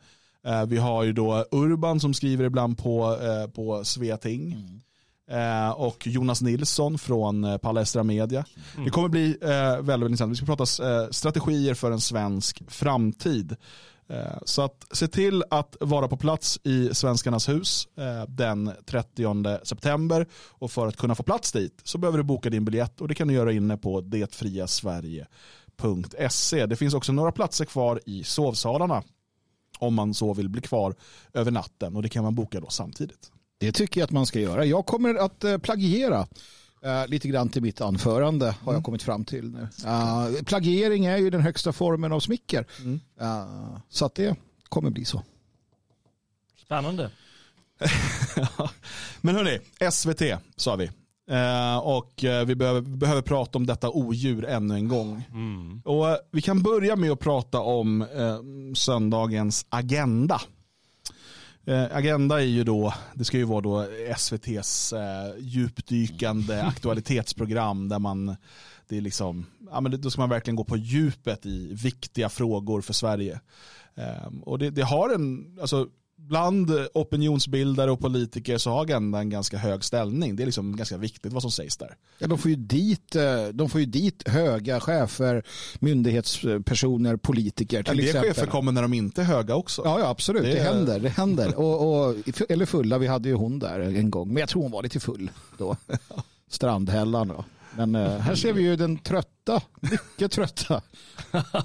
Eh, 0.48 0.66
vi 0.66 0.76
har 0.76 1.04
ju 1.04 1.12
då 1.12 1.44
Urban 1.50 2.00
som 2.00 2.14
skriver 2.14 2.44
ibland 2.44 2.78
på, 2.78 3.18
eh, 3.22 3.46
på 3.50 3.84
Sveting. 3.84 4.56
Eh, 5.30 5.70
och 5.70 6.06
Jonas 6.06 6.42
Nilsson 6.42 6.98
från 6.98 7.44
eh, 7.44 7.58
Palestra 7.58 8.02
Media. 8.02 8.44
Det 8.84 8.90
kommer 8.90 9.08
bli 9.08 9.36
eh, 9.40 9.48
väldigt, 9.48 9.88
väldigt 9.88 10.06
intressant. 10.06 10.32
Vi 10.32 10.36
ska 10.36 10.46
prata 10.46 11.02
eh, 11.02 11.08
strategier 11.10 11.74
för 11.74 11.90
en 11.90 12.00
svensk 12.00 12.62
framtid. 12.68 13.56
Så 14.44 14.62
att 14.62 14.86
se 14.92 15.08
till 15.08 15.44
att 15.50 15.76
vara 15.80 16.08
på 16.08 16.16
plats 16.16 16.60
i 16.64 16.94
Svenskarnas 16.94 17.48
hus 17.48 17.88
den 18.28 18.72
30 18.86 19.66
september. 19.66 20.26
Och 20.48 20.70
för 20.70 20.86
att 20.86 20.96
kunna 20.96 21.14
få 21.14 21.22
plats 21.22 21.52
dit 21.52 21.80
så 21.84 21.98
behöver 21.98 22.18
du 22.18 22.24
boka 22.24 22.50
din 22.50 22.64
biljett 22.64 23.00
och 23.00 23.08
det 23.08 23.14
kan 23.14 23.28
du 23.28 23.34
göra 23.34 23.52
inne 23.52 23.76
på 23.76 24.00
detfriasverige.se. 24.00 26.66
Det 26.66 26.76
finns 26.76 26.94
också 26.94 27.12
några 27.12 27.32
platser 27.32 27.64
kvar 27.64 28.00
i 28.06 28.24
sovsalarna 28.24 29.02
om 29.78 29.94
man 29.94 30.14
så 30.14 30.34
vill 30.34 30.48
bli 30.48 30.60
kvar 30.60 30.94
över 31.34 31.50
natten 31.50 31.96
och 31.96 32.02
det 32.02 32.08
kan 32.08 32.24
man 32.24 32.34
boka 32.34 32.60
då 32.60 32.68
samtidigt. 32.70 33.30
Det 33.58 33.72
tycker 33.72 34.00
jag 34.00 34.04
att 34.06 34.10
man 34.10 34.26
ska 34.26 34.40
göra. 34.40 34.64
Jag 34.64 34.86
kommer 34.86 35.14
att 35.14 35.44
eh, 35.44 35.58
plagiera 35.58 36.26
eh, 36.82 37.06
lite 37.06 37.28
grann 37.28 37.48
till 37.48 37.62
mitt 37.62 37.80
anförande 37.80 38.54
har 38.62 38.72
jag 38.72 38.84
kommit 38.84 39.02
fram 39.02 39.24
till 39.24 39.50
nu. 39.50 39.68
Eh, 39.86 40.42
plagiering 40.44 41.06
är 41.06 41.16
ju 41.16 41.30
den 41.30 41.40
högsta 41.40 41.72
formen 41.72 42.12
av 42.12 42.20
smicker. 42.20 42.66
Eh, 43.20 43.78
så 43.88 44.04
att 44.04 44.14
det 44.14 44.36
kommer 44.68 44.90
bli 44.90 45.04
så. 45.04 45.22
Spännande. 46.64 47.10
Men 49.20 49.34
hörni, 49.34 49.58
SVT 49.90 50.22
sa 50.56 50.76
vi. 50.76 50.90
Eh, 51.30 51.78
och 51.78 52.24
eh, 52.24 52.46
vi 52.46 52.54
behöver, 52.54 52.80
vi 52.80 52.96
behöver 52.96 53.22
prata 53.22 53.58
om 53.58 53.66
detta 53.66 53.90
odjur 53.90 54.44
ännu 54.44 54.74
en 54.74 54.88
gång. 54.88 55.24
Och 55.84 56.08
eh, 56.08 56.16
vi 56.30 56.42
kan 56.42 56.62
börja 56.62 56.96
med 56.96 57.10
att 57.10 57.20
prata 57.20 57.60
om 57.60 58.06
söndagens 58.74 59.66
agenda. 59.68 60.40
Agenda 61.90 62.40
är 62.40 62.46
ju 62.46 62.64
då, 62.64 62.94
det 63.14 63.24
ska 63.24 63.36
ju 63.36 63.44
vara 63.44 63.60
då 63.60 63.86
SVTs 64.16 64.94
djupdykande 65.38 66.60
aktualitetsprogram 66.66 67.88
där 67.88 67.98
man, 67.98 68.36
det 68.88 68.96
är 68.96 69.00
liksom, 69.00 69.46
ja 69.70 69.80
men 69.80 70.00
då 70.00 70.10
ska 70.10 70.20
man 70.20 70.30
verkligen 70.30 70.56
gå 70.56 70.64
på 70.64 70.76
djupet 70.76 71.46
i 71.46 71.74
viktiga 71.74 72.28
frågor 72.28 72.80
för 72.80 72.92
Sverige. 72.92 73.40
Och 74.42 74.58
det, 74.58 74.70
det 74.70 74.82
har 74.82 75.14
en, 75.14 75.58
alltså 75.60 75.88
bland 76.18 76.70
opinionsbildare 76.94 77.90
och 77.90 78.00
politiker 78.00 78.58
så 78.58 78.70
har 78.70 78.82
agendan 78.82 79.20
en 79.20 79.30
ganska 79.30 79.58
hög 79.58 79.84
ställning. 79.84 80.36
Det 80.36 80.42
är 80.42 80.44
liksom 80.44 80.76
ganska 80.76 80.96
viktigt 80.96 81.32
vad 81.32 81.42
som 81.42 81.50
sägs 81.50 81.76
där. 81.76 81.96
Ja, 82.18 82.26
de, 82.26 82.38
får 82.38 82.50
ju 82.50 82.56
dit, 82.56 83.16
eh, 83.16 83.46
de 83.52 83.70
får 83.70 83.80
ju 83.80 83.86
dit 83.86 84.28
höga 84.28 84.80
chefer, 84.80 85.42
myndighetspersoner, 85.78 87.16
politiker 87.16 87.82
till 87.82 87.96
del 87.96 88.06
exempel. 88.06 88.34
chefer 88.34 88.46
kommer 88.46 88.72
när 88.72 88.82
de 88.82 88.94
inte 88.94 89.20
är 89.20 89.24
höga 89.24 89.54
också. 89.54 89.82
Ja, 89.84 90.00
ja 90.00 90.08
absolut. 90.08 90.42
Det, 90.42 90.50
Det 90.50 90.60
händer. 90.60 91.00
Det 91.00 91.08
händer. 91.08 91.54
Och, 91.58 92.08
och, 92.08 92.14
eller 92.48 92.66
fulla, 92.66 92.98
vi 92.98 93.06
hade 93.06 93.28
ju 93.28 93.34
hon 93.34 93.58
där 93.58 93.80
en 93.80 94.10
gång. 94.10 94.28
Men 94.28 94.40
jag 94.40 94.48
tror 94.48 94.62
hon 94.62 94.70
var 94.70 94.82
lite 94.82 95.00
full 95.00 95.30
då. 95.58 95.76
Strandhällan. 96.48 97.28
Då. 97.28 97.44
Men 97.78 97.94
eh, 97.94 98.18
här 98.18 98.34
ser 98.34 98.52
vi 98.52 98.62
ju 98.62 98.76
den 98.76 98.98
trötta, 98.98 99.60
mycket 99.80 100.32
trötta. 100.32 100.82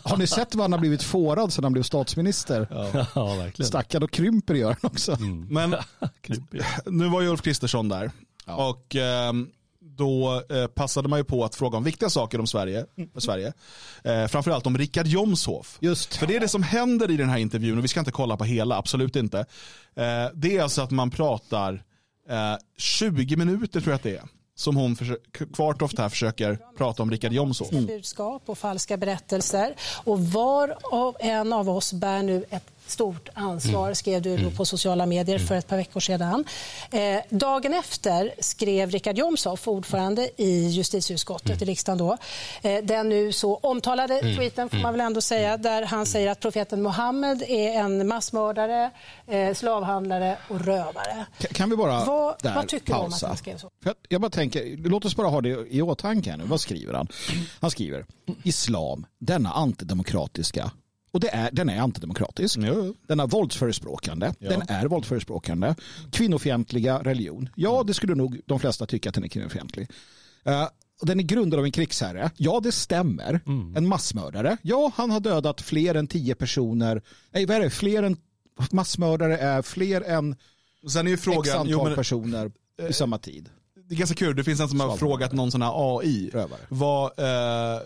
Har 0.04 0.18
ni 0.18 0.28
sett 0.28 0.56
vad 0.56 0.64
han 0.64 0.72
har 0.72 0.80
blivit 0.80 1.04
fårad 1.04 1.54
sedan 1.54 1.64
han 1.64 1.74
blev 1.74 1.84
statsminister? 1.84 2.68
Ja, 3.16 3.36
verkligen. 3.38 3.68
Stackad 3.68 4.04
och 4.04 4.12
krymper 4.12 4.54
gör 4.54 4.78
han 4.82 4.92
också. 4.92 5.18
Men 5.50 5.76
nu 6.86 7.08
var 7.08 7.22
ju 7.22 7.28
Ulf 7.28 7.42
Kristersson 7.42 7.90
där. 7.90 8.12
Och 8.46 8.96
ehm, 8.96 9.50
då 9.80 10.44
eh, 10.50 10.68
passade 10.68 11.10
man 11.10 11.20
ju 11.20 11.24
på 11.24 11.46
att 11.46 11.56
fråga 11.56 11.78
om 11.78 11.84
viktiga 11.84 12.10
saker 12.10 12.40
om 12.40 12.48
Sverige. 12.48 12.86
För 13.14 13.22
Sverige. 13.22 13.54
Eh, 14.04 14.28
framförallt 14.28 14.68
om 14.68 14.78
Richard 14.78 15.08
Jomshof. 15.08 15.78
Just. 15.82 16.16
För 16.16 16.28
det 16.28 16.36
är 16.36 16.40
det 16.40 16.48
som 16.48 16.64
händer 16.64 17.12
i 17.12 17.18
den 17.18 17.30
här 17.30 17.38
intervjun 17.38 17.78
och 17.78 17.84
vi 17.84 17.88
ska 17.88 18.00
inte 18.00 18.12
kolla 18.12 18.38
på 18.38 18.44
hela, 18.44 18.78
absolut 18.78 19.16
inte. 19.16 19.40
Eh, 19.96 20.26
det 20.34 20.58
är 20.58 20.64
alltså 20.64 20.82
att 20.82 20.92
man 20.92 21.12
pratar 21.12 21.84
eh, 22.30 22.56
20 22.78 23.36
minuter 23.36 23.82
tror 23.82 23.92
jag 23.92 23.96
att 23.96 24.04
det 24.04 24.18
är. 24.18 24.24
Som 24.56 24.76
hon 24.76 24.98
Kvartoft 25.54 25.98
här 25.98 26.10
försöker 26.10 26.60
prata 26.78 27.04
om 27.04 27.12
Richard 27.12 27.34
Jomshof. 27.34 27.70
budskap 27.70 28.44
och 28.46 28.58
falska 28.58 28.98
berättelser. 28.98 29.76
Och 30.04 30.20
var 30.20 30.78
och 30.94 31.16
en 31.20 31.54
av 31.54 31.70
oss 31.70 31.94
bär 31.94 32.24
nu 32.24 32.46
ett 32.50 32.73
stort 32.88 33.30
ansvar, 33.34 33.94
skrev 33.94 34.22
du 34.22 34.38
då 34.38 34.52
på 34.52 34.66
sociala 34.66 35.06
medier 35.06 35.40
för 35.40 35.56
ett 35.56 35.68
par 35.68 35.78
veckor 35.78 36.00
sedan. 36.00 36.46
Eh, 36.92 37.00
dagen 37.30 37.74
efter 37.74 38.34
skrev 38.40 38.90
Richard 38.92 39.18
Jomshof, 39.18 39.68
ordförande 39.68 40.30
i 40.38 40.68
justitieutskottet 40.68 41.62
i 41.62 41.66
riksdagen 41.66 41.98
då, 41.98 42.18
eh, 42.62 42.84
den 42.84 43.10
nu 43.10 43.32
så 43.32 43.56
omtalade 43.58 44.20
tweeten 44.36 44.70
får 44.70 44.78
man 44.78 44.94
väl 44.94 45.02
ändå 45.02 45.22
säga, 45.22 45.58
där 45.58 45.84
han 45.86 46.06
säger 46.06 46.32
att 46.32 46.40
profeten 46.40 46.82
Muhammed 46.82 47.42
är 47.48 47.74
en 47.80 48.08
massmördare, 48.08 48.92
eh, 49.28 49.54
slavhandlare 49.54 50.38
och 50.50 50.62
rövare. 50.66 51.26
Kan- 51.40 51.54
Kan 51.54 51.70
vi 51.70 51.76
bara 51.76 52.06
Vad, 52.06 52.36
där 52.42 52.56
vad 52.56 52.68
tycker 52.68 52.94
du 52.94 52.94
om 52.94 53.06
att 53.06 53.10
pausa? 53.12 53.28
han 53.28 53.38
skrev 53.38 53.58
så? 53.58 53.68
Att 53.86 53.98
Jag 54.10 54.22
bara 54.22 54.32
tänker, 54.32 54.78
låt 54.90 55.06
oss 55.06 55.16
bara 55.16 55.28
ha 55.28 55.42
det 55.42 55.68
i 55.70 55.82
åtanke 55.82 56.38
nu. 56.38 56.44
Vad 56.44 56.62
skriver 56.62 56.94
han? 56.94 57.08
Han 57.60 57.72
skriver 57.72 58.06
Islam, 58.44 59.06
denna 59.20 59.52
antidemokratiska 59.52 60.72
och 61.14 61.20
det 61.20 61.36
är, 61.36 61.50
den 61.52 61.70
är 61.70 61.80
antidemokratisk. 61.80 62.58
Jo. 62.62 62.96
Den 63.08 63.20
är 63.20 63.28
våldsförespråkande. 63.28 64.34
Ja. 64.40 64.50
Den 64.50 64.62
är 64.68 64.88
våldsförespråkande. 64.88 65.76
Kvinnofientliga 66.12 67.00
religion. 67.00 67.50
Ja, 67.56 67.84
det 67.84 67.94
skulle 67.94 68.16
nog 68.16 68.40
de 68.46 68.60
flesta 68.60 68.86
tycka 68.86 69.10
att 69.10 69.16
den 69.16 69.24
är 69.24 69.28
kvinnofientlig. 69.28 69.90
Eh, 70.46 70.68
och 71.02 71.08
den 71.08 71.20
är 71.20 71.24
grundad 71.24 71.60
av 71.60 71.66
en 71.66 71.72
krigsherre. 71.72 72.32
Ja, 72.38 72.60
det 72.64 72.72
stämmer. 72.72 73.40
En 73.76 73.88
massmördare. 73.88 74.58
Ja, 74.62 74.92
han 74.96 75.12
har 75.12 75.20
dödat 75.20 75.62
fler 75.62 75.96
än 75.96 76.08
tio 76.08 76.36
personer. 76.36 77.02
Nej, 77.32 77.46
vad 77.46 77.58
är 77.58 77.62
det? 77.62 77.70
Fler 77.70 78.04
än 78.04 78.18
massmördare 78.72 79.38
är 79.38 79.62
fler 79.62 80.02
än 80.02 80.36
Sen 80.90 81.08
är 81.08 81.10
ju 81.10 81.14
x 81.14 81.24
frågan, 81.24 81.58
antal 81.58 81.70
jo, 81.70 81.84
men, 81.84 81.96
personer 81.96 82.52
i 82.90 82.94
samma 82.94 83.18
tid. 83.18 83.50
Det 83.90 83.96
är 83.96 83.98
ganska 83.98 84.16
kul, 84.16 84.36
det 84.36 84.44
finns 84.44 84.60
en 84.60 84.70
som 84.70 84.80
har 84.80 84.98
frågat 84.98 85.32
någon 85.32 85.52
sån 85.52 85.62
här 85.62 85.72
AI. 85.76 86.30
Rövare. 86.34 86.60
Var 86.70 87.06
eh, 87.06 87.82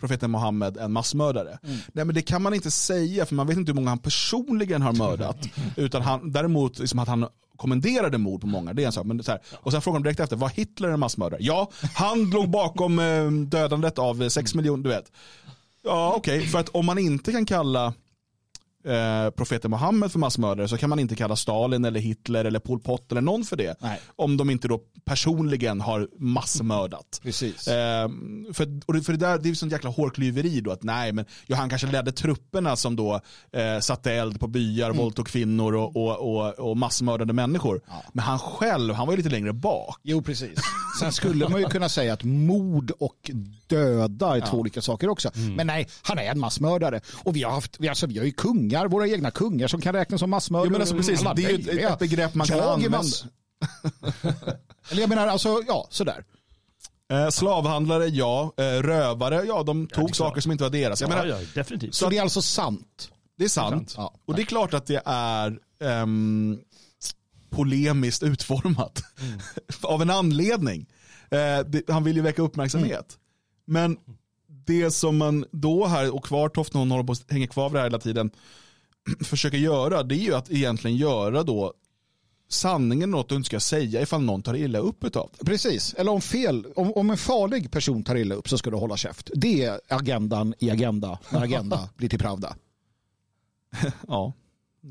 profeten 0.00 0.30
Mohammed 0.30 0.76
en 0.76 0.92
massmördare? 0.92 1.58
Nej 1.92 2.04
men 2.04 2.14
det 2.14 2.22
kan 2.22 2.42
man 2.42 2.54
inte 2.54 2.70
säga 2.70 3.26
för 3.26 3.34
man 3.34 3.46
vet 3.46 3.56
inte 3.56 3.70
hur 3.72 3.76
många 3.76 3.88
han 3.88 3.98
personligen 3.98 4.82
har 4.82 4.92
mördat. 4.92 5.48
Utan 5.76 6.02
han, 6.02 6.32
däremot 6.32 6.78
liksom 6.78 6.98
att 6.98 7.08
han 7.08 7.26
kommenderade 7.56 8.18
mord 8.18 8.40
på 8.40 8.46
många, 8.46 8.72
det 8.72 8.82
är 8.82 8.86
en 8.86 8.92
sak. 8.92 9.06
Men 9.06 9.22
så 9.22 9.30
här, 9.30 9.40
och 9.52 9.72
sen 9.72 9.82
frågar 9.82 9.98
de 9.98 10.02
direkt 10.02 10.20
efter, 10.20 10.36
var 10.36 10.48
Hitler 10.48 10.88
en 10.88 11.00
massmördare? 11.00 11.40
Ja, 11.42 11.70
han 11.94 12.30
låg 12.30 12.50
bakom 12.50 12.98
eh, 12.98 13.30
dödandet 13.30 13.98
av 13.98 14.28
6 14.28 14.54
miljoner, 14.54 14.82
du 14.82 14.88
vet. 14.90 15.12
Ja 15.84 16.14
okej, 16.16 16.46
för 16.46 16.58
att 16.58 16.68
om 16.68 16.86
man 16.86 16.98
inte 16.98 17.32
kan 17.32 17.46
kalla 17.46 17.94
eh, 18.84 19.30
profeten 19.30 19.70
Muhammed 19.70 20.12
för 20.12 20.18
massmördare 20.18 20.68
så 20.68 20.76
kan 20.76 20.88
man 20.90 20.98
inte 20.98 21.16
kalla 21.16 21.36
Stalin 21.36 21.84
eller 21.84 22.00
Hitler 22.00 22.44
eller 22.44 22.58
Pol 22.58 22.80
Pot 22.80 23.12
eller 23.12 23.20
någon 23.20 23.44
för 23.44 23.56
det. 23.56 23.76
Nej. 23.80 24.00
Om 24.16 24.36
de 24.36 24.50
inte 24.50 24.68
då 24.68 24.80
personligen 25.04 25.80
har 25.80 26.08
massmördat. 26.18 27.20
Precis. 27.22 27.68
Eh, 27.68 28.08
för, 28.52 28.80
och 28.86 28.94
det, 28.94 29.02
för 29.02 29.12
det 29.12 29.18
där 29.18 29.38
det 29.38 29.46
är 29.46 29.48
ju 29.50 29.54
sånt 29.54 29.72
jäkla 29.72 29.90
hårklyveri 29.90 30.60
då 30.60 30.70
att 30.70 30.82
nej 30.82 31.12
men 31.12 31.24
ja, 31.46 31.56
han 31.56 31.68
kanske 31.68 31.86
ledde 31.86 32.12
trupperna 32.12 32.76
som 32.76 32.96
då 32.96 33.20
eh, 33.52 33.80
satte 33.80 34.12
eld 34.12 34.40
på 34.40 34.46
byar, 34.48 34.86
Mm. 34.92 34.96
våldtog 35.02 35.26
kvinnor 35.26 35.74
och, 35.74 35.96
och, 35.96 36.36
och, 36.36 36.70
och 36.70 36.76
massmördade 36.76 37.32
människor. 37.32 37.80
Men 38.12 38.24
han 38.24 38.38
själv, 38.38 38.94
han 38.94 39.06
var 39.06 39.12
ju 39.12 39.16
lite 39.16 39.28
längre 39.28 39.52
bak. 39.52 39.98
Jo, 40.02 40.22
precis. 40.22 40.58
Sen 41.00 41.12
skulle 41.12 41.48
man 41.48 41.60
ju 41.60 41.66
kunna 41.68 41.88
säga 41.88 42.12
att 42.12 42.24
mord 42.24 42.90
och 42.98 43.30
döda 43.76 44.36
är 44.36 44.40
två 44.40 44.56
olika 44.56 44.82
saker 44.82 45.08
också. 45.08 45.30
Mm. 45.34 45.54
Men 45.54 45.66
nej, 45.66 45.88
han 46.02 46.18
är 46.18 46.22
en 46.30 46.38
massmördare. 46.40 47.00
Och 47.24 47.36
vi 47.36 47.42
har, 47.42 47.50
haft, 47.52 47.76
vi, 47.80 47.88
alltså, 47.88 48.06
vi 48.06 48.18
har 48.18 48.24
ju 48.24 48.32
kungar, 48.32 48.88
våra 48.88 49.08
egna 49.08 49.30
kungar 49.30 49.68
som 49.68 49.80
kan 49.80 49.92
räknas 49.94 50.20
som 50.20 50.30
massmördare. 50.30 50.66
Jo, 50.66 50.72
men 50.72 50.80
alltså, 50.80 50.96
precis. 50.96 51.20
Det 51.36 51.44
är 51.44 51.50
ju 51.50 51.78
ett- 51.80 51.92
ett 51.92 51.98
begrepp 51.98 52.34
man 52.34 52.46
kan 52.46 52.56
Jag 52.58 52.66
är 52.66 52.72
använda. 52.72 52.98
Eller 54.90 55.00
jag 55.00 55.08
menar, 55.08 55.26
alltså, 55.26 55.62
ja, 55.66 55.86
sådär. 55.90 56.24
Eh, 57.12 57.28
slavhandlare, 57.28 58.06
ja. 58.06 58.52
Eh, 58.56 58.62
rövare, 58.62 59.42
ja 59.46 59.62
de 59.62 59.86
tog 59.86 60.06
klart. 60.06 60.16
saker 60.16 60.40
som 60.40 60.52
inte 60.52 60.64
var 60.64 60.70
deras. 60.70 61.00
Jag 61.00 61.10
Ja, 61.10 61.14
menar, 61.14 61.26
ja, 61.26 61.38
definitivt. 61.54 61.94
Så 61.94 62.08
det 62.08 62.18
är 62.18 62.22
alltså 62.22 62.42
sant. 62.42 63.08
Det 63.38 63.44
är 63.44 63.48
sant. 63.48 63.94
Ja, 63.96 64.14
och 64.26 64.34
det 64.34 64.42
är 64.42 64.46
klart 64.46 64.74
att 64.74 64.86
det 64.86 65.02
är 65.04 65.58
ehm, 65.84 66.58
polemiskt 67.50 68.22
utformat. 68.22 69.02
Av 69.82 70.02
en 70.02 70.10
anledning. 70.10 70.86
Eh, 71.30 71.66
det, 71.66 71.88
han 71.88 72.04
vill 72.04 72.16
ju 72.16 72.22
väcka 72.22 72.42
uppmärksamhet. 72.42 73.18
Men 73.72 73.96
det 74.66 74.90
som 74.90 75.16
man 75.16 75.44
då 75.50 75.86
här, 75.86 76.14
och 76.14 76.24
Kvartoft 76.24 76.74
när 76.74 76.78
hon 76.78 76.90
håller 76.90 77.04
på 77.04 77.12
att 77.12 77.30
hänga 77.30 77.46
kvar 77.46 77.68
vid 77.68 77.74
det 77.74 77.78
här 77.78 77.86
hela 77.86 77.98
tiden, 77.98 78.30
försöker 79.24 79.58
göra, 79.58 80.02
det 80.02 80.14
är 80.14 80.18
ju 80.18 80.34
att 80.34 80.50
egentligen 80.50 80.96
göra 80.96 81.42
då 81.42 81.72
sanningen 82.48 83.10
något 83.10 83.28
du 83.28 83.34
inte 83.34 83.46
ska 83.46 83.60
säga 83.60 84.02
ifall 84.02 84.22
någon 84.22 84.42
tar 84.42 84.56
illa 84.56 84.78
upp 84.78 85.04
utav 85.04 85.30
det. 85.38 85.44
Precis, 85.44 85.94
eller 85.94 86.12
om 86.12 86.20
fel, 86.20 86.66
om, 86.76 86.92
om 86.92 87.10
en 87.10 87.16
farlig 87.16 87.70
person 87.70 88.04
tar 88.04 88.16
illa 88.16 88.34
upp 88.34 88.48
så 88.48 88.58
ska 88.58 88.70
du 88.70 88.76
hålla 88.76 88.96
käft. 88.96 89.30
Det 89.34 89.64
är 89.64 89.80
agendan 89.88 90.54
i 90.58 90.70
Agenda, 90.70 91.18
när 91.30 91.42
Agenda 91.42 91.88
blir 91.96 92.08
till 92.08 92.18
Pravda. 92.18 92.56
Ja, 94.08 94.32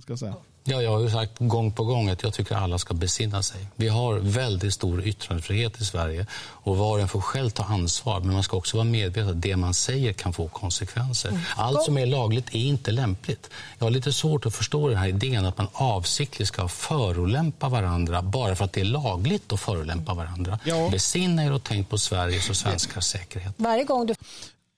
ska 0.02 0.12
jag 0.12 0.20
säga. 0.20 0.36
Ja, 0.64 0.82
jag 0.82 0.92
har 0.92 1.00
ju 1.00 1.10
sagt 1.10 1.32
gång 1.40 1.72
på 1.72 1.84
gång 1.84 2.10
att 2.10 2.24
jag 2.24 2.34
tycker 2.34 2.56
alla 2.56 2.78
ska 2.78 2.94
besinna 2.94 3.44
sig. 3.44 3.68
Vi 3.76 3.88
har 3.88 4.20
väldigt 4.20 4.74
stor 4.74 5.08
yttrandefrihet 5.08 5.82
i 5.82 5.86
Sverige 5.86 6.26
och 6.42 6.78
var 6.78 6.92
och 6.92 7.00
en 7.00 7.08
får 7.08 7.22
själv 7.22 7.50
ta 7.50 7.64
ansvar. 7.64 8.20
Men 8.20 8.34
man 8.34 8.44
ska 8.44 8.58
också 8.58 8.78
vara 8.78 8.86
medveten 8.86 9.30
att 9.30 9.42
det 9.42 9.56
man 9.56 9.74
säger 9.74 10.14
kan 10.14 10.34
få 10.34 10.48
konsekvenser. 10.48 11.40
Allt 11.56 11.84
som 11.84 11.98
är 11.98 12.06
lagligt 12.06 12.56
är 12.56 12.60
inte 12.60 12.92
lämpligt. 12.92 13.50
Jag 13.78 13.86
har 13.86 13.92
lite 13.92 14.14
svårt 14.14 14.46
att 14.46 14.56
förstå 14.56 14.88
den 14.90 14.98
här 14.98 15.08
idén 15.08 15.46
att 15.46 15.58
man 15.58 15.68
avsiktligt 15.74 16.48
ska 16.48 16.68
förolämpa 16.68 17.70
varandra 17.70 18.22
bara 18.22 18.56
för 18.56 18.66
att 18.66 18.74
det 18.74 18.82
är 18.82 18.86
lagligt 18.86 19.54
att 19.54 19.60
förolämpa 19.60 20.14
varandra. 20.14 20.60
Ja. 20.64 20.90
Besinna 20.92 21.44
er 21.44 21.54
och 21.54 21.64
tänk 21.64 21.90
på 21.90 21.98
Sveriges 21.98 22.50
och 22.50 22.56
svenskars 22.56 23.06
säkerhet. 23.06 23.54
Varje 23.58 23.84
gång 23.84 24.06
du 24.06 24.16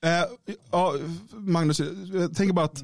Eh, 0.04 0.26
ja, 0.72 0.96
Magnus, 1.32 1.80
jag 2.14 2.36
tänker 2.36 2.54
bara 2.54 2.66
att 2.66 2.84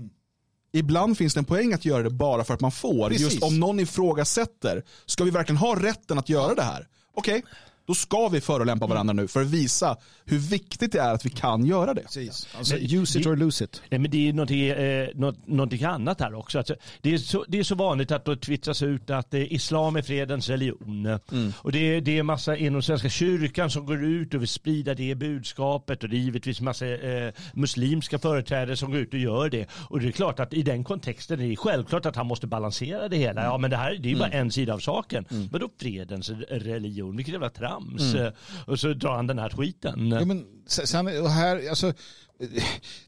ibland 0.72 1.18
finns 1.18 1.34
det 1.34 1.40
en 1.40 1.46
poäng 1.46 1.74
att 1.74 1.86
göra 1.86 2.04
det 2.04 2.10
bara 2.10 2.44
för 2.44 2.54
att 2.54 2.62
man 2.62 2.72
får. 2.72 3.10
Precis. 3.10 3.32
Just 3.32 3.44
om 3.44 3.60
någon 3.60 3.80
ifrågasätter, 3.80 4.84
ska 5.06 5.24
vi 5.24 5.32
verkligen 5.32 5.58
ha 5.58 5.84
rätten 5.84 6.20
att 6.20 6.30
göra 6.30 6.56
det 6.56 6.62
här? 6.62 6.88
Okej, 7.16 7.44
då 7.90 7.96
ska 7.96 8.28
vi 8.28 8.42
förolämpa 8.42 8.88
varandra 8.88 9.14
nu 9.14 9.28
för 9.28 9.42
att 9.42 9.48
visa 9.48 9.98
hur 10.26 10.38
viktigt 10.38 10.92
det 10.92 11.00
är 11.00 11.14
att 11.14 11.26
vi 11.26 11.30
kan 11.30 11.66
göra 11.66 11.94
det. 11.94 12.10
Alltså, 12.58 12.76
use 12.78 13.20
it 13.20 13.26
or 13.26 13.36
lose 13.36 13.64
it. 13.64 13.82
Nej, 13.90 14.00
men 14.00 14.12
det 14.12 14.30
är 14.30 14.34
någonting, 14.34 14.62
eh, 14.68 15.08
något, 15.16 15.48
någonting 15.48 15.84
annat 15.84 16.20
här 16.22 16.34
också. 16.34 16.58
Alltså, 16.58 16.76
det, 17.02 17.14
är 17.14 17.18
så, 17.18 17.46
det 17.48 17.60
är 17.60 17.64
så 17.64 17.76
vanligt 17.76 18.12
att 18.12 18.26
det 18.26 18.36
twittras 18.38 18.82
ut 18.84 19.10
att 19.10 19.34
eh, 19.34 19.54
islam 19.54 19.96
är 19.96 20.02
fredens 20.02 20.50
religion. 20.50 21.20
Och 21.58 21.72
det, 21.72 21.80
är- 21.80 22.02
det 22.02 22.18
är 22.18 22.24
massa 22.24 22.58
inom 22.58 22.82
Svenska 22.82 23.10
kyrkan 23.10 23.70
som 23.70 23.86
går 23.86 24.04
ut 24.04 24.34
och 24.34 24.42
vill 24.42 24.48
sprida 24.48 24.94
det 24.94 25.16
budskapet. 25.16 26.04
Och 26.04 26.10
det 26.10 26.16
är 26.16 26.20
givetvis 26.20 26.62
massa 26.62 26.88
eh, 26.88 27.34
muslimska 27.54 28.20
företrädare 28.20 28.78
som 28.78 28.92
går 28.92 29.00
ut 29.00 29.14
och 29.14 29.20
gör 29.20 29.50
det. 29.50 29.66
Och 29.72 30.00
det 30.00 30.08
är 30.08 30.12
klart 30.12 30.40
att 30.40 30.54
i 30.54 30.62
den 30.64 30.84
kontexten 30.84 31.40
är 31.42 31.48
det 31.50 31.56
självklart 31.56 32.06
att 32.06 32.16
han 32.16 32.28
måste 32.28 32.48
balansera 32.48 33.08
det 33.08 33.18
hela. 33.18 33.44
Ja 33.44 33.58
men 33.58 33.70
det 33.70 33.78
här 33.78 33.96
det 33.96 34.08
är 34.10 34.14
ju 34.14 34.20
bara 34.20 34.30
en 34.30 34.52
sida 34.52 34.74
av 34.74 34.80
saken. 34.80 35.26
Men 35.30 35.62
då 35.62 35.70
fredens 35.80 36.30
religion, 36.50 37.16
vilket 37.18 37.32
jävla 37.34 37.50
trams. 37.50 37.79
Eh, 38.16 38.32
Och 38.66 38.80
så 38.80 38.94
drar 38.94 39.16
han 39.16 39.28
den 39.28 39.40
här 39.40 39.50
skiten. 39.50 40.12
Ja, 40.12 40.26
men 40.26 40.46
sen, 40.68 40.88
sen- 40.88 41.22
och 41.22 41.30
här, 41.30 41.70
alltså, 41.70 41.94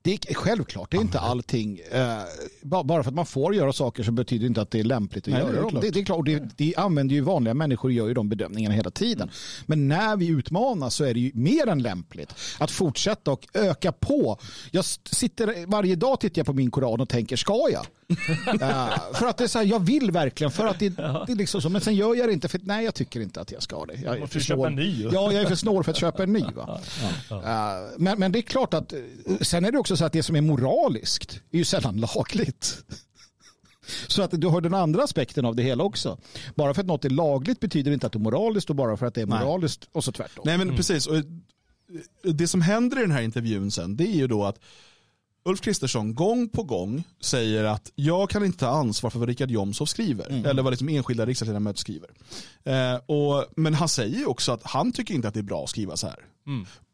det 0.02 0.12
är 0.30 0.34
självklart, 0.34 0.92
det 0.92 0.98
är 0.98 1.02
inte 1.02 1.20
allting. 1.20 1.80
Eh, 1.92 2.18
ba- 2.62 2.84
bara 2.84 3.04
för 3.04 3.10
att 3.10 3.16
man 3.16 3.26
får 3.26 3.56
göra 3.56 3.74
saker 3.74 4.04
så 4.04 4.12
betyder 4.12 4.42
det 4.42 4.48
inte 4.48 4.62
att 4.62 4.72
det 4.72 4.80
är 4.80 4.84
lämpligt 4.84 5.28
att 5.28 5.34
Nej, 5.34 5.42
göra 5.42 5.62
dem. 5.62 5.80
Det, 5.82 5.90
det 5.90 6.00
är 6.00 6.06
klart, 6.06 6.18
och 6.18 6.24
det, 6.24 6.58
det 6.58 6.76
använder 6.78 7.16
ju 7.16 7.22
vanliga 7.22 7.54
människor 7.54 7.92
gör 7.92 8.08
ju 8.08 8.14
de 8.14 8.30
bedömningarna 8.30 8.76
hela 8.76 8.92
tiden. 8.92 9.30
Men 9.66 9.88
när 9.88 10.18
vi 10.18 10.28
utmanas 10.28 10.96
så 10.96 11.04
är 11.04 11.14
det 11.14 11.20
ju 11.20 11.32
mer 11.34 11.68
än 11.68 11.82
lämpligt 11.82 12.36
att 12.60 12.72
fortsätta 12.72 13.32
och 13.32 13.48
öka 13.54 13.92
på. 13.92 14.38
Jag 14.72 14.86
sitter 14.86 15.66
varje 15.66 15.96
dag 15.96 16.20
tittar 16.20 16.40
jag 16.40 16.46
på 16.46 16.54
min 16.54 16.72
koran 16.72 17.02
och 17.02 17.10
tänker, 17.10 17.36
ska 17.36 17.68
jag? 17.72 17.86
Eh, 18.62 19.14
för 19.14 19.26
att 19.28 19.38
det 19.38 19.44
är 19.44 19.48
så 19.48 19.60
här, 19.60 19.66
jag 19.66 19.80
vill 19.80 20.12
verkligen, 20.12 20.52
för 20.52 20.66
att 20.68 20.80
det, 20.80 20.90
det 20.90 21.02
är 21.32 21.36
liksom 21.36 21.62
så. 21.62 21.70
Men 21.70 21.82
sen 21.82 21.96
gör 21.96 22.16
jag 22.16 22.30
det 22.30 22.34
inte, 22.34 22.48
för 22.48 22.60
nej 22.64 22.86
jag 22.86 22.96
tycker 22.96 23.22
inte 23.22 23.42
att 23.42 23.52
jag 23.52 23.64
ska 23.64 23.86
det. 23.86 23.96
Jag 24.04 24.20
måste 24.20 24.40
köpa 24.40 24.68
en 24.68 24.76
ny. 24.76 25.04
Ja, 25.04 25.32
jag 25.32 25.42
är 25.42 25.46
för 25.46 25.56
snål 25.56 25.84
för 25.84 25.92
att 25.92 25.98
köpa 25.98 26.24
en 26.24 26.34
ny. 26.34 26.44
Va? 26.56 26.80
Eh, 27.32 27.90
men, 27.98 28.20
men 28.20 28.32
det 28.32 28.40
är 28.40 28.42
klart 28.42 28.74
att, 28.74 28.94
sen 29.42 29.66
är 29.66 29.72
det 29.72 29.78
också 29.78 29.98
så 29.98 30.06
att 30.06 30.14
det 30.14 30.24
som 30.24 30.36
är 30.36 30.42
moraliskt 30.42 31.42
är 31.52 31.58
ju 31.58 31.66
sällan 31.66 31.98
lagligt. 32.16 32.84
Så 34.08 34.22
att 34.22 34.42
du 34.42 34.48
har 34.48 34.62
den 34.62 34.74
andra 34.74 35.04
aspekten 35.04 35.46
av 35.46 35.56
det 35.56 35.64
hela 35.64 35.84
också. 35.84 36.18
Bara 36.56 36.74
för 36.74 36.82
att 36.82 36.88
något 36.88 37.06
är 37.06 37.10
lagligt 37.10 37.60
betyder 37.60 37.92
det 37.92 37.94
inte 37.94 38.08
att 38.08 38.14
det 38.14 38.18
är 38.18 38.22
moraliskt 38.22 38.70
och 38.70 38.76
bara 38.76 38.98
för 38.98 39.06
att 39.06 39.14
det 39.14 39.22
är 39.22 39.26
Nej. 39.26 39.40
moraliskt 39.40 39.90
och 39.92 40.04
så 40.04 40.12
tvärtom. 40.12 40.44
Nej 40.46 40.58
men 40.58 40.76
precis, 40.76 41.08
och 41.08 41.16
eh, 41.16 41.24
det 42.24 42.48
som 42.48 42.62
händer 42.62 42.98
i 42.98 43.02
den 43.02 43.12
här 43.12 43.22
intervjun 43.22 43.72
sen 43.72 43.98
det 43.98 44.04
är 44.08 44.16
ju 44.16 44.28
då 44.28 44.46
att 44.46 44.60
Ulf 45.46 45.62
Kristersson 45.62 46.16
gång 46.16 46.50
på 46.50 46.64
gång 46.64 47.04
säger 47.22 47.64
att 47.64 47.92
jag 47.96 48.30
kan 48.30 48.46
inte 48.46 48.58
ta 48.58 48.68
ansvar 48.68 49.10
för 49.10 49.20
vad 49.20 49.28
Richard 49.30 49.52
Jomshof 49.52 49.90
skriver. 49.90 50.26
Eller 50.48 50.64
vad 50.64 50.72
liksom 50.74 50.90
enskilda 50.90 51.26
riksdagsledamöter 51.26 51.80
skriver. 51.80 52.10
Eh, 52.64 52.96
och, 53.06 53.46
men 53.56 53.74
han 53.74 53.90
säger 53.90 54.18
ju 54.18 54.26
också 54.26 54.52
att 54.52 54.64
han 54.64 54.92
tycker 54.92 55.14
inte 55.14 55.28
att 55.28 55.34
det 55.34 55.40
är 55.40 55.44
bra 55.44 55.64
att 55.64 55.70
skriva 55.70 55.98
så 55.98 56.08
här. 56.08 56.26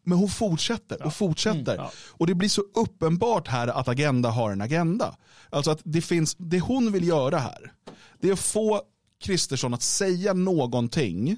Men 0.08 0.18
hon 0.18 0.30
fortsätter 0.30 1.06
och 1.06 1.14
fortsätter. 1.14 1.76
Ja. 1.76 1.92
Och 2.10 2.28
det 2.28 2.36
blir 2.36 2.50
så 2.50 2.62
uppenbart 2.62 3.48
här 3.48 3.68
att 3.68 3.88
Agenda 3.88 4.30
har 4.30 4.52
en 4.52 4.62
agenda. 4.62 5.16
Alltså 5.50 5.72
att 5.72 5.82
det 5.84 6.02
finns, 6.02 6.36
det 6.40 6.60
hon 6.60 6.92
vill 6.92 7.08
göra 7.08 7.38
här, 7.38 7.74
det 8.20 8.30
är 8.30 8.34
att 8.34 8.40
få 8.40 8.82
Kristersson 9.22 9.74
att 9.74 9.82
säga 9.82 10.34
någonting 10.34 11.38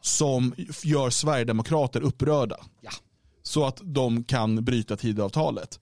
som 0.00 0.54
gör 0.82 1.10
Sverigedemokrater 1.10 2.00
upprörda. 2.00 2.56
Så 3.42 3.66
att 3.66 3.80
de 3.82 4.24
kan 4.24 4.64
bryta 4.64 4.96
Tidöavtalet. 4.96 5.80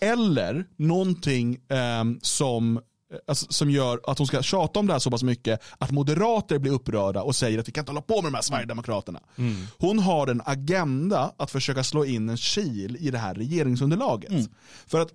Eller 0.00 0.64
någonting 0.76 1.58
ehm, 1.68 2.18
som, 2.22 2.80
alltså, 3.26 3.52
som 3.52 3.70
gör 3.70 4.00
att 4.04 4.18
hon 4.18 4.26
ska 4.26 4.42
tjata 4.42 4.80
om 4.80 4.86
det 4.86 4.92
här 4.92 5.00
så 5.00 5.10
pass 5.10 5.22
mycket 5.22 5.60
att 5.78 5.90
moderater 5.90 6.58
blir 6.58 6.72
upprörda 6.72 7.22
och 7.22 7.36
säger 7.36 7.58
att 7.58 7.68
vi 7.68 7.72
kan 7.72 7.82
inte 7.82 7.92
hålla 7.92 8.02
på 8.02 8.14
med 8.22 8.32
de 8.32 8.34
här 8.34 8.42
Sverigedemokraterna. 8.42 9.20
Hon 9.78 9.98
har 9.98 10.26
en 10.26 10.42
agenda 10.44 11.34
att 11.36 11.50
försöka 11.50 11.84
slå 11.84 12.04
in 12.04 12.28
en 12.28 12.36
kil 12.36 12.96
i 13.00 13.10
det 13.10 13.18
här 13.18 13.34
regeringsunderlaget. 13.34 14.32
För 14.86 15.00
att 15.00 15.08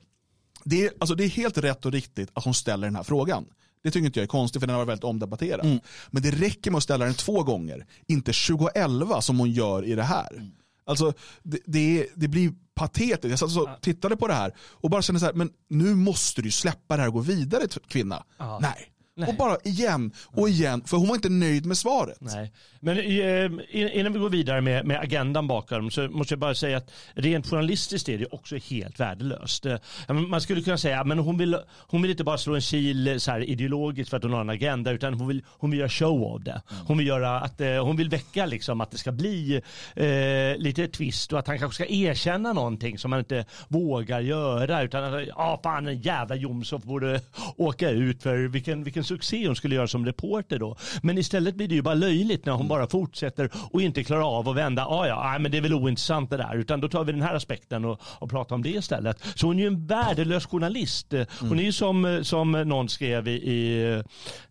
det 0.63 0.85
är, 0.85 0.91
alltså 0.99 1.15
det 1.15 1.23
är 1.23 1.29
helt 1.29 1.57
rätt 1.57 1.85
och 1.85 1.91
riktigt 1.91 2.29
att 2.33 2.43
hon 2.43 2.53
ställer 2.53 2.87
den 2.87 2.95
här 2.95 3.03
frågan. 3.03 3.45
Det 3.83 3.91
tycker 3.91 4.05
inte 4.05 4.19
jag 4.19 4.23
är 4.23 4.27
konstigt 4.27 4.61
för 4.61 4.67
den 4.67 4.73
har 4.75 4.85
varit 4.85 4.89
väldigt 4.89 5.03
omdebatterad. 5.03 5.79
Men 6.09 6.23
det 6.23 6.31
räcker 6.31 6.71
med 6.71 6.77
att 6.77 6.83
ställa 6.83 7.05
den 7.05 7.13
två 7.13 7.43
gånger, 7.43 7.85
inte 8.07 8.31
2011 8.47 9.21
som 9.21 9.39
hon 9.39 9.51
gör 9.51 9.85
i 9.85 9.95
det 9.95 10.03
här. 10.03 10.51
Alltså 10.87 11.13
det, 11.43 11.59
det, 11.65 12.07
det 12.15 12.27
blir 12.27 12.51
patetiskt. 12.75 13.41
Jag 13.41 13.51
satt 13.51 13.57
och 13.57 13.81
tittade 13.81 14.17
på 14.17 14.27
det 14.27 14.33
här 14.33 14.55
och 14.59 14.89
bara 14.89 15.01
kände 15.01 15.19
så 15.19 15.25
här, 15.25 15.33
men 15.33 15.49
nu 15.69 15.95
måste 15.95 16.41
du 16.41 16.51
släppa 16.51 16.95
det 16.95 17.01
här 17.01 17.07
och 17.07 17.13
gå 17.13 17.19
vidare 17.19 17.67
kvinna. 17.87 18.23
Ja. 18.37 18.59
Nej. 18.61 18.91
Nej. 19.17 19.29
Och 19.29 19.35
bara 19.35 19.57
igen 19.63 20.11
och 20.25 20.49
igen, 20.49 20.81
för 20.85 20.97
hon 20.97 21.07
var 21.07 21.15
inte 21.15 21.29
nöjd 21.29 21.65
med 21.65 21.77
svaret. 21.77 22.17
Nej. 22.19 22.51
Men 22.79 22.97
eh, 22.97 23.97
innan 23.99 24.13
vi 24.13 24.19
går 24.19 24.29
vidare 24.29 24.61
med, 24.61 24.85
med 24.85 24.99
agendan 24.99 25.47
bakom 25.47 25.91
så 25.91 26.07
måste 26.07 26.33
jag 26.33 26.39
bara 26.39 26.55
säga 26.55 26.77
att 26.77 26.91
rent 27.13 27.49
journalistiskt 27.49 28.09
är 28.09 28.17
det 28.17 28.25
också 28.25 28.55
helt 28.69 28.99
värdelöst. 28.99 29.65
Eh, 29.65 29.77
Man 30.09 30.41
skulle 30.41 30.61
kunna 30.61 30.77
säga 30.77 31.01
att 31.01 31.07
hon 31.07 31.37
vill, 31.37 31.57
hon 31.87 32.01
vill 32.01 32.11
inte 32.11 32.23
bara 32.23 32.37
slå 32.37 32.55
en 32.55 32.61
kil 32.61 33.07
eh, 33.07 33.17
så 33.17 33.31
här 33.31 33.49
ideologiskt 33.49 34.09
för 34.09 34.17
att 34.17 34.23
hon 34.23 34.33
har 34.33 34.41
en 34.41 34.49
agenda 34.49 34.91
utan 34.91 35.13
hon 35.13 35.27
vill, 35.27 35.43
hon 35.47 35.71
vill 35.71 35.79
göra 35.79 35.89
show 35.89 36.23
av 36.23 36.43
det. 36.43 36.61
Hon 36.87 36.97
vill, 36.97 37.07
göra 37.07 37.39
att, 37.39 37.61
hon 37.81 37.97
vill 37.97 38.09
väcka 38.09 38.45
liksom 38.45 38.81
att 38.81 38.91
det 38.91 38.97
ska 38.97 39.11
bli 39.11 39.61
eh, 39.95 40.57
lite 40.57 40.87
twist 40.87 41.33
och 41.33 41.39
att 41.39 41.47
han 41.47 41.59
kanske 41.59 41.83
ska 41.83 41.93
erkänna 41.93 42.53
någonting 42.53 42.97
som 42.97 43.11
han 43.11 43.19
inte 43.19 43.45
vågar 43.67 44.19
göra 44.19 44.81
utan 44.81 45.13
att 45.13 45.27
ja 45.27 45.59
fan 45.63 45.87
en 45.87 46.01
jävla 46.01 46.35
Jomshof 46.35 46.83
borde 46.83 47.21
åka 47.57 47.89
ut 47.89 48.23
för 48.23 48.37
vilken, 48.37 48.83
vilken 48.83 49.03
succé 49.07 49.47
hon 49.47 49.55
skulle 49.55 49.75
göra 49.75 49.87
som 49.87 50.05
reporter 50.05 50.59
då. 50.59 50.75
Men 51.03 51.17
istället 51.17 51.55
blir 51.55 51.67
det 51.67 51.75
ju 51.75 51.81
bara 51.81 51.93
löjligt 51.95 52.45
när 52.45 52.53
hon 52.53 52.61
Mm. 52.61 52.69
bara 52.69 52.87
fortsätter 52.87 53.49
och 53.71 53.81
inte 53.81 54.03
klarar 54.03 54.37
av 54.39 54.49
att 54.49 54.55
vända. 54.55 54.85
Ah, 54.85 55.07
ja, 55.07 55.29
nej, 55.31 55.39
men 55.39 55.51
det 55.51 55.57
är 55.57 55.61
väl 55.61 55.73
ointressant 55.73 56.29
det 56.29 56.37
där. 56.37 56.55
Utan 56.55 56.81
då 56.81 56.89
tar 56.89 57.03
vi 57.03 57.11
den 57.11 57.21
här 57.21 57.35
aspekten 57.35 57.85
och, 57.85 58.01
och 58.19 58.29
pratar 58.29 58.55
om 58.55 58.63
det 58.63 58.69
istället. 58.69 59.17
Så 59.35 59.47
hon 59.47 59.55
är 59.57 59.61
ju 59.61 59.67
en 59.67 59.87
värdelös 59.87 60.45
journalist. 60.45 61.07
Hon 61.39 61.47
Mm. 61.47 61.59
är 61.59 61.63
ju 61.63 61.71
som, 61.71 62.19
som 62.23 62.51
någon 62.51 62.89
skrev 62.89 63.27
i, 63.27 63.31
i, 63.31 63.83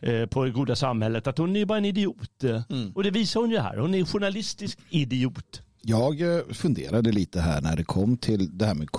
eh, 0.01 0.27
på 0.27 0.45
Goda 0.51 0.77
samhället 0.77 1.27
att 1.27 1.39
hon 1.39 1.57
är 1.57 1.61
ju 1.61 1.67
bara 1.67 1.79
en 1.79 1.85
idiot. 1.85 2.43
Mm. 2.71 2.93
Och 2.95 3.03
det 3.03 3.11
visar 3.11 3.41
hon 3.41 3.51
ju 3.51 3.59
här. 3.59 3.77
Hon 3.77 3.95
är 3.95 3.99
en 3.99 4.07
journalistisk 4.07 4.79
idiot. 4.91 5.63
Jag 5.83 6.21
eh, 6.37 6.43
funderade 6.53 7.13
lite 7.13 7.41
här 7.41 7.61
när 7.61 7.77
det 7.77 7.85
kom 7.85 8.17
till 8.17 8.59
det 8.59 8.67
här 8.67 8.75
med 8.75 8.91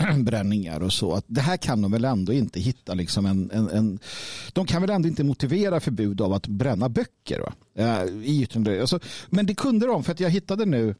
bränningar 0.24 0.80
och 0.80 0.92
så. 0.92 1.12
Att 1.12 1.24
det 1.26 1.40
här 1.40 1.56
kan 1.56 1.82
de 1.82 1.92
väl 1.92 2.04
ändå 2.04 2.32
inte 2.32 2.60
hitta 2.60 2.94
liksom 2.94 3.26
en, 3.26 3.50
en, 3.50 3.68
en 3.68 3.98
de 4.52 4.66
kan 4.66 4.80
väl 4.80 4.90
ändå 4.90 5.08
inte 5.08 5.24
motivera 5.24 5.80
förbud 5.80 6.20
av 6.20 6.32
att 6.32 6.46
bränna 6.46 6.88
böcker 6.88 7.40
va? 7.40 7.52
Eh, 7.74 8.04
i 8.24 8.42
yttrande. 8.42 8.80
Alltså, 8.80 9.00
men 9.28 9.46
det 9.46 9.54
kunde 9.54 9.86
de 9.86 10.04
för 10.04 10.12
att 10.12 10.20
jag 10.20 10.30
hittade 10.30 10.66
nu 10.66 10.94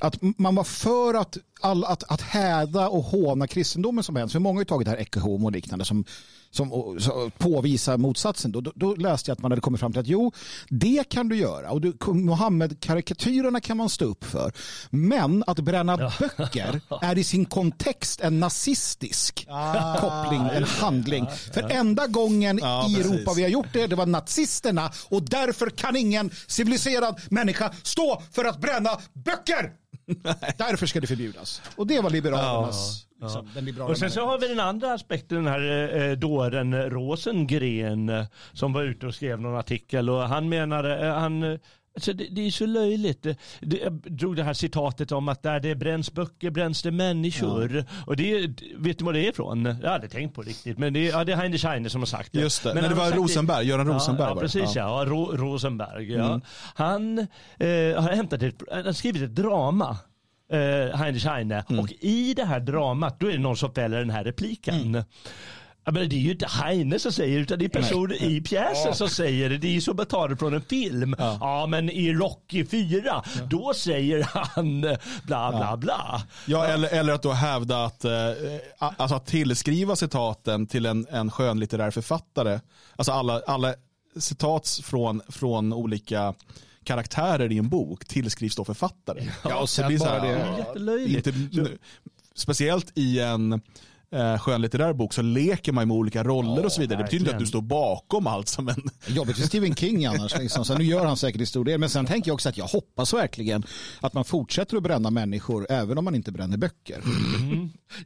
att 0.00 0.18
man 0.20 0.54
var 0.54 0.64
för 0.64 1.14
att, 1.14 1.38
all, 1.60 1.84
att, 1.84 2.12
att 2.12 2.20
häda 2.20 2.88
och 2.88 3.02
håna 3.02 3.46
kristendomen 3.46 4.04
som 4.04 4.16
helst. 4.16 4.32
För 4.32 4.40
många 4.40 4.56
har 4.56 4.60
ju 4.60 4.64
tagit 4.64 4.84
det 4.84 4.90
här 4.90 4.98
Ecce 4.98 5.20
Homo 5.20 5.46
och 5.46 5.52
liknande 5.52 5.84
som, 5.84 6.04
som 6.52 6.98
påvisar 7.38 7.96
motsatsen. 7.98 8.52
Då, 8.52 8.60
då, 8.60 8.72
då 8.74 8.94
läste 8.94 9.30
jag 9.30 9.36
att 9.36 9.42
man 9.42 9.52
hade 9.52 9.60
kommit 9.60 9.80
fram 9.80 9.92
till 9.92 10.00
att 10.00 10.06
jo, 10.06 10.32
det 10.68 11.08
kan 11.08 11.28
du 11.28 11.36
göra. 11.36 11.70
Och 11.70 11.80
du, 11.80 11.92
Mohammed-karikatyrerna 12.06 13.60
kan 13.60 13.76
man 13.76 13.88
stå 13.88 14.04
upp 14.04 14.24
för. 14.24 14.52
Men 14.90 15.44
att 15.46 15.58
bränna 15.60 15.96
böcker 15.96 16.80
är 17.02 17.18
i 17.18 17.24
sin 17.24 17.44
kontext 17.44 18.20
en 18.20 18.40
nazistisk 18.40 19.46
koppling, 20.00 20.40
en 20.52 20.64
handling. 20.64 21.26
För 21.54 21.62
enda 21.70 22.06
gången 22.06 22.58
Ja, 22.62 22.86
i 22.88 22.94
precis. 22.94 23.12
Europa 23.12 23.32
vi 23.36 23.42
har 23.42 23.50
gjort 23.50 23.72
det, 23.72 23.86
det 23.86 23.96
var 23.96 24.06
nazisterna. 24.06 24.92
Och 25.08 25.22
därför 25.22 25.70
kan 25.70 25.96
ingen 25.96 26.30
civiliserad 26.46 27.20
människa 27.30 27.72
stå 27.82 28.22
för 28.32 28.44
att 28.44 28.60
bränna 28.60 28.90
böcker. 29.12 29.72
Därför 30.58 30.86
ska 30.86 31.00
det 31.00 31.06
förbjudas. 31.06 31.62
Och 31.76 31.86
det 31.86 32.00
var 32.00 32.10
liberalernas, 32.10 33.06
liksom, 33.22 33.48
den 33.54 33.64
liberala 33.64 33.90
Och 33.90 33.98
sen 33.98 34.10
så 34.10 34.26
har 34.26 34.38
vi 34.38 34.48
den 34.48 34.60
andra 34.60 34.92
aspekten, 34.92 35.44
den 35.44 35.46
här 35.46 35.96
eh, 36.00 36.12
dåren 36.16 36.90
Rosengren 36.90 38.08
eh, 38.08 38.24
som 38.52 38.72
var 38.72 38.82
ute 38.82 39.06
och 39.06 39.14
skrev 39.14 39.40
någon 39.40 39.58
artikel. 39.58 40.10
Och 40.10 40.22
han 40.22 40.48
menade, 40.48 41.06
eh, 41.06 41.14
han 41.14 41.42
eh, 41.42 41.58
Alltså 41.94 42.12
det, 42.12 42.28
det 42.30 42.46
är 42.46 42.50
så 42.50 42.66
löjligt. 42.66 43.22
Det, 43.22 43.36
det, 43.60 43.78
jag 43.78 43.92
drog 43.92 44.36
det 44.36 44.42
här 44.42 44.52
citatet 44.52 45.12
om 45.12 45.28
att 45.28 45.42
där 45.42 45.60
det 45.60 45.74
bränns 45.74 46.12
böcker 46.12 46.50
bränns 46.50 46.82
det 46.82 46.90
människor. 46.90 47.84
Och 48.06 48.16
det, 48.16 48.46
vet 48.76 48.98
du 48.98 49.04
vad 49.04 49.14
det 49.14 49.20
är 49.20 49.30
ifrån? 49.30 49.76
Jag 49.82 49.90
hade 49.90 50.08
tänkt 50.08 50.34
på 50.34 50.42
riktigt. 50.42 50.78
Men 50.78 50.92
det, 50.92 51.04
ja, 51.04 51.24
det 51.24 51.32
är 51.32 51.36
Heine 51.36 51.58
Scheine 51.58 51.90
som 51.90 52.00
har 52.00 52.06
sagt 52.06 52.32
det. 52.32 52.40
Just 52.40 52.62
det. 52.62 52.74
Men 52.74 52.82
Nej, 52.82 52.90
det 52.90 52.96
var 52.96 53.10
Rosenberg, 53.10 53.66
Göran 53.66 53.86
Rosenberg 53.86 54.24
Ja, 54.24 54.28
ja 54.28 54.34
var 54.34 54.42
det. 54.42 54.46
precis 54.48 54.76
ja. 54.76 55.04
ja. 55.04 55.10
Ro, 55.10 55.36
Rosenberg. 55.36 56.12
Ja. 56.12 56.40
Han 56.74 57.18
eh, 57.18 57.26
har 58.02 58.14
hämtat 58.14 58.42
ett, 58.42 58.62
han 58.84 58.94
skrivit 58.94 59.22
ett 59.22 59.34
drama. 59.34 59.96
Eh, 60.52 60.96
Heine 60.98 61.18
Scheine. 61.18 61.64
Och 61.80 61.92
i 62.00 62.34
det 62.34 62.44
här 62.44 62.60
dramat 62.60 63.20
då 63.20 63.26
är 63.26 63.32
det 63.32 63.38
någon 63.38 63.56
som 63.56 63.74
fäller 63.74 63.98
den 63.98 64.10
här 64.10 64.24
repliken. 64.24 65.04
Ja, 65.84 65.92
men 65.92 66.08
det 66.08 66.16
är 66.16 66.18
ju 66.20 66.30
inte 66.30 66.46
Heine 66.46 66.98
som 66.98 67.12
säger 67.12 67.36
det 67.36 67.42
utan 67.42 67.58
det 67.58 67.64
är 67.64 67.68
personer 67.68 68.22
i 68.22 68.40
pjäsen 68.40 68.94
som 68.94 69.08
säger 69.08 69.50
det. 69.50 69.58
Det 69.58 69.66
är 69.66 69.72
ju 69.72 69.80
som 69.80 70.00
att 70.00 70.08
ta 70.08 70.28
det 70.28 70.36
från 70.36 70.54
en 70.54 70.62
film. 70.62 71.16
Ja, 71.18 71.66
men 71.66 71.90
i 71.90 72.12
Rocky 72.12 72.64
4 72.66 73.22
då 73.50 73.74
säger 73.74 74.28
han 74.32 74.84
eh, 74.84 74.96
bla 75.26 75.50
bla 75.50 75.76
bla. 75.76 76.22
Ja, 76.46 76.64
eller, 76.66 76.88
eller 76.88 77.12
att 77.12 77.22
då 77.22 77.32
hävda 77.32 77.84
att, 77.84 78.04
eh, 78.04 78.12
alltså 78.78 79.14
att 79.16 79.26
tillskriva 79.26 79.96
citaten 79.96 80.66
till 80.66 80.86
en, 80.86 81.06
en 81.10 81.30
skönlitterär 81.30 81.90
författare. 81.90 82.60
Alltså 82.96 83.12
alla, 83.12 83.40
alla 83.46 83.74
citat 84.18 84.80
från, 84.82 85.22
från 85.28 85.72
olika 85.72 86.34
karaktärer 86.84 87.52
i 87.52 87.58
en 87.58 87.68
bok 87.68 88.04
tillskrivs 88.04 88.56
då 88.56 88.64
författare. 88.64 89.28
Ja, 89.44 89.56
och 89.60 89.70
sen 89.70 89.82
det 89.82 89.88
blir 89.88 89.98
så 89.98 90.04
bara 90.04 90.18
här, 90.20 90.26
det- 90.28 90.38
ja, 90.48 90.58
Jättelöjligt. 90.58 91.26
inte, 91.26 91.68
speciellt 92.34 92.92
i 92.94 93.20
en 93.20 93.60
eh, 94.12 94.38
skönlitterär 94.38 94.92
bok 94.92 95.12
så 95.12 95.22
leker 95.22 95.72
man 95.72 95.88
med 95.88 95.96
olika 95.96 96.24
roller 96.24 96.64
och 96.64 96.72
så 96.72 96.80
vidare. 96.80 96.98
Det 96.98 97.04
betyder 97.04 97.20
inte 97.20 97.30
att 97.30 97.34
verkligen. 97.34 97.40
du 97.40 97.46
står 97.46 97.60
bakom 97.60 98.26
allt 98.26 98.48
som 98.48 98.68
en... 98.68 98.90
Jobbigt 99.06 99.36
för 99.36 99.46
Stephen 99.46 99.74
King 99.74 100.06
annars. 100.06 100.38
Liksom. 100.38 100.64
Så 100.64 100.78
nu 100.78 100.84
gör 100.84 101.06
han 101.06 101.16
säkert 101.16 101.40
i 101.40 101.46
stor 101.46 101.64
del. 101.64 101.80
Men 101.80 101.88
sen 101.88 102.06
tänker 102.06 102.28
jag 102.28 102.34
också 102.34 102.48
att 102.48 102.56
jag 102.56 102.66
hoppas 102.66 103.14
verkligen 103.14 103.62
att 104.00 104.14
man 104.14 104.24
fortsätter 104.24 104.76
att 104.76 104.82
bränna 104.82 105.10
människor 105.10 105.66
även 105.70 105.98
om 105.98 106.04
man 106.04 106.14
inte 106.14 106.32
bränner 106.32 106.56
böcker. 106.56 107.00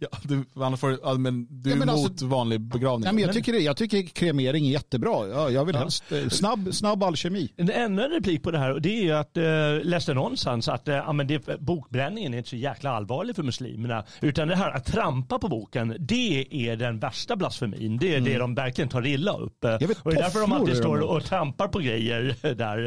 Ja, 0.01 0.09
du, 0.23 0.45
får, 0.77 0.99
ja, 1.03 1.15
men 1.15 1.47
du 1.51 1.71
är 1.71 1.75
Ja, 1.75 1.79
men 1.79 1.89
emot 1.89 2.11
alltså- 2.11 2.27
vanlig 2.27 2.61
begravning. 2.61 3.05
Nej, 3.05 3.13
men 3.15 3.23
jag, 3.23 3.33
tycker, 3.33 3.55
jag 3.55 3.77
tycker 3.77 4.03
kremering 4.03 4.67
är 4.67 4.71
jättebra. 4.71 5.29
Ja, 5.29 5.51
jag 5.51 5.65
vill 5.65 5.77
helst 5.77 6.13
eh, 6.13 6.29
snabb, 6.29 6.75
snabb 6.75 7.03
alkemi. 7.03 7.53
En 7.57 7.71
ännu 7.71 8.03
en 8.05 8.11
replik 8.11 8.43
på 8.43 8.51
det 8.51 8.59
här 8.59 8.73
och 8.73 8.83
det 8.83 8.99
är 8.99 9.03
ju 9.03 9.13
att, 9.13 9.37
eh, 9.37 9.45
läste 9.83 10.15
någonstans 10.15 10.69
att 10.69 10.89
eh, 10.89 10.95
ja, 10.95 11.13
men 11.13 11.27
det, 11.27 11.61
bokbränningen 11.61 12.35
är 12.35 12.39
inte 12.39 12.51
så 12.51 12.57
jäkla 12.57 12.91
allvarlig 12.91 13.37
för 13.37 13.43
muslimerna. 13.43 14.05
Utan 14.21 14.49
det 14.49 14.57
här 14.57 14.71
att 14.71 14.85
trampa 14.85 15.39
på 15.39 15.49
boken, 15.49 15.96
det 15.99 16.47
är 16.51 16.77
den 16.77 16.99
värsta 16.99 17.37
blasfemin. 17.37 17.99
Det 17.99 18.15
är 18.15 18.21
det 18.21 18.39
de 18.39 18.55
verkligen 18.55 18.89
tar 18.89 19.07
illa 19.07 19.33
upp. 19.33 19.65
Vet, 19.65 19.83
och 20.03 20.11
det 20.11 20.19
är 20.19 20.23
därför 20.23 20.41
de 20.41 20.53
alltid 20.53 20.75
är 20.75 20.79
står 20.79 21.01
och 21.01 21.25
trampar 21.25 21.69
på 21.69 21.79
grejer 21.79 22.37
där 22.55 22.87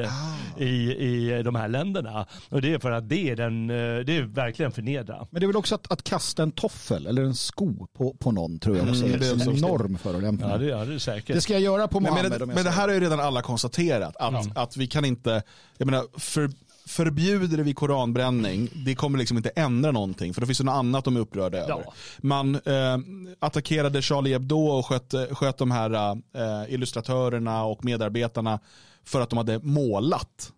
eh, 0.57 0.67
i, 0.67 0.95
i 0.95 1.43
de 1.43 1.55
här 1.55 1.67
länderna. 1.67 2.27
Och 2.49 2.61
det 2.61 2.73
är 2.73 2.79
för 2.79 2.91
att 2.91 3.09
det 3.09 3.29
är, 3.29 3.35
den, 3.35 3.69
eh, 3.69 3.75
det 3.75 4.17
är 4.17 4.21
verkligen 4.21 4.71
förnedra. 4.71 5.27
Men 5.29 5.39
det 5.39 5.45
är 5.45 5.47
väl 5.47 5.57
också 5.57 5.75
att, 5.75 5.91
att 5.91 6.03
kasta 6.03 6.43
en 6.43 6.51
toffel 6.51 7.07
eller 7.07 7.21
en 7.21 7.35
sko 7.35 7.87
på, 7.97 8.13
på 8.13 8.31
någon 8.31 8.59
tror 8.59 8.77
jag 8.77 8.89
också 8.89 8.99
Mm, 8.99 9.13
är 9.13 9.19
det 9.19 9.27
är 9.27 9.49
en 9.49 9.57
enorm 9.57 9.97
förolämpning. 9.97 10.49
Ja 10.49 10.57
det 10.57 10.71
är 10.71 10.85
det 10.85 10.99
säkert. 10.99 11.35
Det 11.35 11.41
ska 11.41 11.53
jag 11.53 11.61
göra 11.61 11.87
på 11.87 11.99
Men, 11.99 12.11
Mohammed 12.11 12.31
men, 12.31 12.39
jag 12.39 12.55
men 12.55 12.63
det 12.63 12.69
här 12.69 12.87
har 12.87 12.95
ju 12.95 12.99
redan 12.99 13.19
alla 13.19 13.41
konstaterat. 13.41 14.15
Att, 14.19 14.57
att 14.57 14.77
vi 14.77 14.87
kan 14.87 15.05
inte, 15.05 15.43
jag 15.77 15.85
menar, 15.85 16.19
för, 16.19 16.49
förbjuder 16.89 17.57
vi 17.57 17.73
koranbränning, 17.73 18.69
det 18.73 18.95
kommer 18.95 19.17
liksom 19.17 19.37
inte 19.37 19.49
ändra 19.49 19.91
någonting. 19.91 20.33
För 20.33 20.41
det 20.41 20.47
finns 20.47 20.57
det 20.57 20.63
något 20.63 20.73
annat 20.73 21.05
de 21.05 21.15
är 21.15 21.19
upprörda 21.19 21.57
över. 21.57 21.83
Ja. 21.85 21.93
Man 22.17 22.55
eh, 22.55 22.97
attackerade 23.39 24.01
Charlie 24.01 24.31
Hebdo 24.33 24.67
och 24.67 24.85
sköt, 24.85 25.13
sköt 25.31 25.57
de 25.57 25.71
här 25.71 26.11
eh, 26.11 26.73
illustratörerna 26.73 27.63
och 27.63 27.85
medarbetarna 27.85 28.59
för 29.03 29.21
att 29.21 29.29
de 29.29 29.37
hade 29.37 29.59
målat. 29.59 30.51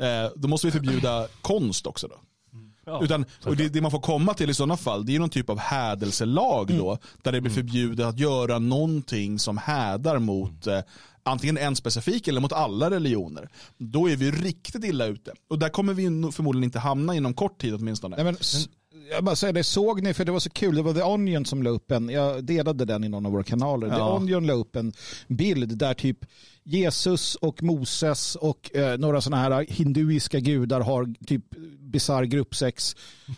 Eh, 0.00 0.30
då 0.36 0.48
måste 0.48 0.66
vi 0.66 0.70
förbjuda 0.70 1.28
konst 1.42 1.86
också 1.86 2.08
då. 2.08 2.16
Ja, 2.86 3.00
Utan, 3.02 3.24
och 3.44 3.56
det, 3.56 3.68
det 3.68 3.80
man 3.80 3.90
får 3.90 4.00
komma 4.00 4.34
till 4.34 4.50
i 4.50 4.54
sådana 4.54 4.76
fall, 4.76 5.06
det 5.06 5.14
är 5.14 5.18
någon 5.18 5.30
typ 5.30 5.50
av 5.50 5.58
hädelselag 5.58 6.66
då, 6.78 6.98
där 7.22 7.32
det 7.32 7.40
blir 7.40 7.52
förbjudet 7.52 8.06
att 8.06 8.18
göra 8.18 8.58
någonting 8.58 9.38
som 9.38 9.58
hädar 9.58 10.18
mot 10.18 10.66
eh, 10.66 10.80
antingen 11.22 11.58
en 11.58 11.76
specifik 11.76 12.28
eller 12.28 12.40
mot 12.40 12.52
alla 12.52 12.90
religioner. 12.90 13.48
Då 13.78 14.10
är 14.10 14.16
vi 14.16 14.30
riktigt 14.30 14.84
illa 14.84 15.06
ute. 15.06 15.32
Och 15.48 15.58
där 15.58 15.68
kommer 15.68 15.94
vi 15.94 16.32
förmodligen 16.32 16.64
inte 16.64 16.78
hamna 16.78 17.14
inom 17.14 17.34
kort 17.34 17.60
tid 17.60 17.74
åtminstone. 17.74 18.16
Nej, 18.16 18.24
men, 18.24 18.36
jag 19.10 19.24
bara 19.24 19.36
säger 19.36 19.52
det, 19.52 19.64
såg 19.64 20.02
ni, 20.02 20.14
för 20.14 20.24
det 20.24 20.32
var 20.32 20.40
så 20.40 20.50
kul, 20.50 20.74
det 20.74 20.82
var 20.82 20.94
The 20.94 21.02
Onion 21.02 21.44
som 21.44 21.62
la 21.62 21.70
upp 21.70 21.90
en, 21.90 22.08
jag 22.08 22.44
delade 22.44 22.84
den 22.84 23.04
i 23.04 23.08
någon 23.08 23.26
av 23.26 23.32
våra 23.32 23.42
kanaler, 23.42 23.88
The 23.88 23.94
Ja. 23.94 24.16
Onion 24.16 24.46
la 24.46 24.52
upp 24.52 24.76
en 24.76 24.92
bild 25.28 25.78
där 25.78 25.94
typ 25.94 26.18
Jesus 26.64 27.34
och 27.34 27.62
Moses 27.62 28.34
och 28.36 28.76
eh, 28.76 28.98
några 28.98 29.20
sådana 29.20 29.42
här 29.42 29.66
hinduiska 29.68 30.40
gudar 30.40 30.80
har 30.80 31.14
typ 31.26 31.44
bisarr 31.78 32.24
gruppsex, 32.24 32.96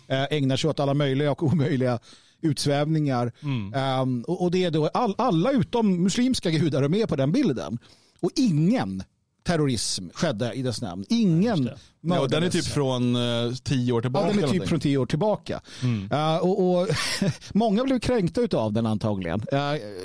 eh, 0.08 0.24
ägnar 0.30 0.56
sig 0.56 0.70
åt 0.70 0.80
alla 0.80 0.94
möjliga 0.94 1.30
och 1.30 1.42
omöjliga 1.42 1.98
utsvävningar. 2.42 3.32
Ehm, 3.74 4.22
och, 4.22 4.42
och 4.42 4.50
det 4.50 4.64
är 4.64 4.70
då 4.70 4.86
all, 4.88 5.14
alla 5.18 5.52
utom 5.52 6.02
muslimska 6.02 6.50
gudar 6.50 6.82
är 6.82 6.88
med 6.88 7.08
på 7.08 7.16
den 7.16 7.32
bilden. 7.32 7.78
Och 8.20 8.30
ingen 8.36 9.02
terrorism 9.42 10.08
skedde 10.14 10.52
i 10.52 10.62
dess 10.62 10.82
namn. 10.82 11.04
Ingen 11.08 11.70
ja, 12.00 12.26
den 12.26 12.42
är 12.42 12.50
typ 12.50 12.64
från 12.64 13.16
eh, 13.16 13.52
tio 13.62 13.92
år 13.92 14.00
tillbaka. 14.00 14.26
Ja, 14.26 14.32
den 14.34 14.44
är 14.44 14.48
typ 14.48 14.68
från 14.68 14.80
tio 14.80 14.98
år 14.98 15.06
tillbaka. 15.06 15.60
Uh, 16.12 16.36
och, 16.36 16.70
och 16.70 16.88
många 17.54 17.84
blev 17.84 17.98
kränkta 17.98 18.58
av 18.58 18.72
den 18.72 18.86
antagligen. 18.86 19.40
Uh, 19.40 19.58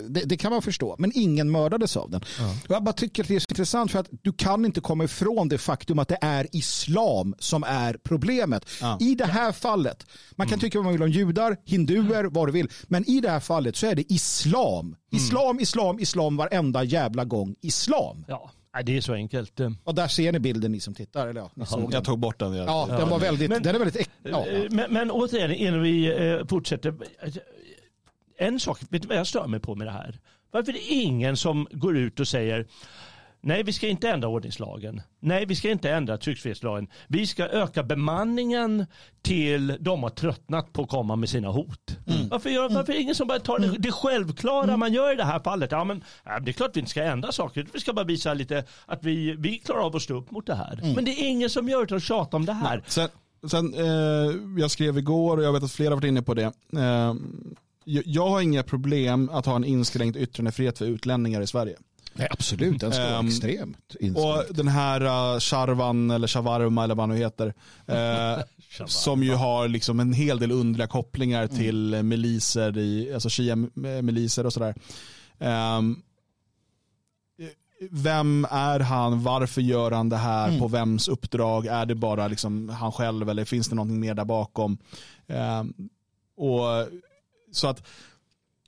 det, 0.09 0.21
det 0.25 0.37
kan 0.37 0.51
man 0.51 0.61
förstå. 0.61 0.95
Men 0.99 1.11
ingen 1.15 1.51
mördades 1.51 1.97
av 1.97 2.09
den. 2.09 2.21
Och 2.63 2.75
Jag 2.75 2.83
bara 2.83 2.93
tycker 2.93 3.23
att 3.23 3.27
det 3.27 3.35
är 3.35 3.39
så 3.39 3.45
intressant 3.49 3.91
för 3.91 3.99
att 3.99 4.09
du 4.21 4.33
kan 4.33 4.65
inte 4.65 4.81
komma 4.81 5.03
ifrån 5.03 5.49
det 5.49 5.57
faktum 5.57 5.99
att 5.99 6.07
det 6.07 6.17
är 6.21 6.47
islam 6.51 7.35
som 7.39 7.63
är 7.63 7.97
problemet. 8.03 8.65
Ja. 8.81 8.97
I 9.01 9.15
det 9.15 9.25
här 9.25 9.51
fallet, 9.51 10.05
man 10.31 10.47
kan 10.47 10.59
tycka 10.59 10.77
vad 10.77 10.85
man 10.85 10.93
vill 10.93 11.03
om 11.03 11.09
judar, 11.09 11.57
hinduer, 11.65 12.23
vad 12.23 12.47
du 12.47 12.51
vill. 12.51 12.69
Men 12.87 13.09
i 13.09 13.19
det 13.19 13.29
här 13.29 13.39
fallet 13.39 13.75
så 13.75 13.87
är 13.87 13.95
det 13.95 14.13
islam. 14.13 14.95
Islam, 15.11 15.59
islam, 15.59 15.99
islam 15.99 16.37
varenda 16.37 16.83
jävla 16.83 17.25
gång. 17.25 17.55
Islam. 17.61 18.25
Ja, 18.27 18.51
nej, 18.75 18.83
det 18.83 18.97
är 18.97 19.01
så 19.01 19.13
enkelt. 19.13 19.59
Och 19.83 19.95
där 19.95 20.07
ser 20.07 20.31
ni 20.31 20.39
bilden 20.39 20.71
ni 20.71 20.79
som 20.79 20.93
tittar. 20.93 21.27
Eller 21.27 21.41
ja, 21.41 21.51
den. 21.55 21.87
Jag 21.91 22.03
tog 22.03 22.19
bort 22.19 22.39
den. 22.39 22.53
Jag, 22.53 22.67
Ja, 22.67 22.85
den 22.99 23.09
var 23.09 23.19
väldigt, 23.19 23.49
Men- 23.49 23.63
den 23.63 23.75
är 23.75 23.79
väldigt 23.79 24.01
äck, 24.01 24.09
ja, 24.23 24.47
Eh, 24.47 24.63
Men, 24.69 24.93
men 24.93 25.11
återigen, 25.11 25.51
innan 25.51 25.81
vi 25.81 26.27
eh, 26.29 26.45
fortsätter. 26.47 26.93
En 28.37 28.59
sak, 28.59 28.79
vet 28.89 29.01
du 29.01 29.07
vad 29.07 29.17
jag 29.17 29.27
stör 29.27 29.47
mig 29.47 29.59
på 29.59 29.75
med 29.75 29.87
det 29.87 29.91
här? 29.91 30.19
Varför 30.51 30.69
är 30.71 30.73
det 30.73 30.87
ingen 30.93 31.37
som 31.37 31.67
går 31.71 31.97
ut 31.97 32.19
och 32.19 32.27
säger 32.27 32.65
Nej, 33.45 33.63
vi 33.63 33.73
ska 33.73 33.87
inte 33.87 34.09
ändra 34.09 34.27
ordningslagen. 34.27 35.01
Nej, 35.19 35.45
vi 35.45 35.55
ska 35.55 35.69
inte 35.69 35.91
ändra 35.91 36.17
tryckfrihetslagen. 36.17 36.87
Vi 37.07 37.27
ska 37.27 37.43
öka 37.47 37.83
bemanningen 37.83 38.85
till 39.21 39.77
de 39.79 40.03
har 40.03 40.09
tröttnat 40.09 40.73
på 40.73 40.81
att 40.81 40.89
komma 40.89 41.15
med 41.15 41.29
sina 41.29 41.49
hot. 41.49 41.97
Mm. 42.07 42.29
Varför, 42.29 42.49
gör, 42.49 42.69
varför 42.69 42.93
är 42.93 42.97
det 42.97 43.01
ingen 43.01 43.15
som 43.15 43.27
bara 43.27 43.39
tar 43.39 43.59
det, 43.59 43.77
det 43.77 43.91
självklara 43.91 44.63
mm. 44.63 44.79
man 44.79 44.93
gör 44.93 45.13
i 45.13 45.15
det 45.15 45.23
här 45.23 45.39
fallet? 45.39 45.71
Ja, 45.71 45.83
men, 45.83 46.03
det 46.41 46.51
är 46.51 46.53
klart 46.53 46.71
vi 46.73 46.79
inte 46.79 46.91
ska 46.91 47.03
ändra 47.03 47.31
saker. 47.31 47.67
Vi 47.73 47.79
ska 47.79 47.93
bara 47.93 48.05
visa 48.05 48.33
lite 48.33 48.63
att 48.85 49.03
vi, 49.03 49.35
vi 49.39 49.57
klarar 49.57 49.85
av 49.85 49.95
att 49.95 50.01
stå 50.01 50.17
upp 50.17 50.31
mot 50.31 50.45
det 50.45 50.55
här. 50.55 50.79
Mm. 50.81 50.93
Men 50.93 51.05
det 51.05 51.11
är 51.11 51.27
ingen 51.27 51.49
som 51.49 51.69
gör 51.69 51.85
det 51.85 51.95
och 51.95 52.01
tjatar 52.01 52.37
om 52.37 52.45
det 52.45 52.53
här. 52.53 52.83
Sen, 52.87 53.09
sen 53.49 53.73
eh, 53.73 54.61
jag 54.61 54.71
skrev 54.71 54.97
igår 54.97 55.37
och 55.37 55.43
jag 55.43 55.53
vet 55.53 55.63
att 55.63 55.71
flera 55.71 55.89
har 55.89 55.95
varit 55.95 56.07
inne 56.07 56.21
på 56.21 56.33
det. 56.33 56.53
Eh, 56.77 57.13
jag 57.85 58.29
har 58.29 58.41
inga 58.41 58.63
problem 58.63 59.29
att 59.29 59.45
ha 59.45 59.55
en 59.55 59.63
inskränkt 59.63 60.17
yttrandefrihet 60.17 60.77
för 60.77 60.85
utlänningar 60.85 61.41
i 61.41 61.47
Sverige. 61.47 61.75
Nej, 62.17 62.27
absolut, 62.31 62.79
den 62.79 62.91
ska 62.91 63.03
vara 63.03 63.19
um, 63.19 63.27
extremt 63.27 63.95
inskränkt. 63.99 64.49
Och 64.49 64.55
den 64.55 64.67
här 64.67 65.01
uh, 65.33 65.39
Charvan 65.39 66.11
eller 66.11 66.27
Shawarma 66.27 66.83
eller 66.83 66.95
vad 66.95 67.03
han 67.03 67.09
nu 67.09 67.23
heter. 67.23 67.53
Uh, 67.89 68.85
som 68.85 69.23
ju 69.23 69.33
har 69.33 69.67
liksom 69.67 69.99
en 69.99 70.13
hel 70.13 70.39
del 70.39 70.51
underliga 70.51 70.87
kopplingar 70.87 71.43
mm. 71.43 71.55
till 71.55 72.03
miliser, 72.03 72.77
i, 72.77 73.13
alltså 73.13 73.29
shia-miliser 73.29 74.45
och 74.45 74.53
sådär. 74.53 74.75
Um, 75.77 76.03
vem 77.91 78.47
är 78.51 78.79
han? 78.79 79.23
Varför 79.23 79.61
gör 79.61 79.91
han 79.91 80.09
det 80.09 80.17
här? 80.17 80.47
Mm. 80.47 80.59
På 80.59 80.67
vems 80.67 81.07
uppdrag? 81.07 81.65
Är 81.65 81.85
det 81.85 81.95
bara 81.95 82.27
liksom 82.27 82.69
han 82.69 82.91
själv 82.91 83.29
eller 83.29 83.45
finns 83.45 83.67
det 83.67 83.75
någonting 83.75 83.99
mer 83.99 84.13
där 84.13 84.25
bakom? 84.25 84.77
Um, 85.27 85.89
och 86.37 86.87
så 87.51 87.67
att 87.67 87.87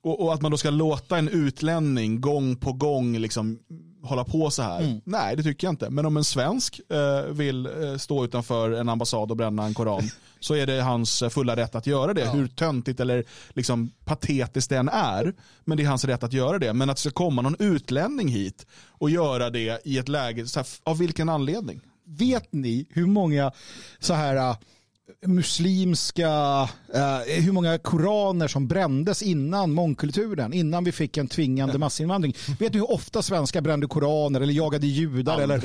och, 0.07 0.21
och, 0.21 0.33
att 0.33 0.41
man 0.41 0.51
då 0.51 0.57
ska 0.57 0.69
låta 0.69 1.17
en 1.17 1.29
utlänning 1.29 2.21
gång 2.21 2.55
på 2.55 2.73
gång 2.73 3.17
liksom 3.17 3.59
hålla 4.03 4.23
på 4.23 4.51
så 4.51 4.61
här. 4.61 4.81
Mm. 4.81 5.01
Nej, 5.03 5.35
det 5.35 5.43
tycker 5.43 5.67
jag 5.67 5.73
inte. 5.73 5.89
Men 5.89 6.05
om 6.05 6.17
en 6.17 6.23
svensk 6.23 6.81
eh, 6.89 7.31
vill 7.31 7.65
eh, 7.65 7.97
stå 7.97 8.25
utanför 8.25 8.71
en 8.71 8.89
ambassad 8.89 9.31
och 9.31 9.37
bränna 9.37 9.65
en 9.65 9.73
koran 9.73 10.09
så 10.39 10.53
är 10.53 10.65
det 10.65 10.81
hans 10.81 11.23
fulla 11.29 11.55
rätt 11.55 11.75
att 11.75 11.87
göra 11.87 12.13
det. 12.13 12.21
Ja. 12.21 12.31
Hur 12.31 12.47
töntigt 12.47 12.99
eller 12.99 13.23
liksom 13.49 13.91
patetiskt 14.05 14.69
det 14.69 14.77
än 14.77 14.89
är. 14.89 15.33
Men 15.65 15.77
det 15.77 15.83
är 15.83 15.87
hans 15.87 16.05
rätt 16.05 16.23
att 16.23 16.33
göra 16.33 16.59
det. 16.59 16.73
Men 16.73 16.89
att 16.89 16.95
det 16.95 17.01
ska 17.01 17.11
komma 17.11 17.41
någon 17.41 17.55
utlänning 17.59 18.27
hit 18.27 18.65
och 18.87 19.09
göra 19.09 19.49
det 19.49 19.81
i 19.85 19.97
ett 19.97 20.09
läge, 20.09 20.47
så 20.47 20.59
här, 20.59 20.67
av 20.83 20.97
vilken 20.97 21.29
anledning? 21.29 21.81
Vet 22.05 22.53
ni 22.53 22.85
hur 22.89 23.05
många 23.05 23.51
så 23.99 24.13
här 24.13 24.55
muslimska, 25.25 26.29
eh, 26.93 27.43
hur 27.43 27.51
många 27.51 27.77
koraner 27.77 28.47
som 28.47 28.67
brändes 28.67 29.21
innan 29.21 29.73
mångkulturen, 29.73 30.53
innan 30.53 30.83
vi 30.83 30.91
fick 30.91 31.17
en 31.17 31.27
tvingande 31.27 31.77
massinvandring. 31.77 32.35
Vet 32.59 32.73
du 32.73 32.79
hur 32.79 32.91
ofta 32.91 33.21
svenskar 33.21 33.61
brände 33.61 33.87
koraner 33.87 34.41
eller 34.41 34.53
jagade 34.53 34.87
judar? 34.87 35.39
Eller? 35.39 35.61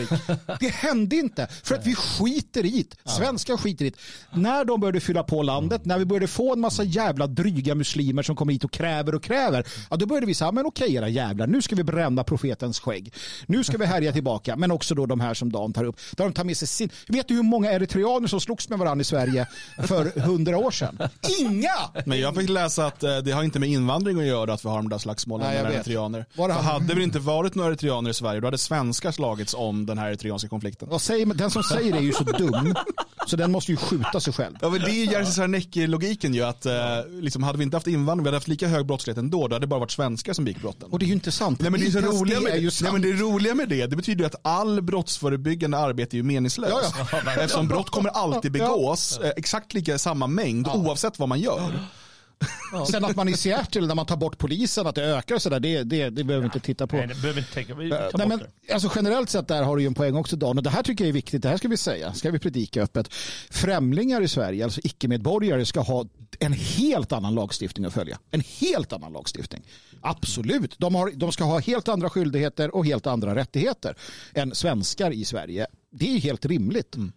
Det 0.61 0.69
hände 0.69 1.17
inte, 1.17 1.49
för 1.63 1.75
att 1.75 1.87
vi 1.87 1.95
skiter 1.95 2.67
i 2.67 2.87
det. 2.91 3.11
Svenskar 3.11 3.57
skiter 3.57 3.85
i 3.85 3.91
det. 3.91 3.97
När 4.41 4.65
de 4.65 4.81
började 4.81 5.01
fylla 5.01 5.23
på 5.23 5.43
landet, 5.43 5.85
när 5.85 5.99
vi 5.99 6.05
började 6.05 6.27
få 6.27 6.53
en 6.53 6.61
massa 6.61 6.85
jävla 6.85 7.27
dryga 7.27 7.75
muslimer 7.75 8.23
som 8.23 8.37
kommer 8.37 8.53
hit 8.53 8.65
och 8.65 8.73
kräver 8.73 9.15
och 9.15 9.23
kräver, 9.23 9.67
ja, 9.91 9.97
då 9.97 10.07
började 10.07 10.27
vi 10.27 10.35
säga, 10.35 10.53
men 10.53 10.67
okej 10.67 10.95
era 10.95 11.09
jävlar, 11.09 11.47
nu 11.47 11.63
ska 11.63 11.77
vi 11.77 11.85
bränna 11.85 12.25
profetens 12.25 12.81
skägg. 12.81 13.15
Nu 13.47 13.65
ska 13.65 13.79
vi 13.79 13.87
härja 13.87 14.13
tillbaka, 14.13 14.57
men 14.57 14.71
också 14.71 14.95
då 14.95 15.07
de 15.07 15.21
här 15.21 15.35
som 15.35 15.53
Dan 15.53 15.73
tar 15.73 15.85
upp. 15.85 15.97
Där 16.17 16.25
de 16.25 16.33
tar 16.33 16.45
med 16.45 16.57
sig 16.57 16.69
sin... 16.69 16.91
Vet 17.09 17.29
du 17.29 17.35
hur 17.35 17.43
många 17.43 17.73
eritreaner 17.73 18.29
som 18.29 18.41
slogs 18.41 18.69
med 18.69 18.79
varandra 18.79 19.01
i 19.01 19.05
Sverige 19.05 19.41
för 19.82 20.20
hundra 20.20 20.59
år 20.59 20.70
sedan. 20.70 20.99
Inga! 21.40 22.03
Men 22.07 22.20
jag 22.20 22.34
fick 22.34 22.49
läsa 22.49 22.86
att 22.86 23.03
eh, 23.03 23.16
det 23.16 23.32
har 23.32 23.43
inte 23.43 23.59
med 23.59 23.68
invandring 23.68 24.20
att 24.20 24.26
göra 24.26 24.53
att 24.53 24.64
vi 24.64 24.68
har 24.68 24.76
de 24.76 24.88
där 24.88 24.99
slagsmålen 24.99 25.47
med 25.47 25.72
eritreaner. 25.74 26.26
För 26.36 26.49
hade 26.49 26.95
det 26.95 27.03
inte 27.03 27.18
varit 27.18 27.55
några 27.55 27.68
eritreaner 27.70 28.11
i 28.11 28.14
Sverige 28.14 28.40
då 28.40 28.47
hade 28.47 28.59
svenskar 28.59 29.12
slagits 29.12 29.55
om 29.55 29.86
den 29.86 29.99
här 29.99 30.09
eritreanska 30.09 30.49
konflikten. 30.49 30.88
Vad 30.88 31.03
säger, 31.03 31.26
den 31.26 31.51
som 31.51 31.62
säger 31.62 31.93
det 31.93 31.99
är 31.99 32.03
ju 32.03 32.12
så 32.12 32.24
dum 32.24 32.74
så 33.33 33.37
den 33.37 33.53
måste 33.53 33.72
ju 33.72 33.76
skjuta 33.76 34.20
sig 34.20 34.33
själv. 34.33 34.57
Ja, 34.61 34.68
men 34.68 34.80
det 34.80 34.91
är 34.91 35.12
Jerzy 35.12 35.33
Sarnecki-logiken 35.33 36.35
ju 36.35 36.43
att 36.43 36.66
eh, 36.66 36.72
liksom, 37.20 37.43
hade 37.43 37.59
vi 37.59 37.64
inte 37.64 37.76
haft 37.76 37.87
invandring, 37.87 38.24
vi 38.24 38.28
hade 38.28 38.37
haft 38.37 38.49
lika 38.49 38.68
hög 38.68 38.87
brottslighet 38.87 39.18
ändå, 39.18 39.49
då 39.49 39.55
hade 39.55 39.64
det 39.64 39.66
bara 39.66 39.80
varit 39.80 39.91
svenskar 39.91 40.33
som 40.33 40.45
begick 40.45 40.62
brotten. 40.62 40.89
Och 40.91 40.99
det 40.99 41.05
är 41.05 41.07
ju 41.07 41.12
inte 41.12 41.33
sant. 41.33 41.61
Nej, 41.61 41.70
men 41.70 41.80
det, 41.80 41.87
är 41.87 41.91
så 41.91 41.99
roliga 41.99 42.41
med, 42.41 42.53
det, 42.62 42.83
nej, 42.83 42.93
men 42.93 43.03
det 43.03 43.12
roliga 43.12 43.55
med 43.55 43.68
det, 43.68 43.87
det 43.87 43.97
betyder 43.97 44.24
att 44.26 44.35
all 44.43 44.83
brottsförebyggande 44.83 45.78
arbete 45.78 46.16
är 46.16 46.18
ju 46.18 46.22
meningslöst. 46.22 46.95
Ja, 46.99 47.07
ja. 47.12 47.33
Eftersom 47.43 47.68
brott 47.68 47.91
kommer 47.91 48.11
alltid 48.11 48.53
begås, 48.53 49.18
ja. 49.22 49.26
Eh, 49.26 49.33
exakt 49.37 49.74
lika 49.74 49.99
samma 49.99 50.26
mängd 50.26 50.68
oavsett 50.68 51.18
vad 51.18 51.28
man 51.28 51.41
gör. 51.41 51.80
Ja. 52.72 52.86
Sen 52.86 53.05
att 53.05 53.16
man 53.16 53.28
i 53.28 53.36
Seattle, 53.36 53.86
när 53.86 53.95
man 53.95 54.07
tar 54.07 54.16
bort 54.16 54.38
polisen, 54.38 54.86
att 54.86 54.95
det 54.95 55.05
ökar 55.05 55.34
och 55.34 55.43
sådär, 55.43 55.61
det, 55.61 55.82
det, 55.82 56.11
det 56.11 56.24
behöver 56.24 56.43
vi 56.43 56.47
inte 56.47 56.61
titta 56.61 56.86
på. 56.86 56.97
Nej, 56.97 57.07
det 57.07 57.14
behöver 57.14 57.40
inte 57.40 57.53
tänka. 57.53 57.74
Vi 57.74 57.90
tar 57.90 58.18
Nej, 58.18 58.28
men, 58.28 58.40
alltså, 58.72 58.90
generellt 58.97 59.30
sett 59.30 59.49
där 59.49 59.62
har 59.62 59.76
du 59.76 59.82
ju 59.82 59.86
en 59.86 59.95
poäng 59.95 60.16
också 60.16 60.36
Dan, 60.36 60.59
och 60.59 60.64
det 60.64 60.70
här 60.70 60.82
tycker 60.82 61.05
jag 61.05 61.09
är 61.09 61.12
viktigt, 61.12 61.43
det 61.43 61.49
här 61.49 61.57
ska 61.57 61.68
vi 61.68 61.76
säga, 61.76 62.12
ska 62.12 62.30
vi 62.30 62.38
predika 62.38 62.82
öppet. 62.82 63.14
Främlingar 63.51 64.20
i 64.20 64.28
Sverige, 64.28 64.64
alltså 64.64 64.80
icke-medborgare, 64.84 65.66
ska 65.66 65.80
ha 65.80 66.07
en 66.38 66.53
helt 66.53 67.12
annan 67.12 67.34
lagstiftning 67.34 67.86
att 67.86 67.95
följa. 67.95 68.18
En 68.30 68.40
helt 68.40 68.93
annan 68.93 69.12
lagstiftning. 69.12 69.62
Absolut, 70.01 70.78
de, 70.78 70.95
har, 70.95 71.11
de 71.11 71.32
ska 71.32 71.45
ha 71.45 71.59
helt 71.59 71.88
andra 71.88 72.11
skyldigheter 72.11 72.74
och 72.74 72.86
helt 72.86 73.07
andra 73.07 73.34
rättigheter 73.34 73.97
än 74.34 74.55
svenskar 74.55 75.11
i 75.11 75.24
Sverige. 75.24 75.66
Det 75.90 76.16
är 76.16 76.18
helt 76.18 76.47
rimligt. 76.47 76.97
Mm. 76.97 77.12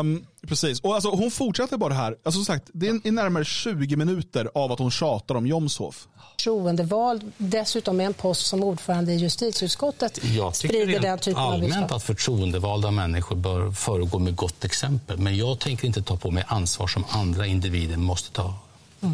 Um, 0.00 0.26
precis, 0.46 0.80
och 0.80 0.94
alltså, 0.94 1.10
hon 1.10 1.30
fortsätter 1.30 1.76
bara 1.76 1.94
här. 1.94 2.16
Alltså, 2.24 2.30
som 2.30 2.44
sagt, 2.44 2.70
det 2.72 2.88
är 2.88 3.12
närmare 3.12 3.44
20 3.44 3.96
minuter 3.96 4.50
av 4.54 4.72
att 4.72 4.78
hon 4.78 4.90
tjatar 4.90 5.34
om 5.34 5.46
Jomshof. 5.46 6.08
Förtroendevald, 6.30 7.32
dessutom 7.36 7.96
med 7.96 8.06
en 8.06 8.14
post 8.14 8.46
som 8.46 8.62
ordförande 8.62 9.12
i 9.12 9.16
justitieutskottet, 9.16 10.24
jag 10.24 10.56
sprider 10.56 11.00
den 11.00 11.18
typen 11.18 11.42
av 11.42 11.52
allmänt 11.52 11.92
att 11.92 12.02
förtroendevalda 12.02 12.90
människor 12.90 13.36
bör 13.36 13.70
föregå 13.70 14.18
med 14.18 14.36
gott 14.36 14.64
exempel. 14.64 15.18
Men 15.18 15.36
jag 15.36 15.58
tänker 15.58 15.86
inte 15.86 16.02
ta 16.02 16.16
på 16.16 16.30
mig 16.30 16.44
ansvar 16.46 16.86
som 16.86 17.04
andra 17.10 17.46
individer 17.46 17.96
måste 17.96 18.32
ta 18.32 18.54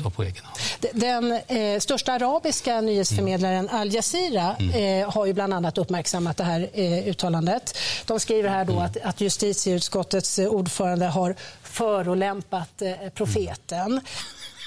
ta 0.03 0.11
på 0.11 0.22
egen 0.22 0.45
hand. 0.45 0.59
Den 0.93 1.32
eh, 1.32 1.80
största 1.80 2.12
arabiska 2.12 2.80
nyhetsförmedlaren 2.80 3.68
mm. 3.68 3.80
Al 3.80 3.95
Jazeera 3.95 4.57
mm. 4.57 5.03
eh, 5.03 5.11
har 5.11 5.26
ju 5.26 5.32
bland 5.32 5.55
annat 5.55 5.78
uppmärksammat 5.78 6.36
det 6.36 6.45
här 6.45 6.70
eh, 6.72 7.09
uttalandet. 7.09 7.78
De 8.07 8.20
skriver 8.20 8.49
här 8.49 8.64
då 8.64 8.72
mm. 8.72 8.84
att, 8.84 8.97
att 8.97 9.20
justitieutskottets 9.20 10.39
eh, 10.39 10.49
ordförande 10.49 11.07
har 11.07 11.36
förolämpat 11.62 12.82
eh, 12.82 13.11
profeten. 13.14 14.01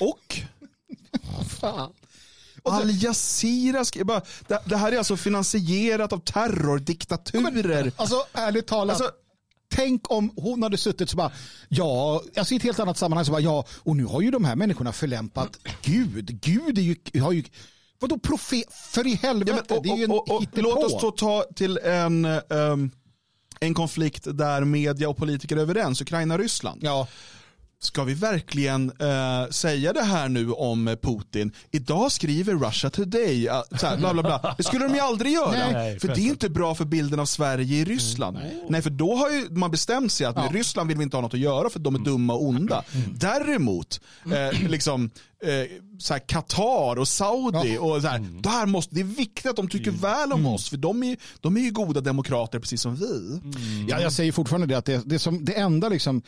Och? 0.01 0.41
Fan. 1.59 1.93
Al 2.63 3.03
Jazeera, 3.03 4.03
bara, 4.05 4.21
det, 4.47 4.61
det, 4.65 4.77
här 4.77 4.91
är 4.91 4.97
alltså 4.97 5.17
finansierat 5.17 6.13
av 6.13 6.17
terrordiktaturer. 6.19 7.85
Ja, 7.85 7.91
alltså 7.95 8.25
ärligt 8.33 8.67
talat. 8.67 9.01
Alltså, 9.01 9.11
Tänk 9.71 10.11
om 10.11 10.31
hon 10.35 10.63
hade 10.63 10.77
suttit 10.77 11.09
så 11.09 11.17
bara, 11.17 11.31
ja, 11.69 12.21
alltså 12.37 12.53
i 12.53 12.57
ett 12.57 12.63
helt 12.63 12.79
annat 12.79 12.97
sammanhang 12.97 13.25
så 13.25 13.31
bara, 13.31 13.41
ja, 13.41 13.65
och 13.77 13.95
nu 13.95 14.05
har 14.05 14.21
ju 14.21 14.31
de 14.31 14.45
här 14.45 14.55
människorna 14.55 14.91
förlämpat 14.91 15.59
Gud. 15.81 16.41
Gud 16.41 16.77
är 16.77 16.81
ju, 16.81 17.21
har 17.21 17.31
ju, 17.31 17.43
vadå 17.99 18.19
profet, 18.19 18.73
för 18.73 19.07
i 19.07 19.15
helvete, 19.15 19.51
ja, 19.51 19.63
men, 19.69 19.77
och, 19.77 19.83
det 19.83 19.89
är 19.89 19.97
ju 19.97 20.03
en 20.03 20.11
och, 20.11 20.31
och, 20.31 20.43
Låt 20.53 20.83
oss 20.83 21.01
då 21.01 21.11
ta 21.11 21.45
till 21.55 21.77
en, 21.77 22.25
um, 22.49 22.91
en 23.59 23.73
konflikt 23.73 24.27
där 24.37 24.63
media 24.63 25.09
och 25.09 25.17
politiker 25.17 25.57
är 25.57 25.61
överens, 25.61 26.01
Ukraina-Ryssland. 26.01 26.83
Ja. 26.83 27.07
Ska 27.83 28.03
vi 28.03 28.13
verkligen 28.13 28.91
uh, 28.91 29.49
säga 29.49 29.93
det 29.93 30.01
här 30.01 30.29
nu 30.29 30.51
om 30.51 30.97
Putin? 31.01 31.51
Idag 31.71 32.11
skriver 32.11 32.53
Russia 32.53 32.89
Today, 32.89 33.47
uh, 33.47 33.61
så 33.79 33.87
här, 33.87 33.97
bla, 33.97 34.13
bla, 34.13 34.23
bla. 34.23 34.55
Det 34.57 34.63
skulle 34.63 34.87
de 34.87 34.93
ju 34.93 34.99
aldrig 34.99 35.33
göra. 35.33 35.71
Nej, 35.71 35.99
för 35.99 36.07
det 36.07 36.21
är 36.21 36.29
inte 36.29 36.49
bra 36.49 36.75
för 36.75 36.85
bilden 36.85 37.19
av 37.19 37.25
Sverige 37.25 37.77
i 37.77 37.85
Ryssland. 37.85 38.37
Mm, 38.37 38.49
nej. 38.49 38.65
nej. 38.69 38.81
för 38.81 38.89
då 38.89 39.15
har 39.15 39.29
ju 39.29 39.49
man 39.49 39.71
bestämt 39.71 40.11
sig 40.11 40.25
att 40.25 40.35
med 40.35 40.51
Ryssland 40.51 40.87
vill 40.87 40.97
vi 40.97 41.03
inte 41.03 41.17
ha 41.17 41.21
något 41.21 41.33
att 41.33 41.39
göra 41.39 41.69
för 41.69 41.79
de 41.79 41.95
är 41.95 41.99
dumma 41.99 42.33
och 42.33 42.43
onda. 42.43 42.83
Mm. 42.93 43.13
Däremot, 43.15 44.01
eh, 44.25 44.69
liksom, 44.69 45.09
eh, 45.43 45.49
så 45.99 46.13
här, 46.13 46.19
Qatar 46.27 46.99
och 46.99 47.07
Saudi, 47.07 47.73
ja. 47.75 47.81
och 47.81 48.01
så 48.01 48.07
här, 48.07 48.17
mm. 48.17 48.41
där 48.41 48.65
måste, 48.65 48.95
det 48.95 49.01
är 49.01 49.05
viktigt 49.05 49.45
att 49.45 49.55
de 49.55 49.67
tycker 49.67 49.89
mm. 49.89 50.01
väl 50.01 50.33
om 50.33 50.39
mm. 50.39 50.51
oss, 50.51 50.69
för 50.69 50.77
de 50.77 51.03
är, 51.03 51.17
de 51.39 51.57
är 51.57 51.61
ju 51.61 51.71
goda 51.71 52.01
demokrater 52.01 52.59
precis 52.59 52.81
som 52.81 52.95
vi. 52.95 53.39
Mm. 53.43 53.87
Ja, 53.87 54.01
jag 54.01 54.13
säger 54.13 54.31
fortfarande 54.31 54.67
det 54.67 54.77
att 54.77 54.85
det, 54.85 55.01
det, 55.05 55.19
som, 55.19 55.45
det 55.45 55.53
enda 55.53 55.89
liksom 55.89 56.21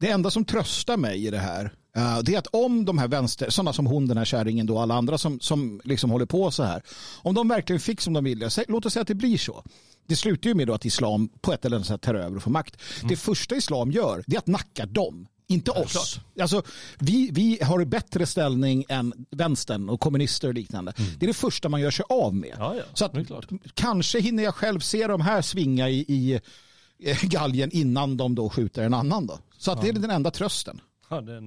det 0.00 0.08
enda 0.08 0.30
som 0.30 0.44
tröstar 0.44 0.96
mig 0.96 1.26
i 1.26 1.30
det 1.30 1.38
här 1.38 1.64
uh, 1.96 2.18
det 2.22 2.34
är 2.34 2.38
att 2.38 2.46
om 2.46 2.84
de 2.84 2.98
här 2.98 3.08
vänster, 3.08 3.50
sådana 3.50 3.72
som 3.72 3.86
hon, 3.86 4.06
den 4.06 4.16
här 4.16 4.24
kärringen 4.24 4.66
då, 4.66 4.78
alla 4.78 4.94
andra 4.94 5.18
som, 5.18 5.40
som 5.40 5.80
liksom 5.84 6.10
håller 6.10 6.26
på 6.26 6.50
så 6.50 6.62
här, 6.62 6.82
om 7.22 7.34
de 7.34 7.48
verkligen 7.48 7.80
fick 7.80 8.00
som 8.00 8.12
de 8.12 8.24
ville, 8.24 8.50
låt 8.68 8.86
oss 8.86 8.92
säga 8.92 9.00
att 9.00 9.08
det 9.08 9.14
blir 9.14 9.38
så. 9.38 9.64
Det 10.06 10.16
slutar 10.16 10.48
ju 10.48 10.54
med 10.54 10.70
att 10.70 10.84
islam 10.84 11.28
på 11.40 11.52
ett 11.52 11.64
eller 11.64 11.76
annat 11.76 11.86
sätt 11.86 12.02
tar 12.02 12.14
över 12.14 12.36
och 12.36 12.42
får 12.42 12.50
makt. 12.50 12.76
Mm. 12.98 13.08
Det 13.08 13.16
första 13.16 13.56
islam 13.56 13.90
gör, 13.90 14.24
det 14.26 14.36
är 14.36 14.38
att 14.38 14.46
nacka 14.46 14.86
dem. 14.86 15.26
Inte 15.48 15.70
oss. 15.70 16.20
Alltså, 16.40 16.62
vi, 16.98 17.30
vi 17.32 17.58
har 17.62 17.84
bättre 17.84 18.26
ställning 18.26 18.84
än 18.88 19.26
vänstern 19.30 19.88
och 19.88 20.00
kommunister 20.00 20.48
och 20.48 20.54
liknande. 20.54 20.92
Mm. 20.96 21.10
Det 21.18 21.26
är 21.26 21.28
det 21.28 21.34
första 21.34 21.68
man 21.68 21.80
gör 21.80 21.90
sig 21.90 22.04
av 22.08 22.34
med. 22.34 22.56
Ja, 22.58 22.74
ja, 22.76 22.82
så 22.94 23.04
att, 23.04 23.12
kanske 23.74 24.20
hinner 24.20 24.42
jag 24.42 24.54
själv 24.54 24.80
se 24.80 25.06
de 25.06 25.20
här 25.20 25.42
svinga 25.42 25.88
i, 25.88 25.98
i 26.08 26.40
galgen 27.22 27.70
innan 27.72 28.16
de 28.16 28.34
då 28.34 28.50
skjuter 28.50 28.82
en 28.82 28.94
annan. 28.94 29.26
Då. 29.26 29.38
Så 29.58 29.72
att 29.72 29.82
det 29.82 29.88
är 29.88 29.92
den 29.92 30.10
enda 30.10 30.30
trösten. 30.30 30.80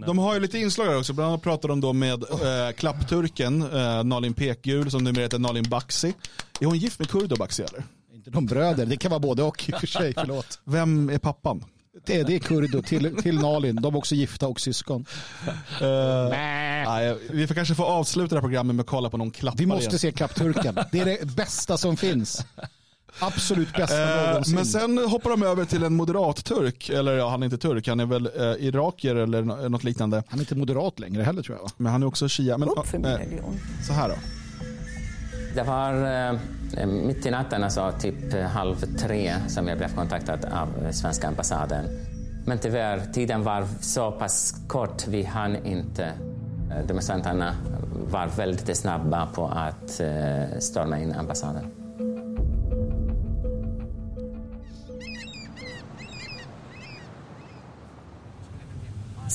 De 0.06 0.18
har 0.20 0.34
ju 0.34 0.40
lite 0.40 0.60
inslag 0.60 0.86
här 0.86 0.98
också. 0.98 1.14
Bland 1.14 1.30
annat 1.30 1.42
pratar 1.42 1.70
de 1.70 1.82
då 1.82 1.94
med 1.94 2.24
eh, 2.24 2.72
klappturken 2.76 3.62
eh, 3.62 4.04
Nalin 4.04 4.34
Pekgul 4.34 4.92
som 4.92 5.04
numera 5.04 5.24
heter 5.24 5.40
Nalin 5.40 5.70
Baxi. 5.70 6.14
Är 6.60 6.66
hon 6.66 6.78
gift 6.78 7.00
med 7.00 7.10
Kurdo 7.10 7.36
Baxi 7.36 7.64
eller? 7.64 7.84
Inte 8.14 8.30
De 8.30 8.46
bröder, 8.46 8.86
det 8.86 8.98
kan 8.98 9.12
vara 9.12 9.20
både 9.20 9.44
och 9.44 9.70
i 9.70 9.72
och 9.72 9.80
för 9.80 9.88
sig, 9.88 10.14
förlåt. 10.18 10.60
Vem 10.64 11.10
är 11.10 11.18
pappan? 11.18 11.66
Det, 12.06 12.24
det 12.24 12.36
är 12.36 12.40
Kurdo 12.40 12.82
till, 12.82 13.22
till 13.22 13.40
Nalin, 13.40 13.76
de 13.76 13.94
är 13.94 13.98
också 13.98 14.16
gifta 14.16 14.48
och 14.48 14.60
syskon. 14.60 15.06
Uh, 15.82 15.88
nej, 16.30 17.18
vi 17.30 17.48
får 17.48 17.56
kanske 17.56 17.76
få 17.76 17.84
avsluta 17.84 18.36
det 18.36 18.42
här 18.42 18.42
programmet 18.42 18.76
med 18.76 18.84
att 18.84 18.90
kolla 18.90 19.10
på 19.10 19.18
någon 19.18 19.32
klappar 19.32 19.58
Vi 19.58 19.66
måste 19.66 19.90
igen. 19.90 20.00
se 20.00 20.12
Klappturken, 20.12 20.78
det 20.92 21.00
är 21.00 21.06
det 21.06 21.36
bästa 21.36 21.78
som 21.78 21.98
finns. 21.98 22.46
Absolut 23.20 23.74
bästa 23.74 24.22
Eh, 24.24 24.28
någonsin. 24.30 24.56
men 24.56 24.66
sen 24.66 24.98
hoppar 24.98 25.30
de 25.30 25.44
över 25.44 25.66
till 25.66 25.84
en 25.84 25.94
moderat-turk, 25.96 26.90
eller 26.90 27.14
ja, 27.18 27.30
han 27.30 27.42
är 27.44 27.46
inte 27.46 27.58
turk, 27.58 27.88
han 27.88 28.00
är 28.00 28.06
väl 28.06 28.26
eh, 28.40 28.66
irakier 28.68 29.16
eller 29.16 29.42
nå- 29.42 29.70
något 29.70 29.84
liknande. 29.84 30.24
Han 30.28 30.40
är 30.40 30.44
inte 30.44 30.56
moderat 30.56 31.00
längre 31.00 31.24
heller 31.24 31.42
tror 31.42 31.58
jag. 31.58 31.64
va? 31.64 31.70
Men 31.78 31.92
han 31.92 32.04
är 32.04 32.08
också 32.08 32.30
shia. 32.30 32.58
Men, 32.58 32.70
Upp 32.70 32.88
för 32.88 32.98
min 32.98 33.08
eh, 33.08 33.18
religion. 33.18 33.60
så 33.88 33.94
här 33.94 34.10
då. 34.10 34.16
Det 35.56 35.64
var 35.64 35.94
eh, 36.78 36.88
mitt 36.88 37.26
i 37.26 37.32
natten, 37.32 37.64
alltså 37.64 37.94
typ 38.02 38.34
eh, 38.34 38.42
halv 38.42 38.76
tre, 38.98 39.34
som 39.48 39.68
jag 39.68 39.78
blev 39.78 39.96
kontaktad 39.96 40.40
av 40.46 40.86
eh, 40.86 40.92
svenska 40.92 41.28
ambassaden. 41.28 41.86
Men 42.46 42.58
tyvärr, 42.60 43.02
tiden 43.14 43.44
var 43.44 43.68
så 43.82 44.12
pass 44.12 44.56
kort, 44.68 45.08
vi 45.08 45.24
hann 45.24 45.66
inte. 45.66 46.04
Eh, 46.72 46.88
Demonstranterna 46.88 47.56
var 48.12 48.28
väldigt 48.38 48.78
snabba 48.78 49.26
på 49.36 49.48
att 49.48 50.00
eh, 50.00 50.60
storma 50.60 51.00
in 51.00 51.14
ambassaden. 51.14 51.66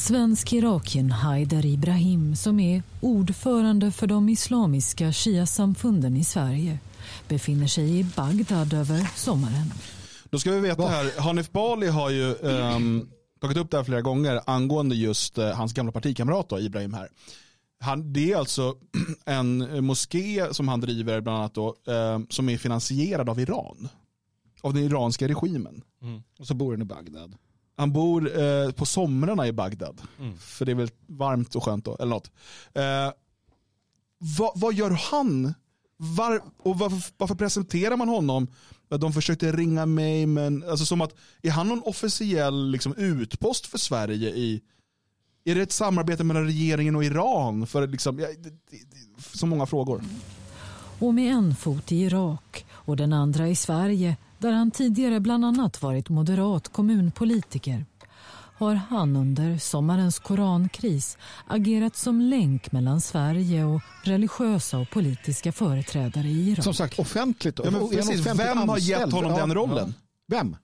Svensk-irakien 0.08 1.10
Haider 1.10 1.66
Ibrahim 1.66 2.36
som 2.36 2.60
är 2.60 2.82
ordförande 3.00 3.92
för 3.92 4.06
de 4.06 4.28
islamiska 4.28 5.12
shia-samfunden 5.12 6.16
i 6.16 6.24
Sverige 6.24 6.78
befinner 7.28 7.66
sig 7.66 7.98
i 7.98 8.04
Bagdad 8.04 8.74
över 8.74 9.10
sommaren. 9.16 9.72
Då 10.30 10.38
ska 10.38 10.50
vi 10.50 10.60
veta 10.60 10.86
här, 10.86 11.20
Hanif 11.20 11.52
Bali 11.52 11.86
har 11.86 12.10
ju 12.10 12.36
ehm, 12.36 13.08
tagit 13.40 13.56
upp 13.56 13.70
det 13.70 13.76
här 13.76 13.84
flera 13.84 14.00
gånger 14.00 14.40
angående 14.46 14.94
just 14.94 15.38
eh, 15.38 15.50
hans 15.50 15.72
gamla 15.72 15.92
partikamrat 15.92 16.48
då, 16.48 16.60
Ibrahim 16.60 16.94
här. 16.94 17.08
Han, 17.80 18.12
det 18.12 18.32
är 18.32 18.36
alltså 18.36 18.74
en 19.24 19.84
moské 19.84 20.54
som 20.54 20.68
han 20.68 20.80
driver 20.80 21.20
bland 21.20 21.38
annat 21.38 21.54
då, 21.54 21.74
ehm, 21.86 22.26
som 22.30 22.48
är 22.48 22.58
finansierad 22.58 23.28
av 23.28 23.40
Iran. 23.40 23.88
Av 24.60 24.74
den 24.74 24.82
iranska 24.82 25.28
regimen. 25.28 25.82
Och 26.38 26.46
så 26.46 26.54
bor 26.54 26.72
han 26.72 26.82
i 26.82 26.84
Bagdad. 26.84 27.34
Han 27.78 27.92
bor 27.92 28.40
eh, 28.40 28.70
på 28.70 28.86
somrarna 28.86 29.46
i 29.46 29.52
Bagdad. 29.52 30.00
För 30.38 30.64
det 30.64 30.72
är 30.72 30.76
väl 30.76 30.90
varmt 31.06 31.54
och 31.54 31.64
skönt 31.64 31.84
då, 31.84 31.96
eller 31.96 32.10
något. 32.10 32.30
Eh, 32.74 33.12
vad, 34.18 34.52
vad 34.54 34.74
gör 34.74 34.90
han? 34.90 35.54
Var, 35.96 36.42
och 36.58 36.78
varför, 36.78 37.12
varför 37.16 37.34
presenterar 37.34 37.96
man 37.96 38.08
honom? 38.08 38.46
De 38.88 39.12
försökte 39.12 39.52
ringa 39.52 39.86
mig, 39.86 40.26
men 40.26 40.64
alltså 40.70 40.86
som 40.86 41.00
att, 41.00 41.14
är 41.42 41.50
han 41.50 41.68
någon 41.68 41.82
officiell 41.82 42.70
liksom, 42.70 42.94
utpost 42.94 43.66
för 43.66 43.78
Sverige 43.78 44.28
i, 44.28 44.62
är 45.44 45.54
det 45.54 45.62
ett 45.62 45.72
samarbete 45.72 46.24
mellan 46.24 46.44
regeringen 46.44 46.96
och 46.96 47.04
Iran? 47.04 47.66
För 47.66 47.86
liksom, 47.86 48.18
ja, 48.18 48.26
det, 48.26 48.50
det, 48.50 48.56
det, 48.70 49.38
så 49.38 49.46
många 49.46 49.66
frågor. 49.66 50.02
Och 50.98 51.14
med 51.14 51.32
en 51.32 51.56
fot 51.56 51.92
i 51.92 51.96
Irak 51.96 52.66
och 52.70 52.96
den 52.96 53.12
andra 53.12 53.48
i 53.48 53.56
Sverige 53.56 54.16
där 54.38 54.52
han 54.52 54.70
tidigare 54.70 55.20
bland 55.20 55.44
annat 55.44 55.82
varit 55.82 56.08
moderat 56.08 56.68
kommunpolitiker 56.72 57.86
har 58.58 58.74
han 58.74 59.16
under 59.16 59.58
sommarens 59.58 60.18
korankris 60.18 61.18
agerat 61.46 61.96
som 61.96 62.20
länk 62.20 62.72
mellan 62.72 63.00
Sverige 63.00 63.64
och 63.64 63.80
religiösa 64.02 64.78
och 64.78 64.90
politiska 64.90 65.52
företrädare 65.52 66.26
i 66.28 66.50
Irak. 66.50 66.64
Som 66.64 66.74
sagt, 66.74 66.98
offentligt. 66.98 67.60
Ja, 67.64 67.70
men 67.70 67.88
precis, 67.88 67.98
offentligt 68.20 68.26
vem 68.46 68.58
har 68.58 68.74
anställd? 68.74 69.00
gett 69.00 69.12
honom 69.12 69.32
den 69.36 69.54
rollen? 69.54 69.94
ja. 70.26 70.36
Vem? 70.36 70.56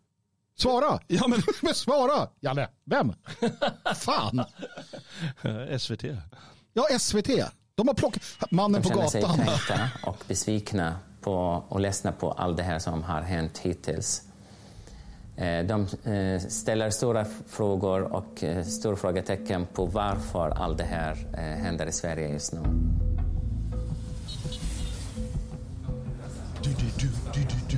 Svara! 0.58 0.98
Ja, 1.06 1.28
men, 1.28 1.42
Men 1.62 1.74
svara! 1.74 2.28
Jalle, 2.40 2.68
vem? 2.84 3.12
Fan! 3.96 4.38
Eh, 5.42 5.78
SVT. 5.78 6.04
Ja, 6.72 6.98
SVT. 6.98 7.28
De 7.74 7.88
har 7.88 7.94
plockat 7.94 8.22
mannen 8.50 8.82
De 8.82 8.88
på 8.88 8.94
känner 8.94 9.08
sig 9.08 9.20
gatan. 9.22 9.36
kränkta 9.36 9.88
och 10.02 10.24
besvikna 10.28 10.96
på 11.24 11.62
och 11.68 11.80
ledsna 11.80 12.12
på 12.12 12.30
allt 12.32 12.56
det 12.56 12.62
här 12.62 12.78
som 12.78 13.02
har 13.02 13.20
hänt 13.20 13.58
hittills. 13.58 14.22
Eh, 15.36 15.64
de 15.64 15.86
eh, 16.04 16.40
ställer 16.40 16.90
stora 16.90 17.24
frågor 17.48 18.02
och 18.02 18.44
eh, 18.44 18.64
stora 18.64 18.96
frågetecken 18.96 19.66
på 19.72 19.86
varför 19.86 20.50
allt 20.50 20.78
det 20.78 20.84
här 20.84 21.14
händer 21.36 21.86
i 21.86 21.92
Sverige 21.92 22.28
just 22.28 22.52
nu. 22.52 22.60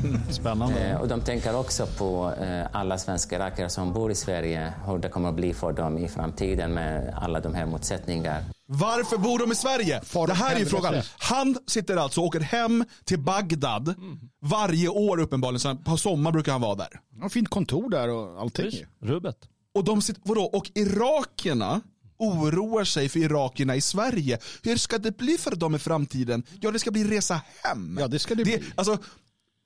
spännande. 0.30 0.80
Eh, 0.90 1.00
Och 1.00 1.08
de 1.08 1.20
tänker 1.20 1.56
också 1.56 1.86
på 1.86 2.32
eh, 2.40 2.66
alla 2.72 2.98
svenska 2.98 3.36
irakier 3.36 3.68
som 3.68 3.92
bor 3.92 4.10
i 4.10 4.14
Sverige, 4.14 4.72
hur 4.86 4.98
det 4.98 5.08
kommer 5.08 5.28
att 5.28 5.34
bli 5.34 5.54
för 5.54 5.72
dem 5.72 5.98
i 5.98 6.08
framtiden 6.08 6.72
med 6.74 7.14
alla 7.16 7.40
de 7.40 7.54
här 7.54 7.66
motsättningar. 7.66 8.44
Varför 8.68 9.16
bor 9.18 9.38
de 9.38 9.52
i 9.52 9.54
Sverige? 9.54 10.00
Far 10.04 10.26
det 10.26 10.34
här 10.34 10.54
är 10.54 10.58
ju 10.60 10.66
frågan. 10.66 10.94
Han 11.18 11.56
sitter 11.66 11.96
alltså 11.96 12.20
och 12.20 12.26
åker 12.26 12.40
hem 12.40 12.84
till 13.04 13.18
Bagdad 13.18 13.94
varje 14.42 14.88
år 14.88 15.20
uppenbarligen. 15.20 15.60
Så 15.60 15.76
på 15.76 15.96
sommar 15.96 16.32
brukar 16.32 16.52
han 16.52 16.60
vara 16.60 16.74
där. 16.74 17.00
Han 17.12 17.22
har 17.22 17.28
fint 17.28 17.48
kontor 17.48 17.90
där 17.90 18.08
och 18.08 18.40
allting. 18.40 18.70
Rubbet. 19.02 19.36
Och 19.74 19.84
de 19.84 20.02
sitter, 20.02 20.22
vadå? 20.24 20.42
Och 20.44 20.70
irakierna 20.74 21.80
oroar 22.18 22.84
sig 22.84 23.08
för 23.08 23.18
irakierna 23.20 23.76
i 23.76 23.80
Sverige. 23.80 24.38
Hur 24.62 24.76
ska 24.76 24.98
det 24.98 25.16
bli 25.18 25.38
för 25.38 25.56
dem 25.56 25.74
i 25.74 25.78
framtiden? 25.78 26.42
Ja, 26.60 26.70
det 26.70 26.78
ska 26.78 26.90
bli 26.90 27.04
resa 27.04 27.40
hem. 27.62 27.98
Ja, 28.00 28.08
det 28.08 28.18
ska 28.18 28.34
det 28.34 28.44
bli. 28.44 28.62
Alltså, 28.74 28.98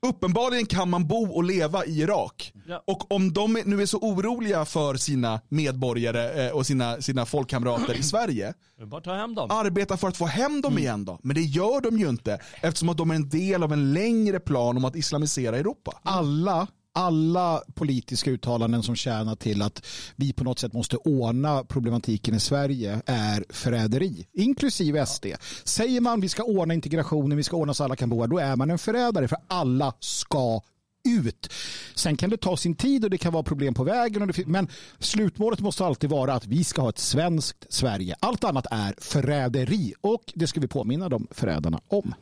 uppenbarligen 0.07 0.67
kan 0.67 0.91
man 0.91 1.07
bo 1.07 1.25
och 1.33 1.45
leva 1.45 1.85
i 1.85 2.01
Irak. 2.01 2.53
Ja. 2.67 2.83
Och 2.87 3.13
om 3.13 3.33
de 3.33 3.63
nu 3.65 3.83
är 3.83 3.87
så 3.87 3.99
oroliga 3.99 4.65
för 4.65 4.95
sina 4.95 5.41
medborgare 5.49 6.47
eh, 6.47 6.53
och 6.53 6.67
sina, 6.67 7.01
sina 7.03 7.27
folkkamrater 7.27 7.95
i 7.95 8.03
Sverige, 8.03 8.55
Bara 8.87 9.01
ta 9.01 9.15
hem 9.15 9.35
dem. 9.35 9.51
arbeta 9.51 9.97
för 9.97 10.09
att 10.09 10.17
få 10.17 10.27
hem 10.27 10.51
Mm. 10.51 10.61
dem 10.63 10.79
igen 10.79 11.05
då. 11.05 11.19
Men 11.23 11.35
det 11.35 11.43
gör 11.43 11.81
de 11.81 11.99
ju 11.99 12.09
inte 12.09 12.39
eftersom 12.61 12.89
att 12.89 12.97
de 12.97 13.11
är 13.11 13.15
en 13.15 13.29
del 13.29 13.63
av 13.63 13.73
en 13.73 13.93
längre 13.93 14.41
plan 14.41 14.77
om 14.77 14.85
att 14.85 14.97
islamisera 14.97 15.57
Europa. 15.59 16.01
Alla, 16.03 16.67
alla 16.93 17.63
politiska 17.75 18.31
uttalanden 18.31 18.83
som 18.83 18.97
tjänar 18.97 19.37
till 19.37 19.63
att 19.63 19.87
vi 20.17 20.33
på 20.33 20.45
något 20.45 20.59
sätt 20.59 20.73
måste 20.73 20.97
ordna 20.97 21.65
problematiken 21.65 22.35
i 22.35 22.41
Sverige 22.41 23.03
är 23.07 23.45
förräderi, 23.49 24.27
inklusive 24.33 25.07
SD. 25.07 25.27
Säger 25.65 26.01
man 26.01 26.21
vi 26.21 26.29
ska 26.29 26.43
ordna 26.43 26.75
integrationen, 26.75 27.37
vi 27.37 27.43
ska 27.43 27.57
ordna 27.57 27.75
så 27.75 27.85
alla 27.85 27.97
kan 27.97 28.11
bo 28.11 28.21
här, 28.21 28.29
då 28.29 28.39
är 28.39 28.57
man 28.57 28.71
en 28.71 28.79
förrädare 28.79 29.29
för 29.29 29.39
alla 29.49 29.95
ska 30.01 30.61
ut. 31.09 31.53
Sen 31.95 32.17
kan 32.17 32.31
det 32.31 32.37
ta 32.37 32.57
sin 32.57 32.75
tid 32.75 33.05
och 33.05 33.11
det 33.11 33.19
kan 33.19 33.33
vara 33.33 33.43
problem 33.43 33.75
på 33.75 33.85
vägen. 33.85 34.23
Och 34.23 34.29
det, 34.29 34.47
men 34.47 34.69
slutmålet 34.99 35.61
måste 35.61 35.85
alltid 35.85 36.11
vara 36.11 36.35
att 36.35 36.47
vi 36.47 36.65
ska 36.65 36.83
ha 36.83 36.89
ett 36.89 36.99
svenskt 36.99 37.67
Sverige. 37.69 38.17
Allt 38.21 38.45
annat 38.45 38.67
är 38.71 38.95
förräderi 38.99 39.95
och 40.01 40.33
det 40.35 40.47
ska 40.47 40.61
vi 40.61 40.69
påminna 40.69 41.09
de 41.09 41.27
förrädarna 41.31 41.81
om. 41.89 42.15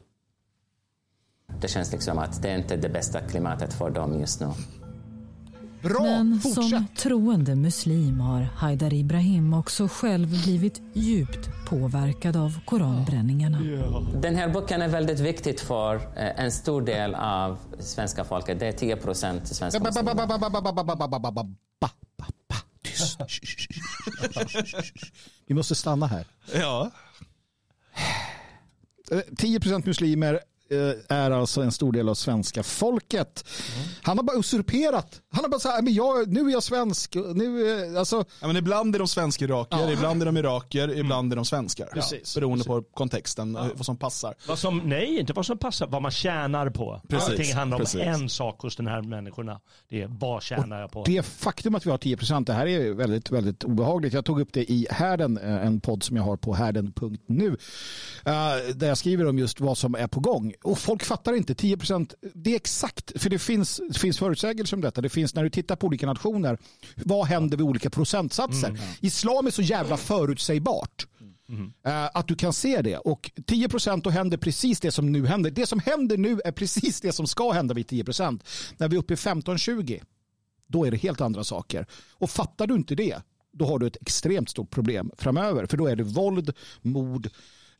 Det 1.60 1.68
känns 1.68 1.92
liksom 1.92 2.18
att 2.18 2.42
det 2.42 2.48
är 2.50 2.58
inte 2.58 2.74
är 2.74 2.78
det 2.78 2.88
bästa 2.88 3.20
klimatet 3.20 3.72
för 3.74 3.90
dem 3.90 4.20
just 4.20 4.40
nu. 4.40 4.46
Bra, 5.82 6.02
Men 6.02 6.40
fortsätt. 6.40 6.68
som 6.70 6.86
troende 6.96 7.54
muslim 7.54 8.20
har 8.20 8.40
Haidar 8.42 8.92
Ibrahim 8.94 9.54
också 9.54 9.88
själv 9.88 10.28
blivit 10.28 10.82
djupt 10.92 11.48
påverkad 11.68 12.36
av 12.36 12.60
koranbränningarna. 12.64 13.58
Den 14.20 14.36
här 14.36 14.48
boken 14.48 14.82
är 14.82 14.88
väldigt 14.88 15.20
viktig 15.20 15.60
för 15.60 16.00
en 16.16 16.52
stor 16.52 16.82
del 16.82 17.14
av 17.14 17.58
svenska 17.78 18.24
folket. 18.24 18.58
Det 18.60 18.66
är 18.66 18.72
10 18.72 18.96
procent 18.96 19.48
svenska 19.48 19.80
muslimer. 19.80 20.14
Tyst. 22.82 23.18
Vi 25.46 25.54
måste 25.54 25.74
stanna 25.74 26.06
här. 26.06 26.26
Ja. 26.54 26.90
10 29.36 29.60
procent 29.60 29.86
muslimer, 29.86 30.40
är 31.08 31.30
alltså 31.30 31.60
en 31.62 31.72
stor 31.72 31.92
del 31.92 32.08
av 32.08 32.14
svenska 32.14 32.62
folket. 32.62 33.44
Han 34.02 34.18
har 34.18 34.24
bara 34.24 34.38
usurperat. 34.38 35.20
Han 35.32 35.44
har 35.44 35.48
bara 35.50 35.60
sagt, 35.60 35.84
men 35.84 35.94
jag, 35.94 36.32
nu 36.32 36.40
är 36.40 36.50
jag 36.52 36.62
svensk. 36.62 37.14
Nu, 37.34 37.68
är- 37.70 37.98
alltså, 37.98 38.24
Ja, 38.40 38.46
men 38.46 38.56
ibland 38.56 38.94
är 38.94 38.98
de 38.98 39.08
svenska 39.08 39.44
irakier, 39.44 39.90
ibland 39.92 40.22
är 40.22 40.26
de 40.26 40.36
irakier, 40.36 40.98
ibland 40.98 41.32
är 41.32 41.36
de 41.36 41.44
svenskar. 41.44 41.86
Precis. 41.86 42.34
Beroende 42.34 42.64
på 42.64 42.82
kontexten, 42.82 43.56
eh, 43.56 43.66
vad 43.74 43.86
som 43.86 43.96
passar. 43.96 44.34
Vad 44.48 44.58
som, 44.58 44.78
nej, 44.84 45.18
inte 45.20 45.32
vad 45.32 45.46
som 45.46 45.58
passar, 45.58 45.86
vad 45.86 46.02
man 46.02 46.10
tjänar 46.10 46.70
på. 46.70 47.00
Precis, 47.08 47.28
Allting 47.28 47.54
handlar 47.54 47.76
om 47.76 47.80
precis. 47.84 48.00
en 48.00 48.28
sak 48.28 48.60
hos 48.60 48.76
den 48.76 48.86
här 48.86 49.02
människorna. 49.02 49.60
Det 49.88 50.02
är 50.02 50.06
vad 50.20 50.42
tjänar 50.42 50.80
jag 50.80 50.90
på? 50.90 51.04
det 51.06 51.22
faktum 51.22 51.74
att 51.74 51.86
vi 51.86 51.90
har 51.90 51.98
10% 51.98 52.44
det 52.46 52.52
här 52.52 52.66
är 52.66 52.92
väldigt, 52.92 53.30
väldigt 53.30 53.64
obehagligt. 53.64 54.12
Jag 54.12 54.24
tog 54.24 54.40
upp 54.40 54.52
det 54.52 54.70
i 54.72 54.86
Härden, 54.90 55.38
eh, 55.38 55.66
en 55.66 55.80
podd 55.80 56.02
som 56.02 56.16
jag 56.16 56.22
har 56.24 56.36
på 56.36 56.54
härden.nu. 56.54 57.46
eh, 58.24 58.74
Där 58.74 58.88
jag 58.88 58.98
skriver 58.98 59.26
om 59.28 59.38
just 59.38 59.60
vad 59.60 59.78
som 59.78 59.94
är 59.94 60.06
på 60.06 60.20
gång. 60.20 60.54
Och 60.62 60.78
folk 60.78 61.04
fattar 61.04 61.32
inte. 61.32 61.54
10% 61.54 62.14
det 62.34 62.52
är 62.52 62.56
exakt, 62.56 63.22
för 63.22 63.30
det 63.30 63.38
finns, 63.38 63.80
det 63.88 63.98
finns 63.98 64.18
förutsägelser 64.18 64.76
om 64.76 64.80
detta. 64.80 65.00
Det 65.00 65.08
finns 65.08 65.34
när 65.34 65.44
du 65.44 65.50
tittar 65.50 65.76
på 65.76 65.86
olika 65.86 66.06
nationer, 66.06 66.58
vad 66.96 67.26
händer 67.26 67.56
vid 67.56 67.66
olika 67.66 67.90
procentsatser? 67.90 68.80
Islam 69.00 69.46
är 69.46 69.50
så 69.50 69.62
jävla 69.62 69.96
förutsägbart. 69.96 71.06
Eh, 71.86 72.10
Att 72.14 72.28
du 72.28 72.34
kan 72.36 72.52
se 72.52 72.82
det. 72.82 72.96
Och 72.96 73.30
10 73.46 73.68
procent 73.68 74.04
då 74.04 74.10
händer 74.10 74.36
precis 74.36 74.80
det 74.80 74.90
som 74.92 75.12
nu 75.12 75.26
händer. 75.26 75.50
Det 75.50 75.66
som 75.66 75.78
händer 75.80 76.16
nu 76.16 76.40
är 76.44 76.52
precis 76.52 77.00
det 77.00 77.12
som 77.12 77.26
ska 77.26 77.50
hända 77.52 77.74
vid 77.74 77.88
10 77.88 78.04
procent. 78.04 78.44
När 78.76 78.88
vi 78.88 78.96
är 78.96 79.00
uppe 79.00 79.12
i 79.12 79.16
15-20, 79.16 80.02
då 80.66 80.84
är 80.86 80.90
det 80.90 80.96
helt 80.96 81.20
andra 81.20 81.44
saker. 81.44 81.86
Och 82.12 82.30
fattar 82.30 82.66
du 82.66 82.74
inte 82.74 82.94
det, 82.94 83.22
då 83.52 83.66
har 83.66 83.78
du 83.78 83.86
ett 83.86 83.96
extremt 84.00 84.50
stort 84.50 84.70
problem 84.70 85.10
framöver. 85.18 85.66
För 85.66 85.76
då 85.76 85.86
är 85.86 85.96
det 85.96 86.02
våld, 86.02 86.52
mord, 86.82 87.28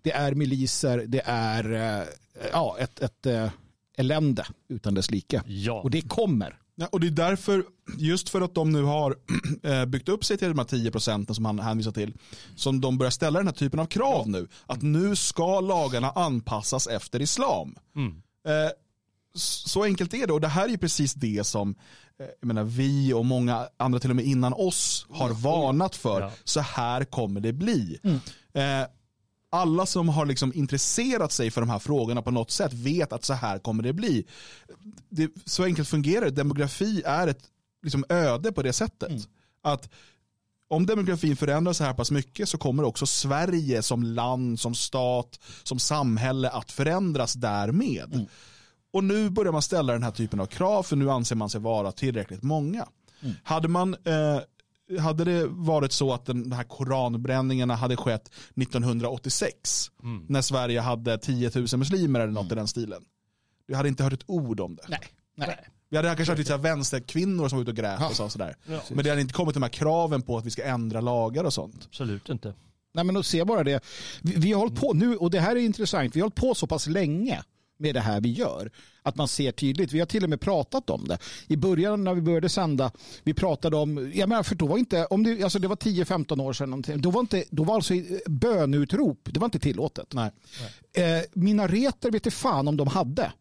det 0.09 0.13
är 0.15 0.35
miliser, 0.35 1.05
det 1.09 1.23
är 1.25 1.73
eh, 2.01 2.07
ja, 2.53 2.77
ett, 2.81 3.01
ett 3.01 3.27
eh, 3.27 3.51
elände 3.97 4.47
utan 4.69 4.95
dess 4.95 5.11
like. 5.11 5.43
Ja. 5.47 5.81
Och 5.81 5.91
det 5.91 6.01
kommer. 6.09 6.59
Ja, 6.75 6.87
och 6.93 7.01
det 7.01 7.07
är 7.07 7.11
därför, 7.11 7.65
just 7.99 8.29
för 8.29 8.41
att 8.41 8.55
de 8.55 8.71
nu 8.73 8.83
har 8.83 9.17
eh, 9.63 9.85
byggt 9.85 10.09
upp 10.09 10.25
sig 10.25 10.39
till 10.39 10.49
de 10.49 10.59
här 10.59 10.65
10 10.67 10.91
procenten 10.91 11.35
som 11.35 11.45
han 11.45 11.59
hänvisar 11.59 11.93
till, 11.93 12.15
som 12.57 12.81
de 12.81 12.99
börjar 12.99 13.11
ställa 13.11 13.39
den 13.39 13.47
här 13.47 13.55
typen 13.55 13.81
av 13.81 13.87
krav 13.87 14.29
nu. 14.29 14.49
Att 14.67 14.83
nu 14.83 15.17
ska 15.17 15.61
lagarna 15.61 16.11
anpassas 16.11 16.87
efter 16.87 17.23
islam. 17.23 17.75
Eh, 18.49 18.71
s- 19.35 19.63
så 19.71 19.85
enkelt 19.85 20.15
är 20.15 20.27
det 20.27 20.33
och 20.33 20.41
det 20.41 20.49
här 20.49 20.65
är 20.65 20.69
ju 20.69 20.79
precis 20.79 21.15
det 21.15 21.47
som 21.47 21.75
eh, 22.21 22.27
jag 22.41 22.47
menar, 22.47 22.65
vi 22.65 23.13
och 23.13 23.25
många 23.27 23.69
andra 23.77 23.99
till 24.01 24.11
och 24.11 24.17
med 24.17 24.25
innan 24.25 24.53
oss 24.53 25.07
har 25.11 25.31
varnat 25.31 25.97
för. 25.97 26.21
Ja. 26.21 26.31
Så 26.45 26.61
här 26.61 27.05
kommer 27.05 27.41
det 27.41 27.53
bli. 27.53 27.99
Eh, 28.55 28.83
alla 29.51 29.87
som 29.87 30.09
har 30.09 30.27
liksom 30.27 30.53
intresserat 30.55 31.33
sig 31.33 31.51
för 31.51 31.61
de 31.61 31.71
här 31.71 31.79
frågorna 31.79 32.23
på 32.23 32.31
något 32.31 32.51
sätt 32.51 32.73
vet 32.73 33.13
att 33.13 33.25
så 33.25 33.35
här 33.35 33.59
kommer 33.59 33.83
det 33.83 33.93
bli. 33.93 34.27
Det, 35.09 35.31
så 35.45 35.65
enkelt 35.65 35.89
fungerar 35.89 36.25
det. 36.25 36.31
Demografi 36.31 37.03
är 37.07 37.27
ett 37.27 37.43
liksom, 37.83 38.05
öde 38.09 38.53
på 38.53 38.63
det 38.63 38.73
sättet. 38.73 39.29
Att 39.63 39.89
om 40.69 40.87
demografin 40.87 41.37
förändras 41.37 41.77
så 41.77 41.85
här 41.85 41.95
pass 41.95 42.11
mycket 42.11 42.49
så 42.49 42.59
kommer 42.59 42.83
också 42.83 43.07
Sverige 43.07 43.83
som 43.83 44.03
land, 44.03 44.61
som 44.61 44.75
stat, 44.75 45.41
som 45.63 45.79
samhälle 45.79 46.51
att 46.51 46.73
förändras 46.73 47.35
därmed. 47.35 48.27
Och 48.93 49.05
nu 49.05 49.31
börjar 49.31 49.53
man 49.53 49.63
ställa 49.63 49.93
den 49.93 50.03
här 50.03 50.11
typen 50.11 50.41
av 50.41 50.47
krav 50.47 50.83
för 50.83 50.97
nu 50.97 51.11
anser 51.11 51.37
man 51.37 51.51
sig 51.51 51.61
vara 51.61 51.93
tillräckligt 51.93 52.43
många. 52.43 52.87
Hade 53.43 53.69
man 53.69 53.95
eh, 54.05 54.41
hade 55.01 55.25
det 55.25 55.47
varit 55.47 55.93
så 55.93 56.13
att 56.13 56.27
den, 56.27 56.51
de 56.51 56.57
här 56.57 56.65
koranbränningarna 56.65 57.75
hade 57.75 57.97
skett 57.97 58.31
1986 58.57 59.91
när 60.27 60.43
Sverige 60.43 60.81
hade 60.81 61.19
10 61.19 61.51
000 61.55 61.67
muslimer 61.77 62.21
eller 62.21 62.33
något 62.33 62.53
i 62.53 62.55
den 62.55 62.69
stilen. 62.69 63.03
Du 63.67 63.75
hade 63.75 63.89
inte 63.89 64.03
hört 64.03 64.13
ett 64.13 64.25
ord 64.27 64.61
om 64.61 64.77
det. 64.77 64.83
Nej. 64.89 65.01
Nej. 65.35 65.69
Vi 65.91 65.97
hade 65.97 66.09
kanske 66.09 66.33
hört 66.33 66.39
lite 66.39 66.57
vänsterkvinnor 66.57 67.49
som 67.49 67.59
var 67.59 67.63
ute 67.63 67.71
och 67.71 67.77
grät 67.77 68.11
och 68.11 68.17
sa 68.17 68.29
sådär. 68.29 68.57
Ja. 68.67 68.81
Men 68.91 69.05
det 69.05 69.11
hade 69.11 69.23
inte 69.23 69.35
kommit 69.35 69.55
de 69.55 69.63
här 69.63 69.71
kraven 69.71 70.23
på 70.23 70.39
att 70.39 70.47
vi 70.47 70.51
ska 70.51 70.65
ändra 70.65 71.01
lagar 71.01 71.45
och 71.45 71.53
sånt. 71.53 71.85
Absolut 71.87 72.29
inte. 72.29 72.55
Nej, 72.95 73.05
men 73.05 73.17
att 73.17 73.27
se 73.27 73.45
bara 73.45 73.65
det. 73.65 73.85
Vi, 74.23 74.35
vi 74.37 74.53
har 74.53 74.61
hållit 74.61 74.81
på 74.81 74.93
nu, 74.93 75.17
och 75.17 75.31
det 75.31 75.41
här 75.41 75.57
är 75.57 75.61
intressant, 75.61 76.17
vi 76.17 76.21
har 76.21 76.25
hållit 76.25 76.35
på 76.35 76.55
så 76.55 76.67
pass 76.67 76.87
länge 76.87 77.43
med 77.79 77.95
det 77.95 78.01
här 78.01 78.21
vi 78.21 78.33
gör. 78.33 78.71
Att 79.03 79.17
man 79.17 79.29
ser 79.29 79.53
tydligt. 79.53 79.93
Vi 79.93 79.99
har 79.99 80.07
till 80.07 80.25
och 80.25 80.31
med 80.31 80.41
pratat 80.41 80.91
om 80.91 81.09
det. 81.09 81.19
I 81.47 81.57
början 81.57 82.05
när 82.05 82.15
vi 82.15 82.21
började 82.21 82.49
sända, 82.49 82.91
vi 83.25 83.35
pratade 83.35 83.77
om, 83.77 84.13
jag 84.15 84.29
menar 84.29 84.43
för 84.43 84.55
då 84.55 84.67
var 84.67 84.79
inte, 84.79 85.05
om 85.07 85.23
det, 85.25 85.43
alltså 85.43 85.59
det 85.59 85.69
var 85.69 85.77
10-15 85.77 86.43
år 86.43 86.53
sedan, 86.53 86.85
då 86.97 87.11
var, 87.11 87.21
inte, 87.21 87.45
då 87.51 87.65
var 87.65 87.75
alltså 87.75 87.95
bönutrop, 88.27 89.21
det 89.33 89.41
var 89.41 89.45
inte 89.45 89.59
tillåtet. 89.59 90.13
Nej. 90.15 90.31
Eh, 90.93 91.23
minareter 91.33 92.11
vet 92.11 92.25
jag 92.27 92.33
fan 92.35 92.69
om 92.69 92.77
de 92.77 92.87
hade. 92.89 93.33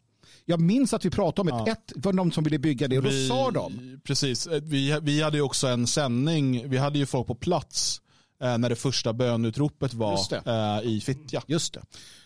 Jag 0.44 0.60
minns 0.60 0.94
att 0.94 1.04
vi 1.04 1.10
pratade 1.10 1.50
om 1.52 1.58
ett, 1.62 1.68
ett 1.68 1.92
var 1.96 2.12
de 2.12 2.32
som 2.32 2.44
ville 2.44 2.58
bygga 2.58 2.88
det 2.88 2.96
och 2.98 3.04
då 3.04 3.10
Vi- 3.10 3.28
sa 3.28 3.50
de. 3.50 4.00
Precis, 4.04 4.46
Eh, 4.46 4.60
vi, 4.62 4.98
vi 5.02 5.22
hade 5.22 5.36
ju 5.36 5.42
också 5.42 5.66
en 5.66 5.86
sändning, 5.86 6.68
vi 6.70 6.76
hade 6.76 6.98
ju 6.98 7.06
folk 7.06 7.26
på 7.26 7.34
plats 7.34 8.00
när 8.40 8.68
det 8.68 8.76
första 8.76 9.12
bönutropet 9.12 9.94
var 9.94 10.18
eh, 10.46 10.86
i 10.86 11.00
Fittja. 11.00 11.42
Just 11.46 11.74
det. 11.74 11.82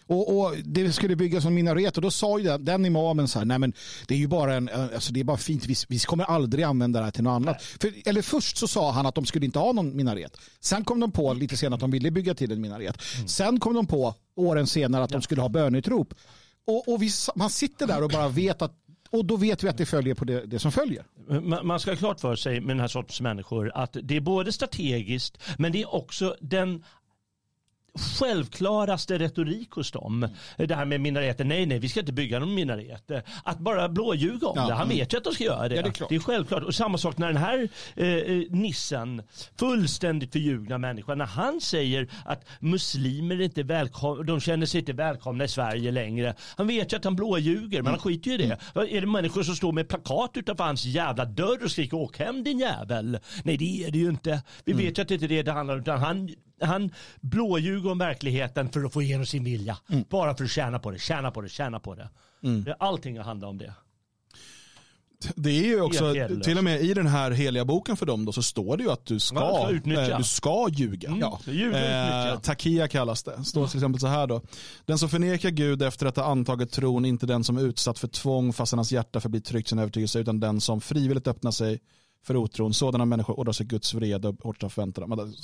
Och, 0.07 0.39
och 0.39 0.55
det 0.65 0.93
skulle 0.93 1.17
byggas 1.17 1.43
som 1.43 1.55
minaret 1.55 1.97
och 1.97 2.03
då 2.03 2.11
sa 2.11 2.39
ju 2.39 2.45
den, 2.45 2.65
den 2.65 2.87
imamen 2.87 3.29
så 3.29 3.39
här, 3.39 3.47
nej 3.47 3.59
men 3.59 3.73
det 4.07 4.15
är 4.15 4.19
ju 4.19 4.27
bara 4.27 4.55
en, 4.55 4.71
alltså 4.95 5.13
det 5.13 5.21
är 5.21 5.25
bara 5.25 5.37
fint, 5.37 5.67
vi, 5.67 5.75
vi 5.89 5.99
kommer 5.99 6.25
aldrig 6.25 6.65
använda 6.65 6.99
det 6.99 7.05
här 7.05 7.13
till 7.13 7.25
något 7.25 7.31
annat. 7.31 7.63
För, 7.63 7.93
eller 8.05 8.23
först 8.23 8.57
så 8.57 8.69
sa 8.69 8.91
han 8.91 9.07
att 9.07 9.15
de 9.15 9.27
skulle 9.27 9.47
inte 9.47 9.59
ha 9.59 9.73
någon 9.73 9.97
minaret. 9.97 10.37
Sen 10.61 10.85
kom 10.85 11.01
de 11.01 11.13
på 11.13 11.35
lite 11.35 11.57
senare 11.57 11.75
att 11.75 11.81
de 11.81 11.91
ville 11.91 12.11
bygga 12.11 12.35
till 12.35 12.53
en 12.53 12.61
minaret. 12.61 13.03
Sen 13.27 13.61
kom 13.61 13.75
de 13.75 13.87
på 13.87 14.15
åren 14.37 14.67
senare 14.67 15.05
att 15.05 15.11
de 15.11 15.23
skulle 15.23 15.41
ha 15.41 15.49
bönutrop. 15.49 16.15
Och, 16.67 16.89
och 16.89 17.03
vi, 17.03 17.11
man 17.35 17.51
sitter 17.51 17.87
där 17.87 18.03
och 18.03 18.11
bara 18.11 18.29
vet 18.29 18.63
att, 18.63 18.75
och 19.13 19.25
då 19.25 19.37
vet 19.37 19.65
vi 19.65 19.69
att 19.69 19.79
det 19.79 19.87
följer 19.87 20.15
på 20.15 20.25
det, 20.25 20.47
det 20.47 20.59
som 20.59 20.73
följer. 20.73 21.05
Man 21.41 21.67
man 21.67 21.81
ska 21.81 21.91
ha 21.91 21.97
klart 21.97 22.21
för 22.21 22.37
sig 22.37 22.61
med 22.61 22.69
den 22.77 22.81
här 22.81 22.89
sortens 22.89 23.21
människor 23.21 23.73
att 23.75 23.97
det 24.03 24.17
är 24.17 24.21
både 24.21 24.53
strategiskt 24.53 25.39
men 25.59 25.73
det 25.73 25.83
är 25.83 25.95
också 25.95 26.37
den 26.41 26.85
självklaraste 27.99 29.19
retorik 29.19 29.71
hos 29.71 29.91
dem. 29.93 30.29
Det 30.57 30.75
här 30.75 30.85
med 30.85 31.01
minareter, 31.01 31.45
nej 31.45 31.67
nej 31.67 31.79
vi 31.79 31.89
ska 31.89 32.01
inte 32.01 32.13
bygga 32.13 32.39
någon 32.39 32.55
minaret. 32.55 33.11
Att 33.45 33.59
bara 33.59 33.89
blåljuga 33.89 34.47
om 34.47 34.55
Ja. 34.57 34.67
det, 34.67 34.75
han 34.75 34.89
vet 34.89 35.13
ju 35.13 35.17
att 35.19 35.25
de 35.25 35.35
ska 35.35 35.45
göra 35.45 35.69
det. 35.69 35.75
Ja, 35.75 35.83
det 35.83 35.89
är 35.89 35.93
klart. 35.93 36.23
självklart. 36.23 36.63
Och 36.63 36.75
samma 36.75 36.99
sak 36.99 37.19
när 37.19 37.27
den 37.27 37.37
här 37.37 37.69
eh, 37.97 38.07
eh, 38.09 38.43
nissen, 38.51 39.23
fullständigt 39.59 40.33
förljugna 40.33 40.79
människan, 40.79 41.19
när 41.19 41.25
han 41.27 41.61
säger 41.61 42.09
att 42.25 42.45
muslimer 42.61 43.37
är 43.37 43.41
inte 43.41 43.63
välkomna, 43.63 44.23
de 44.23 44.41
känner 44.41 44.67
sig 44.67 44.81
inte 44.81 44.93
välkomna 44.93 45.45
i 45.45 45.49
Sverige 45.49 45.91
längre. 45.91 46.35
Han 46.57 46.67
vet 46.67 46.93
ju 46.93 46.97
att 46.97 47.05
han 47.05 47.17
blåljuger, 47.17 47.83
men 47.83 47.91
han 47.93 48.01
skiter 48.01 48.31
ju 48.31 48.35
i 48.35 48.47
det. 48.47 48.59
Är 48.97 49.01
det 49.01 49.07
människor 49.07 49.43
som 49.43 49.57
står 49.57 49.73
med 49.73 49.89
plakat 49.89 50.31
utanför 50.35 50.65
hans 50.65 50.85
jävla 50.85 51.25
dörr 51.25 51.65
och 51.65 51.71
skriker 51.71 51.97
åk 51.97 52.19
hem 52.19 52.45
din 52.45 52.59
jävel? 52.59 53.19
Nej 53.45 53.57
det 53.57 53.85
är 53.85 53.91
det 53.91 53.99
ju 53.99 54.09
inte. 54.09 54.43
Vi 54.65 54.73
vet 54.73 54.99
ju 54.99 55.03
att 55.03 55.09
det 55.09 55.15
inte 55.15 55.27
är 55.27 55.29
det 55.29 55.43
det 55.43 55.53
handlar 55.53 55.75
om, 55.75 55.81
utan 55.81 55.99
han 55.99 56.29
han 56.63 56.91
blåljuger 57.21 57.91
om 57.91 57.99
verkligheten 57.99 58.69
för 58.69 58.85
att 58.85 58.93
få 58.93 59.03
igenom 59.03 59.27
sin 59.27 59.45
vilja. 59.45 59.79
Bara 60.09 60.37
för 60.37 60.45
att 60.45 60.51
tjäna 60.51 60.79
på 60.79 60.91
det, 60.91 60.99
tjäna 60.99 61.31
på 61.31 61.41
det, 61.43 61.49
tjäna 61.49 61.81
på 61.81 61.95
det. 61.95 62.09
det 62.65 62.75
allting 62.79 63.19
handlar 63.19 63.49
om 63.49 63.59
det. 63.59 63.75
Det 65.35 65.51
är 65.51 65.65
ju 65.65 65.81
också, 65.81 66.15
till 66.45 66.59
och 66.59 66.65
med 66.65 66.81
i 66.81 66.95
den 66.95 67.07
här 67.07 67.31
heliga 67.31 67.65
boken 67.65 67.97
för 67.97 68.07
dem 68.07 68.25
då, 68.25 68.33
så 68.33 68.43
står 68.43 68.77
det 68.77 68.83
ju 68.83 68.91
att 68.91 69.07
du 69.07 69.19
ska, 69.21 69.37
Ja, 69.37 69.59
du 69.61 69.65
ska 69.67 69.71
utnyttja. 69.77 70.11
eh, 70.13 70.19
du 70.19 70.25
ska 70.25 70.69
ljuga. 70.73 71.09
Mm, 71.09 71.21
Ja. 71.21 71.41
ljuga. 71.47 72.33
Eh, 72.33 72.39
takia 72.41 72.89
kallas 72.89 73.23
det. 73.23 73.45
står 73.45 73.67
till 73.67 73.79
exempel 73.79 74.01
så 74.01 74.07
här 74.07 74.27
då. 74.27 74.43
Den 74.87 74.99
som 74.99 75.09
förnekar 75.09 75.51
Gud 75.51 75.83
efter 75.83 76.07
att 76.07 76.17
ha 76.17 76.25
antagit 76.25 76.71
tron, 76.73 77.05
inte 77.05 77.27
den 77.27 77.45
som 77.45 77.57
är 77.57 77.63
utsatt 77.63 77.99
för 77.99 78.09
tvång 78.09 78.53
fastän 78.53 78.79
hans 78.79 78.93
hjärta 78.93 79.21
förblir 79.21 79.41
tryggt 79.41 79.69
sin 79.69 79.79
övertygelse, 79.79 80.19
utan 80.19 80.41
den 80.41 80.61
som 80.61 80.81
frivilligt 80.81 81.27
öppnar 81.27 81.51
sig 81.51 81.81
för 82.25 82.37
otron. 82.37 82.75
Sådana 82.75 83.05
människor 83.05 83.41
ådrar 83.41 83.53
sig 83.53 83.67
Guds 83.67 83.95
vrede 83.95 84.29
och 84.29 84.37
hårt 84.43 84.59
förväntan. 84.61 85.35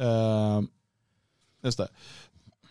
Uh, 0.00 0.62
just 1.62 1.78
det. 1.78 1.88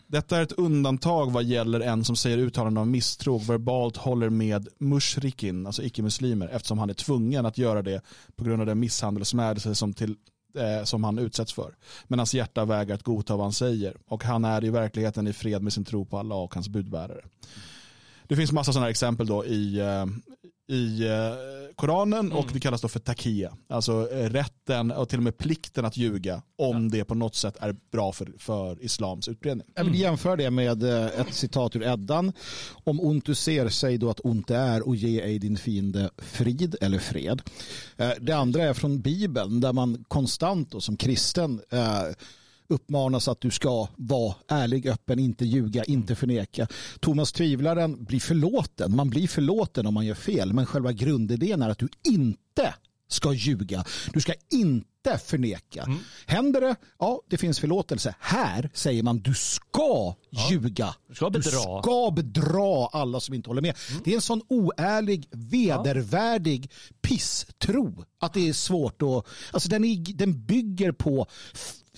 Detta 0.06 0.38
är 0.38 0.42
ett 0.42 0.52
undantag 0.52 1.32
vad 1.32 1.44
gäller 1.44 1.80
en 1.80 2.04
som 2.04 2.16
säger 2.16 2.38
uttalanden 2.38 2.80
av 2.80 2.86
misstro 2.86 3.34
och 3.34 3.48
verbalt 3.48 3.96
håller 3.96 4.30
med 4.30 4.68
mushrikin, 4.78 5.66
alltså 5.66 5.82
icke-muslimer, 5.82 6.48
eftersom 6.48 6.78
han 6.78 6.90
är 6.90 6.94
tvungen 6.94 7.46
att 7.46 7.58
göra 7.58 7.82
det 7.82 8.02
på 8.36 8.44
grund 8.44 8.60
av 8.60 8.66
den 8.66 8.80
misshandel 8.80 9.20
och 9.20 9.26
smädelse 9.26 9.74
som, 9.74 9.94
till, 9.94 10.16
eh, 10.58 10.84
som 10.84 11.04
han 11.04 11.18
utsätts 11.18 11.52
för. 11.52 11.76
Men 12.04 12.18
hans 12.18 12.34
hjärta 12.34 12.64
vägrar 12.64 12.94
att 12.94 13.02
godta 13.02 13.36
vad 13.36 13.44
han 13.44 13.52
säger 13.52 13.96
och 14.06 14.24
han 14.24 14.44
är 14.44 14.64
i 14.64 14.70
verkligheten 14.70 15.26
i 15.26 15.32
fred 15.32 15.62
med 15.62 15.72
sin 15.72 15.84
tro 15.84 16.04
på 16.04 16.18
Allah 16.18 16.38
och 16.38 16.54
hans 16.54 16.68
budbärare. 16.68 17.24
Det 18.28 18.36
finns 18.36 18.52
massa 18.52 18.72
sådana 18.72 18.90
exempel 18.90 19.26
då 19.26 19.46
i, 19.46 19.78
eh, 19.78 20.06
i 20.68 21.06
eh, 21.08 21.74
Koranen 21.76 22.32
och 22.32 22.46
det 22.52 22.60
kallas 22.60 22.80
då 22.80 22.88
för 22.88 23.00
takia. 23.00 23.56
Alltså 23.68 24.10
eh, 24.12 24.30
rätten 24.30 24.90
och 24.90 25.08
till 25.08 25.18
och 25.18 25.22
med 25.24 25.38
plikten 25.38 25.84
att 25.84 25.96
ljuga 25.96 26.42
om 26.58 26.90
det 26.90 27.04
på 27.04 27.14
något 27.14 27.34
sätt 27.34 27.56
är 27.60 27.76
bra 27.92 28.12
för, 28.12 28.32
för 28.38 28.84
islams 28.84 29.28
utbredning. 29.28 29.66
Jag 29.74 29.84
vill 29.84 30.00
jämföra 30.00 30.36
det 30.36 30.50
med 30.50 30.82
eh, 30.82 31.20
ett 31.20 31.34
citat 31.34 31.76
ur 31.76 31.82
Eddan. 31.82 32.32
Om 32.84 33.00
ont 33.00 33.24
du 33.24 33.34
ser, 33.34 33.68
säg 33.68 33.98
då 33.98 34.10
att 34.10 34.20
ont 34.24 34.48
det 34.48 34.56
är 34.56 34.86
och 34.86 34.96
ge 34.96 35.20
ej 35.20 35.38
din 35.38 35.56
fiende 35.56 36.10
frid 36.18 36.76
eller 36.80 36.98
fred. 36.98 37.42
Det 38.20 38.32
andra 38.32 38.62
är 38.62 38.74
från 38.74 39.00
Bibeln 39.00 39.60
där 39.60 39.72
man 39.72 40.04
konstant 40.08 40.70
då, 40.70 40.80
som 40.80 40.96
kristen 40.96 41.60
eh, 41.70 42.02
uppmanas 42.68 43.28
att 43.28 43.40
du 43.40 43.50
ska 43.50 43.88
vara 43.96 44.34
ärlig, 44.48 44.88
öppen, 44.88 45.18
inte 45.18 45.44
ljuga, 45.44 45.84
inte 45.84 46.14
förneka. 46.14 46.68
Thomas 47.00 47.32
tvivlaren 47.32 48.04
blir 48.04 48.20
förlåten. 48.20 48.96
Man 48.96 49.10
blir 49.10 49.28
förlåten 49.28 49.86
om 49.86 49.94
man 49.94 50.06
gör 50.06 50.14
fel, 50.14 50.52
men 50.52 50.66
själva 50.66 50.92
grundidén 50.92 51.62
är 51.62 51.68
att 51.68 51.78
du 51.78 51.88
inte 52.08 52.74
ska 53.08 53.32
ljuga. 53.32 53.84
Du 54.12 54.20
ska 54.20 54.32
inte 54.50 55.18
förneka. 55.24 55.88
Händer 56.26 56.60
det, 56.60 56.76
ja 56.98 57.22
det 57.28 57.38
finns 57.38 57.60
förlåtelse. 57.60 58.14
Här 58.20 58.70
säger 58.74 59.02
man 59.02 59.18
du 59.18 59.34
ska 59.34 60.14
ljuga. 60.50 60.94
Du 61.08 61.14
ska 61.14 61.30
bedra. 61.30 61.50
Du 61.50 61.80
ska 61.82 62.12
bedra 62.16 62.86
alla 62.86 63.20
som 63.20 63.34
inte 63.34 63.50
håller 63.50 63.62
med. 63.62 63.76
Det 64.04 64.10
är 64.10 64.14
en 64.14 64.20
sån 64.20 64.42
oärlig, 64.48 65.28
vedervärdig 65.30 66.70
pisstro 67.02 68.04
att 68.20 68.34
det 68.34 68.48
är 68.48 68.52
svårt 68.52 69.02
att... 69.02 69.26
Alltså 69.52 69.68
den, 69.68 69.84
är, 69.84 70.14
den 70.14 70.46
bygger 70.46 70.92
på 70.92 71.26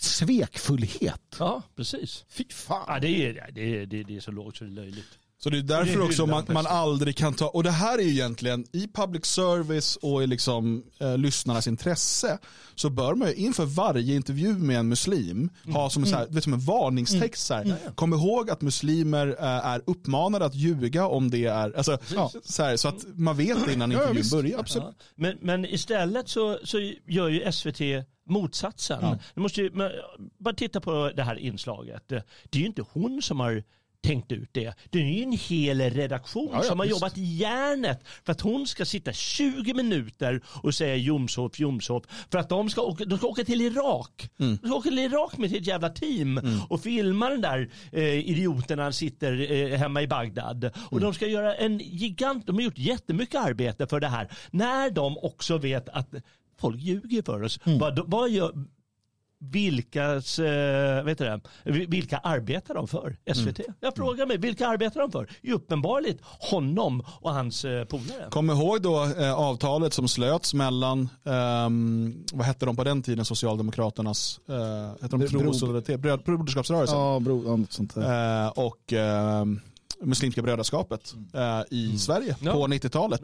svekfullhet. 0.03 1.37
Ja, 1.39 1.63
precis. 1.77 2.25
Fy 2.29 2.45
fan. 2.51 2.85
Ja, 2.89 2.99
det, 3.01 3.09
är, 3.09 3.51
det, 3.53 3.61
är, 3.61 3.87
det, 3.87 4.17
är, 4.17 4.21
så 4.21 4.31
lågt 4.31 4.57
så 4.57 4.65
det 4.65 4.71
är 4.71 4.73
löjligt. 4.73 5.19
Så 5.43 5.51
det 5.51 5.59
är 5.59 5.63
därför 5.63 5.85
Det 5.85 5.93
är 5.93 6.05
också 6.05 6.27
man, 6.27 6.45
man 6.49 6.67
aldrig 6.67 7.17
kan 7.17 7.35
ta, 7.35 7.49
och 7.49 7.63
det 7.63 7.71
här 7.71 7.99
är 7.99 8.03
ju 8.03 8.11
egentligen 8.11 8.67
i 8.73 8.89
public 8.95 9.25
service 9.25 9.97
och 9.97 10.23
i 10.23 10.27
liksom, 10.27 10.85
eh, 10.99 11.19
lyssnarnas 11.19 11.67
intresse 11.67 12.39
så 12.75 12.91
bör 12.91 13.15
man 13.15 13.29
ju 13.29 13.35
inför 13.35 13.65
varje 13.65 14.15
intervju 14.15 14.53
med 14.53 14.79
en 14.79 14.89
muslim 14.89 15.51
ha 15.73 15.91
som 15.91 16.03
en, 16.03 16.09
så 16.09 16.17
här, 16.17 16.27
vet, 16.27 16.45
som 16.45 16.53
en 16.53 16.61
varningstext. 16.61 17.47
Så 17.47 17.55
här. 17.55 17.79
Kom 17.95 18.13
ihåg 18.13 18.51
att 18.51 18.61
muslimer 18.61 19.27
eh, 19.39 19.45
är 19.47 19.83
uppmanade 19.87 20.45
att 20.45 20.55
ljuga 20.55 21.07
om 21.07 21.31
det 21.31 21.47
är, 21.47 21.77
alltså, 21.77 21.99
så, 22.45 22.63
här, 22.63 22.77
så 22.77 22.89
att 22.89 23.05
man 23.15 23.37
vet 23.37 23.67
det 23.67 23.73
innan 23.73 23.91
Ja, 23.91 23.99
intervjun 23.99 24.17
visst. 24.17 24.33
börjar. 24.33 24.59
Absolut. 24.59 25.03
Men, 25.15 25.39
men 25.41 25.65
istället 25.65 26.29
så, 26.29 26.59
så 26.65 26.79
gör 27.07 27.29
ju 27.29 27.53
SVT 27.53 27.81
motsatsen. 28.29 29.19
Du 29.35 29.41
måste 29.41 29.61
ju, 29.61 29.71
men, 29.71 29.91
bara 30.39 30.55
titta 30.55 30.81
på 30.81 31.11
det 31.17 31.23
här 31.23 31.37
inslaget. 31.37 32.09
Det 32.09 32.25
är 32.53 32.61
ju 32.61 32.67
inte 32.67 32.85
hon 32.93 33.23
som 33.23 33.41
har 33.41 33.63
tänkt 34.03 34.33
ut 34.33 34.49
det. 34.53 34.75
Det 34.91 34.99
är 34.99 35.05
ju 35.05 35.23
en 35.23 35.33
hel 35.33 35.81
redaktion 35.81 36.49
Ja, 36.53 36.59
ja, 36.59 36.63
som 36.63 36.79
har 36.79 36.87
visst. 36.87 36.97
jobbat 36.97 37.13
järnet 37.17 38.01
för 38.25 38.33
att 38.33 38.41
hon 38.41 38.67
ska 38.67 38.85
sitta 38.85 39.13
20 39.13 39.75
minuter 39.75 40.41
och 40.63 40.75
säga 40.75 40.97
Jomshof, 40.97 41.61
Jomshof. 41.61 42.05
För 42.31 42.39
att 42.39 42.49
de 42.49 42.71
ska 42.71 42.81
åka, 42.83 43.05
de 43.05 43.19
ska 43.19 43.27
åka 43.27 43.45
till 43.45 43.61
Irak. 43.61 44.31
De 44.37 44.57
ska 44.57 44.75
åka 44.75 44.89
till 44.89 44.99
Irak 44.99 45.39
med 45.39 45.51
sitt 45.51 45.67
jävla 45.67 45.89
team 45.91 46.41
och 46.69 46.81
filma 46.83 47.29
den 47.31 47.41
där 47.41 47.71
eh, 47.93 48.05
idioten 48.05 48.79
han 48.79 48.93
sitter 48.93 49.53
eh, 49.53 49.79
hemma 49.79 50.03
i 50.03 50.07
Bagdad. 50.07 50.71
Och 50.91 51.01
de 51.01 51.15
ska 51.15 51.27
göra 51.27 51.55
en 51.55 51.79
gigant, 51.79 52.47
de 52.47 52.57
har 52.57 52.63
gjort 52.63 52.79
jättemycket 52.79 53.41
arbete 53.41 53.87
för 53.87 54.01
det 54.01 54.09
här. 54.09 54.29
När 54.51 54.91
de 54.91 55.19
också 55.19 55.59
vet 55.59 55.89
att 55.89 56.15
folk 56.61 56.81
ljuger 56.81 57.23
för 57.23 57.43
oss. 57.43 57.59
Vad, 57.65 58.11
vad 58.11 58.31
gör, 58.31 58.53
vilkas, 59.43 60.39
eh, 60.39 61.05
vet 61.05 61.19
du 61.19 61.25
det, 61.25 61.41
Vi- 61.65 61.87
vilka 61.87 62.19
arbetar 62.19 62.75
de 62.75 62.89
för? 62.89 63.17
SVT? 63.35 63.61
Jag 63.81 63.95
frågar 63.97 64.27
mig, 64.27 64.39
vilka 64.39 64.67
arbetar 64.69 65.01
de 65.01 65.11
för? 65.13 65.29
Ju 65.43 65.53
uppenbarligen 65.53 66.19
honom 66.23 67.03
och 67.21 67.31
hans 67.35 67.65
eh, 67.65 67.85
polare. 67.85 68.27
Kom 68.31 68.51
ihåg 68.51 68.83
då 68.83 69.05
eh, 69.05 69.35
avtalet 69.35 69.93
som 69.95 70.09
slöts 70.09 70.55
mellan, 70.55 71.09
ehm, 71.25 72.25
vad 72.33 72.47
hette 72.47 72.67
de 72.67 72.77
på 72.77 72.85
den 72.85 73.03
tiden, 73.03 73.25
Socialdemokraternas, 73.25 74.41
eh, 74.49 75.03
hette 75.03 75.17
de 75.17 75.29
Tro 75.29 75.39
Bro- 75.41 75.49
och 75.49 75.57
solidaritet, 75.57 76.01
Bröd- 76.01 76.23
Broderskapsrörelsen. 76.25 76.99
Ja, 76.99 77.21
bro, 77.21 77.67
sånt 77.71 77.95
där. 77.95 78.45
eh, 78.45 78.49
och 78.49 78.93
eh, 78.93 79.45
Muslimska 80.01 80.43
brödraskapet 80.43 81.15
eh, 81.35 81.61
i 81.71 81.99
Sverige 81.99 82.37
Ja. 82.41 82.53
på 82.53 82.67
90-talet. 82.67 83.21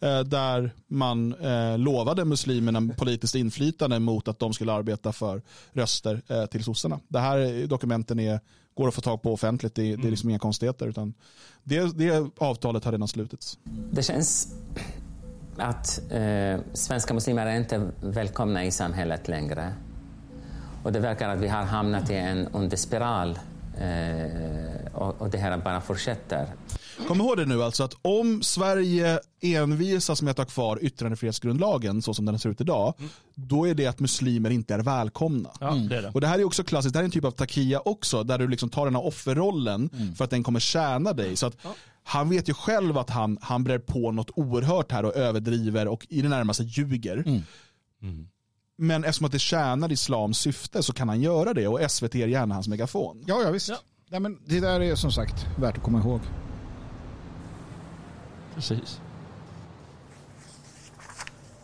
Ja. 0.00 0.08
Eh, 0.08 0.20
där 0.24 0.70
man 0.86 1.34
eh, 1.34 1.78
lovade 1.78 2.24
muslimerna 2.24 2.94
politiskt 2.96 3.34
inflytande 3.34 3.98
mot 3.98 4.28
att 4.28 4.38
de 4.38 4.52
skulle 4.52 4.72
arbeta 4.72 5.12
för 5.12 5.42
röster 5.72 6.22
eh, 6.28 6.46
till 6.46 6.64
sossarna. 6.64 7.00
Det 7.08 7.18
här 7.18 7.66
dokumenten 7.66 8.20
är, 8.20 8.40
går 8.74 8.88
att 8.88 8.94
få 8.94 9.00
tag 9.00 9.22
på 9.22 9.32
offentligt, 9.32 9.74
det, 9.74 9.96
det 9.96 10.06
är 10.06 10.10
liksom 10.10 10.30
inga 10.30 10.38
konstigheter. 10.38 10.86
Utan 10.86 11.14
det, 11.64 11.98
det 11.98 12.30
avtalet 12.38 12.84
har 12.84 12.92
redan 12.92 13.08
slutits. 13.08 13.58
Det 13.92 14.02
känns 14.02 14.54
att 15.56 16.00
eh, 16.12 16.60
svenska 16.72 17.14
muslimer 17.14 17.46
är 17.46 17.56
inte 17.56 17.90
välkomna 18.00 18.64
i 18.64 18.70
samhället 18.70 19.28
längre. 19.28 19.72
Och 20.82 20.92
det 20.92 21.00
verkar 21.00 21.28
att 21.28 21.40
vi 21.40 21.48
har 21.48 21.62
hamnat 21.62 22.10
i 22.10 22.14
en 22.14 22.48
ond 22.52 22.78
spiral 22.78 23.38
eh, 23.80 24.94
och, 24.94 25.20
och 25.20 25.30
det 25.30 25.38
här 25.38 25.58
bara 25.58 25.80
fortsätter. 25.80 26.46
Kom 27.08 27.20
ihåg 27.20 27.36
det 27.36 27.46
nu 27.46 27.62
alltså 27.62 27.84
att 27.84 27.94
om 28.02 28.42
Sverige 28.42 29.20
envisas 29.40 30.22
med 30.22 30.30
att 30.30 30.38
ha 30.38 30.44
kvar 30.44 30.78
yttrandefrihetsgrundlagen 30.82 32.02
så 32.02 32.14
som 32.14 32.24
den 32.24 32.38
ser 32.38 32.50
ut 32.50 32.60
idag, 32.60 32.94
då 33.34 33.68
är 33.68 33.74
det 33.74 33.86
att 33.86 34.00
muslimer 34.00 34.50
inte 34.50 34.74
är 34.74 34.78
välkomna. 34.78 35.50
Ja, 35.60 35.70
det 35.88 35.96
är 35.96 36.02
det. 36.02 36.10
Och 36.14 36.20
det 36.20 36.26
här 36.26 36.38
är 36.38 36.44
också 36.44 36.64
klassiskt, 36.64 36.92
det 36.92 36.98
här 36.98 37.02
är 37.02 37.04
en 37.04 37.10
typ 37.10 37.24
av 37.24 37.30
takia 37.30 37.80
också, 37.80 38.22
där 38.22 38.38
du 38.38 38.48
liksom 38.48 38.68
tar 38.68 38.84
den 38.84 38.94
här 38.94 39.06
offerrollen 39.06 39.90
för 40.16 40.24
att 40.24 40.30
den 40.30 40.42
kommer 40.42 40.60
tjäna 40.60 41.12
dig. 41.12 41.36
Så 41.36 41.46
att 41.46 41.56
han 42.02 42.28
vet 42.30 42.48
ju 42.48 42.54
själv 42.54 42.98
att 42.98 43.10
han, 43.10 43.38
han 43.40 43.64
brer 43.64 43.78
på 43.78 44.12
något 44.12 44.30
oerhört 44.34 44.92
här 44.92 45.04
och 45.04 45.16
överdriver 45.16 45.88
och 45.88 46.06
i 46.08 46.22
det 46.22 46.28
närmaste 46.28 46.62
ljuger. 46.62 47.42
Men 48.80 49.04
eftersom 49.04 49.26
att 49.26 49.32
det 49.32 49.38
tjänar 49.38 49.92
islams 49.92 50.38
syfte 50.38 50.82
så 50.82 50.92
kan 50.92 51.08
han 51.08 51.20
göra 51.20 51.54
det 51.54 51.68
och 51.68 51.90
SVT 51.90 52.14
är 52.14 52.26
gärna 52.26 52.54
hans 52.54 52.68
megafon. 52.68 53.24
Ja, 53.26 53.42
ja 53.42 53.50
visst. 53.50 53.68
Ja. 53.68 53.76
Nej, 54.08 54.20
men 54.20 54.38
det 54.44 54.60
där 54.60 54.80
är 54.80 54.94
som 54.94 55.12
sagt 55.12 55.46
värt 55.56 55.76
att 55.76 55.82
komma 55.82 55.98
ihåg. 55.98 56.20
Precis. 58.54 59.00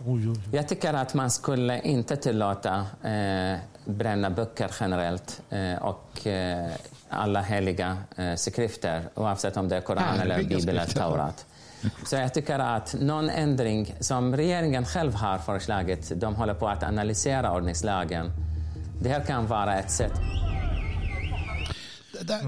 Oj, 0.07 0.29
oj. 0.29 0.41
Jag 0.53 0.69
tycker 0.69 0.95
att 0.95 1.15
man 1.15 1.31
skulle 1.31 1.81
inte 1.81 2.17
tillåta 2.17 2.87
eh, 3.03 3.59
bränna 3.85 4.31
böcker 4.31 4.71
generellt 4.81 5.43
eh, 5.51 5.75
och 5.75 6.27
eh, 6.27 6.73
alla 7.09 7.43
heliga 7.43 7.99
eh, 8.17 8.35
skrifter 8.35 9.09
oavsett 9.15 9.57
om 9.57 9.69
det 9.69 9.77
är 9.77 9.81
Koran 9.81 10.21
eller 10.21 10.39
Bibeln 10.39 10.69
eller 10.69 10.83
skrifter. 10.83 11.01
Taurat. 11.01 11.47
Så 12.05 12.17
jag 12.17 12.35
tycker 12.35 12.59
att 12.59 12.95
någon 13.01 13.31
ändring 13.31 13.95
som 14.01 14.37
regeringen 14.37 14.85
själv 14.85 15.15
har 15.15 15.39
föreslagit, 15.39 16.13
de 16.17 16.35
håller 16.35 16.55
på 16.55 16.69
att 16.69 16.83
analysera 16.83 17.53
ordningslagen. 17.53 18.31
Det 19.03 19.09
här 19.09 19.25
kan 19.25 19.47
vara 19.47 19.75
ett 19.79 19.91
sätt 19.91 20.13
Det 22.13 22.27
där, 22.27 22.41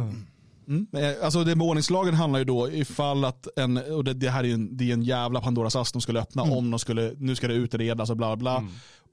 Mm. 0.68 0.86
Eh, 0.92 1.24
Alltså 1.24 1.44
det 1.44 1.56
med 1.56 1.66
ordningslagen 1.66 2.14
handlar 2.14 2.38
ju 2.38 2.44
då 2.44 2.70
ifall 2.70 3.24
att 3.24 3.46
en, 3.56 3.76
och 3.76 4.04
det, 4.04 4.14
det 4.14 4.30
här 4.30 4.44
är 4.44 4.54
en, 4.54 4.76
det 4.76 4.90
är 4.90 4.92
en 4.92 5.02
jävla 5.02 5.40
Pandoras 5.40 5.76
ask 5.76 5.92
de 5.92 6.02
skulle 6.02 6.20
öppna 6.20 6.42
om 6.42 6.70
de 6.70 6.78
skulle, 6.78 7.12
nu 7.18 7.34
ska 7.36 7.48
det 7.48 7.54
utredas 7.54 8.10
och 8.10 8.16
bla 8.16 8.36
bla 8.36 8.60
bla. 8.60 8.68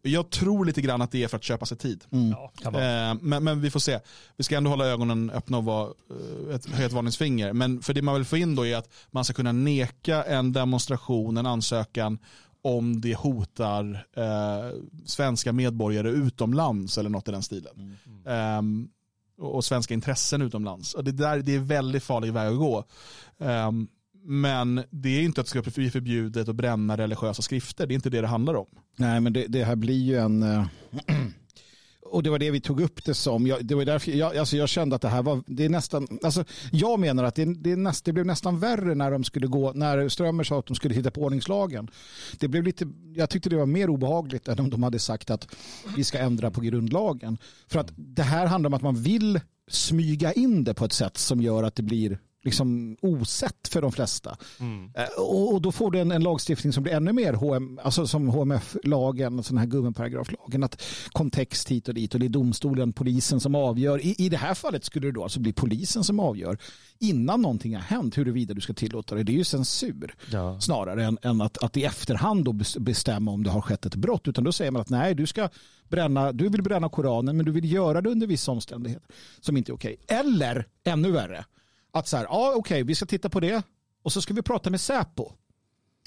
Jag 0.05 0.29
tror 0.29 0.65
lite 0.65 0.81
grann 0.81 1.01
att 1.01 1.11
det 1.11 1.23
är 1.23 1.27
för 1.27 1.37
att 1.37 1.43
köpa 1.43 1.65
sig 1.65 1.77
tid. 1.77 2.03
Ja, 2.09 2.51
kan 2.61 2.73
vara. 2.73 3.09
Eh, 3.09 3.15
men, 3.21 3.43
men 3.43 3.61
vi 3.61 3.69
får 3.71 3.79
se. 3.79 3.99
Vi 4.37 4.43
ska 4.43 4.57
ändå 4.57 4.69
hålla 4.69 4.85
ögonen 4.85 5.29
öppna 5.29 5.57
och 5.57 5.65
vara, 5.65 5.93
eh, 6.49 6.55
ett, 6.55 6.65
höja 6.65 6.85
ett 6.85 6.93
varningsfinger. 6.93 7.53
Men 7.53 7.81
för 7.81 7.93
det 7.93 8.01
man 8.01 8.15
vill 8.15 8.25
få 8.25 8.37
in 8.37 8.55
då 8.55 8.65
är 8.65 8.75
att 8.75 8.89
man 9.11 9.25
ska 9.25 9.33
kunna 9.33 9.51
neka 9.51 10.23
en 10.23 10.53
demonstration, 10.53 11.37
en 11.37 11.45
ansökan 11.45 12.19
om 12.61 13.01
det 13.01 13.15
hotar 13.15 14.07
eh, 14.17 14.79
svenska 15.05 15.53
medborgare 15.53 16.09
utomlands 16.09 16.97
eller 16.97 17.09
något 17.09 17.27
i 17.27 17.31
den 17.31 17.43
stilen. 17.43 17.97
Ehm, 18.25 18.89
och, 19.37 19.55
och 19.55 19.65
svenska 19.65 19.93
intressen 19.93 20.41
utomlands. 20.41 20.93
Och 20.93 21.03
det, 21.03 21.11
där, 21.11 21.39
det 21.39 21.55
är 21.55 21.59
väldigt 21.59 22.03
farlig 22.03 22.33
väg 22.33 22.51
att 22.51 22.57
gå. 22.57 22.83
Ehm, 23.39 23.87
men 24.25 24.83
det 24.89 25.09
är 25.09 25.21
inte 25.21 25.41
att 25.41 25.47
det 25.47 25.61
ska 25.61 25.71
bli 25.71 25.89
förbjudet 25.89 26.49
att 26.49 26.55
bränna 26.55 26.97
religiösa 26.97 27.41
skrifter. 27.41 27.87
Det 27.87 27.93
är 27.93 27.95
inte 27.95 28.09
det 28.09 28.21
det 28.21 28.27
handlar 28.27 28.53
om. 28.53 28.67
Nej, 28.95 29.21
men 29.21 29.33
det, 29.33 29.47
det 29.47 29.63
här 29.63 29.75
blir 29.75 30.01
ju 30.01 30.17
en... 30.17 30.43
Eh, 30.43 30.65
och 32.05 32.23
det 32.23 32.29
var 32.29 32.39
det 32.39 32.51
vi 32.51 32.61
tog 32.61 32.81
upp 32.81 33.05
det 33.05 33.13
som. 33.13 33.47
Jag, 33.47 33.65
det 33.65 33.75
var 33.75 33.85
därför 33.85 34.11
jag, 34.11 34.37
alltså 34.37 34.57
jag 34.57 34.69
kände 34.69 34.95
att 34.95 35.01
det 35.01 35.09
här 35.09 35.23
var, 35.23 35.43
det 35.47 35.65
är 35.65 35.69
nästan, 35.69 36.07
alltså 36.23 36.45
jag 36.71 36.99
menar 36.99 37.23
att 37.23 37.35
det, 37.35 37.45
det, 37.45 37.71
är 37.71 37.77
näst, 37.77 38.05
det 38.05 38.13
blev 38.13 38.25
nästan 38.25 38.59
värre 38.59 38.95
när 38.95 39.11
de 39.11 39.23
skulle 39.23 39.47
gå, 39.47 39.73
när 39.73 40.09
Strömmer 40.09 40.43
sa 40.43 40.59
att 40.59 40.65
de 40.65 40.75
skulle 40.75 40.95
titta 40.95 41.11
på 41.11 41.21
ordningslagen. 41.21 41.87
Det 42.39 42.47
blev 42.47 42.63
lite, 42.63 42.87
jag 43.15 43.29
tyckte 43.29 43.49
det 43.49 43.55
var 43.55 43.65
mer 43.65 43.89
obehagligt 43.89 44.47
än 44.47 44.59
om 44.59 44.69
de 44.69 44.83
hade 44.83 44.99
sagt 44.99 45.29
att 45.29 45.55
vi 45.95 46.03
ska 46.03 46.17
ändra 46.17 46.51
på 46.51 46.61
grundlagen. 46.61 47.37
För 47.67 47.79
att 47.79 47.93
det 47.95 48.23
här 48.23 48.45
handlar 48.45 48.67
om 48.67 48.73
att 48.73 48.81
man 48.81 48.95
vill 48.95 49.39
smyga 49.67 50.33
in 50.33 50.63
det 50.63 50.73
på 50.73 50.85
ett 50.85 50.93
sätt 50.93 51.17
som 51.17 51.41
gör 51.41 51.63
att 51.63 51.75
det 51.75 51.83
blir 51.83 52.19
liksom 52.43 52.97
osett 53.01 53.67
för 53.67 53.81
de 53.81 53.91
flesta. 53.91 54.37
Eh, 54.95 55.03
Och, 55.17 55.53
och 55.53 55.61
då 55.61 55.71
får 55.71 55.91
du 55.91 55.99
en, 55.99 56.11
en 56.11 56.23
lagstiftning 56.23 56.73
som 56.73 56.83
blir 56.83 56.93
ännu 56.93 57.13
mer 57.13 57.33
HM, 57.33 57.79
alltså 57.83 58.07
som 58.07 58.27
HMF-lagen, 58.29 59.43
sån 59.43 59.57
här 59.57 59.65
gummiparagraflagen, 59.65 60.63
att 60.63 60.81
kontext 61.11 61.69
hit 61.69 61.87
och 61.87 61.93
dit 61.93 62.13
och 62.13 62.19
det 62.19 62.25
är 62.25 62.29
domstolen, 62.29 62.93
polisen 62.93 63.39
som 63.39 63.55
avgör. 63.55 64.05
I, 64.05 64.15
I 64.17 64.29
det 64.29 64.37
här 64.37 64.53
fallet 64.53 64.83
skulle 64.85 65.07
det 65.07 65.11
då 65.11 65.23
alltså 65.23 65.39
bli 65.39 65.53
polisen 65.53 66.03
som 66.03 66.19
avgör 66.19 66.57
innan 66.99 67.41
någonting 67.41 67.75
har 67.75 67.81
hänt 67.81 68.17
huruvida 68.17 68.53
du 68.53 68.61
ska 68.61 68.73
tillåta 68.73 69.15
det. 69.15 69.23
Det 69.23 69.31
är 69.31 69.37
ju 69.37 69.43
censur 69.43 70.15
Ja. 70.31 70.59
snarare 70.59 71.05
än, 71.05 71.17
än 71.21 71.41
att, 71.41 71.57
att 71.63 71.77
i 71.77 71.83
efterhand 71.83 72.45
då 72.45 72.51
bes- 72.51 72.79
bestämma 72.79 73.31
om 73.31 73.43
det 73.43 73.49
har 73.49 73.61
skett 73.61 73.85
ett 73.85 73.95
brott. 73.95 74.27
Utan 74.27 74.43
då 74.43 74.51
säger 74.51 74.71
man 74.71 74.81
att 74.81 74.89
nej, 74.89 75.15
du 75.15 75.27
ska 75.27 75.49
bränna, 75.89 76.31
du 76.31 76.49
vill 76.49 76.63
bränna 76.63 76.89
Koranen 76.89 77.37
men 77.37 77.45
du 77.45 77.51
vill 77.51 77.71
göra 77.71 78.01
det 78.01 78.09
under 78.09 78.27
vissa 78.27 78.51
omständigheter 78.51 79.07
som 79.41 79.57
inte 79.57 79.71
är 79.71 79.75
okej. 79.75 79.95
Eller 80.07 80.67
ännu 80.83 81.11
värre, 81.11 81.45
att 81.93 82.07
så 82.07 82.17
här, 82.17 82.23
ja 82.23 82.53
okej, 82.55 82.83
vi 82.83 82.95
ska 82.95 83.05
titta 83.05 83.29
på 83.29 83.39
det 83.39 83.63
och 84.03 84.13
så 84.13 84.21
ska 84.21 84.33
vi 84.33 84.41
prata 84.41 84.69
med 84.69 84.81
Säpo. 84.81 85.31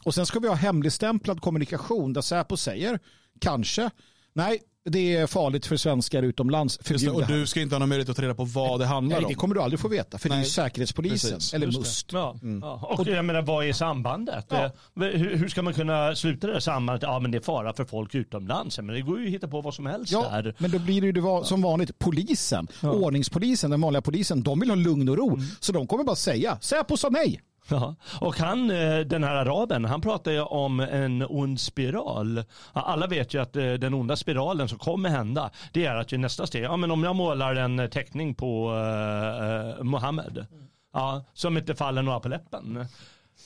Och 0.05 0.15
sen 0.15 0.27
ska 0.27 0.39
vi 0.39 0.49
ha 0.49 0.55
hemligstämplad 0.55 1.41
kommunikation 1.41 2.13
där 2.13 2.21
Säpo 2.21 2.57
säger, 2.57 3.01
kanske, 3.41 3.91
nej, 4.33 4.63
det 4.87 5.17
är 5.17 5.27
farligt 5.27 5.67
för 5.67 5.77
svenskar 5.77 6.23
utomlands. 6.23 6.79
Just 6.79 6.89
det, 6.89 7.11
Förbjud 7.11 7.23
och 7.25 7.27
du 7.39 7.47
ska 7.47 7.61
inte 7.61 7.75
ha 7.75 7.79
någon 7.79 7.89
möjlighet 7.89 8.09
att 8.11 8.17
ta 8.17 8.23
reda 8.23 8.35
på 8.35 8.45
vad 8.45 8.81
det 8.81 8.87
handlar 8.87 9.17
Nej, 9.17 9.25
om. 9.25 9.29
det 9.29 9.35
kommer 9.35 9.55
du 9.55 9.61
aldrig 9.63 9.81
få 9.81 9.89
veta, 9.89 10.19
för 10.19 10.29
det 10.29 10.35
är 10.35 10.37
ju 10.37 10.41
Nej, 10.43 10.51
Säkerhetspolisen, 10.51 11.35
precis. 11.35 11.55
eller. 11.55 11.67
MUST. 11.67 12.13
Ja. 12.13 12.37
Ja. 12.63 12.97
Och 12.99 13.07
jag 13.09 13.25
menar, 13.25 13.43
vad 13.43 13.67
är 13.67 13.73
sambandet? 13.73 14.47
Ja. 14.49 14.65
Eh, 14.65 14.71
Hur, 14.95 15.37
hur 15.37 15.49
ska 15.49 15.63
man 15.63 15.75
kunna 15.75 16.15
sluta 16.17 16.47
det 16.47 16.61
sambandet? 16.61 17.03
Ja, 17.03 17.19
men 17.21 17.31
det 17.31 17.39
är 17.39 17.43
fara 17.43 17.73
för 17.73 17.85
folk 17.85 18.15
utomlands. 18.15 18.79
Men 18.79 18.87
det 18.87 19.01
går 19.01 19.21
ju 19.21 19.27
att 19.27 19.33
hitta 19.33 19.49
på 19.49 19.61
vad 19.61 19.75
som 19.75 19.87
helst 19.87 20.13
Ja, 20.13 20.29
där. 20.31 20.55
men 20.59 20.71
då 20.71 20.79
blir 20.79 21.01
det 21.01 21.07
ju 21.07 21.13
det 21.13 21.47
som 21.47 21.63
vanligt. 21.63 21.99
Polisen, 21.99 22.69
ordningspolisen, 22.83 23.71
den 23.71 23.81
vanliga 23.81 24.03
polisen, 24.03 24.43
de 24.43 24.61
vill 24.61 24.69
ha 24.71 24.77
lugn 24.77 25.09
och 25.09 25.17
ro. 25.17 25.29
Mm. 25.35 25.47
Så 25.61 25.73
de 25.73 25.87
kommer 25.87 26.05
bara 26.05 26.17
säga, 26.17 26.59
Säpo 26.61 26.97
sa 26.97 27.09
nej. 27.09 27.41
Ja. 27.69 27.95
Och 28.21 28.39
han, 28.39 28.71
eh, 28.71 28.99
den 28.99 29.25
här 29.25 29.35
araben, 29.35 29.85
han 29.85 30.01
pratar 30.01 30.33
ju 30.33 30.41
om 30.41 30.81
en 30.81 31.23
ond 31.29 31.61
spiral. 31.61 32.45
Alla 32.73 33.07
vet 33.07 33.35
ju 33.35 33.43
att 33.43 33.57
eh, 33.57 33.73
den 33.73 33.95
onda 33.95 34.17
spiralen 34.17 34.69
som 34.69 34.79
kommer 34.79 35.09
hända, 35.09 35.51
det 35.73 35.87
är 35.87 35.97
att 35.97 36.13
ju 36.13 36.19
nästa 36.19 36.47
steg, 36.47 36.65
ja 36.65 36.77
men 36.77 36.91
om 36.91 37.05
jag 37.05 37.17
målar 37.17 37.55
en 37.55 37.91
teckning 37.91 38.35
på 38.35 38.71
uh, 38.71 39.85
Mohammed, 39.85 40.47
Ja, 40.93 41.25
som 41.33 41.57
inte 41.57 41.75
faller 41.75 42.03
några 42.03 42.21
på 42.21 42.29
läppen. 42.29 42.87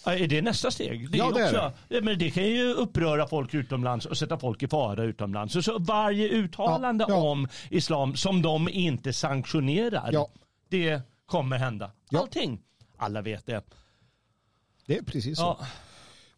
Är 0.05 0.29
det 0.29 0.43
nästa 0.43 0.71
steg? 0.71 1.11
Det 1.11 1.19
Ja, 1.19 1.31
det 1.35 1.45
också, 1.45 1.73
Ja, 1.89 2.01
Men 2.03 2.19
det 2.19 2.31
kan 2.31 2.45
ju 2.45 2.75
uppröra 2.75 3.27
folk 3.27 3.55
utomlands 3.55 4.07
och 4.07 4.19
sätta 4.19 4.39
folk 4.39 4.63
i 4.63 4.69
fara 4.69 5.05
utomlands. 5.05 5.53
Så, 5.55 5.63
så 5.63 5.79
varje 5.79 6.29
uttalande 6.29 7.05
Ja, 7.09 7.15
ja. 7.15 7.31
om 7.31 7.49
islam 7.71 8.17
som 8.17 8.43
de 8.43 8.69
inte 8.69 9.13
sanktionerar, 9.13 10.27
det 10.69 11.03
kommer 11.27 11.59
hända. 11.59 11.91
Allting. 12.17 12.61
Alla 12.99 13.23
vet 13.23 13.47
det. 13.47 13.65
Det 14.91 14.97
är 14.97 15.03
precis 15.03 15.39
så. 15.39 15.43
Ja. 15.61 15.67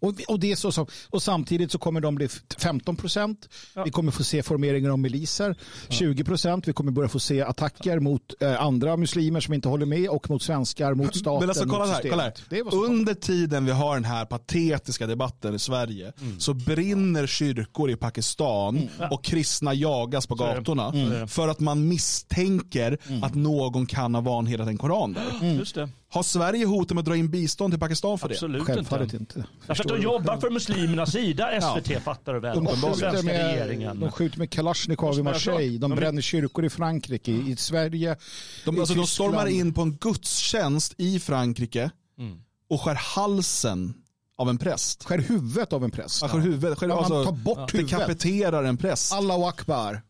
Och, 0.00 0.14
och, 0.28 0.40
det 0.40 0.52
är 0.52 0.56
så 0.56 0.72
som, 0.72 0.86
och 1.10 1.22
samtidigt 1.22 1.72
så 1.72 1.78
kommer 1.78 2.00
de 2.00 2.14
bli 2.14 2.28
15 2.58 2.96
procent. 2.96 3.48
Vi 3.84 3.90
kommer 3.90 4.12
få 4.12 4.24
se 4.24 4.42
formeringar 4.42 4.90
av 4.90 4.98
miliser. 4.98 5.56
20 5.88 6.24
procent. 6.24 6.68
Vi 6.68 6.72
kommer 6.72 6.92
börja 6.92 7.08
få 7.08 7.18
se 7.18 7.42
attacker 7.42 7.98
mot 7.98 8.42
eh, 8.42 8.62
andra 8.62 8.96
muslimer 8.96 9.40
som 9.40 9.54
inte 9.54 9.68
håller 9.68 9.86
med 9.86 10.08
och 10.08 10.30
mot 10.30 10.42
svenskar, 10.42 10.94
mot 10.94 11.16
staten, 11.16 11.40
Men 11.40 11.48
alltså, 11.48 11.64
kolla 11.68 11.86
mot 11.86 11.94
här, 11.94 12.10
kolla 12.10 12.22
här. 12.22 12.74
Under 12.74 13.14
tiden 13.14 13.64
vi 13.64 13.72
har 13.72 13.94
den 13.94 14.04
här 14.04 14.24
patetiska 14.24 15.06
debatten 15.06 15.54
i 15.54 15.58
Sverige 15.58 16.12
Mm. 16.22 16.40
så 16.40 16.54
brinner 16.54 17.26
kyrkor 17.26 17.90
i 17.90 17.96
Pakistan 17.96 18.88
och 19.10 19.24
kristna 19.24 19.74
jagas 19.74 20.26
på 20.26 20.34
gatorna 20.34 20.88
Mm. 20.94 21.28
för 21.28 21.48
att 21.48 21.60
man 21.60 21.88
misstänker 21.88 22.98
att 23.22 23.34
någon 23.34 23.86
kan 23.86 24.14
ha 24.14 24.22
vanhedrat 24.22 24.68
en 24.68 24.78
koran 24.78 25.12
där. 25.12 25.46
Just 25.58 25.74
det. 25.74 25.88
Har 26.12 26.22
Sverige 26.22 26.66
hotat 26.66 26.94
med 26.94 26.98
att 27.00 27.04
dra 27.06 27.16
in 27.16 27.30
bistånd 27.30 27.72
till 27.72 27.80
Pakistan 27.80 28.18
för 28.18 28.28
det? 28.28 28.34
Absolut 28.34 28.62
Självfallet 28.62 29.12
inte. 29.14 29.38
inte. 29.38 29.48
Därför 29.66 29.84
att 29.84 29.88
de 29.88 30.02
jobbar 30.02 30.36
för 30.36 30.50
muslimernas 30.50 31.12
sida, 31.12 31.60
SVT 31.60 32.02
fattar 32.02 32.34
du 32.34 32.40
väl. 32.40 32.54
De 32.56 32.66
Och 32.66 32.72
den 32.72 32.82
skjuter, 32.92 32.98
svenska 33.10 33.26
med, 33.26 33.54
regeringen. 33.54 34.00
de 34.00 34.10
skjuter 34.12 34.38
med 34.38 34.50
Kalashnikov 34.50 35.14
i 35.14 35.16
man 35.22 35.24
Marseille. 35.32 35.78
De 35.78 35.90
De- 35.90 35.96
bränner 35.96 36.22
kyrkor 36.22 36.64
i 36.64 36.70
Frankrike, 36.70 37.32
i 37.32 37.56
Sverige, 37.56 38.16
De, 38.64 38.76
i 38.76 38.80
alltså, 38.80 38.94
de 38.94 39.06
stormar 39.06 39.46
in 39.46 39.74
på 39.74 39.82
en 39.82 39.96
gudstjänst 39.96 40.94
i 40.98 41.20
Frankrike 41.20 41.90
Mm. 42.18 42.38
och 42.70 42.80
skär 42.80 42.94
halsen 42.94 43.94
av 44.38 44.48
en 44.48 44.58
präst. 44.58 45.04
Skär 45.04 45.18
huvudet 45.18 45.72
av 45.72 45.84
en 45.84 45.90
präst. 45.90 46.22
Ja. 46.22 46.28
Skär 46.28 46.38
huvudet, 46.38 46.78
skär, 46.78 46.88
Ja, 46.88 46.94
man 46.94 47.04
alltså, 47.04 47.24
tar 47.24 47.32
bort 47.32 47.74
huvudet. 47.74 47.90
dekapiterar 47.98 48.64
en 48.64 48.76
präst. 48.76 49.12
Allahu 49.12 49.44
akbar. 49.44 50.02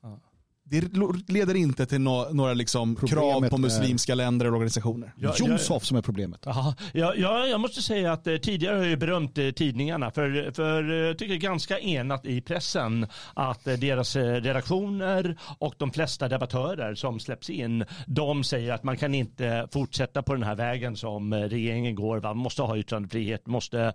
Det 0.81 1.33
leder 1.33 1.55
inte 1.55 1.87
till 1.87 2.01
nå- 2.01 2.29
några 2.33 2.55
liksom 2.55 2.97
krav 2.97 3.49
på 3.49 3.57
är- 3.57 3.61
muslimska 3.61 4.15
länder 4.15 4.47
eller 4.47 4.55
organisationer. 4.55 5.13
Ja, 5.17 5.35
Jomshof 5.39 5.85
som 5.85 5.97
är 5.97 6.03
problemet. 6.03 6.41
Ja, 6.45 6.75
ja, 6.95 7.47
jag 7.47 7.61
måste 7.61 7.83
säga 7.83 8.13
att 8.13 8.27
eh, 8.27 8.37
tidigare 8.37 8.77
har 8.79 8.85
jag 8.85 8.99
berömt 8.99 9.39
eh, 9.39 9.51
tidningarna 9.51 10.11
för, 10.11 10.53
för 10.55 10.91
eh, 10.91 10.97
jag 10.97 11.19
tycker 11.19 11.35
ganska 11.37 11.79
enat 11.79 12.27
i 12.27 12.41
pressen 12.41 13.07
att 13.35 13.67
eh, 13.67 13.75
deras 13.75 14.17
eh, 14.17 14.23
redaktioner 14.35 15.37
och 15.59 15.75
de 15.79 15.91
flesta 15.93 16.29
debattörer 16.29 16.95
som 16.95 17.21
släpps 17.21 17.51
in, 17.51 17.85
de 18.07 18.45
säger 18.45 18.73
att 18.73 18.83
man 18.85 18.97
kan 18.97 19.15
inte 19.15 19.69
fortsätta 19.73 20.23
på 20.23 20.35
den 20.35 20.43
här 20.43 20.55
vägen 20.55 20.97
som 20.97 21.33
eh, 21.33 21.39
regeringen 21.41 21.95
går. 21.95 22.19
Va? 22.19 22.29
Man 22.29 22.37
måste 22.43 22.63
ha 22.63 22.77
yttrandefrihet, 22.77 23.47
måste, 23.47 23.81
eh, 23.81 23.93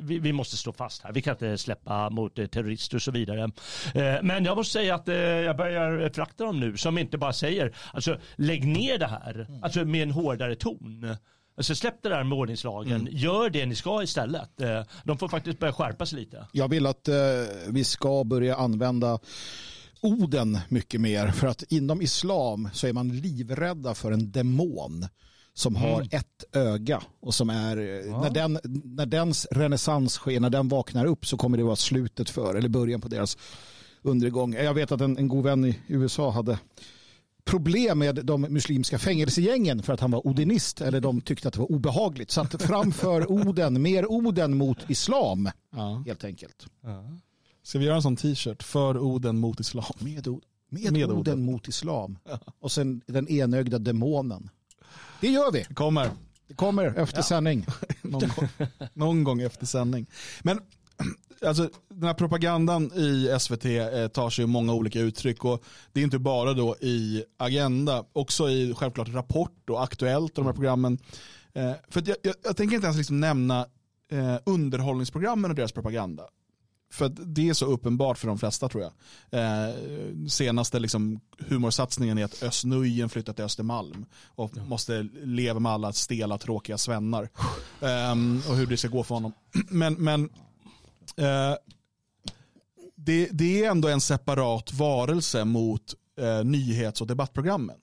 vi, 0.00 0.18
vi 0.18 0.32
måste 0.32 0.56
stå 0.56 0.72
fast 0.72 1.02
här. 1.04 1.12
Vi 1.12 1.22
kan 1.22 1.34
inte 1.34 1.58
släppa 1.58 2.10
mot 2.10 2.38
eh, 2.38 2.46
terrorister 2.46 2.96
och 2.96 3.02
så 3.02 3.10
vidare. 3.10 3.42
Eh, 3.94 4.22
Men 4.22 4.44
jag 4.44 4.56
måste 4.56 4.72
säga 4.72 4.94
att 4.94 5.08
eh, 5.08 5.14
jag 5.16 5.56
börjar 5.56 5.97
frakta 6.14 6.44
dem 6.44 6.60
nu 6.60 6.76
som 6.76 6.98
inte 6.98 7.18
bara 7.18 7.32
säger, 7.32 7.76
alltså 7.92 8.18
lägg 8.36 8.66
ner 8.66 8.98
det 8.98 9.06
här, 9.06 9.46
alltså 9.62 9.84
med 9.84 10.02
en 10.02 10.10
hårdare 10.10 10.54
ton. 10.54 11.16
Alltså 11.56 11.74
släpp 11.74 12.02
det 12.02 12.08
där 12.08 12.24
med 12.24 12.38
ordningslagen, 12.38 13.08
gör 13.10 13.50
det 13.50 13.66
ni 13.66 13.74
ska 13.74 14.02
istället. 14.02 14.60
Eh, 14.60 14.82
De 15.04 15.18
får 15.18 15.28
faktiskt 15.28 15.58
börja 15.58 15.72
skärpa 15.72 16.06
sig 16.06 16.18
lite. 16.18 16.46
Jag 16.52 16.68
vill 16.68 16.86
att 16.86 17.08
eh, 17.08 17.14
vi 17.68 17.84
ska 17.84 18.24
börja 18.24 18.56
använda 18.56 19.18
orden 20.00 20.58
mycket 20.68 21.00
mer. 21.00 21.28
För 21.28 21.46
att 21.46 21.62
inom 21.72 22.02
islam 22.02 22.68
så 22.72 22.86
är 22.86 22.92
man 22.92 23.08
livrädda 23.08 23.94
för 23.94 24.12
en 24.12 24.32
demon 24.32 25.06
som 25.54 25.76
har 25.76 26.02
ett 26.10 26.44
öga 26.56 27.02
och 27.20 27.34
som 27.34 27.50
är, 27.50 27.76
eh, 27.76 28.20
när, 28.20 28.30
den, 28.30 28.58
när 28.84 29.06
dens 29.06 29.46
renässans 29.50 30.12
sker, 30.12 30.40
när 30.40 30.50
den 30.50 30.68
vaknar 30.68 31.06
upp 31.06 31.26
så 31.26 31.36
kommer 31.36 31.58
det 31.58 31.64
vara 31.64 31.76
slutet 31.76 32.30
för, 32.30 32.54
eller 32.54 32.68
början 32.68 33.00
på 33.00 33.08
deras 33.08 33.38
undergång. 34.08 34.54
Jag 34.54 34.74
vet 34.74 34.92
att 34.92 35.00
en, 35.00 35.18
en 35.18 35.28
god 35.28 35.44
vän 35.44 35.64
i 35.64 35.78
USA 35.88 36.30
hade 36.30 36.58
problem 37.44 37.98
med 37.98 38.14
de 38.24 38.40
muslimska 38.40 38.98
fängelsegängen 38.98 39.82
för 39.82 39.92
att 39.92 40.00
han 40.00 40.10
var 40.10 40.26
odinist 40.26 40.80
eller 40.80 41.00
de 41.00 41.20
tyckte 41.20 41.48
att 41.48 41.54
det 41.54 41.60
var 41.60 41.72
obehagligt. 41.72 42.30
Så 42.30 42.40
att 42.40 42.62
framför 42.62 43.30
Oden, 43.32 43.82
mer 43.82 44.10
Oden 44.12 44.56
mot 44.56 44.90
islam 44.90 45.50
Ja. 45.76 46.02
helt 46.06 46.24
enkelt. 46.24 46.66
Ska 47.62 47.78
vi 47.78 47.84
göra 47.84 47.96
en 47.96 48.02
sån 48.02 48.16
t-shirt? 48.16 48.62
För 48.62 48.98
Oden 48.98 49.38
mot 49.38 49.60
islam. 49.60 49.84
Med, 49.98 50.28
od, 50.28 50.42
med, 50.68 50.92
Med 50.92 51.04
Oden, 51.04 51.16
Oden. 51.18 51.42
mot 51.44 51.68
islam. 51.68 52.18
Och 52.60 52.72
sen 52.72 53.00
den 53.06 53.28
enögda 53.28 53.78
demonen. 53.78 54.50
Det 55.20 55.28
gör 55.28 55.52
vi. 55.52 55.64
Kommer 55.64 56.10
Det 56.48 56.54
kommer 56.54 56.84
efter 56.98 57.22
sändning. 57.22 57.66
någon, 58.02 58.20
gång, 58.36 58.48
någon 58.94 59.24
gång 59.24 59.40
efter 59.40 59.66
sändning. 59.66 60.06
Men 60.42 60.60
alltså, 61.46 61.70
den 61.88 62.04
här 62.04 62.14
propagandan 62.14 62.92
i 62.94 63.36
SVT 63.40 63.64
eh, 63.64 64.08
tar 64.08 64.30
sig 64.30 64.46
många 64.46 64.74
olika 64.74 65.00
uttryck 65.00 65.44
och 65.44 65.64
det 65.92 66.00
är 66.00 66.04
inte 66.04 66.18
bara 66.18 66.52
då 66.52 66.76
i 66.80 67.24
Agenda, 67.36 68.04
också 68.12 68.50
i 68.50 68.74
självklart 68.74 69.08
Rapport 69.08 69.70
och 69.70 69.82
Aktuellt 69.82 70.38
och 70.38 70.44
de 70.44 70.46
här 70.46 70.54
programmen. 70.54 70.98
Eh, 71.52 71.72
för 71.88 72.02
jag, 72.06 72.16
jag, 72.22 72.34
jag 72.44 72.56
tänker 72.56 72.74
inte 72.74 72.86
ens 72.86 72.98
liksom 72.98 73.20
nämna 73.20 73.66
eh, 74.12 74.36
underhållningsprogrammen 74.46 75.50
och 75.50 75.54
deras 75.54 75.72
propaganda. 75.72 76.24
För 76.90 77.08
det 77.08 77.48
är 77.48 77.54
så 77.54 77.66
uppenbart 77.66 78.18
för 78.18 78.28
de 78.28 78.38
flesta 78.38 78.68
tror 78.68 78.82
jag. 78.82 78.92
Eh, 79.40 79.74
senaste 80.28 80.78
liksom, 80.78 81.20
humorsatsningen 81.38 82.18
är 82.18 82.24
att 82.24 82.42
Özz 82.42 82.64
Nujen 82.64 83.08
flyttat 83.08 83.36
till 83.36 83.44
Östermalm 83.44 84.06
och 84.26 84.56
måste 84.56 85.08
leva 85.24 85.60
med 85.60 85.72
alla 85.72 85.92
stela 85.92 86.38
tråkiga 86.38 86.78
svennar. 86.78 87.28
Ehm, 87.80 88.42
och 88.48 88.56
hur 88.56 88.66
det 88.66 88.76
ska 88.76 88.88
gå 88.88 89.04
för 89.04 89.14
honom. 89.14 89.32
Men, 89.68 89.94
men 89.94 90.30
eh, 91.16 91.54
det, 92.96 93.28
det 93.32 93.64
är 93.64 93.70
ändå 93.70 93.88
en 93.88 94.00
separat 94.00 94.72
varelse 94.72 95.44
mot 95.44 95.94
eh, 96.20 96.44
nyhets 96.44 97.00
och 97.00 97.06
debattprogrammen. 97.06 97.76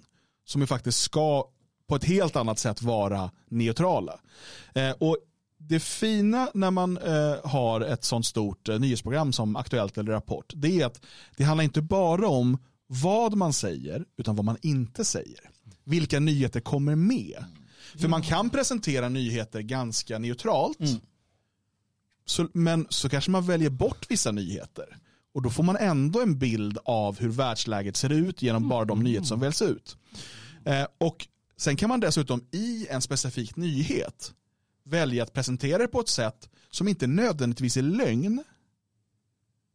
Som 0.46 0.62
ju 0.62 0.68
faktiskt 0.68 1.02
ska 1.02 1.50
på 1.88 1.96
ett 1.96 2.04
helt 2.04 2.36
annat 2.36 2.60
sätt 2.60 2.82
vara 2.82 3.32
neutrala. 3.50 4.20
Eh, 4.74 4.92
och 4.92 5.18
det 5.58 5.80
fina 5.80 6.50
när 6.54 6.72
man 6.72 6.98
eh, 6.98 7.36
har 7.44 7.82
ett 7.82 8.04
sånt 8.04 8.26
stort 8.26 8.70
eh, 8.70 8.80
nyhetsprogram 8.80 9.34
som 9.34 9.56
Aktuellt 9.56 9.98
eller 9.98 10.12
Rapport, 10.12 10.54
det 10.56 10.82
är 10.82 10.86
att 10.86 11.02
det 11.38 11.44
handlar 11.44 11.64
inte 11.64 11.82
bara 11.82 12.28
om 12.28 12.58
vad 12.88 13.36
man 13.36 13.54
säger, 13.54 14.06
utan 14.18 14.36
vad 14.36 14.46
man 14.46 14.58
inte 14.62 15.06
säger. 15.06 15.40
Vilka 15.84 16.20
nyheter 16.20 16.60
kommer 16.60 16.96
med? 16.96 17.46
För 18.00 18.08
man 18.08 18.22
kan 18.22 18.50
presentera 18.50 19.10
nyheter 19.10 19.62
ganska 19.62 20.20
neutralt, 20.20 20.80
mm 20.80 21.00
så, 22.26 22.48
men 22.54 22.88
så 22.90 23.10
kanske 23.10 23.32
man 23.32 23.46
väljer 23.46 23.70
bort 23.70 24.06
vissa 24.12 24.32
nyheter. 24.32 24.98
Och 25.34 25.42
då 25.42 25.50
får 25.50 25.64
man 25.64 25.78
ändå 25.78 26.22
en 26.22 26.40
bild 26.40 26.78
av 26.86 27.20
hur 27.20 27.30
världsläget 27.30 27.98
ser 27.98 28.12
ut 28.12 28.42
genom 28.42 28.70
bara 28.70 28.86
de 28.86 29.00
nyheter 29.04 29.26
som 29.26 29.40
väljs 29.40 29.62
ut. 29.62 29.98
Eh, 30.66 30.88
och 30.98 31.28
sen 31.58 31.76
kan 31.76 31.90
man 31.90 32.00
dessutom 32.00 32.48
i 32.52 32.88
en 32.90 33.02
specifik 33.02 33.56
nyhet 33.56 34.34
välja 34.84 35.24
att 35.24 35.34
presentera 35.34 35.78
det 35.78 35.88
på 35.88 36.00
ett 36.00 36.10
sätt 36.10 36.50
som 36.72 36.88
inte 36.88 37.08
nödvändigtvis 37.08 37.78
är 37.78 37.82
lögn, 37.82 38.44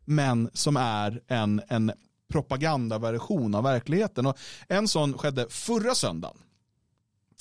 men 0.05 0.51
som 0.55 0.77
är 0.77 1.21
en, 1.27 1.63
en 1.69 1.93
propagandaversion 2.29 3.55
av 3.55 3.65
verkligheten. 3.65 4.27
Och 4.27 4.39
en 4.69 4.89
sån 4.89 5.19
skedde 5.19 5.47
förra 5.51 5.95
söndagen. 5.95 6.37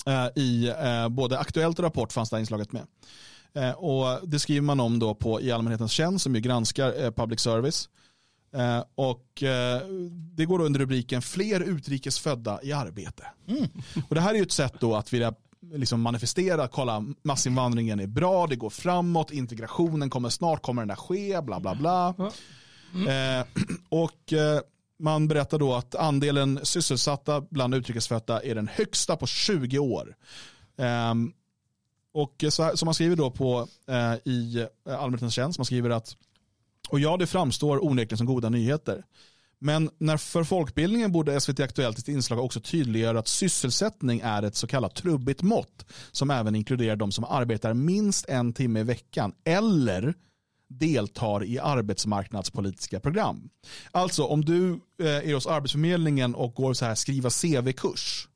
Eh, 0.06 0.26
I 0.36 0.68
eh, 0.68 1.08
både 1.08 1.38
Aktuellt 1.38 1.78
och 1.78 1.84
Rapport 1.84 2.12
fanns 2.12 2.30
det 2.30 2.36
här 2.36 2.40
inslaget 2.40 2.72
med. 2.72 2.86
Eh, 3.54 3.70
och 3.70 4.28
det 4.28 4.38
skriver 4.38 4.60
man 4.60 4.80
om 4.80 4.98
då 4.98 5.14
på 5.14 5.40
i 5.40 5.52
allmänhetens 5.52 5.92
tjänst 5.92 6.22
som 6.22 6.34
ju 6.34 6.40
granskar 6.40 7.04
eh, 7.04 7.10
public 7.10 7.40
service. 7.40 7.88
Eh, 8.54 8.84
och 8.94 9.42
eh, 9.42 9.80
det 10.10 10.44
går 10.44 10.58
då 10.58 10.64
under 10.64 10.80
rubriken 10.80 11.22
fler 11.22 11.60
utrikes 11.60 12.18
födda 12.18 12.60
i 12.62 12.72
arbete. 12.72 13.26
Och 14.08 14.14
det 14.14 14.20
här 14.20 14.30
är 14.30 14.34
ju 14.34 14.42
ett 14.42 14.52
sätt 14.52 14.74
då 14.80 14.94
att 14.94 15.12
vilja 15.12 15.34
liksom 15.72 16.00
manifestera, 16.00 16.68
kolla 16.68 17.04
massinvandringen 17.22 18.00
är 18.00 18.06
bra, 18.06 18.46
det 18.46 18.56
går 18.56 18.70
framåt, 18.70 19.30
integrationen 19.30 20.10
kommer 20.10 20.28
snart, 20.28 20.62
kommer 20.62 20.82
den 20.82 20.88
där 20.88 20.96
ske, 20.96 21.40
bla 21.40 21.60
bla 21.60 21.74
bla. 21.74 22.14
Eh, 22.94 23.46
och 23.88 24.32
eh, 24.32 24.60
man 24.98 25.28
berättar 25.28 25.58
då 25.58 25.74
att 25.74 25.94
andelen 25.94 26.60
sysselsatta 26.62 27.40
bland 27.40 27.74
utrikesfödda 27.74 28.42
är 28.42 28.54
den 28.54 28.68
högsta 28.68 29.16
på 29.16 29.26
20 29.26 29.78
år. 29.78 30.16
Ehm, 30.78 31.32
och 32.14 32.44
eh, 32.44 32.50
så 32.50 32.62
här, 32.62 32.74
som 32.74 32.86
man 32.86 32.94
skriver 32.94 33.16
då 33.16 33.30
på 33.30 33.68
eh, 33.88 34.14
i 34.24 34.66
eh, 34.88 35.00
allmänhetens 35.00 35.34
tjänst, 35.34 35.58
man 35.58 35.64
skriver 35.64 35.90
att 35.90 36.16
och 36.90 37.00
ja, 37.00 37.16
det 37.16 37.26
framstår 37.26 37.84
onekligen 37.84 38.18
som 38.18 38.26
goda 38.26 38.48
nyheter. 38.48 39.04
Men 39.58 39.90
när 39.98 40.16
för 40.16 40.44
folkbildningen 40.44 41.12
borde 41.12 41.40
SVT 41.40 41.60
Aktuellt 41.60 41.98
i 41.98 42.00
sitt 42.00 42.08
inslag 42.08 42.44
också 42.44 42.60
tydliggöra 42.60 43.18
att 43.18 43.28
sysselsättning 43.28 44.20
är 44.24 44.42
ett 44.42 44.54
så 44.54 44.66
kallat 44.66 44.94
trubbigt 44.94 45.42
mått 45.42 45.86
som 46.12 46.30
även 46.30 46.54
inkluderar 46.54 46.96
de 46.96 47.12
som 47.12 47.24
arbetar 47.24 47.74
minst 47.74 48.28
en 48.28 48.52
timme 48.52 48.80
i 48.80 48.82
veckan 48.82 49.32
eller 49.44 50.14
deltar 50.68 51.44
i 51.44 51.58
arbetsmarknadspolitiska 51.58 53.00
program. 53.00 53.50
Alltså 53.90 54.24
om 54.24 54.44
du 54.44 54.80
eh, 55.02 55.06
är 55.06 55.34
hos 55.34 55.46
Arbetsförmedlingen 55.46 56.34
och 56.34 56.54
går 56.54 56.74
så 56.74 56.84
här 56.84 56.94
skriva 56.94 57.30
CV-kurs 57.30 58.28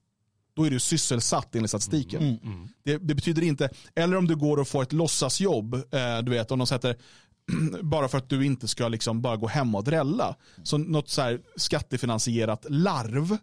då 0.56 0.66
är 0.66 0.70
du 0.70 0.80
sysselsatt 0.80 1.54
enligt 1.54 1.70
statistiken. 1.70 2.38
Det, 2.84 2.98
det, 2.98 3.14
betyder 3.14 3.42
inte, 3.42 3.70
eller 3.94 4.16
om 4.16 4.26
du 4.26 4.36
går 4.36 4.56
och 4.56 4.68
får 4.68 4.82
ett 4.82 4.92
låtsasjobb, 4.92 5.74
eh, 5.74 6.18
du 6.22 6.30
vet 6.30 6.50
om 6.50 6.58
de 6.58 6.66
sätter 6.66 6.96
bara 7.82 8.08
för 8.08 8.18
att 8.18 8.28
du 8.28 8.46
inte 8.46 8.68
ska 8.68 8.88
liksom 8.88 9.22
bara 9.22 9.36
gå 9.36 9.46
hem 9.46 9.74
och 9.74 9.84
drälla. 9.84 10.36
Så 10.62 10.78
något 10.78 11.08
så 11.08 11.22
här 11.22 11.40
skattefinansierat 11.56 12.66
larv 12.68 13.38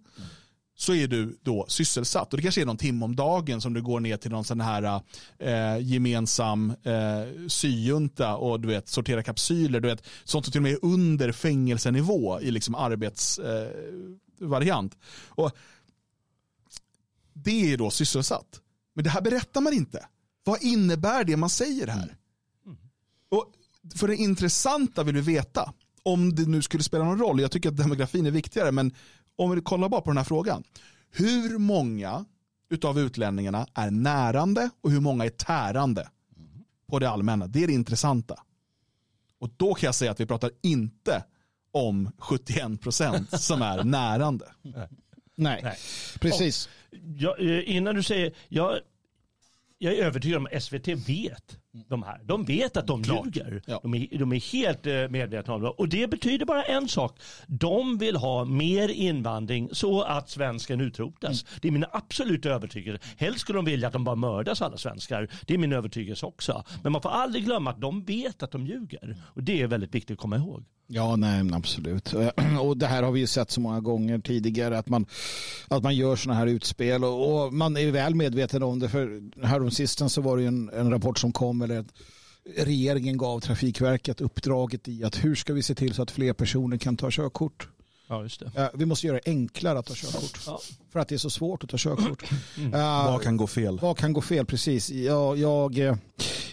så 0.81 0.93
är 0.93 1.07
du 1.07 1.37
då 1.41 1.65
sysselsatt. 1.67 2.33
Och 2.33 2.37
det 2.37 2.43
kanske 2.43 2.61
är 2.61 2.65
någon 2.65 2.77
timme 2.77 3.05
om 3.05 3.15
dagen 3.15 3.61
som 3.61 3.73
du 3.73 3.81
går 3.81 3.99
ner 3.99 4.17
till 4.17 4.31
någon 4.31 4.43
sån 4.43 4.61
här 4.61 5.01
eh, 5.39 5.77
gemensam 5.79 6.73
eh, 6.83 7.47
syjunta 7.47 8.35
och 8.35 8.59
du 8.59 8.67
vet, 8.67 8.87
sortera 8.87 9.23
kapsyler. 9.23 9.79
Du 9.79 9.87
vet, 9.87 10.03
sånt 10.23 10.45
som 10.45 10.51
till 10.51 10.59
och 10.59 10.63
med 10.63 10.71
är 10.71 10.85
under 10.85 11.31
fängelsenivå 11.31 12.41
i 12.41 12.51
liksom 12.51 12.75
arbetsvariant. 12.75 14.97
Eh, 15.37 15.49
det 17.33 17.73
är 17.73 17.77
då 17.77 17.91
sysselsatt. 17.91 18.61
Men 18.93 19.03
det 19.03 19.09
här 19.09 19.21
berättar 19.21 19.61
man 19.61 19.73
inte. 19.73 20.05
Vad 20.43 20.63
innebär 20.63 21.23
det 21.23 21.37
man 21.37 21.49
säger 21.49 21.87
här? 21.87 22.17
Och 23.29 23.53
för 23.95 24.07
det 24.07 24.15
intressanta 24.15 25.03
vill 25.03 25.15
vi 25.15 25.21
veta, 25.21 25.73
om 26.03 26.35
det 26.35 26.45
nu 26.45 26.61
skulle 26.61 26.83
spela 26.83 27.03
någon 27.03 27.19
roll, 27.19 27.39
jag 27.39 27.51
tycker 27.51 27.69
att 27.69 27.77
demografin 27.77 28.25
är 28.25 28.31
viktigare, 28.31 28.71
men 28.71 28.95
om 29.35 29.51
vi 29.51 29.61
kollar 29.61 29.89
bara 29.89 30.01
på 30.01 30.09
den 30.09 30.17
här 30.17 30.23
frågan. 30.23 30.63
Hur 31.11 31.57
många 31.57 32.25
utav 32.69 32.99
utlänningarna 32.99 33.67
är 33.73 33.91
närande 33.91 34.69
och 34.81 34.91
hur 34.91 34.99
många 34.99 35.25
är 35.25 35.29
tärande 35.29 36.09
på 36.89 36.99
det 36.99 37.09
allmänna? 37.09 37.47
Det 37.47 37.63
är 37.63 37.67
det 37.67 37.73
intressanta. 37.73 38.43
Och 39.39 39.49
då 39.57 39.73
kan 39.73 39.87
jag 39.87 39.95
säga 39.95 40.11
att 40.11 40.19
vi 40.19 40.25
pratar 40.25 40.51
inte 40.61 41.23
om 41.71 42.11
71 42.17 42.81
procent 42.81 43.41
som 43.41 43.61
är 43.61 43.83
närande. 43.83 44.45
Nej, 45.35 45.59
Nej. 45.63 45.77
precis. 46.19 46.69
Jag, 47.17 47.39
eh, 47.39 47.75
innan 47.75 47.95
du 47.95 48.03
säger, 48.03 48.33
jag, 48.47 48.79
jag 49.77 49.93
är 49.93 50.03
övertygad 50.03 50.37
om 50.37 50.47
att 50.51 50.63
SVT 50.63 50.87
vet 50.87 51.60
de 51.73 52.03
här. 52.03 52.21
De 52.23 52.45
vet 52.45 52.77
att 52.77 52.87
de 52.87 53.03
Klart. 53.03 53.25
ljuger. 53.25 53.61
Ja. 53.65 53.79
De, 53.83 53.93
är, 53.93 54.17
de 54.19 54.33
är 54.33 54.51
helt 54.51 54.87
eh, 54.87 54.93
medvetna 55.09 55.53
om 55.53 55.61
det. 55.61 55.67
Och 55.69 55.89
det 55.89 56.09
betyder 56.09 56.45
bara 56.45 56.63
en 56.63 56.87
sak. 56.87 57.19
De 57.47 57.97
vill 57.97 58.15
ha 58.15 58.45
mer 58.45 58.89
invandring 58.89 59.69
så 59.71 60.01
att 60.01 60.29
svensken 60.29 60.81
utrotas. 60.81 61.43
Mm. 61.43 61.59
Det 61.61 61.67
är 61.67 61.71
min 61.71 61.85
absoluta 61.91 62.49
övertygelse. 62.49 63.03
Helst 63.17 63.39
skulle 63.39 63.57
de 63.57 63.65
vilja 63.65 63.87
att 63.87 63.93
de 63.93 64.03
bara 64.03 64.15
mördas 64.15 64.61
alla 64.61 64.77
svenskar. 64.77 65.27
Det 65.47 65.53
är 65.53 65.57
min 65.57 65.73
övertygelse 65.73 66.25
också. 66.25 66.63
Men 66.83 66.91
man 66.91 67.01
får 67.01 67.09
aldrig 67.09 67.45
glömma 67.45 67.69
att 67.69 67.81
de 67.81 68.03
vet 68.03 68.43
att 68.43 68.51
de 68.51 68.67
ljuger. 68.67 69.17
Och 69.23 69.43
det 69.43 69.61
är 69.61 69.67
väldigt 69.67 69.95
viktigt 69.95 70.15
att 70.15 70.21
komma 70.21 70.35
ihåg. 70.35 70.63
Ja, 70.93 71.15
nej, 71.15 71.53
absolut. 71.53 72.13
Och 72.61 72.77
det 72.77 72.87
här 72.87 73.03
har 73.03 73.11
vi 73.11 73.19
ju 73.19 73.27
sett 73.27 73.51
så 73.51 73.61
många 73.61 73.79
gånger 73.79 74.19
tidigare 74.19 74.77
att 74.77 74.89
man, 74.89 75.05
att 75.67 75.83
man 75.83 75.95
gör 75.95 76.15
sådana 76.15 76.39
här 76.39 76.47
utspel 76.47 77.03
och, 77.03 77.45
och 77.45 77.53
man 77.53 77.77
är 77.77 77.91
väl 77.91 78.15
medveten 78.15 78.63
om 78.63 78.79
det. 78.79 78.89
För 78.89 79.21
häromsistens 79.45 80.13
så 80.13 80.21
var 80.21 80.37
det 80.37 80.45
en, 80.45 80.69
en 80.69 80.91
rapport 80.91 81.19
som 81.19 81.31
kom 81.31 81.60
eller 81.63 81.79
att 81.79 81.93
regeringen 82.57 83.17
gav 83.17 83.39
Trafikverket 83.39 84.21
uppdraget 84.21 84.87
i 84.87 85.03
att 85.03 85.23
hur 85.23 85.35
ska 85.35 85.53
vi 85.53 85.63
se 85.63 85.75
till 85.75 85.93
så 85.93 86.01
att 86.01 86.11
fler 86.11 86.33
personer 86.33 86.77
kan 86.77 86.97
ta 86.97 87.07
körkort. 87.11 87.67
Ja, 88.07 88.23
just 88.23 88.39
det. 88.39 88.71
Vi 88.73 88.85
måste 88.85 89.07
göra 89.07 89.19
det 89.23 89.31
enklare 89.31 89.79
att 89.79 89.85
ta 89.85 89.93
körkort. 89.95 90.39
Ja. 90.45 90.59
För 90.91 90.99
att 90.99 91.07
det 91.07 91.15
är 91.15 91.19
så 91.19 91.29
svårt 91.29 91.63
att 91.63 91.69
ta 91.69 91.77
körkort. 91.79 92.23
Mm. 92.57 92.73
Uh, 92.73 92.79
vad 92.81 93.21
kan 93.21 93.37
gå 93.37 93.47
fel? 93.47 93.79
Vad 93.81 93.97
kan 93.97 94.13
gå 94.13 94.21
fel, 94.21 94.45
precis. 94.45 94.89
Jag, 94.89 95.37
jag, 95.37 95.77
eh, 95.77 95.95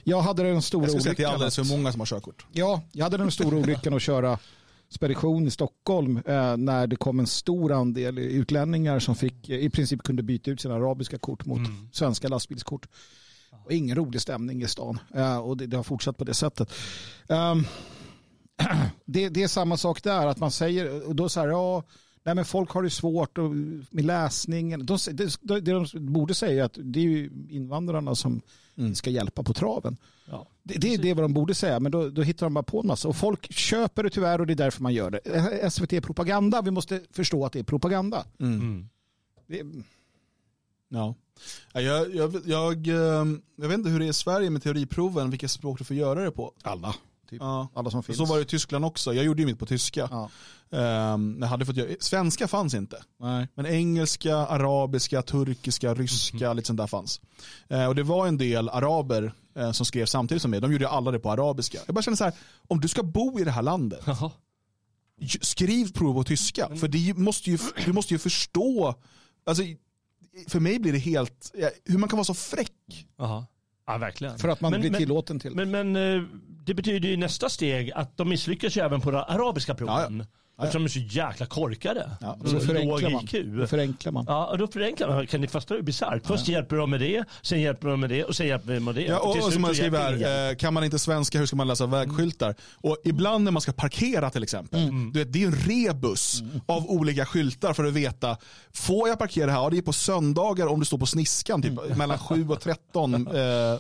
jag 0.05 0.21
hade 0.21 0.43
den 0.43 0.63
stora 0.63 0.83
olyckan. 0.83 0.95
Jag 0.95 1.03
säga 1.03 1.11
att 1.13 1.17
det 1.17 1.25
är 1.25 1.29
alldeles 1.29 1.57
för 1.57 1.65
många 1.65 1.93
som 1.93 2.01
har 2.01 2.07
körkort. 2.07 2.47
Ja, 2.53 2.83
jag 2.93 3.05
hade 3.05 3.17
den 3.17 3.31
stora 3.31 3.57
olyckan 3.57 3.95
att 3.95 4.03
köra 4.03 4.39
spedition 4.89 5.47
i 5.47 5.51
Stockholm 5.51 6.17
eh, 6.17 6.57
när 6.57 6.87
det 6.87 6.97
kom 6.97 7.21
en 7.21 7.27
stor 7.27 7.73
andel 7.73 8.19
utlänningar 8.19 8.99
som 8.99 9.17
fick, 9.17 9.49
i 9.49 9.71
princip 9.71 10.03
kunde 10.03 10.23
byta 10.23 10.51
ut 10.51 10.61
sina 10.61 10.75
arabiska 10.75 11.19
kort 11.19 11.47
mot 11.47 11.59
mm. 11.59 11.89
svenska 11.93 12.29
lastbilskort. 12.29 12.87
Och 13.65 13.73
ingen 13.73 13.97
rolig 13.97 14.21
stämning 14.21 14.63
i 14.63 14.69
stan. 14.69 14.99
Uh, 15.17 15.39
och 15.39 15.57
det, 15.57 15.67
det, 15.67 15.77
har 15.77 15.85
fortsatt 15.85 16.17
på 16.17 16.25
det 16.25 16.35
sättet. 16.35 16.73
Um, 17.29 17.67
det, 19.05 19.29
det, 19.29 19.43
är 19.43 19.49
samma 19.49 19.77
sak 19.77 20.03
där, 20.03 20.27
att 20.27 20.39
man 20.39 20.51
säger, 20.51 21.09
och 21.09 21.17
då 21.17 21.29
så 21.29 21.41
här, 21.41 21.49
ja, 21.49 21.83
nej 22.23 22.35
men 22.35 22.45
folk 22.45 22.71
har 22.71 22.83
det 22.83 22.91
svårt 22.91 23.39
och, 23.39 23.51
med 23.91 24.05
läsningen. 24.05 24.87
De, 24.87 24.99
det, 25.13 25.61
det 25.61 25.61
de 25.61 25.87
borde 25.95 26.35
säga 26.35 26.65
att 26.65 26.79
det 26.83 27.01
är 27.01 27.05
ju 27.05 27.31
invandrarna 27.49 28.15
som 28.15 28.41
mm. 28.77 28.95
ska 28.95 29.11
hjälpa 29.11 29.43
på 29.43 29.55
traven. 29.55 29.97
Ja, 30.31 30.47
det, 30.63 30.75
det, 30.75 30.95
är 30.95 30.99
det 30.99 31.15
vad 31.15 31.25
de 31.25 31.33
borde 31.33 31.55
säga, 31.55 31.81
men 31.81 31.93
då, 31.93 32.09
då, 32.09 32.23
hittar 32.23 32.47
de 32.47 32.55
bara 32.55 32.63
på 32.63 32.81
en 32.81 32.87
massa. 32.87 33.09
Och 33.09 33.17
folk 33.17 33.53
köper 33.53 34.03
det 34.03 34.11
tyvärr 34.11 34.41
och 34.41 34.47
det 34.47 34.53
är 34.53 34.57
därför 34.57 34.83
man 34.83 34.95
gör 34.95 35.11
det. 35.11 35.71
SVT 35.71 35.93
är 35.93 36.01
propaganda, 36.01 36.63
vi 36.63 36.71
måste 36.71 37.01
förstå 37.11 37.47
att 37.47 37.53
det 37.53 37.59
är 37.59 37.65
propaganda. 37.65 38.27
Mm. 38.41 38.61
mm. 38.61 38.89
Det, 39.47 39.63
ja. 40.89 41.15
Jag, 41.73 42.15
jag, 42.15 42.43
jag, 42.47 42.87
ehm, 42.89 43.43
jag, 43.57 43.69
vet 43.69 43.79
inte 43.79 43.91
hur 43.91 43.99
det 43.99 44.07
är 44.07 44.11
i 44.11 44.13
Sverige 44.13 44.51
med 44.51 44.63
teoriproven, 44.63 45.31
vilka 45.31 45.49
språk 45.49 45.79
du 45.79 45.85
får 45.85 45.97
göra 45.97 46.25
det 46.25 46.31
på. 46.31 46.53
Alla. 46.63 46.95
Typ. 47.31 47.41
Ja. 47.41 47.69
Alla 47.75 47.91
som 47.91 48.03
finns. 48.03 48.19
Så 48.19 48.25
var 48.25 48.37
det 48.37 48.43
i 48.43 48.45
Tyskland 48.45 48.85
också. 48.85 49.15
Jag 49.15 49.25
gjorde 49.25 49.43
ju 49.43 49.47
mitt 49.47 49.59
på 49.59 49.67
tyska. 49.67 50.09
Ja. 50.11 50.31
Um, 50.71 51.39
jag 51.41 51.49
hade 51.49 51.67
fått 51.67 51.77
göra, 51.77 51.89
svenska 52.01 52.49
fanns 52.49 52.75
inte. 52.75 53.03
Nej. 53.21 53.49
Men 53.55 53.67
engelska, 53.67 54.37
arabiska, 54.37 55.23
turkiska, 55.23 55.95
ryska, 55.95 56.45
mm. 56.45 56.57
lite 56.57 56.67
sånt 56.67 56.77
där 56.77 56.87
fanns. 56.87 57.21
Uh, 57.73 57.87
och 57.87 57.95
det 57.95 58.03
var 58.03 58.27
en 58.27 58.39
del 58.39 58.69
araber 58.69 59.33
uh, 59.59 59.73
som 59.73 59.87
skrev 59.87 60.07
samtidigt 60.07 60.43
som 60.43 60.51
mig. 60.51 60.61
De 60.61 60.73
gjorde 60.73 60.89
alla 60.89 61.11
det 61.11 61.19
på 61.19 61.31
arabiska. 61.31 61.79
Jag 61.87 61.95
bara 61.95 62.03
känner 62.03 62.17
så 62.17 62.25
här, 62.25 62.35
om 62.69 62.81
du 62.81 62.89
ska 62.89 63.03
bo 63.03 63.41
i 63.41 63.45
det 63.45 63.51
här 63.51 63.63
landet, 63.63 64.03
Jaha. 64.07 64.31
skriv 65.41 65.93
prov 65.93 66.15
på 66.15 66.25
tyska. 66.25 66.67
Mm. 66.67 66.79
För 66.79 66.89
det 66.89 67.17
måste 67.17 67.51
ju, 67.51 67.59
du 67.85 67.93
måste 67.93 68.15
ju 68.15 68.19
förstå, 68.19 68.95
alltså 69.47 69.63
för 70.49 70.61
mig 70.61 70.79
blir 70.79 70.93
det 70.93 70.99
helt, 70.99 71.55
hur 71.85 71.99
man 71.99 72.09
kan 72.09 72.17
vara 72.17 72.25
så 72.25 72.35
fräck. 72.35 73.07
Aha. 73.19 73.47
Ja, 73.87 73.99
verkligen. 73.99 74.39
För 74.39 74.49
att 74.49 74.61
man 74.61 74.71
men, 74.71 74.81
blir 74.81 74.91
tillåten 74.91 75.41
till 75.41 75.55
men, 75.55 75.71
men, 75.71 75.93
men 75.93 76.17
eh, 76.17 76.29
det 76.65 76.75
betyder 76.75 77.09
ju 77.09 77.17
nästa 77.17 77.49
steg 77.49 77.93
att 77.93 78.17
de 78.17 78.29
misslyckas 78.29 78.77
ju 78.77 78.81
även 78.81 79.01
på 79.01 79.11
de 79.11 79.25
arabiska 79.29 79.75
proven. 79.75 80.19
Ja, 80.19 80.25
ja. 80.25 80.39
Eftersom 80.63 80.83
de 80.83 80.85
är 80.85 80.89
så 80.89 81.17
jäkla 81.17 81.47
korkade. 81.47 82.11
Ja, 82.21 82.39
då 82.41 82.61
förenklar 82.61 83.11
man. 83.11 83.59
Då 83.59 83.67
förenklar 83.67 84.13
man. 84.13 84.25
Ja, 84.29 84.57
då 84.59 84.67
förenklar 84.67 85.09
man. 85.09 85.27
Kan 85.27 85.41
ni 85.41 85.49
fasta 85.49 85.75
det 85.75 85.83
bisarrt? 85.83 86.27
Först 86.27 86.49
ja. 86.49 86.53
hjälper 86.53 86.77
de 86.77 86.91
med 86.91 87.01
det, 87.01 87.25
sen 87.43 87.61
hjälper 87.61 87.89
de 87.89 88.01
med 88.01 88.11
det 88.11 88.25
och 88.25 88.37
sen 88.37 88.47
hjälper 88.47 88.75
de 88.75 88.81
med 88.81 88.95
det. 88.95 89.03
Ja, 89.03 89.19
och, 89.19 89.31
och, 89.31 89.47
och 89.47 89.53
som 89.53 89.63
man 89.63 89.75
skriver 89.75 89.99
här, 89.99 90.51
eh, 90.51 90.57
kan 90.57 90.75
man 90.75 90.85
inte 90.85 90.99
svenska, 90.99 91.39
hur 91.39 91.47
ska 91.47 91.57
man 91.57 91.69
läsa 91.69 91.87
vägskyltar? 91.87 92.47
Mm. 92.47 92.57
Och 92.81 92.97
ibland 93.05 93.45
när 93.45 93.51
man 93.51 93.63
ska 93.63 93.73
parkera 93.73 94.31
till 94.31 94.43
exempel, 94.43 94.83
mm. 94.83 95.13
du 95.13 95.19
vet, 95.19 95.33
det 95.33 95.43
är 95.43 95.47
en 95.47 95.55
rebus 95.55 96.41
mm. 96.41 96.61
av 96.67 96.91
olika 96.91 97.27
skyltar 97.27 97.73
för 97.73 97.85
att 97.85 97.95
veta, 97.95 98.37
får 98.73 99.09
jag 99.09 99.19
parkera 99.19 99.51
här? 99.51 99.59
Ja, 99.59 99.71
det 99.71 99.79
är 99.79 99.83
på 99.83 99.93
söndagar 99.93 100.67
om 100.67 100.81
du 100.81 100.87
står 100.87 100.99
på 100.99 101.07
sniskan, 101.07 101.63
typ, 101.63 101.79
mm. 101.79 101.99
mellan 101.99 102.19
7 102.19 102.49
och 102.49 102.61
13, 102.61 103.15
eh, 103.15 103.23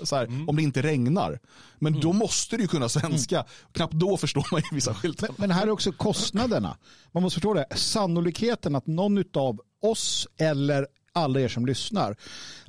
så 0.02 0.16
här, 0.16 0.24
mm. 0.24 0.48
om 0.48 0.56
det 0.56 0.62
inte 0.62 0.82
regnar. 0.82 1.38
Men 1.78 1.92
mm. 1.92 2.00
då 2.00 2.12
måste 2.12 2.56
du 2.56 2.66
kunna 2.66 2.88
svenska. 2.88 3.36
Mm. 3.36 3.48
Knappt 3.72 3.94
då 3.94 4.16
förstår 4.16 4.46
man 4.52 4.60
ju 4.60 4.76
vissa 4.76 4.94
skyltar. 4.94 5.28
Men, 5.28 5.36
men 5.38 5.50
här 5.50 5.62
är 5.62 5.70
också 5.70 5.92
kostnaderna. 5.92 6.76
Man 7.12 7.22
måste 7.22 7.34
förstå 7.34 7.55
det. 7.55 7.66
Sannolikheten 7.74 8.76
att 8.76 8.86
någon 8.86 9.24
av 9.34 9.60
oss 9.82 10.28
eller 10.36 10.86
alla 11.12 11.40
er 11.40 11.48
som 11.48 11.66
lyssnar 11.66 12.16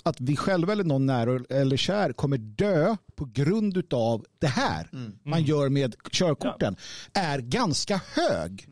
att 0.03 0.21
vi 0.21 0.35
själva 0.35 0.73
eller 0.73 0.83
någon 0.83 1.05
nära 1.05 1.39
eller 1.49 1.77
kär 1.77 2.13
kommer 2.13 2.37
dö 2.37 2.95
på 3.15 3.25
grund 3.25 3.93
av 3.93 4.25
det 4.39 4.47
här 4.47 4.89
mm. 4.93 5.13
man 5.25 5.43
gör 5.43 5.69
med 5.69 5.95
körkorten 6.11 6.75
ja. 7.13 7.21
är 7.21 7.39
ganska 7.39 8.01
hög. 8.13 8.67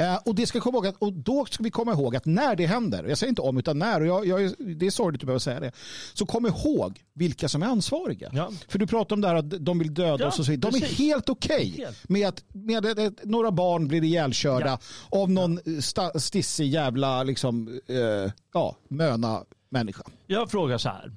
Eh, 0.00 0.16
och, 0.24 0.34
det 0.34 0.46
ska 0.46 0.60
komma 0.60 0.76
ihåg 0.76 0.86
att, 0.86 0.96
och 0.98 1.12
då 1.12 1.44
ska 1.44 1.62
vi 1.62 1.70
komma 1.70 1.92
ihåg 1.92 2.16
att 2.16 2.26
när 2.26 2.56
det 2.56 2.66
händer, 2.66 3.04
jag 3.04 3.18
säger 3.18 3.28
inte 3.28 3.42
om 3.42 3.58
utan 3.58 3.78
när, 3.78 4.00
och 4.00 4.06
jag, 4.06 4.26
jag, 4.26 4.54
det 4.58 4.86
är 4.86 4.90
sorgligt 4.90 5.22
att 5.22 5.26
behöva 5.26 5.40
säga 5.40 5.60
det, 5.60 5.72
så 6.14 6.26
kom 6.26 6.46
ihåg 6.46 7.04
vilka 7.14 7.48
som 7.48 7.62
är 7.62 7.66
ansvariga. 7.66 8.30
Ja. 8.32 8.50
För 8.68 8.78
du 8.78 8.86
pratar 8.86 9.16
om 9.16 9.20
det 9.20 9.28
här 9.28 9.34
att 9.34 9.50
de 9.64 9.78
vill 9.78 9.94
döda 9.94 10.24
ja, 10.24 10.28
oss 10.28 10.38
och 10.38 10.44
så 10.44 10.50
vidare. 10.50 10.72
De 10.72 10.84
är 10.84 10.88
helt 10.88 11.28
okej 11.28 11.74
okay 11.78 11.92
med 12.02 12.28
att 12.28 12.44
med 12.52 12.86
att 12.86 13.24
några 13.24 13.50
barn 13.50 13.88
blir 13.88 14.04
ihjälkörda 14.04 14.78
ja. 15.10 15.20
av 15.22 15.30
någon 15.30 15.60
ja. 15.96 16.10
stissig 16.20 16.66
jävla 16.66 17.22
liksom, 17.22 17.80
eh, 17.88 18.32
ja, 18.54 18.76
möna 18.88 19.44
människa. 19.68 20.02
Jag 20.26 20.50
frågar 20.50 20.78
så 20.78 20.88
här. 20.88 21.12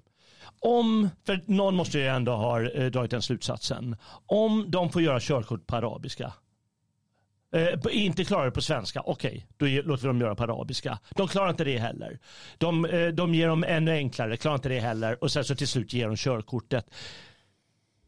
Om, 0.59 1.09
för 1.25 1.41
någon 1.45 1.75
måste 1.75 1.97
ju 1.97 2.07
ändå 2.07 2.31
ha 2.31 2.61
eh, 2.61 2.85
dragit 2.85 3.11
den 3.11 3.21
slutsatsen. 3.21 3.95
Om 4.25 4.65
de 4.67 4.89
får 4.89 5.01
göra 5.01 5.19
körkort 5.19 5.67
på 5.67 5.75
arabiska, 5.75 6.33
Eh, 7.53 7.79
inte 7.91 8.25
klarar 8.25 8.45
det 8.45 8.51
på 8.51 8.61
svenska, 8.61 9.01
okej, 9.05 9.47
okay, 9.57 9.81
då 9.81 9.87
låter 9.87 10.03
vi 10.03 10.07
dem 10.07 10.21
göra 10.21 10.35
på 10.35 10.43
arabiska. 10.43 10.99
De 11.09 11.27
klarar 11.27 11.49
inte 11.49 11.63
det 11.63 11.77
heller. 11.77 12.19
De, 12.57 12.85
eh, 12.85 13.07
de 13.07 13.35
ger 13.35 13.47
dem 13.47 13.63
ännu 13.63 13.91
enklare, 13.91 14.37
klarar 14.37 14.55
inte 14.55 14.69
det 14.69 14.79
heller 14.79 15.23
och 15.23 15.31
sen 15.31 15.43
så 15.43 15.55
till 15.55 15.67
slut 15.67 15.93
ger 15.93 16.07
de 16.07 16.15
körkortet. 16.15 16.93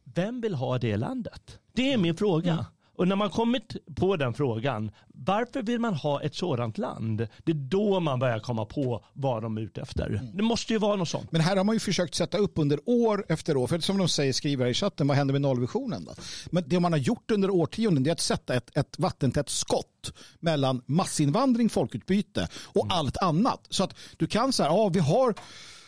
Vem 0.04 0.42
vill 0.42 0.56
ha 0.56 0.78
det 0.78 0.98
landet? 0.98 1.60
Det 1.74 1.94
är 1.94 1.98
min 1.98 2.18
fråga. 2.18 2.52
Mm. 2.52 2.66
Och 2.96 3.08
när 3.08 3.16
man 3.16 3.30
kommit 3.30 3.76
på 3.96 4.16
den 4.16 4.34
frågan, 4.34 4.92
varför 5.08 5.62
vill 5.62 5.80
man 5.80 5.94
ha 5.94 6.22
ett 6.22 6.36
sådant 6.36 6.78
land? 6.78 7.28
Det 7.44 7.52
är 7.52 7.56
då 7.56 8.00
man 8.00 8.20
börjar 8.20 8.40
komma 8.40 8.66
på 8.66 9.06
vad 9.14 9.44
de 9.44 9.58
är 9.58 9.62
ute 9.62 9.82
efter. 9.82 10.08
Mm. 10.08 10.38
Det 10.38 10.44
måste 10.44 10.74
ju 10.74 10.80
vara 10.80 10.96
något 10.96 11.10
sånt. 11.10 11.32
Men 11.32 11.42
här 11.42 11.58
har 11.58 11.64
man 11.64 11.76
ju 11.76 11.80
försökt 11.80 12.16
sätta 12.16 12.38
upp 12.38 12.54
under 12.56 12.80
år 12.86 13.26
efter 13.30 13.58
år. 13.58 13.68
För 13.68 13.80
som 13.80 13.98
de 13.98 14.10
säger, 14.10 14.34
skriver 14.34 14.66
här 14.66 14.72
i 14.72 14.74
chatten, 14.74 15.08
vad 15.08 15.18
händer 15.18 15.32
med 15.32 15.42
nollvisionen 15.42 16.06
då? 16.06 16.14
Men 16.50 16.64
det 16.68 16.80
man 16.80 16.94
har 16.94 17.00
gjort 17.00 17.32
under 17.32 17.50
årtionden 17.50 18.06
är 18.08 18.12
att 18.12 18.20
sätta 18.20 18.56
ett, 18.56 18.78
ett 18.78 19.00
vattentätt 19.00 19.50
skott 19.50 20.14
mellan 20.40 20.82
massinvandring, 20.86 21.70
folkutbyte 21.70 22.48
och 22.66 22.88
allt 22.90 23.18
annat. 23.18 23.68
Så 23.70 23.84
att 23.84 23.96
du 24.18 24.28
kan 24.28 24.54
säga, 24.54 24.70
ja 24.70 24.90
vi 24.90 25.00
har, 25.00 25.36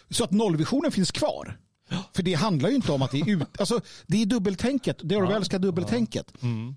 så 0.09 0.23
att 0.23 0.31
nollvisionen 0.31 0.91
finns 0.91 1.11
kvar. 1.11 1.57
För 2.13 2.23
det 2.23 2.33
handlar 2.33 2.69
ju 2.69 2.75
inte 2.75 2.91
om 2.91 3.01
att 3.01 3.11
det 3.11 3.19
är 3.19 3.29
ut, 3.29 3.59
alltså 3.59 3.81
det 4.07 4.21
är 4.21 4.25
dubbeltänket, 4.25 4.99
det 5.03 5.15
Orwellska 5.15 5.59
dubbeltänket. 5.59 6.33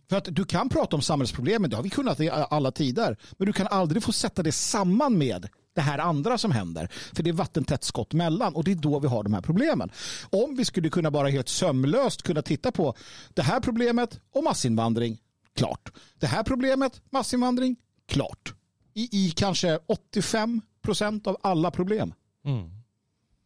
För 0.09 0.16
att 0.16 0.28
du 0.31 0.45
kan 0.45 0.69
prata 0.69 0.97
om 0.97 1.03
samhällsproblemen, 1.03 1.70
det 1.70 1.77
har 1.77 1.82
vi 1.82 1.91
kunnat 1.91 2.20
i 2.20 2.31
alla 2.31 2.70
tider, 2.70 3.16
men 3.39 3.47
du 3.47 3.53
kan 3.53 3.66
aldrig 3.66 4.03
få 4.03 4.12
sätta 4.12 4.43
det 4.43 4.53
samman 4.53 5.19
med 5.19 5.49
det 5.74 5.81
här 5.81 5.99
andra 5.99 6.39
som 6.39 6.51
händer. 6.51 6.89
För 7.12 7.23
det 7.23 7.31
är 7.31 7.35
vattentätt 7.35 7.85
skott 7.85 8.12
mellan 8.12 8.55
och 8.55 8.65
det 8.65 8.70
är 8.70 8.74
då 8.74 8.99
vi 8.99 9.09
har 9.09 9.23
de 9.23 9.35
här 9.35 9.41
problemen. 9.41 9.91
Om 10.31 10.57
vi 10.57 10.65
skulle 10.65 10.89
kunna 10.91 11.11
bara 11.11 11.28
helt 11.28 11.49
sömlöst 11.49 12.23
kunna 12.23 12.43
titta 12.43 12.73
på 12.73 12.95
det 13.35 13.43
här 13.43 13.61
problemet 13.61 14.20
och 14.32 14.45
massinvandring, 14.45 15.19
klart. 15.57 15.93
Det 16.19 16.27
här 16.27 16.43
problemet, 16.43 17.03
massinvandring, 17.11 17.77
klart. 18.09 18.55
I, 18.95 19.27
i 19.27 19.31
kanske 19.31 19.78
85 19.87 20.61
procent 20.82 21.27
av 21.27 21.37
alla 21.43 21.70
problem. 21.70 22.15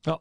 Ja. 0.05 0.21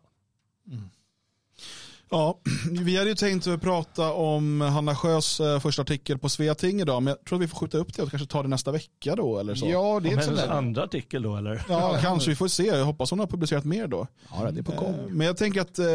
Ja, 2.14 2.40
vi 2.82 2.98
hade 2.98 3.10
ju 3.10 3.16
tänkt 3.16 3.48
att 3.48 3.62
prata 3.62 4.14
om 4.14 4.62
Hanna 4.62 4.96
Sjös 4.96 5.40
eh, 5.40 5.60
första 5.60 5.82
artikel 5.82 6.18
på 6.18 6.30
Sveating 6.30 6.82
idag, 6.82 7.04
men 7.04 7.12
jag 7.12 7.26
tror 7.26 7.38
att 7.38 7.44
vi 7.44 7.48
får 7.48 7.58
skjuta 7.58 7.78
upp 7.78 7.94
det 7.94 8.04
och 8.04 8.10
kanske 8.10 8.28
ta 8.28 8.44
det 8.44 8.50
nästa 8.50 8.72
vecka 8.72 9.16
då 9.16 9.40
eller 9.40 9.56
så. 9.56 9.66
Ja, 9.66 10.00
det 10.04 10.10
är 10.10 10.14
Om 10.14 10.20
hennes 10.20 10.44
andra 10.44 10.84
artikel 10.84 11.22
då 11.22 11.36
eller? 11.36 11.66
Ja, 11.70 11.98
kanske. 12.02 12.30
Vi 12.30 12.36
får 12.36 12.48
se. 12.48 12.64
Jag 12.64 12.86
hoppas 12.86 13.10
hon 13.10 13.20
har 13.20 13.28
publicerat 13.28 13.66
mer 13.66 13.88
då. 13.88 14.08
Ja, 14.32 14.52
det 14.52 14.60
är 14.60 14.64
på 14.64 14.72
Eh, 14.72 14.80
gång. 14.80 14.96
Men 15.10 15.28
jag 15.28 15.38
tänker 15.38 15.62
att 15.62 15.80
eh, 15.80 15.86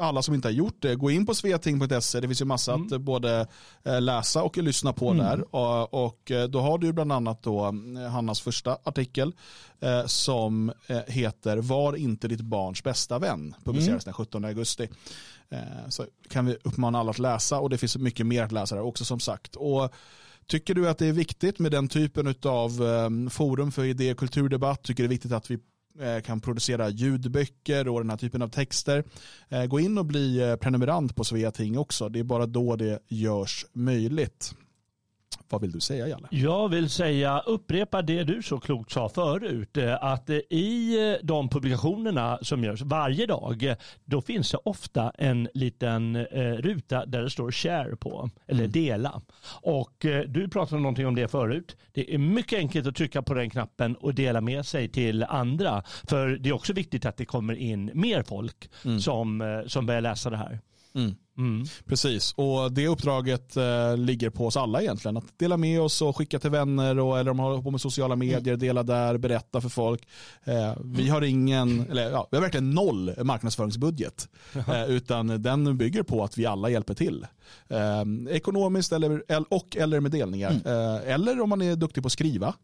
alla 0.00 0.22
som 0.22 0.34
inte 0.34 0.48
har 0.48 0.52
gjort 0.52 0.76
det, 0.78 0.94
gå 0.94 1.10
in 1.10 1.26
på 1.26 1.34
sveting.se. 1.34 2.20
Det 2.20 2.28
finns 2.28 2.40
ju 2.40 2.44
massa 2.44 2.74
att 2.74 2.92
eh, 2.92 2.98
både 2.98 3.46
eh, 3.84 4.00
läsa 4.00 4.42
och 4.42 4.58
lyssna 4.58 4.92
på 4.92 5.12
där. 5.12 5.54
Och, 5.94 6.30
eh, 6.30 6.48
då 6.48 6.60
har 6.60 6.78
du 6.78 6.92
bland 6.92 7.12
annat 7.12 7.42
då 7.42 7.64
eh, 7.64 8.10
Hannas 8.10 8.40
första 8.40 8.78
artikel 8.84 9.32
eh, 9.80 10.06
som 10.06 10.72
eh, 10.86 10.98
heter 11.06 11.56
Var 11.56 11.96
inte 11.96 12.28
ditt 12.28 12.40
barns 12.40 12.82
bästa 12.82 13.18
vän. 13.18 13.54
Publiceras 13.64 14.04
den 14.04 14.14
17 14.14 14.44
augusti. 14.44 14.88
Eh, 15.50 15.88
Så 15.88 16.06
kan 16.28 16.46
vi 16.46 16.56
uppmana 16.64 16.98
alla 16.98 17.10
att 17.10 17.18
läsa 17.18 17.60
och 17.60 17.70
det 17.70 17.78
finns 17.78 17.96
mycket 17.96 18.26
mer 18.26 18.42
att 18.42 18.52
läsa 18.52 18.74
där 18.74 18.82
också 18.82 19.04
som 19.04 19.20
sagt. 19.20 19.56
Och 19.56 19.94
Tycker 20.46 20.74
du 20.74 20.88
att 20.88 20.98
det 20.98 21.06
är 21.06 21.12
viktigt 21.12 21.58
med 21.58 21.72
den 21.72 21.88
typen 21.88 22.34
av 22.42 22.70
eh, 22.82 23.30
forum 23.30 23.72
för 23.72 23.84
idé 23.84 24.12
och 24.12 24.18
kulturdebatt? 24.18 24.82
Tycker 24.82 25.02
det 25.02 25.06
är 25.06 25.08
viktigt 25.08 25.32
att 25.32 25.50
vi 25.50 25.58
eh, 26.00 26.22
kan 26.22 26.40
producera 26.40 26.88
ljudböcker 26.88 27.88
och 27.88 28.00
den 28.00 28.10
här 28.10 28.16
typen 28.16 28.42
av 28.42 28.48
texter. 28.48 29.04
Eh, 29.48 29.64
gå 29.64 29.80
in 29.80 29.98
och 29.98 30.06
bli 30.06 30.56
prenumerant 30.60 31.16
på 31.16 31.24
Sveating 31.24 31.78
också. 31.78 32.08
Det 32.08 32.18
är 32.18 32.24
bara 32.24 32.46
då 32.46 32.76
det 32.76 32.98
görs 33.08 33.66
möjligt. 33.72 34.54
Vad 35.48 35.60
vill 35.60 35.72
du 35.72 35.80
säga 35.80 36.08
Jalle? 36.08 36.28
Jag 36.30 36.68
vill 36.68 36.90
säga, 36.90 37.40
upprepa 37.46 38.02
det 38.02 38.24
du 38.24 38.42
så 38.42 38.58
klokt 38.58 38.92
sa 38.92 39.08
förut, 39.08 39.76
eh, 39.76 40.04
att 40.04 40.30
eh, 40.30 40.36
i 40.50 40.98
eh, 41.12 41.26
de 41.26 41.48
publikationerna 41.48 42.38
som 42.42 42.64
görs 42.64 42.82
varje 42.82 43.26
dag, 43.26 43.74
då 44.04 44.20
finns 44.20 44.50
det 44.50 44.58
ofta 44.64 45.10
en 45.10 45.48
liten 45.54 46.24
ruta 46.56 47.06
där 47.06 47.22
det 47.22 47.30
står 47.30 47.50
share 47.50 47.96
på, 47.96 48.30
eller 48.46 48.66
dela. 48.68 49.22
Och 49.62 50.06
du 50.28 50.48
pratade 50.48 50.82
någonting 50.82 51.06
om 51.06 51.14
det 51.14 51.28
förut. 51.28 51.76
Det 51.92 52.14
är 52.14 52.18
mycket 52.18 52.58
enkelt 52.58 52.86
att 52.86 52.96
trycka 52.96 53.22
på 53.22 53.34
den 53.34 53.50
knappen 53.50 53.96
och 53.96 54.14
dela 54.14 54.40
med 54.40 54.66
sig 54.66 54.88
till 54.88 55.24
andra. 55.24 55.82
För 56.08 56.28
det 56.28 56.48
är 56.48 56.52
också 56.52 56.72
viktigt 56.72 57.06
att 57.06 57.16
det 57.16 57.24
kommer 57.24 57.54
in 57.54 57.90
mer 57.94 58.22
folk 58.22 58.70
som, 59.00 59.40
eh, 59.40 59.66
som 59.66 59.86
börjar 59.86 60.00
läsa 60.00 60.30
det 60.30 60.36
här. 60.36 60.60
Precis, 61.86 62.32
och 62.36 62.72
det 62.72 62.88
uppdraget 62.88 63.56
eh, 63.56 63.96
ligger 63.96 64.30
på 64.30 64.46
oss 64.46 64.56
alla 64.56 64.82
egentligen. 64.82 65.16
Att 65.16 65.38
dela 65.38 65.56
med 65.56 65.80
oss 65.80 66.02
och 66.02 66.16
skicka 66.16 66.38
till 66.38 66.50
vänner 66.50 66.98
och, 66.98 67.18
eller 67.18 67.30
om 67.30 67.36
man 67.36 67.46
håller 67.46 67.62
på 67.62 67.70
med 67.70 67.80
sociala 67.80 68.16
medier, 68.16 68.56
dela 68.56 68.82
där, 68.82 69.18
berätta 69.18 69.60
för 69.60 69.68
folk. 69.68 70.08
Eh, 70.44 70.72
vi 70.84 71.08
har 71.08 71.22
ingen, 71.22 71.86
eller 71.90 72.10
ja, 72.10 72.28
vi 72.30 72.36
har 72.36 72.42
verkligen 72.42 72.70
noll 72.70 73.14
marknadsföringsbudget. 73.24 74.28
Eh, 74.68 74.84
utan 74.90 75.42
den 75.42 75.76
bygger 75.78 76.02
på 76.02 76.24
att 76.24 76.38
vi 76.38 76.46
alla 76.46 76.68
hjälper 76.70 76.94
till. 76.94 77.26
Eh, 77.68 78.34
ekonomiskt 78.36 78.92
eller, 78.92 79.22
el- 79.28 79.44
och 79.50 79.76
eller 79.76 80.00
med 80.00 80.10
delningar. 80.10 80.50
Eh, 80.64 81.12
eller 81.14 81.40
om 81.40 81.48
man 81.48 81.62
är 81.62 81.76
duktig 81.76 82.02
på 82.02 82.06
att 82.06 82.12
skriva. 82.12 82.54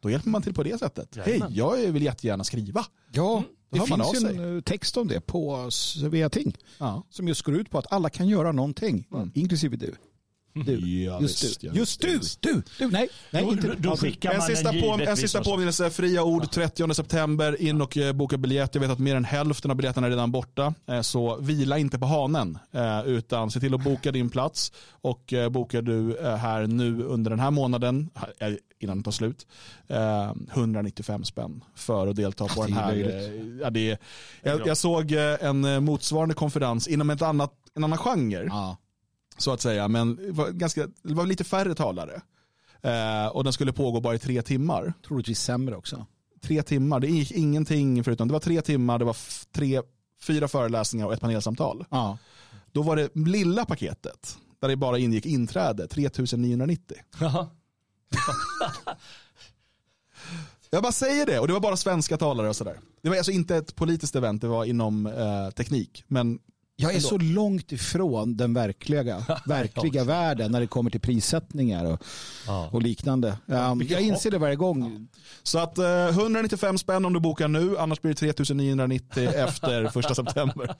Då 0.00 0.10
hjälper 0.10 0.30
man 0.30 0.42
till 0.42 0.54
på 0.54 0.62
det 0.62 0.78
sättet. 0.78 1.16
Hej, 1.24 1.42
jag 1.50 1.76
vill 1.76 2.02
jättegärna 2.02 2.44
skriva. 2.44 2.84
Ja, 3.12 3.42
Då 3.70 3.78
det 3.78 3.86
finns 3.86 4.22
ju 4.24 4.28
en 4.28 4.56
eh, 4.56 4.60
text 4.62 4.96
om 4.96 5.08
det 5.08 5.20
på 5.20 5.70
Sveating. 5.70 6.56
Ja. 6.78 7.02
Som 7.10 7.28
just 7.28 7.42
går 7.42 7.54
ut 7.56 7.70
på 7.70 7.78
att 7.78 7.92
alla 7.92 8.10
kan 8.10 8.28
göra 8.28 8.52
någonting, 8.52 9.06
inklusive 9.34 9.76
du. 9.76 9.94
Du. 10.66 11.02
Ja, 11.04 11.20
just 11.20 11.44
visst, 11.44 11.60
du. 11.60 11.66
just 11.72 12.00
du. 12.00 12.18
visst. 12.18 12.42
du. 12.42 12.62
Du. 12.78 12.90
Nej, 12.90 13.08
nej 13.30 13.44
Då- 13.44 13.52
inte 13.52 13.66
då- 13.66 13.74
du. 13.74 13.80
då 13.80 13.96
skickar 13.96 14.30
En 14.30 14.38
man 14.38 14.46
sista, 14.46 14.72
på, 14.72 14.98
en 15.08 15.16
sista 15.16 15.44
påminnelse, 15.44 15.90
fria 15.90 16.22
ord 16.22 16.50
30 16.50 16.94
september, 16.94 17.62
in 17.62 17.80
och 17.80 17.96
eh, 17.96 18.12
boka 18.12 18.36
biljett. 18.38 18.74
Jag 18.74 18.82
vet 18.82 18.90
att 18.90 18.98
mer 18.98 19.16
än 19.16 19.24
hälften 19.24 19.70
av 19.70 19.76
biljetterna 19.76 20.06
är 20.06 20.10
redan 20.10 20.32
borta. 20.32 20.74
Eh, 20.88 21.00
Så 21.00 21.36
vila 21.40 21.78
inte 21.78 21.98
på 21.98 22.06
hanen, 22.06 22.58
utan 23.06 23.50
se 23.50 23.60
till 23.60 23.74
att 23.74 23.84
boka 23.84 24.12
din 24.12 24.30
plats. 24.30 24.72
Och 24.90 25.34
bokar 25.50 25.82
du 25.82 26.18
här 26.22 26.66
nu 26.66 27.02
under 27.02 27.30
den 27.30 27.40
här 27.40 27.50
månaden, 27.50 28.10
innan 28.78 28.96
den 28.96 29.04
tar 29.04 29.12
slut, 29.12 29.46
eh, 29.86 30.32
195 30.52 31.24
spänn 31.24 31.64
för 31.74 32.06
att 32.06 32.16
delta 32.16 32.46
på 32.48 32.64
den 32.64 32.72
här. 32.72 32.92
eh, 32.96 33.58
Ja, 33.62 33.70
det 33.70 33.90
är, 33.90 33.98
jag, 34.42 34.66
jag 34.66 34.76
såg 34.76 35.12
eh, 35.12 35.44
en 35.44 35.64
eh, 35.64 35.80
motsvarande 35.80 36.34
konferens 36.34 36.88
inom 36.88 37.10
ett 37.10 37.22
annat, 37.22 37.52
en 37.74 37.84
annan 37.84 37.98
genre 37.98 38.44
Ja. 38.46 38.76
så 39.38 39.52
att 39.52 39.60
säga. 39.60 39.88
Men 39.88 40.16
det 40.16 40.32
var, 40.32 40.50
ganska, 40.50 40.86
det 41.02 41.14
var 41.14 41.26
lite 41.26 41.44
färre 41.44 41.74
talare. 41.74 42.20
Eh, 42.82 43.26
och 43.26 43.44
den 43.44 43.52
skulle 43.52 43.72
pågå 43.72 44.00
bara 44.00 44.14
i 44.14 44.18
tre 44.18 44.42
timmar. 44.42 44.92
Troligtvis 45.06 45.40
sämre 45.40 45.76
också. 45.76 46.06
Tre 46.42 46.62
timmar, 46.62 47.00
det 47.00 47.06
gick 47.06 47.32
ingenting 47.32 48.04
förutom, 48.04 48.28
det 48.28 48.32
var 48.32 48.40
tre 48.40 48.62
timmar, 48.62 48.98
det 48.98 49.04
var 49.04 49.16
tre, 49.52 49.80
fyra 50.22 50.48
föreläsningar 50.48 51.06
och 51.06 51.12
ett 51.12 51.20
panelsamtal. 51.20 51.84
Ja. 51.90 52.18
Då 52.72 52.82
var 52.82 52.96
det 52.96 53.16
lilla 53.16 53.64
paketet, 53.64 54.38
där 54.60 54.68
det 54.68 54.76
bara 54.76 54.98
ingick 54.98 55.26
inträde, 55.26 55.86
3990. 55.88 56.96
Jaha. 57.20 57.46
Jag 60.70 60.82
bara 60.82 60.92
säger 60.92 61.26
det, 61.26 61.38
och 61.38 61.46
det 61.46 61.52
var 61.52 61.60
bara 61.60 61.76
svenska 61.76 62.16
talare 62.16 62.48
och 62.48 62.56
sådär. 62.56 62.78
Det 63.02 63.08
var 63.08 63.16
alltså 63.16 63.32
inte 63.32 63.56
ett 63.56 63.76
politiskt 63.76 64.16
event, 64.16 64.40
det 64.42 64.48
var 64.48 64.64
inom 64.64 65.06
eh, 65.06 65.50
teknik. 65.50 66.04
Men 66.06 66.38
Jag 66.76 66.90
är 66.92 66.96
Ändå. 66.96 67.08
så 67.08 67.18
långt 67.18 67.72
ifrån 67.72 68.36
den 68.36 68.54
verkliga, 68.54 69.24
verkliga 69.46 70.04
världen 70.04 70.52
när 70.52 70.60
det 70.60 70.66
kommer 70.66 70.90
till 70.90 71.00
prissättningar 71.00 71.84
och, 71.84 72.02
och 72.74 72.82
liknande. 72.82 73.38
Um, 73.46 73.82
jag 73.88 74.00
inser 74.00 74.30
det 74.30 74.38
varje 74.38 74.56
gång. 74.56 75.08
Så 75.42 75.58
att 75.58 75.78
eh, 75.78 76.08
195 76.08 76.78
spänn 76.78 77.04
om 77.04 77.12
du 77.12 77.20
bokar 77.20 77.48
nu, 77.48 77.78
annars 77.78 78.00
blir 78.00 78.12
det 78.12 78.16
3990 78.18 79.28
efter 79.34 79.88
första 79.88 80.14
september. 80.14 80.74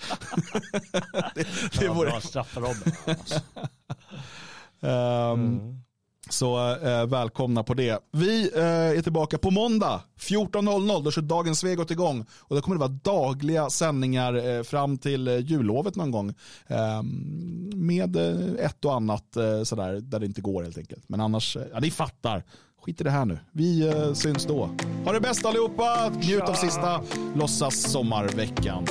det, 1.35 1.47
det 1.79 1.85
Ja, 1.85 1.93
vore, 1.93 2.11
bra 2.11 2.21
straff 2.21 2.49
för 2.49 2.61
Robin. 2.61 2.93
Ehm, 4.81 5.61
så 6.31 6.75
eh, 6.75 7.07
välkomna 7.07 7.63
på 7.63 7.75
det. 7.75 7.99
Vi 8.13 8.51
eh, 8.55 8.63
är 8.99 9.03
tillbaka 9.03 9.39
på 9.39 9.51
måndag 9.51 10.01
14.00. 10.21 11.05
Då 11.05 11.11
kör 11.11 11.23
Dagens 11.23 11.59
Svegot 11.59 11.91
igång. 11.91 12.27
Och 12.39 12.57
då 12.57 12.63
kommer 12.63 12.77
det 12.77 12.81
vara 12.81 12.99
dagliga 13.29 13.71
sändningar 13.71 14.57
eh, 14.57 14.63
fram 14.63 14.99
till 14.99 15.29
eh, 15.29 15.39
jullovet 15.39 15.97
någon 15.97 16.11
gång. 16.11 16.35
Ehm, 16.67 17.71
med 17.75 18.17
eh, 18.17 18.65
ett 18.67 18.85
och 18.85 18.95
annat 18.95 19.37
eh, 19.37 19.63
sådär 19.63 20.01
där 20.01 20.21
det 20.21 20.27
inte 20.27 20.41
går 20.41 20.63
helt 20.63 20.79
enkelt. 20.79 21.09
Men 21.09 21.21
annars, 21.21 21.57
eh, 21.57 21.63
ja 21.73 21.81
ni 21.81 21.91
fattar. 21.91 22.45
Skit 22.85 23.01
i 23.01 23.05
det 23.05 23.11
här 23.11 23.25
nu. 23.25 23.39
Vi 23.53 23.89
eh, 23.89 24.13
syns 24.13 24.45
då. 24.47 24.71
Ha 25.05 25.13
det 25.13 25.21
bäst 25.21 25.47
allihopa. 25.47 26.13
Njut 26.23 26.43
av 26.43 26.55
sista 26.55 27.01
låtsas 27.35 27.93
sommarveckan. 27.93 28.87